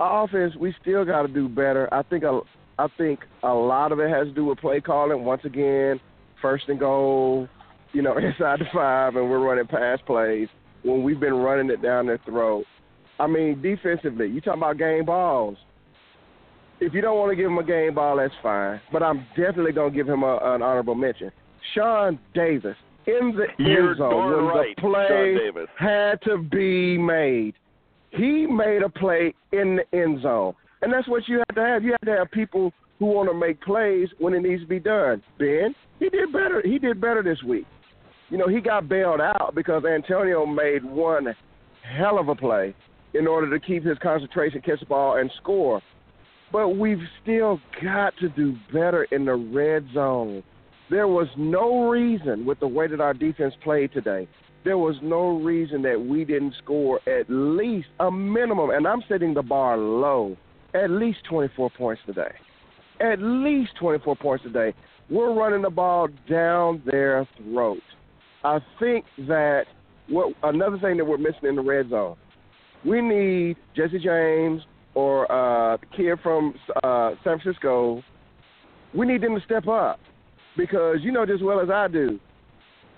our 0.00 0.24
offense 0.24 0.54
we 0.56 0.74
still 0.80 1.04
got 1.04 1.22
to 1.22 1.28
do 1.28 1.48
better. 1.48 1.92
I 1.92 2.02
think 2.04 2.24
a, 2.24 2.40
I 2.78 2.88
think 2.98 3.20
a 3.42 3.52
lot 3.52 3.92
of 3.92 4.00
it 4.00 4.10
has 4.10 4.26
to 4.26 4.32
do 4.32 4.46
with 4.46 4.58
play 4.58 4.80
calling. 4.80 5.24
Once 5.24 5.42
again, 5.44 6.00
first 6.42 6.68
and 6.68 6.78
goal, 6.78 7.48
you 7.92 8.02
know, 8.02 8.16
inside 8.18 8.60
the 8.60 8.66
five, 8.72 9.16
and 9.16 9.28
we're 9.30 9.38
running 9.38 9.66
pass 9.66 9.98
plays 10.06 10.48
when 10.82 11.02
we've 11.02 11.20
been 11.20 11.34
running 11.34 11.70
it 11.70 11.82
down 11.82 12.06
their 12.06 12.20
throat. 12.24 12.64
I 13.18 13.26
mean, 13.26 13.62
defensively, 13.62 14.28
you 14.28 14.40
talking 14.40 14.60
about 14.60 14.78
game 14.78 15.04
balls. 15.04 15.56
If 16.80 16.92
you 16.92 17.00
don't 17.00 17.16
want 17.16 17.30
to 17.30 17.36
give 17.36 17.46
him 17.46 17.58
a 17.58 17.64
game 17.64 17.94
ball, 17.94 18.16
that's 18.16 18.34
fine. 18.42 18.80
But 18.92 19.02
I'm 19.02 19.24
definitely 19.36 19.72
gonna 19.72 19.94
give 19.94 20.08
him 20.08 20.24
a, 20.24 20.36
an 20.36 20.62
honorable 20.62 20.96
mention. 20.96 21.30
Sean 21.74 22.18
Davis 22.34 22.76
in 23.06 23.36
the 23.36 23.46
You're 23.62 23.90
end 23.90 23.98
zone 23.98 24.32
when 24.32 24.44
right, 24.44 24.76
the 24.76 24.82
play 24.82 25.66
had 25.78 26.20
to 26.22 26.38
be 26.38 26.98
made. 26.98 27.54
He 28.10 28.46
made 28.46 28.82
a 28.82 28.88
play 28.88 29.34
in 29.52 29.76
the 29.76 29.98
end 29.98 30.22
zone, 30.22 30.54
and 30.84 30.92
that's 30.92 31.08
what 31.08 31.26
you 31.26 31.38
have 31.38 31.54
to 31.56 31.62
have. 31.62 31.82
You 31.82 31.92
have 31.92 32.00
to 32.02 32.16
have 32.18 32.30
people 32.30 32.72
who 32.98 33.06
want 33.06 33.28
to 33.28 33.34
make 33.34 33.60
plays 33.62 34.08
when 34.18 34.34
it 34.34 34.42
needs 34.42 34.62
to 34.62 34.68
be 34.68 34.78
done. 34.78 35.22
Ben, 35.38 35.74
he 35.98 36.10
did 36.10 36.32
better. 36.32 36.62
He 36.64 36.78
did 36.78 37.00
better 37.00 37.22
this 37.22 37.42
week. 37.42 37.66
You 38.30 38.38
know, 38.38 38.48
he 38.48 38.60
got 38.60 38.88
bailed 38.88 39.20
out 39.20 39.54
because 39.54 39.84
Antonio 39.84 40.46
made 40.46 40.84
one 40.84 41.34
hell 41.98 42.18
of 42.18 42.28
a 42.28 42.34
play 42.34 42.74
in 43.14 43.26
order 43.26 43.50
to 43.50 43.64
keep 43.64 43.84
his 43.84 43.98
concentration, 43.98 44.60
catch 44.60 44.80
the 44.80 44.86
ball, 44.86 45.16
and 45.16 45.30
score. 45.40 45.80
But 46.52 46.70
we've 46.70 47.02
still 47.22 47.60
got 47.82 48.14
to 48.18 48.28
do 48.28 48.56
better 48.72 49.04
in 49.04 49.24
the 49.24 49.34
red 49.34 49.86
zone. 49.94 50.42
There 50.90 51.08
was 51.08 51.28
no 51.36 51.88
reason 51.88 52.44
with 52.44 52.60
the 52.60 52.68
way 52.68 52.88
that 52.88 53.00
our 53.00 53.14
defense 53.14 53.54
played 53.62 53.92
today. 53.92 54.28
There 54.64 54.78
was 54.78 54.96
no 55.02 55.38
reason 55.38 55.82
that 55.82 56.00
we 56.00 56.24
didn't 56.24 56.54
score 56.62 57.00
at 57.08 57.26
least 57.28 57.88
a 58.00 58.10
minimum, 58.10 58.70
and 58.70 58.86
I'm 58.86 59.02
setting 59.08 59.34
the 59.34 59.42
bar 59.42 59.76
low, 59.76 60.36
at 60.74 60.90
least 60.90 61.18
24 61.28 61.70
points 61.70 62.02
today. 62.06 62.32
At 63.00 63.20
least 63.20 63.72
24 63.80 64.16
points 64.16 64.44
today. 64.44 64.74
We're 65.10 65.32
running 65.32 65.62
the 65.62 65.70
ball 65.70 66.08
down 66.28 66.82
their 66.86 67.26
throat. 67.36 67.82
I 68.42 68.58
think 68.78 69.04
that 69.26 69.64
what 70.08 70.34
another 70.42 70.78
thing 70.78 70.96
that 70.98 71.04
we're 71.04 71.18
missing 71.18 71.48
in 71.48 71.56
the 71.56 71.62
red 71.62 71.90
zone, 71.90 72.16
we 72.84 73.00
need 73.00 73.56
Jesse 73.74 73.98
James 73.98 74.62
or 74.94 75.30
uh, 75.30 75.76
the 75.78 75.86
kid 75.96 76.18
from 76.22 76.54
uh, 76.82 77.12
San 77.24 77.38
Francisco. 77.40 78.02
We 78.94 79.06
need 79.06 79.22
them 79.22 79.34
to 79.34 79.44
step 79.44 79.66
up 79.66 79.98
because 80.56 80.98
you 81.00 81.10
know 81.10 81.24
just 81.26 81.36
as 81.40 81.42
well 81.42 81.60
as 81.60 81.70
I 81.70 81.88
do. 81.88 82.20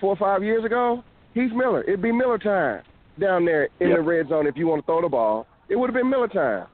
Four 0.01 0.11
or 0.11 0.17
five 0.17 0.43
years 0.43 0.65
ago, 0.65 1.03
Heath 1.33 1.53
Miller. 1.55 1.83
It'd 1.85 2.03
be 2.03 2.13
Miller 2.13 2.39
time 2.39 2.83
down 3.19 3.45
there 3.45 3.69
in 3.81 3.89
Yep. 3.89 3.97
the 3.97 4.03
red 4.03 4.29
zone 4.29 4.47
if 4.47 4.57
you 4.57 4.67
want 4.67 4.83
to 4.83 4.87
throw 4.87 5.01
the 5.01 5.09
ball. 5.09 5.47
It 5.69 5.77
would 5.77 5.89
have 5.89 5.95
been 5.95 6.11
Miller 6.11 6.29
time. 6.29 6.67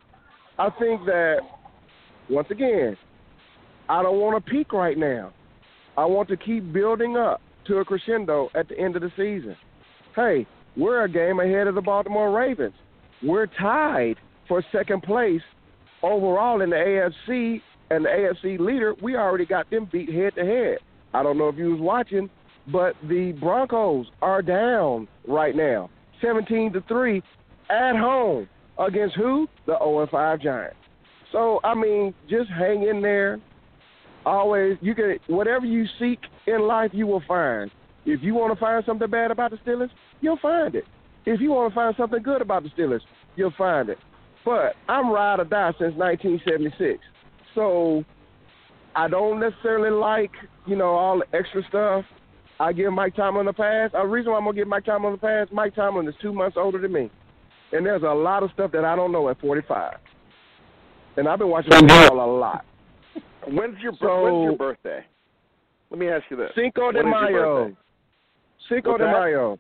I 0.58 0.70
think 0.78 1.04
that 1.06 1.40
once 2.28 2.48
again, 2.50 2.96
I 3.88 4.02
don't 4.02 4.20
want 4.20 4.44
to 4.44 4.50
peak 4.50 4.72
right 4.72 4.96
now. 4.96 5.32
I 5.96 6.04
want 6.04 6.28
to 6.28 6.36
keep 6.36 6.72
building 6.72 7.16
up 7.16 7.40
to 7.66 7.78
a 7.78 7.84
crescendo 7.84 8.48
at 8.54 8.68
the 8.68 8.78
end 8.78 8.96
of 8.96 9.02
the 9.02 9.10
season. 9.16 9.56
Hey, 10.14 10.46
we're 10.76 11.04
a 11.04 11.08
game 11.08 11.40
ahead 11.40 11.66
of 11.66 11.74
the 11.74 11.80
Baltimore 11.80 12.30
Ravens. 12.30 12.74
We're 13.22 13.46
tied 13.46 14.16
for 14.48 14.64
second 14.72 15.02
place 15.02 15.42
overall 16.02 16.62
in 16.62 16.70
the 16.70 16.76
AFC, 16.76 17.60
and 17.90 18.04
the 18.04 18.08
AFC 18.08 18.58
leader, 18.58 18.94
we 19.02 19.16
already 19.16 19.46
got 19.46 19.68
them 19.70 19.88
beat 19.92 20.12
head 20.12 20.34
to 20.36 20.44
head. 20.44 20.78
I 21.14 21.22
don't 21.22 21.36
know 21.36 21.48
if 21.48 21.56
you 21.56 21.70
was 21.72 21.80
watching, 21.80 22.30
but 22.72 22.94
the 23.08 23.32
Broncos 23.32 24.06
are 24.22 24.42
down 24.42 25.08
right 25.28 25.54
now, 25.54 25.90
17 26.22 26.72
to 26.72 26.80
3 26.88 27.22
at 27.68 27.96
home 27.96 28.48
against 28.78 29.16
who? 29.16 29.48
The 29.66 29.76
0 29.78 30.08
5 30.10 30.40
Giants. 30.40 30.76
So, 31.32 31.60
I 31.64 31.74
mean, 31.74 32.14
just 32.28 32.50
hang 32.50 32.86
in 32.88 33.00
there. 33.00 33.40
Always, 34.24 34.76
you 34.80 34.94
can 34.94 35.18
whatever 35.26 35.66
you 35.66 35.86
seek 35.98 36.20
in 36.46 36.62
life, 36.62 36.90
you 36.92 37.06
will 37.06 37.22
find. 37.26 37.70
If 38.04 38.22
you 38.22 38.34
want 38.34 38.52
to 38.52 38.60
find 38.60 38.84
something 38.84 39.10
bad 39.10 39.30
about 39.30 39.50
the 39.50 39.56
Steelers, 39.58 39.90
you'll 40.20 40.38
find 40.40 40.74
it. 40.74 40.84
If 41.24 41.40
you 41.40 41.50
want 41.50 41.72
to 41.72 41.74
find 41.74 41.94
something 41.96 42.22
good 42.22 42.42
about 42.42 42.62
the 42.62 42.68
Steelers, 42.70 43.00
you'll 43.36 43.54
find 43.56 43.88
it. 43.88 43.98
But 44.44 44.74
I'm 44.88 45.10
ride 45.10 45.40
or 45.40 45.44
die 45.44 45.72
since 45.78 45.94
1976, 45.96 46.98
so 47.54 48.04
I 48.94 49.08
don't 49.08 49.40
necessarily 49.40 49.90
like 49.90 50.32
you 50.66 50.76
know 50.76 50.90
all 50.90 51.18
the 51.18 51.36
extra 51.36 51.62
stuff. 51.68 52.04
I 52.60 52.72
give 52.72 52.92
Mike 52.92 53.16
Tomlin 53.16 53.48
a 53.48 53.52
pass. 53.52 53.90
A 53.94 54.06
reason 54.06 54.32
why 54.32 54.38
I'm 54.38 54.44
gonna 54.44 54.56
give 54.56 54.68
Mike 54.68 54.84
Tomlin 54.84 55.14
a 55.14 55.18
pass. 55.18 55.48
Mike 55.52 55.74
Tomlin 55.74 56.08
is 56.08 56.14
two 56.20 56.32
months 56.32 56.56
older 56.56 56.78
than 56.78 56.92
me, 56.92 57.10
and 57.72 57.84
there's 57.84 58.02
a 58.02 58.06
lot 58.06 58.42
of 58.42 58.50
stuff 58.52 58.70
that 58.72 58.84
I 58.84 58.94
don't 58.96 59.12
know 59.12 59.28
at 59.28 59.40
45. 59.40 59.96
And 61.16 61.28
I've 61.28 61.38
been 61.38 61.48
watching 61.48 61.72
football 61.72 62.24
a 62.24 62.30
lot. 62.38 62.64
When's 63.48 63.78
your 63.80 63.92
So- 64.00 64.22
when's 64.24 64.44
your 64.44 64.56
birthday? 64.56 65.04
Let 65.90 65.98
me 65.98 66.08
ask 66.08 66.24
you 66.30 66.36
this. 66.36 66.50
Cinco 66.54 66.90
de 66.92 66.98
When 67.02 67.08
is 67.08 67.30
your 67.30 67.64
Mayo. 67.66 67.76
Cinco 68.68 68.96
de? 68.96 69.04
Mayo. 69.04 69.58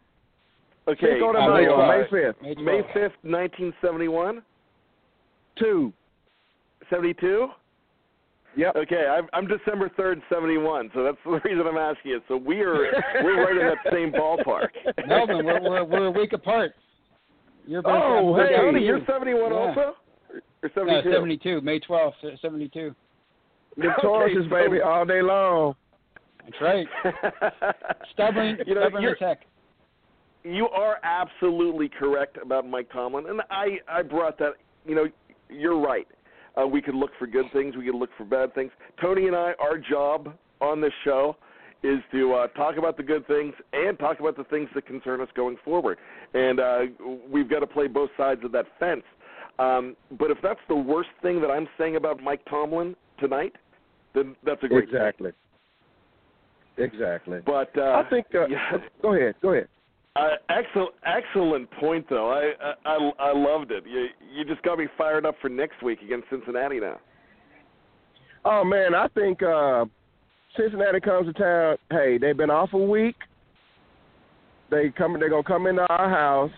Okay, 0.88 1.14
Cinco 1.14 1.32
de 1.32 1.38
uh, 1.38 1.48
Mayo, 1.48 1.80
uh, 1.80 1.86
May 1.88 2.04
5th. 2.04 2.58
May 2.62 2.82
fifth, 2.94 3.12
nineteen 3.22 3.72
seventy 3.82 4.08
one. 4.08 4.42
Two. 5.56 5.92
Seventy 6.88 7.12
two. 7.14 7.48
Yep. 8.56 8.76
Okay, 8.76 9.06
I'm, 9.06 9.28
I'm 9.32 9.46
December 9.46 9.90
third, 9.96 10.22
seventy 10.32 10.56
one. 10.56 10.90
So 10.94 11.02
that's 11.04 11.18
the 11.24 11.40
reason 11.48 11.66
I'm 11.66 11.76
asking 11.76 12.12
it. 12.12 12.22
So 12.28 12.36
we 12.36 12.60
are 12.62 12.90
we're 13.22 13.44
right 13.44 13.56
in 13.56 13.66
that 13.66 13.92
same 13.92 14.10
ballpark. 14.12 14.68
Melvin, 15.06 15.44
we're, 15.44 15.60
we're 15.60 15.84
we're 15.84 16.06
a 16.06 16.10
week 16.10 16.32
apart. 16.32 16.72
You're 17.66 17.80
about 17.80 18.02
Oh, 18.02 18.34
hey, 18.36 18.54
72. 18.54 18.62
Tony, 18.72 18.84
you're 18.84 19.04
71 19.06 19.52
Yeah. 19.52 19.58
also? 19.58 19.80
Or 20.32 20.40
No, 20.62 20.68
72? 20.74 21.12
72, 21.12 21.60
May 21.60 21.78
12th, 21.80 22.14
uh, 22.24 22.36
72. 22.40 22.94
Victorious, 23.76 24.38
Okay, 24.38 24.48
so- 24.48 24.54
baby, 24.54 24.80
all 24.80 25.04
day 25.04 25.22
long. 25.22 25.74
That's 26.44 26.60
right. 26.60 26.86
Stubborn, 28.12 28.58
You 28.66 28.74
know, 28.74 28.82
stubborn 28.82 29.02
you're- 29.02 29.14
as 29.14 29.18
heck. 29.20 29.46
You 30.44 30.68
are 30.70 30.98
absolutely 31.04 31.88
correct 31.88 32.36
about 32.36 32.66
Mike 32.66 32.90
Tomlin, 32.92 33.26
and 33.28 33.42
I 33.50 33.78
I 33.86 34.02
brought 34.02 34.38
that. 34.38 34.54
You 34.84 34.96
know, 34.96 35.08
you're 35.48 35.78
right. 35.78 36.06
Uh, 36.60 36.66
we 36.66 36.82
could 36.82 36.96
look 36.96 37.10
for 37.16 37.28
good 37.28 37.46
things. 37.52 37.76
We 37.76 37.84
could 37.84 37.94
look 37.94 38.10
for 38.18 38.24
bad 38.24 38.52
things. 38.52 38.72
Tony 39.00 39.28
and 39.28 39.36
I, 39.36 39.54
our 39.60 39.78
job 39.78 40.34
on 40.60 40.80
this 40.80 40.92
show 41.04 41.36
is 41.82 41.98
to 42.12 42.34
uh, 42.34 42.46
talk 42.48 42.76
about 42.76 42.96
the 42.96 43.02
good 43.02 43.26
things 43.26 43.54
and 43.72 43.98
talk 43.98 44.20
about 44.20 44.36
the 44.36 44.44
things 44.44 44.68
that 44.74 44.86
concern 44.86 45.20
us 45.20 45.28
going 45.34 45.56
forward. 45.64 45.98
And 46.34 46.60
uh, 46.60 46.78
we've 47.30 47.50
got 47.50 47.60
to 47.60 47.66
play 47.66 47.88
both 47.88 48.10
sides 48.16 48.42
of 48.44 48.52
that 48.52 48.66
fence. 48.78 49.02
Um, 49.58 49.96
but 50.18 50.30
if 50.30 50.38
that's 50.42 50.60
the 50.68 50.76
worst 50.76 51.10
thing 51.22 51.40
that 51.40 51.48
I'm 51.50 51.68
saying 51.78 51.96
about 51.96 52.22
Mike 52.22 52.40
Tomlin 52.48 52.94
tonight, 53.18 53.54
then 54.14 54.36
that's 54.44 54.62
a 54.62 54.68
great 54.68 54.86
thing. 54.90 54.96
Exactly. 54.96 55.32
Exactly. 56.78 57.40
But 57.44 57.70
uh, 57.76 58.02
I 58.04 58.08
think. 58.08 58.26
Uh, 58.34 58.46
yeah. 58.48 58.78
Go 59.02 59.14
ahead. 59.14 59.34
Go 59.42 59.52
ahead. 59.52 59.68
Uh, 60.14 60.28
excellent, 60.50 60.90
excellent 61.06 61.70
point 61.72 62.06
though. 62.10 62.30
I, 62.30 62.74
I 62.84 63.10
I 63.18 63.32
loved 63.32 63.70
it. 63.72 63.84
You 63.86 64.08
you 64.34 64.44
just 64.44 64.62
got 64.62 64.78
me 64.78 64.86
fired 64.98 65.24
up 65.24 65.34
for 65.40 65.48
next 65.48 65.82
week 65.82 66.00
against 66.02 66.28
Cincinnati 66.28 66.80
now. 66.80 66.98
Oh 68.44 68.64
man, 68.64 68.94
I 68.94 69.08
think 69.08 69.42
uh, 69.42 69.86
Cincinnati 70.56 71.00
comes 71.00 71.26
to 71.26 71.32
town. 71.32 71.76
Hey, 71.90 72.18
they've 72.18 72.36
been 72.36 72.50
off 72.50 72.72
a 72.72 72.78
week. 72.78 73.16
They 74.70 74.90
come. 74.90 75.18
They're 75.18 75.30
gonna 75.30 75.42
come 75.42 75.66
into 75.66 75.86
our 75.88 76.08
house, 76.08 76.50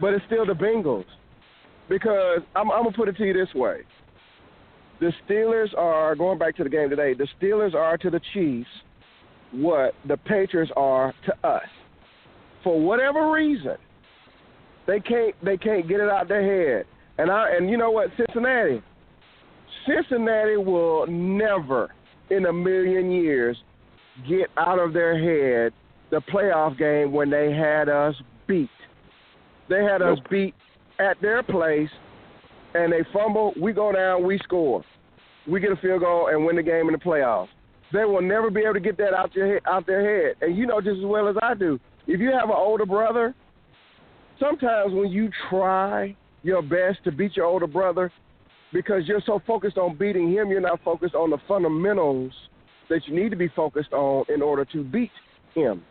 but 0.00 0.14
it's 0.14 0.24
still 0.26 0.46
the 0.46 0.52
Bengals 0.52 1.04
because 1.88 2.40
I'm, 2.54 2.70
I'm 2.70 2.84
gonna 2.84 2.96
put 2.96 3.08
it 3.08 3.16
to 3.16 3.24
you 3.24 3.32
this 3.32 3.52
way: 3.54 3.80
the 5.00 5.12
Steelers 5.28 5.76
are 5.76 6.14
going 6.14 6.38
back 6.38 6.56
to 6.56 6.64
the 6.64 6.70
game 6.70 6.90
today. 6.90 7.14
The 7.14 7.28
Steelers 7.40 7.74
are 7.74 7.96
to 7.98 8.10
the 8.10 8.20
Chiefs 8.32 8.68
what 9.52 9.94
the 10.06 10.16
Patriots 10.16 10.72
are 10.76 11.14
to 11.24 11.48
us. 11.48 11.68
For 12.62 12.80
whatever 12.80 13.30
reason, 13.30 13.76
they 14.86 15.00
can't 15.00 15.34
they 15.44 15.56
can't 15.56 15.88
get 15.88 16.00
it 16.00 16.08
out 16.08 16.28
their 16.28 16.76
head. 16.76 16.86
And 17.18 17.30
I 17.30 17.50
and 17.56 17.70
you 17.70 17.76
know 17.76 17.90
what, 17.90 18.10
Cincinnati, 18.16 18.82
Cincinnati 19.86 20.56
will 20.56 21.06
never 21.06 21.90
in 22.30 22.46
a 22.46 22.52
million 22.52 23.10
years 23.10 23.56
get 24.28 24.48
out 24.56 24.78
of 24.78 24.92
their 24.92 25.18
head 25.18 25.72
the 26.10 26.20
playoff 26.32 26.78
game 26.78 27.12
when 27.12 27.30
they 27.30 27.52
had 27.52 27.88
us 27.88 28.14
beat. 28.46 28.70
They 29.68 29.82
had 29.82 30.02
us 30.02 30.18
beat 30.30 30.54
at 30.98 31.20
their 31.20 31.42
place 31.42 31.90
and 32.74 32.92
they 32.92 33.00
fumble, 33.12 33.52
we 33.60 33.72
go 33.72 33.92
down, 33.92 34.24
we 34.24 34.38
score. 34.38 34.84
we 35.46 35.60
get 35.60 35.72
a 35.72 35.76
field 35.76 36.00
goal 36.00 36.28
and 36.28 36.44
win 36.44 36.56
the 36.56 36.62
game 36.62 36.86
in 36.86 36.92
the 36.92 36.98
playoffs. 36.98 37.48
They 37.92 38.04
will 38.04 38.22
never 38.22 38.50
be 38.50 38.62
able 38.62 38.74
to 38.74 38.80
get 38.80 38.96
that 38.98 39.14
out 39.14 39.34
your 39.34 39.52
head, 39.54 39.62
out 39.66 39.86
their 39.86 40.26
head. 40.26 40.36
And 40.40 40.56
you 40.56 40.66
know 40.66 40.80
just 40.80 40.98
as 40.98 41.04
well 41.04 41.28
as 41.28 41.36
I 41.42 41.54
do. 41.54 41.78
If 42.06 42.20
you 42.20 42.30
have 42.30 42.48
an 42.48 42.56
older 42.56 42.86
brother, 42.86 43.34
sometimes 44.38 44.92
when 44.92 45.10
you 45.10 45.30
try 45.48 46.16
your 46.42 46.62
best 46.62 47.02
to 47.04 47.12
beat 47.12 47.36
your 47.36 47.46
older 47.46 47.66
brother, 47.66 48.12
because 48.76 49.04
you're 49.06 49.22
so 49.24 49.40
focused 49.46 49.78
on 49.78 49.96
beating 49.96 50.30
him, 50.30 50.50
you're 50.50 50.60
not 50.60 50.78
focused 50.84 51.14
on 51.14 51.30
the 51.30 51.38
fundamentals 51.48 52.30
that 52.90 53.00
you 53.06 53.16
need 53.16 53.30
to 53.30 53.36
be 53.36 53.48
focused 53.56 53.94
on 53.94 54.26
in 54.28 54.42
order 54.42 54.66
to 54.66 54.84
beat 54.84 55.10
him. 55.54 55.82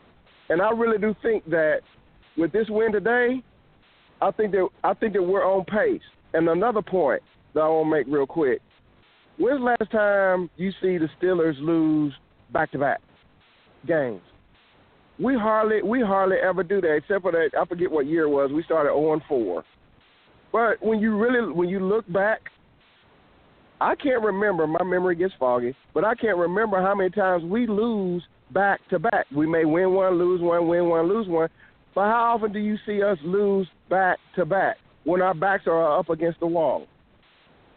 And 0.49 0.61
I 0.61 0.69
really 0.69 0.99
do 0.99 1.15
think 1.23 1.43
that 1.49 1.79
with 2.37 2.51
this 2.51 2.67
win 2.69 2.91
today, 2.91 3.41
I 4.21 4.29
think 4.29 4.51
that 4.51 4.69
I 4.83 4.93
think 4.93 5.13
that 5.13 5.23
we're 5.23 5.43
on 5.43 5.65
pace. 5.65 6.03
And 6.35 6.47
another 6.47 6.83
point 6.83 7.23
that 7.55 7.61
I 7.61 7.67
want 7.67 7.87
to 7.87 7.91
make 7.91 8.05
real 8.07 8.27
quick: 8.27 8.61
When's 9.39 9.61
the 9.61 9.65
last 9.65 9.91
time 9.91 10.51
you 10.55 10.69
see 10.79 10.99
the 10.99 11.09
Steelers 11.19 11.59
lose 11.59 12.13
back-to-back 12.53 13.01
games? 13.87 14.21
We 15.17 15.33
hardly 15.33 15.81
we 15.81 16.01
hardly 16.01 16.37
ever 16.37 16.61
do 16.61 16.81
that, 16.81 16.93
except 16.97 17.23
for 17.23 17.31
that 17.31 17.49
I 17.59 17.65
forget 17.65 17.89
what 17.89 18.05
year 18.05 18.25
it 18.25 18.29
was. 18.29 18.51
We 18.53 18.61
started 18.61 18.89
0 18.89 19.21
4. 19.27 19.63
But 20.51 20.85
when 20.85 20.99
you 20.99 21.17
really 21.17 21.51
when 21.51 21.67
you 21.67 21.79
look 21.79 22.05
back, 22.13 22.41
I 23.81 23.95
can't 23.95 24.23
remember. 24.23 24.67
My 24.67 24.83
memory 24.83 25.15
gets 25.15 25.33
foggy, 25.39 25.75
but 25.93 26.05
I 26.05 26.15
can't 26.15 26.37
remember 26.37 26.81
how 26.81 26.95
many 26.95 27.09
times 27.09 27.43
we 27.43 27.67
lose 27.67 28.23
back 28.53 28.79
to 28.89 28.99
back. 28.99 29.25
We 29.35 29.45
may 29.47 29.65
win 29.65 29.93
one, 29.93 30.17
lose 30.17 30.41
one, 30.41 30.67
win 30.67 30.87
one, 30.87 31.07
lose 31.07 31.27
one. 31.27 31.49
But 31.93 32.05
how 32.05 32.35
often 32.35 32.51
do 32.51 32.59
you 32.59 32.77
see 32.85 33.01
us 33.01 33.17
lose 33.23 33.67
back 33.89 34.17
to 34.35 34.45
back 34.45 34.77
when 35.03 35.21
our 35.21 35.33
backs 35.33 35.63
are 35.67 35.99
up 35.99 36.09
against 36.09 36.39
the 36.39 36.47
wall 36.47 36.87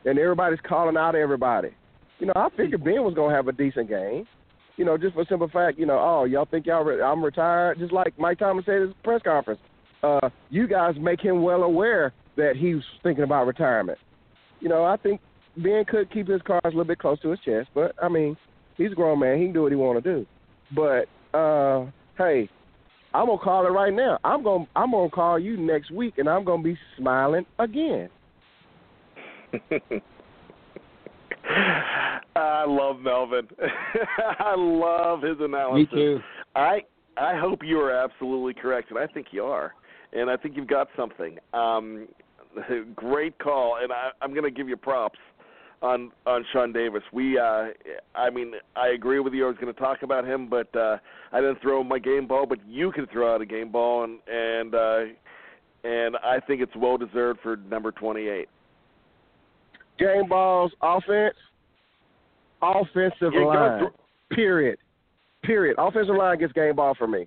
and 0.05 0.19
everybody's 0.19 0.61
calling 0.67 0.97
out 0.97 1.15
everybody? 1.15 1.71
You 2.19 2.27
know, 2.27 2.33
I 2.35 2.49
figured 2.57 2.85
Ben 2.85 3.05
was 3.05 3.15
gonna 3.15 3.35
have 3.35 3.49
a 3.49 3.53
decent 3.53 3.89
game. 3.89 4.27
You 4.77 4.85
know, 4.85 4.97
just 4.97 5.15
for 5.15 5.25
simple 5.29 5.49
fact, 5.49 5.79
you 5.79 5.87
know, 5.87 5.99
oh, 5.99 6.25
y'all 6.25 6.47
think 6.49 6.67
y'all 6.67 6.85
re- 6.85 7.03
I'm 7.03 7.23
retired? 7.25 7.79
Just 7.79 7.93
like 7.93 8.17
Mike 8.19 8.39
Thomas 8.39 8.65
said 8.65 8.77
at 8.77 8.83
his 8.83 8.91
press 9.03 9.21
conference. 9.23 9.61
Uh, 10.03 10.29
you 10.51 10.69
guys 10.69 10.95
make 11.01 11.21
him 11.21 11.43
well 11.43 11.65
aware 11.65 12.13
that 12.37 12.55
he's 12.57 12.83
thinking 13.03 13.25
about 13.25 13.49
retirement. 13.49 13.99
You 14.61 14.69
know, 14.69 14.85
I 14.85 14.97
think 14.97 15.21
Ben 15.63 15.85
could 15.87 16.11
keep 16.13 16.29
his 16.29 16.43
cards 16.43 16.65
a 16.65 16.69
little 16.69 16.85
bit 16.85 16.99
close 16.99 17.21
to 17.21 17.31
his 17.31 17.41
chest, 17.41 17.69
but 17.75 17.95
I 18.03 18.09
mean, 18.09 18.37
he's 18.77 18.93
a 18.93 18.95
grown 18.95 19.19
man. 19.19 19.39
He 19.39 19.45
can 19.45 19.53
do 19.53 19.63
what 19.63 19.73
he 19.73 19.77
want 19.77 20.03
to 20.03 20.15
do. 20.15 20.27
But 20.75 21.09
uh, 21.37 21.87
hey, 22.17 22.49
I'm 23.13 23.27
gonna 23.27 23.39
call 23.39 23.67
it 23.67 23.71
right 23.71 23.93
now. 23.93 24.19
I'm 24.25 24.43
gonna 24.43 24.67
I'm 24.77 24.93
gonna 24.93 25.11
call 25.11 25.39
you 25.39 25.57
next 25.57 25.91
week, 25.91 26.15
and 26.19 26.29
I'm 26.29 26.45
gonna 26.45 26.63
be 26.63 26.79
smiling 26.97 27.47
again. 27.59 28.09
I 32.37 32.65
love 32.67 33.01
Melvin. 33.01 33.49
I 34.39 34.55
love 34.57 35.23
his 35.23 35.39
analysis. 35.41 35.93
Me 35.93 35.99
too. 35.99 36.21
I 36.55 36.81
I 37.17 37.37
hope 37.37 37.61
you 37.65 37.79
are 37.79 37.93
absolutely 37.93 38.55
correct, 38.55 38.91
and 38.91 38.99
I 38.99 39.07
think 39.07 39.29
you 39.33 39.45
are, 39.45 39.75
and 40.13 40.31
I 40.31 40.37
think 40.37 40.57
you've 40.57 40.69
got 40.69 40.89
something. 40.97 41.39
Um, 41.53 42.07
great 42.95 43.39
call, 43.39 43.79
and 43.83 43.93
I, 43.93 44.11
I'm 44.23 44.31
going 44.31 44.45
to 44.45 44.51
give 44.51 44.69
you 44.69 44.77
props 44.77 45.19
on 45.83 46.11
on 46.27 46.45
Sean 46.53 46.73
Davis. 46.73 47.03
We, 47.13 47.39
uh, 47.39 47.67
I 48.15 48.31
mean, 48.31 48.53
I 48.77 48.89
agree 48.89 49.21
with 49.21 49.33
you. 49.35 49.45
I 49.45 49.49
was 49.49 49.57
going 49.61 49.73
to 49.73 49.79
talk 49.81 50.03
about 50.03 50.27
him, 50.27 50.49
but 50.49 50.75
uh, 50.77 50.99
I 51.33 51.41
didn't 51.41 51.61
throw 51.63 51.83
my 51.85 51.99
game 51.99 52.27
ball. 52.27 52.47
But 52.47 52.59
you 52.67 52.91
can 52.93 53.07
throw 53.07 53.35
out 53.35 53.41
a 53.41 53.47
game 53.47 53.71
ball, 53.71 54.05
and 54.05 54.19
and 54.27 54.75
uh, 54.75 54.99
and 55.85 56.17
I 56.17 56.41
think 56.47 56.61
it's 56.63 56.75
well 56.77 56.97
deserved 56.99 57.41
for 57.43 57.57
number 57.57 57.93
28. 57.93 58.49
Game 59.99 60.29
balls, 60.29 60.73
offense, 60.83 61.35
offensive 62.63 63.33
Yeah, 63.33 63.41
line. 63.45 63.79
through- 63.81 63.91
Period. 64.37 64.79
Period. 65.43 65.77
Offensive 65.79 66.15
line 66.15 66.39
gets 66.39 66.53
game 66.53 66.77
ball 66.77 66.95
for 66.95 67.07
me. 67.07 67.27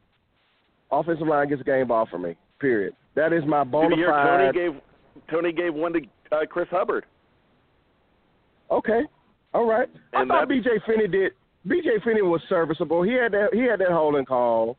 Offensive 0.91 1.26
line 1.28 1.49
gets 1.49 1.64
game 1.64 1.88
ball 1.88 2.06
for 2.10 2.19
me. 2.19 2.36
Period. 2.60 2.94
That 3.15 3.34
is 3.34 3.44
my 3.45 3.64
bona 3.64 3.95
fide. 3.95 4.53
Tony 4.53 4.53
gave 4.53 4.82
Tony 5.30 5.52
gave 5.52 5.73
one 5.73 5.94
to 5.94 6.02
uh, 6.32 6.45
Chris 6.49 6.68
Hubbard. 6.69 7.06
Okay. 8.72 9.02
All 9.53 9.65
right. 9.68 9.88
And 10.14 10.31
I 10.31 10.35
thought 10.35 10.49
BJ 10.49 10.84
Finney 10.85 11.07
did. 11.07 11.34
BJ 11.68 12.03
Finney 12.03 12.22
was 12.22 12.41
serviceable. 12.49 13.03
He 13.03 13.14
had 13.14 13.34
that. 13.34 13.49
He 13.53 13.61
had 13.61 13.80
that 13.80 13.91
holding 13.91 14.26
call 14.26 14.77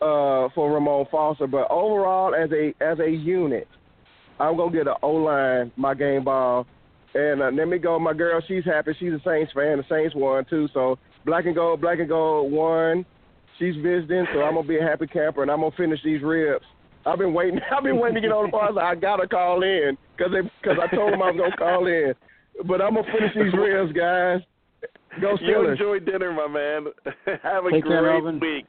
uh, 0.00 0.48
for 0.54 0.72
Ramon 0.72 1.06
Foster, 1.10 1.46
but 1.46 1.70
overall, 1.70 2.34
as 2.34 2.50
a 2.52 2.72
as 2.82 2.98
a 3.00 3.10
unit, 3.10 3.68
I'm 4.38 4.56
gonna 4.56 4.72
get 4.72 4.86
an 4.86 4.94
O 5.02 5.10
line 5.10 5.72
my 5.76 5.94
game 5.94 6.24
ball. 6.24 6.66
And 7.14 7.42
uh, 7.42 7.50
let 7.52 7.68
me 7.68 7.78
go. 7.78 7.98
My 7.98 8.14
girl, 8.14 8.40
she's 8.48 8.64
happy. 8.64 8.92
She's 8.98 9.12
a 9.12 9.20
Saints 9.24 9.52
fan. 9.52 9.78
The 9.78 9.84
Saints 9.88 10.14
won 10.14 10.46
too. 10.48 10.68
So 10.72 10.98
black 11.26 11.44
and 11.44 11.54
gold, 11.54 11.80
black 11.80 11.98
and 11.98 12.08
gold 12.08 12.50
won. 12.50 13.04
She's 13.58 13.76
visiting, 13.76 14.26
so 14.32 14.40
I'm 14.40 14.54
gonna 14.54 14.66
be 14.66 14.78
a 14.78 14.82
happy 14.82 15.06
camper, 15.06 15.42
and 15.42 15.50
I'm 15.50 15.60
gonna 15.60 15.76
finish 15.76 16.00
these 16.02 16.22
ribs. 16.22 16.64
I've 17.04 17.18
been 17.18 17.34
waiting. 17.34 17.60
I've 17.76 17.84
been 17.84 17.98
waiting 17.98 18.16
to 18.16 18.20
get 18.22 18.32
on 18.32 18.50
the. 18.50 18.56
I, 18.56 18.92
I 18.92 18.94
gotta 18.94 19.28
call 19.28 19.62
in 19.62 19.98
because 20.16 20.32
because 20.62 20.78
I 20.82 20.94
told 20.94 21.12
them 21.12 21.22
I 21.22 21.30
was 21.30 21.36
gonna 21.38 21.56
call 21.56 21.86
in. 21.86 22.14
But 22.66 22.80
I'm 22.82 22.94
gonna 22.94 23.06
finish 23.12 23.34
these 23.34 23.52
ribs, 23.58 23.92
guys. 23.92 24.40
Go 25.20 25.36
You 25.40 25.68
enjoy 25.70 25.98
dinner, 26.00 26.32
my 26.32 26.48
man. 26.48 26.86
Have 27.42 27.66
a 27.66 27.70
Take 27.70 27.84
great 27.84 28.02
Melvin. 28.02 28.40
week. 28.40 28.66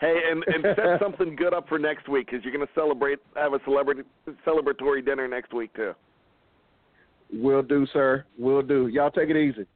Hey, 0.00 0.20
and 0.30 0.44
and 0.46 0.64
set 0.76 1.00
something 1.02 1.36
good 1.36 1.54
up 1.54 1.68
for 1.68 1.78
next 1.78 2.08
week 2.08 2.26
because 2.30 2.44
you're 2.44 2.54
going 2.54 2.66
to 2.66 2.72
celebrate, 2.74 3.18
have 3.36 3.54
a 3.54 3.60
celebrity 3.64 4.02
celebratory 4.46 5.04
dinner 5.04 5.26
next 5.28 5.52
week 5.52 5.72
too. 5.74 5.92
Will 7.32 7.62
do, 7.62 7.86
sir. 7.92 8.24
Will 8.38 8.62
do. 8.62 8.88
Y'all 8.88 9.10
take 9.10 9.30
it 9.30 9.36
easy. 9.36 9.66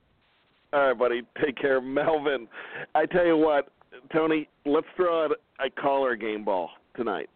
All 0.73 0.89
right, 0.89 0.98
buddy. 0.98 1.23
Take 1.44 1.56
care, 1.56 1.81
Melvin. 1.81 2.47
I 2.94 3.06
tell 3.06 3.24
you 3.27 3.36
what, 3.36 3.69
Tony. 4.12 4.48
Let's 4.66 4.86
throw 4.97 5.24
out 5.24 5.32
a 5.65 5.70
caller 5.81 6.15
game 6.15 6.44
ball 6.44 6.70
tonight, 6.97 7.31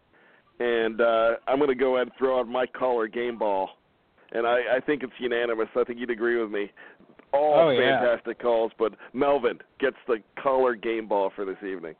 and 0.59 1.01
uh, 1.01 1.31
I'm 1.47 1.57
going 1.57 1.69
to 1.69 1.75
go 1.75 1.95
ahead 1.95 2.07
and 2.07 2.15
throw 2.17 2.39
out 2.39 2.47
my 2.47 2.65
caller 2.67 3.07
game 3.07 3.37
ball, 3.39 3.71
and 4.33 4.45
I, 4.45 4.77
I 4.77 4.79
think 4.85 5.03
it's 5.03 5.13
unanimous. 5.19 5.67
I 5.75 5.83
think 5.83 5.99
you'd 5.99 6.09
agree 6.09 6.41
with 6.41 6.51
me. 6.51 6.71
All 7.31 7.67
Oh, 7.67 7.69
yeah. 7.71 7.99
fantastic 7.99 8.39
calls, 8.39 8.71
but 8.77 8.93
Melvin 9.13 9.59
gets 9.79 9.95
the 10.07 10.17
caller 10.41 10.75
game 10.75 11.07
ball 11.07 11.31
for 11.35 11.45
this 11.45 11.57
evening. 11.67 11.95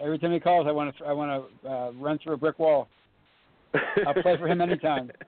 Every 0.00 0.18
time 0.18 0.32
he 0.32 0.40
calls, 0.40 0.66
I 0.66 0.72
want 0.72 0.96
to 0.96 1.04
I 1.04 1.12
want 1.12 1.44
to 1.62 1.68
uh, 1.68 1.90
run 1.92 2.18
through 2.18 2.34
a 2.34 2.36
brick 2.36 2.58
wall. 2.58 2.88
I'll 4.06 4.14
play 4.14 4.36
for 4.36 4.48
him 4.48 4.60
anytime. 4.60 5.12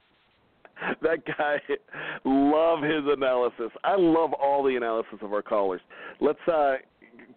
that 1.03 1.25
guy 1.27 1.57
love 2.25 2.83
his 2.83 3.05
analysis. 3.07 3.71
I 3.85 3.97
love 3.97 4.33
all 4.33 4.62
the 4.62 4.77
analysis 4.77 5.19
of 5.23 5.33
our 5.33 5.43
callers. 5.43 5.81
Let's 6.21 6.39
uh 6.49 6.77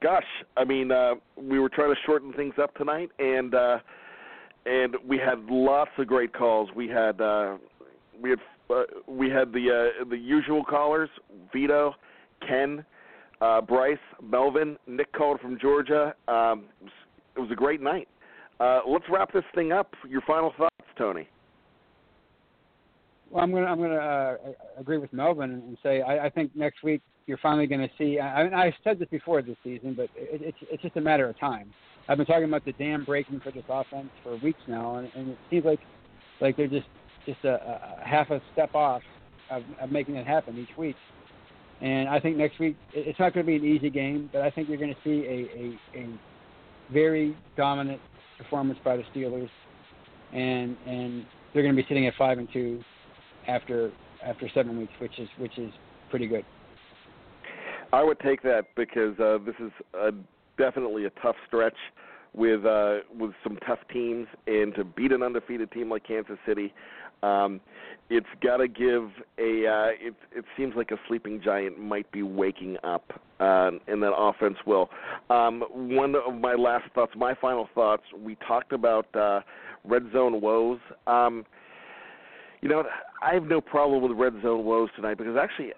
gosh, 0.01 0.23
I 0.57 0.63
mean 0.63 0.91
uh 0.91 1.15
we 1.35 1.59
were 1.59 1.69
trying 1.69 1.93
to 1.93 1.99
shorten 2.05 2.33
things 2.33 2.53
up 2.61 2.73
tonight 2.75 3.09
and 3.19 3.53
uh 3.53 3.77
and 4.65 4.95
we 5.07 5.17
had 5.17 5.43
lots 5.49 5.91
of 5.97 6.07
great 6.07 6.33
calls. 6.33 6.69
We 6.75 6.87
had 6.87 7.19
uh 7.19 7.57
we 8.23 8.29
had 8.31 8.39
uh, 8.69 8.83
we 9.07 9.29
had 9.29 9.51
the 9.51 9.91
uh 10.01 10.05
the 10.09 10.17
usual 10.17 10.63
callers, 10.63 11.09
Vito, 11.51 11.93
Ken, 12.47 12.83
uh 13.41 13.61
Bryce, 13.61 13.97
Melvin, 14.23 14.77
Nick 14.87 15.11
called 15.13 15.39
from 15.41 15.59
Georgia. 15.59 16.15
Um 16.27 16.63
it 17.35 17.39
was, 17.39 17.49
a 17.51 17.55
great 17.55 17.81
night. 17.81 18.07
Uh 18.59 18.79
let's 18.87 19.05
wrap 19.11 19.31
this 19.31 19.43
thing 19.53 19.71
up. 19.71 19.93
Your 20.09 20.21
final 20.21 20.53
thoughts, 20.57 20.73
Tony. 20.97 21.27
Well, 23.29 23.43
I'm 23.43 23.51
gonna 23.51 23.65
I'm 23.65 23.79
gonna 23.79 23.95
uh, 23.95 24.37
agree 24.79 24.97
with 24.97 25.11
Melvin 25.11 25.51
and 25.51 25.77
say 25.83 26.01
I, 26.01 26.25
I 26.27 26.29
think 26.29 26.55
next 26.55 26.81
week 26.83 27.01
you're 27.25 27.39
finally 27.39 27.67
to 27.67 27.89
see. 27.97 28.19
I, 28.19 28.43
I 28.43 28.65
I 28.65 28.75
said 28.83 28.99
this 28.99 29.09
before 29.09 29.41
this 29.41 29.57
season, 29.63 29.93
but 29.95 30.09
it, 30.15 30.41
it's 30.41 30.57
it's 30.71 30.81
just 30.81 30.95
a 30.97 31.01
matter 31.01 31.27
of 31.27 31.37
time. 31.39 31.73
I've 32.07 32.17
been 32.17 32.25
talking 32.25 32.43
about 32.43 32.65
the 32.65 32.73
dam 32.73 33.05
breaking 33.05 33.39
for 33.39 33.51
this 33.51 33.63
offense 33.69 34.09
for 34.23 34.37
weeks 34.37 34.59
now, 34.67 34.97
and, 34.97 35.09
and 35.15 35.29
it 35.29 35.37
seems 35.49 35.65
like 35.65 35.79
like 36.41 36.57
they're 36.57 36.67
just 36.67 36.87
just 37.25 37.43
a, 37.43 37.53
a 38.01 38.07
half 38.07 38.29
a 38.29 38.41
step 38.53 38.73
off 38.75 39.01
of, 39.49 39.63
of 39.79 39.91
making 39.91 40.15
it 40.15 40.25
happen 40.25 40.57
each 40.57 40.77
week. 40.77 40.95
And 41.81 42.07
I 42.07 42.19
think 42.19 42.37
next 42.37 42.59
week 42.59 42.77
it's 42.93 43.19
not 43.19 43.33
going 43.33 43.45
to 43.45 43.51
be 43.51 43.55
an 43.57 43.65
easy 43.65 43.89
game, 43.89 44.29
but 44.31 44.41
I 44.41 44.49
think 44.49 44.69
you're 44.69 44.77
going 44.77 44.93
to 44.93 44.99
see 45.03 45.25
a, 45.95 45.99
a, 45.99 46.03
a 46.03 46.19
very 46.91 47.35
dominant 47.57 47.99
performance 48.37 48.79
by 48.83 48.97
the 48.97 49.03
Steelers, 49.13 49.49
and 50.33 50.77
and 50.87 51.25
they're 51.53 51.63
going 51.63 51.75
to 51.75 51.81
be 51.81 51.87
sitting 51.87 52.07
at 52.07 52.13
five 52.17 52.37
and 52.37 52.47
two 52.53 52.81
after 53.47 53.91
after 54.23 54.49
seven 54.53 54.77
weeks, 54.77 54.93
which 54.99 55.19
is 55.19 55.27
which 55.37 55.57
is 55.57 55.71
pretty 56.09 56.27
good. 56.27 56.45
I 57.91 58.03
would 58.03 58.19
take 58.19 58.41
that 58.43 58.67
because 58.75 59.19
uh, 59.19 59.37
this 59.45 59.55
is 59.59 59.71
uh, 59.99 60.11
definitely 60.57 61.05
a 61.05 61.09
tough 61.21 61.35
stretch 61.47 61.77
with 62.33 62.65
uh, 62.65 62.99
with 63.17 63.31
some 63.43 63.57
tough 63.67 63.79
teams, 63.91 64.27
and 64.47 64.73
to 64.75 64.83
beat 64.83 65.11
an 65.11 65.21
undefeated 65.21 65.71
team 65.71 65.89
like 65.89 66.07
Kansas 66.07 66.37
City, 66.47 66.73
um, 67.23 67.61
it's 68.09 68.27
got 68.41 68.57
to 68.57 68.67
give 68.67 69.09
a. 69.39 69.67
Uh, 69.67 70.07
it 70.07 70.13
it 70.35 70.45
seems 70.57 70.75
like 70.75 70.91
a 70.91 70.97
sleeping 71.07 71.41
giant 71.43 71.79
might 71.79 72.11
be 72.11 72.21
waking 72.21 72.77
up, 72.83 73.19
uh, 73.39 73.71
and 73.87 74.03
that 74.03 74.13
offense 74.15 74.57
will. 74.65 74.89
Um, 75.29 75.63
one 75.71 76.15
of 76.15 76.35
my 76.35 76.53
last 76.53 76.85
thoughts, 76.93 77.13
my 77.15 77.33
final 77.33 77.69
thoughts. 77.73 78.03
We 78.17 78.35
talked 78.47 78.73
about 78.73 79.13
uh, 79.15 79.41
red 79.85 80.03
zone 80.11 80.41
woes. 80.41 80.79
Um, 81.07 81.45
you 82.61 82.69
know, 82.69 82.83
I 83.21 83.33
have 83.33 83.43
no 83.43 83.61
problem 83.61 84.03
with 84.03 84.17
red 84.17 84.33
zone 84.41 84.63
woes 84.65 84.89
tonight 84.95 85.17
because 85.17 85.35
actually 85.41 85.73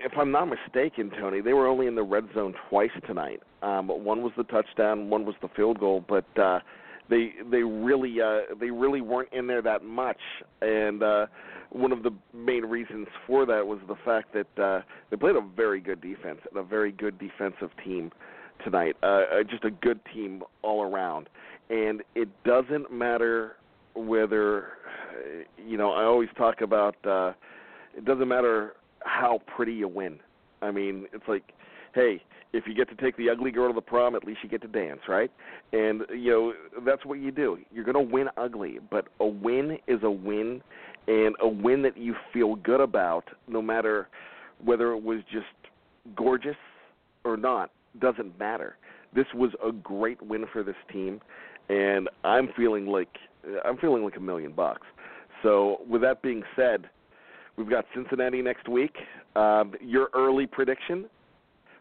if 0.00 0.12
I'm 0.16 0.30
not 0.30 0.46
mistaken, 0.46 1.10
Tony, 1.10 1.40
they 1.40 1.52
were 1.52 1.66
only 1.66 1.86
in 1.86 1.94
the 1.94 2.02
red 2.02 2.24
zone 2.34 2.54
twice 2.68 2.90
tonight. 3.06 3.42
Um, 3.62 3.88
one 3.88 4.22
was 4.22 4.32
the 4.36 4.44
touchdown, 4.44 5.10
one 5.10 5.26
was 5.26 5.34
the 5.42 5.48
field 5.48 5.78
goal, 5.78 6.04
but 6.08 6.24
uh, 6.38 6.60
they 7.10 7.32
they 7.50 7.62
really 7.62 8.20
uh, 8.20 8.54
they 8.58 8.70
really 8.70 9.00
weren't 9.00 9.32
in 9.32 9.46
there 9.46 9.62
that 9.62 9.84
much. 9.84 10.20
And 10.62 11.02
uh, 11.02 11.26
one 11.70 11.92
of 11.92 12.02
the 12.02 12.12
main 12.32 12.64
reasons 12.64 13.08
for 13.26 13.44
that 13.46 13.66
was 13.66 13.80
the 13.88 13.96
fact 14.04 14.34
that 14.34 14.62
uh, 14.62 14.82
they 15.10 15.16
played 15.16 15.36
a 15.36 15.40
very 15.40 15.80
good 15.80 16.00
defense 16.00 16.38
and 16.50 16.58
a 16.58 16.62
very 16.62 16.92
good 16.92 17.18
defensive 17.18 17.70
team 17.84 18.10
tonight. 18.64 18.96
Uh, 19.02 19.06
uh, 19.06 19.42
just 19.48 19.64
a 19.64 19.70
good 19.70 20.00
team 20.14 20.42
all 20.62 20.82
around. 20.82 21.28
And 21.68 22.02
it 22.14 22.28
doesn't 22.44 22.92
matter 22.92 23.56
whether 23.94 24.68
you 25.58 25.76
know. 25.76 25.90
I 25.92 26.04
always 26.04 26.28
talk 26.36 26.60
about. 26.60 26.96
Uh, 27.04 27.32
it 27.96 28.04
doesn't 28.04 28.28
matter 28.28 28.74
how 29.04 29.40
pretty 29.54 29.72
you 29.72 29.88
win. 29.88 30.20
I 30.62 30.70
mean, 30.70 31.06
it's 31.12 31.24
like, 31.26 31.52
hey, 31.94 32.22
if 32.52 32.64
you 32.66 32.74
get 32.74 32.88
to 32.88 32.96
take 32.96 33.16
the 33.16 33.30
ugly 33.30 33.50
girl 33.50 33.68
to 33.68 33.74
the 33.74 33.80
prom, 33.80 34.14
at 34.14 34.24
least 34.24 34.40
you 34.42 34.48
get 34.48 34.62
to 34.62 34.68
dance, 34.68 35.00
right? 35.08 35.30
And 35.72 36.02
you 36.10 36.30
know 36.30 36.52
that's 36.84 37.04
what 37.04 37.20
you 37.20 37.30
do. 37.30 37.58
You're 37.72 37.84
going 37.84 38.06
to 38.06 38.12
win 38.12 38.28
ugly, 38.36 38.78
but 38.90 39.08
a 39.20 39.26
win 39.26 39.78
is 39.86 40.00
a 40.02 40.10
win, 40.10 40.62
and 41.06 41.34
a 41.40 41.48
win 41.48 41.82
that 41.82 41.96
you 41.96 42.14
feel 42.32 42.56
good 42.56 42.80
about, 42.80 43.24
no 43.48 43.62
matter 43.62 44.08
whether 44.62 44.92
it 44.92 45.02
was 45.02 45.20
just 45.32 45.46
gorgeous 46.16 46.56
or 47.24 47.36
not, 47.36 47.70
doesn't 48.00 48.38
matter. 48.38 48.76
This 49.14 49.26
was 49.34 49.50
a 49.64 49.72
great 49.72 50.20
win 50.22 50.44
for 50.52 50.62
this 50.62 50.76
team, 50.92 51.20
and 51.68 52.08
I'm 52.24 52.48
feeling 52.56 52.86
like 52.86 53.08
I'm 53.64 53.78
feeling 53.78 54.04
like 54.04 54.16
a 54.16 54.20
million 54.20 54.52
bucks. 54.52 54.86
So, 55.42 55.78
with 55.88 56.02
that 56.02 56.20
being 56.20 56.42
said, 56.54 56.90
We've 57.60 57.68
got 57.68 57.84
Cincinnati 57.94 58.40
next 58.40 58.68
week. 58.70 58.96
Um, 59.36 59.74
your 59.82 60.08
early 60.14 60.46
prediction? 60.46 61.04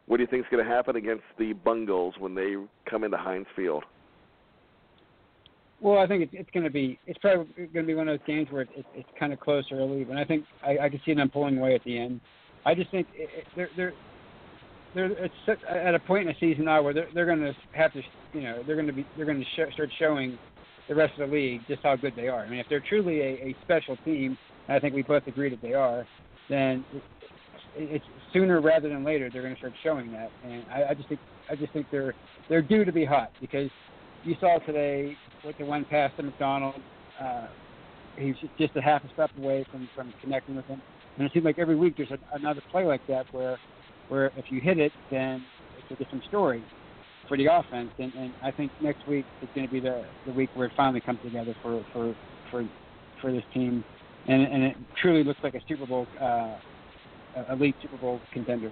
What 0.10 0.18
do 0.18 0.24
you 0.24 0.28
think 0.28 0.44
is 0.44 0.50
going 0.50 0.66
to 0.66 0.70
happen 0.70 0.96
against 0.96 1.24
the 1.38 1.54
Bungles 1.54 2.16
when 2.18 2.34
they 2.34 2.56
come 2.90 3.04
into 3.04 3.16
Heinz 3.16 3.46
Field? 3.56 3.84
Well, 5.82 6.00
I 6.00 6.08
think 6.08 6.24
it's, 6.24 6.32
it's 6.34 6.50
going 6.50 6.64
to 6.64 6.72
be 6.72 6.98
it's 7.06 7.20
probably 7.20 7.46
going 7.56 7.86
to 7.86 7.88
be 7.88 7.94
one 7.94 8.08
of 8.10 8.18
those 8.18 8.26
games 8.26 8.48
where 8.50 8.64
it, 8.64 8.70
it, 8.76 8.86
it's 8.96 9.10
kind 9.20 9.32
of 9.32 9.40
close 9.40 9.66
early, 9.72 10.04
but 10.04 10.18
I 10.18 10.26
think 10.26 10.46
I, 10.66 10.80
I 10.80 10.90
can 10.90 11.00
see 11.06 11.14
them 11.14 11.30
pulling 11.30 11.60
away 11.60 11.76
at 11.76 11.84
the 11.84 11.96
end. 12.00 12.22
I 12.66 12.74
just 12.74 12.90
think 12.90 13.06
they're 13.56 13.70
they're 13.78 13.94
they're 14.96 15.12
it's 15.12 15.62
at 15.70 15.94
a 15.94 16.00
point 16.00 16.28
in 16.28 16.34
the 16.34 16.40
season 16.40 16.66
now 16.66 16.82
where 16.82 16.94
they're 16.94 17.08
they're 17.14 17.28
going 17.28 17.42
to 17.42 17.54
have 17.74 17.94
to 17.94 18.02
you 18.34 18.42
know 18.42 18.64
they're 18.66 18.76
going 18.76 18.88
to 18.88 18.94
be 18.94 19.06
they're 19.16 19.28
going 19.28 19.40
to 19.40 19.46
sh- 19.46 19.74
start 19.76 19.92
showing 20.00 20.40
the 20.88 20.96
rest 20.96 21.20
of 21.20 21.30
the 21.30 21.36
league 21.36 21.62
just 21.68 21.84
how 21.84 21.96
good 21.96 22.16
they 22.16 22.28
are. 22.28 22.40
I 22.40 22.50
mean, 22.50 22.60
if 22.60 22.66
they're 22.68 22.84
truly 22.90 23.20
a, 23.22 23.30
a 23.50 23.56
special 23.64 23.96
team, 23.98 24.36
and 24.68 24.76
I 24.76 24.80
think 24.80 24.96
we 24.96 25.04
both 25.04 25.28
agree 25.28 25.52
that 25.52 25.62
they 25.62 25.76
are, 25.76 26.08
then 26.50 26.84
it's 27.76 28.06
sooner 28.34 28.62
rather 28.62 28.90
than 28.90 29.04
later 29.04 29.30
they're 29.32 29.42
going 29.42 29.54
to 29.54 29.60
start 29.60 29.74
showing 29.84 30.12
that. 30.12 30.30
And 30.44 30.64
I, 30.72 30.92
I 30.92 30.94
just 30.94 31.08
think 31.10 31.20
I 31.50 31.56
just 31.56 31.74
think 31.74 31.88
they're 31.92 32.14
they're 32.48 32.62
due 32.62 32.86
to 32.86 32.92
be 32.92 33.06
hot 33.06 33.32
because 33.42 33.70
you 34.24 34.36
saw 34.40 34.60
today 34.60 35.16
what 35.44 35.56
they 35.58 35.64
went 35.64 35.90
past 35.90 36.18
to 36.18 36.24
McDonald. 36.24 36.76
Uh, 37.22 37.48
he's 38.18 38.36
just 38.58 38.76
a 38.76 38.82
half 38.82 39.04
a 39.04 39.14
step 39.14 39.32
away 39.38 39.66
from 39.72 39.90
from 39.96 40.14
connecting 40.22 40.56
with 40.56 40.66
him. 40.66 40.82
And 41.18 41.26
it 41.26 41.34
seems 41.34 41.46
like 41.46 41.60
every 41.60 41.76
week 41.76 41.96
there's 41.98 42.12
a, 42.12 42.20
another 42.36 42.62
play 42.72 42.86
like 42.86 43.06
that 43.08 43.26
where 43.34 43.58
where 44.08 44.28
if 44.38 44.46
you 44.50 44.62
hit 44.62 44.80
it, 44.80 44.92
then 45.12 45.44
it's 45.78 46.00
a 46.00 46.04
different 46.04 46.24
story 46.26 46.64
for 47.28 47.38
the 47.38 47.46
offense. 47.46 47.92
And, 48.00 48.14
and 48.16 48.34
I 48.44 48.52
think 48.52 48.72
next 48.82 49.08
week 49.08 49.26
is 49.42 49.50
going 49.54 49.68
to 49.68 49.72
be 49.72 49.80
the 49.80 50.06
the 50.26 50.34
week 50.34 50.50
where 50.56 50.68
it 50.68 50.74
finally 50.76 51.02
comes 51.02 51.20
together 51.24 51.56
for 51.62 51.86
for 51.94 52.16
for 52.52 52.68
for 53.22 53.32
this 53.32 53.44
team, 53.54 53.84
and 54.28 54.42
and 54.44 54.64
it 54.64 54.76
truly 55.02 55.24
looks 55.24 55.40
like 55.44 55.56
a 55.56 55.62
Super 55.68 55.86
Bowl 55.86 56.08
uh, 56.20 56.56
elite 57.52 57.76
Super 57.82 57.98
Bowl 57.98 58.20
contender. 58.34 58.72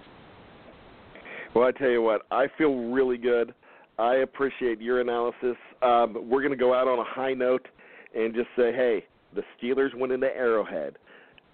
Well, 1.56 1.68
I 1.68 1.72
tell 1.72 1.90
you 1.90 2.02
what, 2.02 2.24
I 2.32 2.48
feel 2.58 2.76
really 2.76 3.18
good. 3.18 3.54
I 3.98 4.16
appreciate 4.16 4.80
your 4.80 5.02
analysis. 5.02 5.56
Um, 5.82 6.30
we're 6.30 6.42
going 6.42 6.52
to 6.52 6.58
go 6.58 6.74
out 6.74 6.88
on 6.88 7.00
a 7.00 7.04
high 7.04 7.34
note 7.34 7.68
and 8.16 8.34
just 8.34 8.48
say, 8.56 8.72
hey, 8.72 9.06
the 9.34 9.42
Steelers 9.58 9.96
went 9.96 10.14
into 10.14 10.28
Arrowhead 10.28 10.98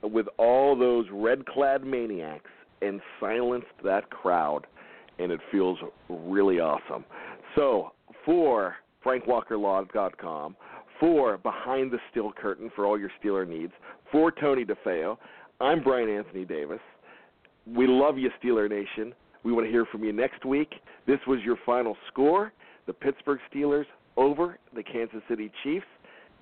with 0.01 0.27
all 0.37 0.77
those 0.77 1.05
red-clad 1.11 1.85
maniacs 1.85 2.49
and 2.81 2.99
silenced 3.19 3.67
that 3.83 4.09
crowd 4.09 4.67
and 5.19 5.31
it 5.31 5.39
feels 5.51 5.77
really 6.09 6.59
awesome. 6.59 7.05
So, 7.55 7.91
for 8.25 8.75
FrankWalkerLaw.com, 9.05 10.55
for 10.99 11.37
Behind 11.37 11.91
the 11.91 11.99
Steel 12.11 12.31
Curtain 12.31 12.71
for 12.75 12.85
all 12.85 12.99
your 12.99 13.11
Steeler 13.21 13.47
needs, 13.47 13.73
for 14.11 14.31
Tony 14.31 14.65
DeFeo, 14.65 15.17
I'm 15.59 15.83
Brian 15.83 16.09
Anthony 16.09 16.45
Davis. 16.45 16.79
We 17.65 17.87
love 17.87 18.17
you, 18.17 18.29
Steeler 18.41 18.69
Nation. 18.69 19.13
We 19.43 19.51
want 19.51 19.65
to 19.65 19.71
hear 19.71 19.85
from 19.85 20.03
you 20.03 20.13
next 20.13 20.45
week. 20.45 20.73
This 21.05 21.19
was 21.27 21.39
your 21.43 21.57
final 21.65 21.95
score 22.11 22.51
the 22.85 22.93
Pittsburgh 22.93 23.39
Steelers 23.53 23.85
over 24.17 24.57
the 24.75 24.83
Kansas 24.83 25.21
City 25.29 25.51
Chiefs. 25.63 25.85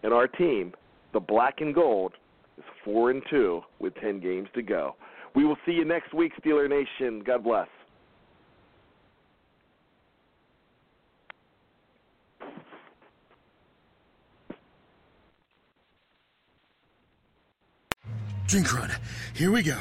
And 0.03 0.13
our 0.13 0.27
team, 0.27 0.73
the 1.13 1.19
black 1.19 1.55
and 1.59 1.73
gold, 1.73 2.13
is 2.57 2.63
4 2.83 3.11
and 3.11 3.21
2 3.29 3.61
with 3.79 3.93
10 3.95 4.19
games 4.19 4.49
to 4.55 4.61
go. 4.61 4.95
We 5.35 5.45
will 5.45 5.57
see 5.65 5.73
you 5.73 5.85
next 5.85 6.13
week, 6.13 6.33
Steeler 6.43 6.69
Nation. 6.69 7.23
God 7.23 7.43
bless. 7.43 7.67
Drink 18.51 18.77
run. 18.77 18.91
Here 19.33 19.49
we 19.49 19.63
go. 19.63 19.77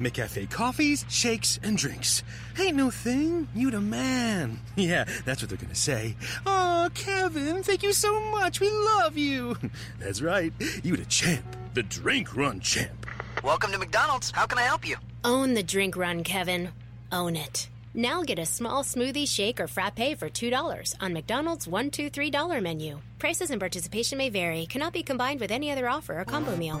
McCafe 0.00 0.50
coffees, 0.50 1.04
shakes, 1.08 1.60
and 1.62 1.78
drinks. 1.78 2.24
Ain't 2.58 2.74
no 2.74 2.90
thing. 2.90 3.46
You 3.54 3.70
the 3.70 3.80
man. 3.80 4.58
Yeah, 4.76 5.04
that's 5.24 5.40
what 5.40 5.50
they're 5.50 5.56
gonna 5.56 5.76
say. 5.76 6.16
Oh, 6.44 6.88
Kevin, 6.94 7.62
thank 7.62 7.84
you 7.84 7.92
so 7.92 8.20
much. 8.32 8.58
We 8.58 8.72
love 8.72 9.16
you. 9.16 9.56
That's 10.00 10.20
right. 10.20 10.52
You 10.82 10.96
the 10.96 11.04
champ. 11.04 11.44
The 11.74 11.84
drink 11.84 12.34
run 12.34 12.58
champ. 12.58 13.06
Welcome 13.44 13.70
to 13.70 13.78
McDonald's. 13.78 14.32
How 14.32 14.46
can 14.46 14.58
I 14.58 14.62
help 14.62 14.84
you? 14.84 14.96
Own 15.24 15.54
the 15.54 15.62
drink 15.62 15.96
run, 15.96 16.24
Kevin. 16.24 16.70
Own 17.12 17.36
it. 17.36 17.68
Now 17.94 18.24
get 18.24 18.40
a 18.40 18.46
small 18.46 18.82
smoothie, 18.82 19.28
shake, 19.28 19.60
or 19.60 19.68
frappe 19.68 20.18
for 20.18 20.28
$2 20.28 20.94
on 21.00 21.12
McDonald's 21.12 21.68
$1, 21.68 21.92
2 21.92 22.10
$3 22.10 22.62
menu. 22.62 22.98
Prices 23.20 23.50
and 23.50 23.60
participation 23.60 24.18
may 24.18 24.28
vary. 24.28 24.66
Cannot 24.66 24.92
be 24.92 25.04
combined 25.04 25.38
with 25.38 25.52
any 25.52 25.70
other 25.70 25.88
offer 25.88 26.20
or 26.20 26.24
combo 26.24 26.56
meal. 26.56 26.80